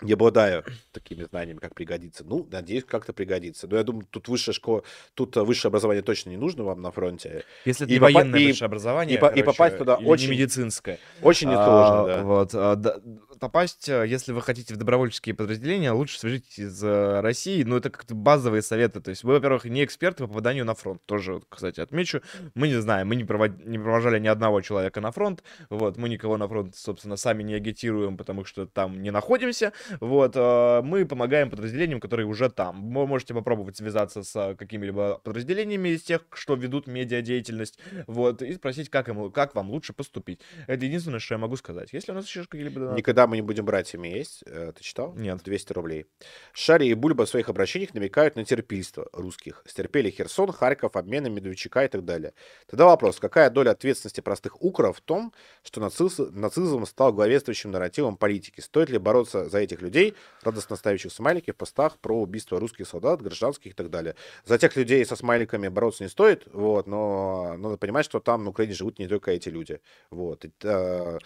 не 0.01 0.13
обладаю 0.13 0.63
такими 0.91 1.23
знаниями, 1.23 1.59
как 1.59 1.75
пригодится. 1.75 2.23
Ну, 2.25 2.47
надеюсь, 2.51 2.83
как-то 2.83 3.13
пригодится. 3.13 3.67
Но 3.67 3.77
я 3.77 3.83
думаю, 3.83 4.05
тут 4.09 4.27
высшая 4.27 4.53
школа, 4.53 4.83
тут 5.13 5.35
высшее 5.35 5.69
образование 5.69 6.03
точно 6.03 6.31
не 6.31 6.37
нужно 6.37 6.63
вам 6.63 6.81
на 6.81 6.91
фронте. 6.91 7.43
Если 7.65 7.85
это 7.85 7.93
и 7.93 7.95
не 7.95 7.99
попа- 7.99 8.13
военное 8.13 8.39
и, 8.39 8.47
высшее 8.47 8.65
образование, 8.67 9.17
и, 9.17 9.19
короче, 9.19 9.39
и 9.39 9.43
попасть 9.43 9.77
туда 9.77 9.95
очень 9.95 10.29
не 10.29 10.35
медицинское. 10.37 10.99
Очень 11.21 11.49
несложно, 11.49 12.03
а, 12.03 12.05
да. 12.07 12.23
Вот, 12.23 12.49
а, 12.53 12.75
да. 12.75 12.99
Попасть, 13.43 13.89
э, 13.89 14.05
если 14.07 14.31
вы 14.31 14.41
хотите 14.41 14.73
в 14.73 14.77
добровольческие 14.77 15.35
подразделения, 15.35 15.91
лучше 15.91 16.17
свяжитесь 16.17 16.59
из 16.59 16.81
э, 16.81 17.19
России. 17.19 17.61
Ну, 17.63 17.75
это 17.75 17.89
как-то 17.89 18.15
базовые 18.15 18.61
советы. 18.61 19.01
То 19.01 19.09
есть 19.09 19.25
вы, 19.25 19.33
во-первых, 19.33 19.65
не 19.65 19.83
эксперты 19.83 20.23
по 20.23 20.29
попаданию 20.29 20.63
на 20.63 20.75
фронт. 20.75 21.01
Тоже, 21.05 21.41
кстати, 21.49 21.81
отмечу. 21.81 22.21
Мы 22.55 22.69
не 22.69 22.79
знаем, 22.79 23.09
мы 23.09 23.17
не, 23.17 23.25
провод... 23.25 23.65
не 23.65 23.77
провожали 23.77 24.17
ни 24.17 24.27
одного 24.27 24.61
человека 24.61 25.01
на 25.01 25.11
фронт. 25.11 25.43
Вот, 25.69 25.97
мы 25.97 26.07
никого 26.07 26.37
на 26.37 26.47
фронт, 26.47 26.77
собственно, 26.77 27.17
сами 27.17 27.43
не 27.43 27.53
агитируем, 27.53 28.15
потому 28.15 28.45
что 28.45 28.65
там 28.65 29.01
не 29.01 29.11
находимся. 29.11 29.73
Вот, 29.99 30.35
а, 30.37 30.81
мы 30.81 31.05
помогаем 31.05 31.49
подразделениям, 31.49 31.99
которые 31.99 32.27
уже 32.27 32.49
там. 32.49 32.93
Вы 32.93 33.05
можете 33.07 33.33
попробовать 33.33 33.75
связаться 33.75 34.23
с 34.23 34.55
какими-либо 34.57 35.19
подразделениями 35.21 35.89
из 35.89 36.03
тех, 36.03 36.21
что 36.31 36.55
ведут 36.55 36.87
медиадеятельность, 36.87 37.77
вот, 38.07 38.41
и 38.41 38.53
спросить, 38.53 38.89
как, 38.89 39.09
им, 39.09 39.29
как 39.33 39.53
вам 39.53 39.69
лучше 39.69 39.91
поступить. 39.91 40.39
Это 40.65 40.85
единственное, 40.85 41.19
что 41.19 41.33
я 41.33 41.39
могу 41.39 41.57
сказать. 41.57 41.91
Если 41.91 42.13
у 42.13 42.15
нас 42.15 42.25
еще 42.25 42.45
какие-либо... 42.45 42.93
Никогда 42.95 43.27
мы 43.32 43.32
не 43.35 43.41
будем 43.41 43.65
братьями 43.65 44.07
есть. 44.07 44.43
Э, 44.45 44.71
ты 44.75 44.83
читал? 44.83 45.13
Нет. 45.15 45.41
200 45.43 45.73
рублей. 45.73 46.05
Шари 46.53 46.87
и 46.87 46.93
Бульба 46.93 47.25
в 47.25 47.29
своих 47.29 47.49
обращениях 47.49 47.93
намекают 47.93 48.35
на 48.35 48.45
терпильство 48.45 49.07
русских. 49.13 49.63
Стерпели 49.65 50.09
Херсон, 50.09 50.51
Харьков, 50.51 50.95
обмены 50.95 51.29
Медведчука 51.29 51.85
и 51.85 51.87
так 51.87 52.05
далее. 52.05 52.33
Тогда 52.67 52.85
вопрос, 52.85 53.19
какая 53.19 53.49
доля 53.49 53.71
ответственности 53.71 54.21
простых 54.21 54.61
укров 54.61 54.97
в 54.97 55.01
том, 55.01 55.33
что 55.63 55.81
нацизм, 55.81 56.29
нацизм 56.31 56.85
стал 56.85 57.13
главенствующим 57.13 57.71
нарративом 57.71 58.17
политики? 58.17 58.61
Стоит 58.61 58.89
ли 58.89 58.97
бороться 58.97 59.49
за 59.49 59.59
этих 59.59 59.81
людей, 59.81 60.15
радостно 60.41 60.75
ставящих 60.75 61.11
смайлики 61.11 61.51
в 61.51 61.55
постах 61.55 61.97
про 61.99 62.19
убийство 62.19 62.59
русских 62.59 62.87
солдат, 62.87 63.21
гражданских 63.21 63.71
и 63.71 63.73
так 63.73 63.89
далее. 63.89 64.15
За 64.45 64.57
тех 64.57 64.75
людей 64.75 65.05
со 65.05 65.15
смайликами 65.15 65.67
бороться 65.67 66.03
не 66.03 66.09
стоит, 66.09 66.47
вот, 66.51 66.87
но 66.87 67.55
надо 67.57 67.77
понимать, 67.77 68.05
что 68.05 68.19
там 68.19 68.43
на 68.43 68.49
Украине 68.49 68.73
живут 68.73 68.99
не 68.99 69.07
только 69.07 69.31
эти 69.31 69.49
люди. 69.49 69.79
Вот. 70.09 70.45
Это, 70.45 71.19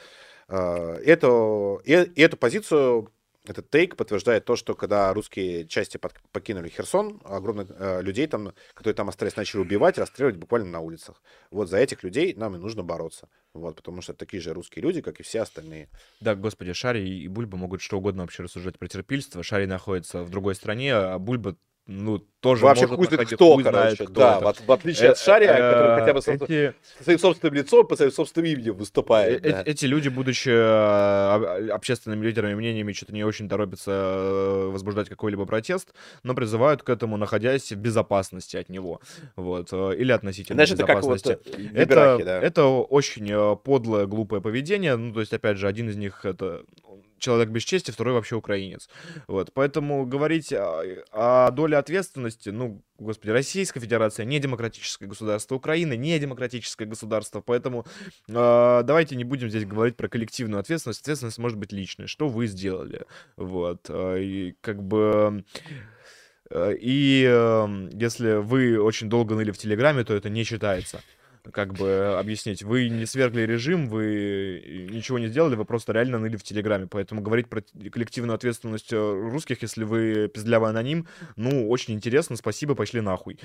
э, 0.50 1.02
эту, 1.06 1.82
эту 1.86 2.38
позицию 2.38 3.12
этот 3.50 3.70
тейк 3.70 3.96
подтверждает 3.96 4.46
то, 4.46 4.56
что 4.56 4.76
когда 4.76 5.14
русские 5.14 5.66
части 5.68 5.98
под, 5.98 6.14
покинули 6.32 6.70
Херсон, 6.70 7.22
огромных 7.24 7.70
э, 7.70 8.02
людей 8.02 8.28
там, 8.28 8.54
которые 8.74 8.94
там 8.94 9.10
остались, 9.10 9.36
начали 9.36 9.62
убивать, 9.62 9.98
расстреливать 9.98 10.38
буквально 10.38 10.70
на 10.70 10.80
улицах. 10.82 11.22
Вот 11.50 11.70
за 11.70 11.78
этих 11.78 12.04
людей 12.04 12.34
нам 12.36 12.56
и 12.56 12.60
нужно 12.60 12.84
бороться. 12.84 13.30
Вот, 13.54 13.78
потому 13.78 14.02
что 14.02 14.12
это 14.12 14.20
такие 14.20 14.42
же 14.42 14.54
русские 14.54 14.84
люди, 14.84 15.02
как 15.02 15.20
и 15.20 15.24
все 15.24 15.42
остальные. 15.42 15.90
Да, 16.20 16.36
господи, 16.36 16.74
Шари 16.74 17.08
и 17.08 17.28
Бульба 17.28 17.58
могут 17.58 17.82
что 17.82 17.98
угодно 17.98 18.24
вообще 18.24 18.44
рассуждать 18.44 18.78
про 18.78 18.88
терпильство. 18.88 19.42
Шари 19.44 19.66
находится 19.66 20.24
в 20.24 20.30
другой 20.30 20.56
стране, 20.56 20.94
а 20.94 21.18
Бульба 21.18 21.56
ну, 21.88 22.20
тоже 22.40 22.64
Вообще 22.66 22.86
может 22.86 23.10
хуй 23.16 23.26
кто, 23.26 23.54
хуй 23.56 23.64
короче, 23.64 23.80
знает, 23.80 23.98
кто 23.98 24.14
да, 24.14 24.38
это. 24.38 24.64
в, 24.64 24.72
отличие 24.72 25.10
от 25.10 25.18
э, 25.18 25.20
Шария, 25.20 25.54
э, 25.54 25.72
который 25.72 26.00
хотя 26.00 26.14
бы 26.14 26.20
эти... 26.20 26.76
своим 27.04 27.20
собственным 27.20 27.56
лицом, 27.56 27.88
по 27.88 27.96
своим 27.96 28.12
собственным 28.12 28.52
именем 28.52 28.76
выступает. 28.76 29.44
Э, 29.44 29.64
эти 29.66 29.86
люди, 29.86 30.10
будучи 30.10 30.50
общественными 31.72 32.24
лидерами, 32.24 32.54
мнениями, 32.54 32.94
что-то 32.94 33.14
не 33.14 33.24
очень 33.24 33.50
торопятся 33.50 34.68
возбуждать 34.68 35.10
какой-либо 35.10 35.46
протест, 35.46 35.94
но 36.22 36.36
призывают 36.36 36.84
к 36.84 36.90
этому, 36.90 37.18
находясь 37.18 37.72
в 37.72 37.76
безопасности 37.76 38.58
от 38.58 38.70
него, 38.70 39.02
вот, 39.36 39.74
или 39.74 40.12
относительно 40.12 40.58
Знаешь, 40.58 40.72
безопасности. 40.72 41.40
Это, 41.74 41.96
как 41.96 42.12
вот 42.12 42.22
это, 42.22 42.26
да. 42.26 42.42
это 42.42 42.66
очень 42.66 43.58
подлое, 43.58 44.06
глупое 44.06 44.42
поведение, 44.44 44.96
ну, 44.96 45.12
то 45.12 45.22
есть, 45.22 45.34
опять 45.34 45.58
же, 45.58 45.68
один 45.68 45.90
из 45.90 45.96
них, 45.96 46.24
это 46.24 46.64
человек 47.20 47.50
без 47.50 47.64
чести, 47.64 47.92
второй 47.92 48.14
вообще 48.14 48.36
украинец. 48.36 48.90
Вот, 49.28 49.52
поэтому 49.54 50.06
говорить 50.06 50.54
о, 50.54 50.84
о 51.12 51.52
доле 51.52 51.78
ответственности, 51.78 52.27
ну, 52.46 52.84
господи, 52.98 53.32
Российская 53.32 53.80
Федерация 53.80 54.26
не 54.26 54.40
демократическое 54.40 55.08
государство, 55.08 55.56
Украина 55.56 55.94
не 55.94 56.18
демократическое 56.20 56.86
государство, 56.86 57.42
поэтому 57.42 57.86
э, 58.28 58.34
давайте 58.84 59.16
не 59.16 59.24
будем 59.24 59.50
здесь 59.50 59.66
говорить 59.66 59.96
про 59.96 60.10
коллективную 60.10 60.60
ответственность. 60.60 61.02
Ответственность 61.02 61.38
может 61.38 61.58
быть 61.58 61.72
личной. 61.72 62.08
Что 62.08 62.28
вы 62.28 62.48
сделали? 62.48 63.06
Вот, 63.36 63.86
э, 63.90 64.22
и 64.22 64.56
как 64.62 64.84
бы... 64.84 65.44
Э, 66.50 66.74
и 66.74 67.26
э, 67.28 67.90
если 67.94 68.36
вы 68.36 68.80
очень 68.80 69.10
долго 69.10 69.36
ныли 69.36 69.52
в 69.52 69.58
Телеграме, 69.58 70.04
то 70.04 70.14
это 70.14 70.30
не 70.30 70.44
считается 70.44 71.02
как 71.54 71.74
бы 71.74 72.18
объяснить. 72.18 72.64
Вы 72.64 72.90
не 72.90 73.06
свергли 73.06 73.42
режим, 73.42 73.90
вы 73.90 74.88
ничего 74.92 75.20
не 75.20 75.28
сделали, 75.28 75.56
вы 75.56 75.66
просто 75.66 75.94
реально 75.94 76.20
ныли 76.20 76.36
в 76.38 76.44
Телеграме. 76.44 76.88
Поэтому 76.88 77.22
говорить 77.22 77.50
про 77.50 77.62
коллективную 77.62 78.36
ответственность 78.36 78.94
э, 78.94 78.98
русских, 78.98 79.62
если 79.62 79.84
вы 79.84 80.28
пиздлявый 80.28 80.70
аноним, 80.70 81.08
ну, 81.36 81.70
очень 81.70 81.94
интересно, 81.94 82.36
спасибо, 82.36 82.76
пошли 82.76 83.02
нахуй. 83.02 83.40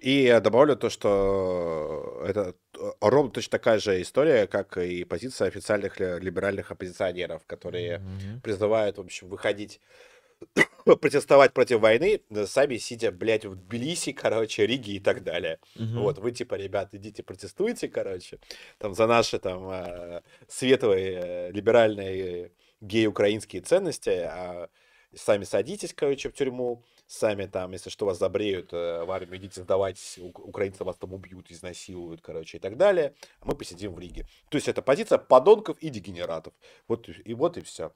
И 0.00 0.24
я 0.24 0.40
добавлю 0.40 0.76
то, 0.76 0.90
что 0.90 2.22
это 2.26 2.54
ровно 3.00 3.30
точно 3.30 3.50
такая 3.52 3.78
же 3.78 4.02
история, 4.02 4.46
как 4.46 4.76
и 4.76 5.04
позиция 5.04 5.48
официальных 5.48 5.98
либеральных 5.98 6.70
оппозиционеров, 6.70 7.46
которые 7.46 7.98
mm-hmm. 7.98 8.40
призывают, 8.42 8.98
в 8.98 9.00
общем, 9.00 9.28
выходить 9.28 9.80
протестовать 10.84 11.52
против 11.52 11.80
войны, 11.80 12.20
сами 12.46 12.76
сидя, 12.76 13.10
блядь, 13.10 13.44
в 13.44 13.54
Тбилиси, 13.54 14.12
короче, 14.12 14.66
Риге 14.66 14.94
и 14.94 15.00
так 15.00 15.22
далее. 15.22 15.58
Угу. 15.76 16.00
Вот, 16.00 16.18
вы 16.18 16.32
типа, 16.32 16.54
ребят, 16.54 16.90
идите 16.92 17.22
протестуйте, 17.22 17.88
короче, 17.88 18.38
там 18.78 18.94
за 18.94 19.06
наши 19.06 19.38
там 19.38 19.68
э, 19.70 20.22
светлые, 20.48 21.20
э, 21.22 21.50
либеральные 21.52 22.52
гей-украинские 22.80 23.62
ценности, 23.62 24.10
а 24.10 24.68
сами 25.14 25.44
садитесь, 25.44 25.94
короче, 25.94 26.28
в 26.28 26.34
тюрьму, 26.34 26.84
сами 27.06 27.46
там, 27.46 27.72
если 27.72 27.90
что, 27.90 28.06
вас 28.06 28.18
забреют 28.18 28.72
э, 28.72 29.04
в 29.04 29.10
армию, 29.10 29.38
идите 29.38 29.62
сдавать, 29.62 30.18
украинцы 30.18 30.84
вас 30.84 30.96
там 30.96 31.12
убьют, 31.12 31.50
изнасилуют, 31.50 32.20
короче, 32.20 32.58
и 32.58 32.60
так 32.60 32.76
далее, 32.76 33.14
а 33.40 33.46
мы 33.46 33.54
посидим 33.54 33.94
в 33.94 33.98
Риге. 33.98 34.26
То 34.50 34.56
есть 34.56 34.68
это 34.68 34.82
позиция 34.82 35.18
подонков 35.18 35.78
и 35.78 35.88
дегенератов. 35.88 36.54
Вот 36.88 37.08
и 37.08 37.34
вот 37.34 37.56
и 37.56 37.62
все. 37.62 37.92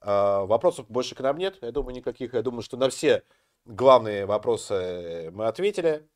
А, 0.00 0.44
вопросов 0.44 0.86
больше 0.88 1.14
к 1.14 1.20
нам 1.20 1.38
нет, 1.38 1.58
я 1.62 1.72
думаю, 1.72 1.94
никаких. 1.94 2.34
Я 2.34 2.42
думаю, 2.42 2.62
что 2.62 2.76
на 2.76 2.90
все 2.90 3.22
главные 3.64 4.26
вопросы 4.26 5.30
мы 5.32 5.46
ответили. 5.46 6.08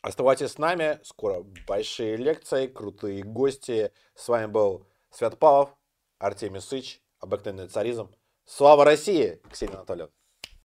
Оставайтесь 0.00 0.52
с 0.52 0.58
нами. 0.58 0.98
Скоро 1.04 1.44
большие 1.66 2.16
лекции, 2.16 2.66
крутые 2.66 3.22
гости. 3.22 3.92
С 4.14 4.28
вами 4.28 4.46
был 4.46 4.86
Свят 5.10 5.38
Павлов, 5.38 5.76
Артемий 6.18 6.60
Сыч, 6.60 7.00
обыкновенный 7.20 7.68
царизм. 7.68 8.10
Слава 8.44 8.84
России, 8.84 9.40
Ксения 9.50 9.76
Анатольевна. 9.76 10.12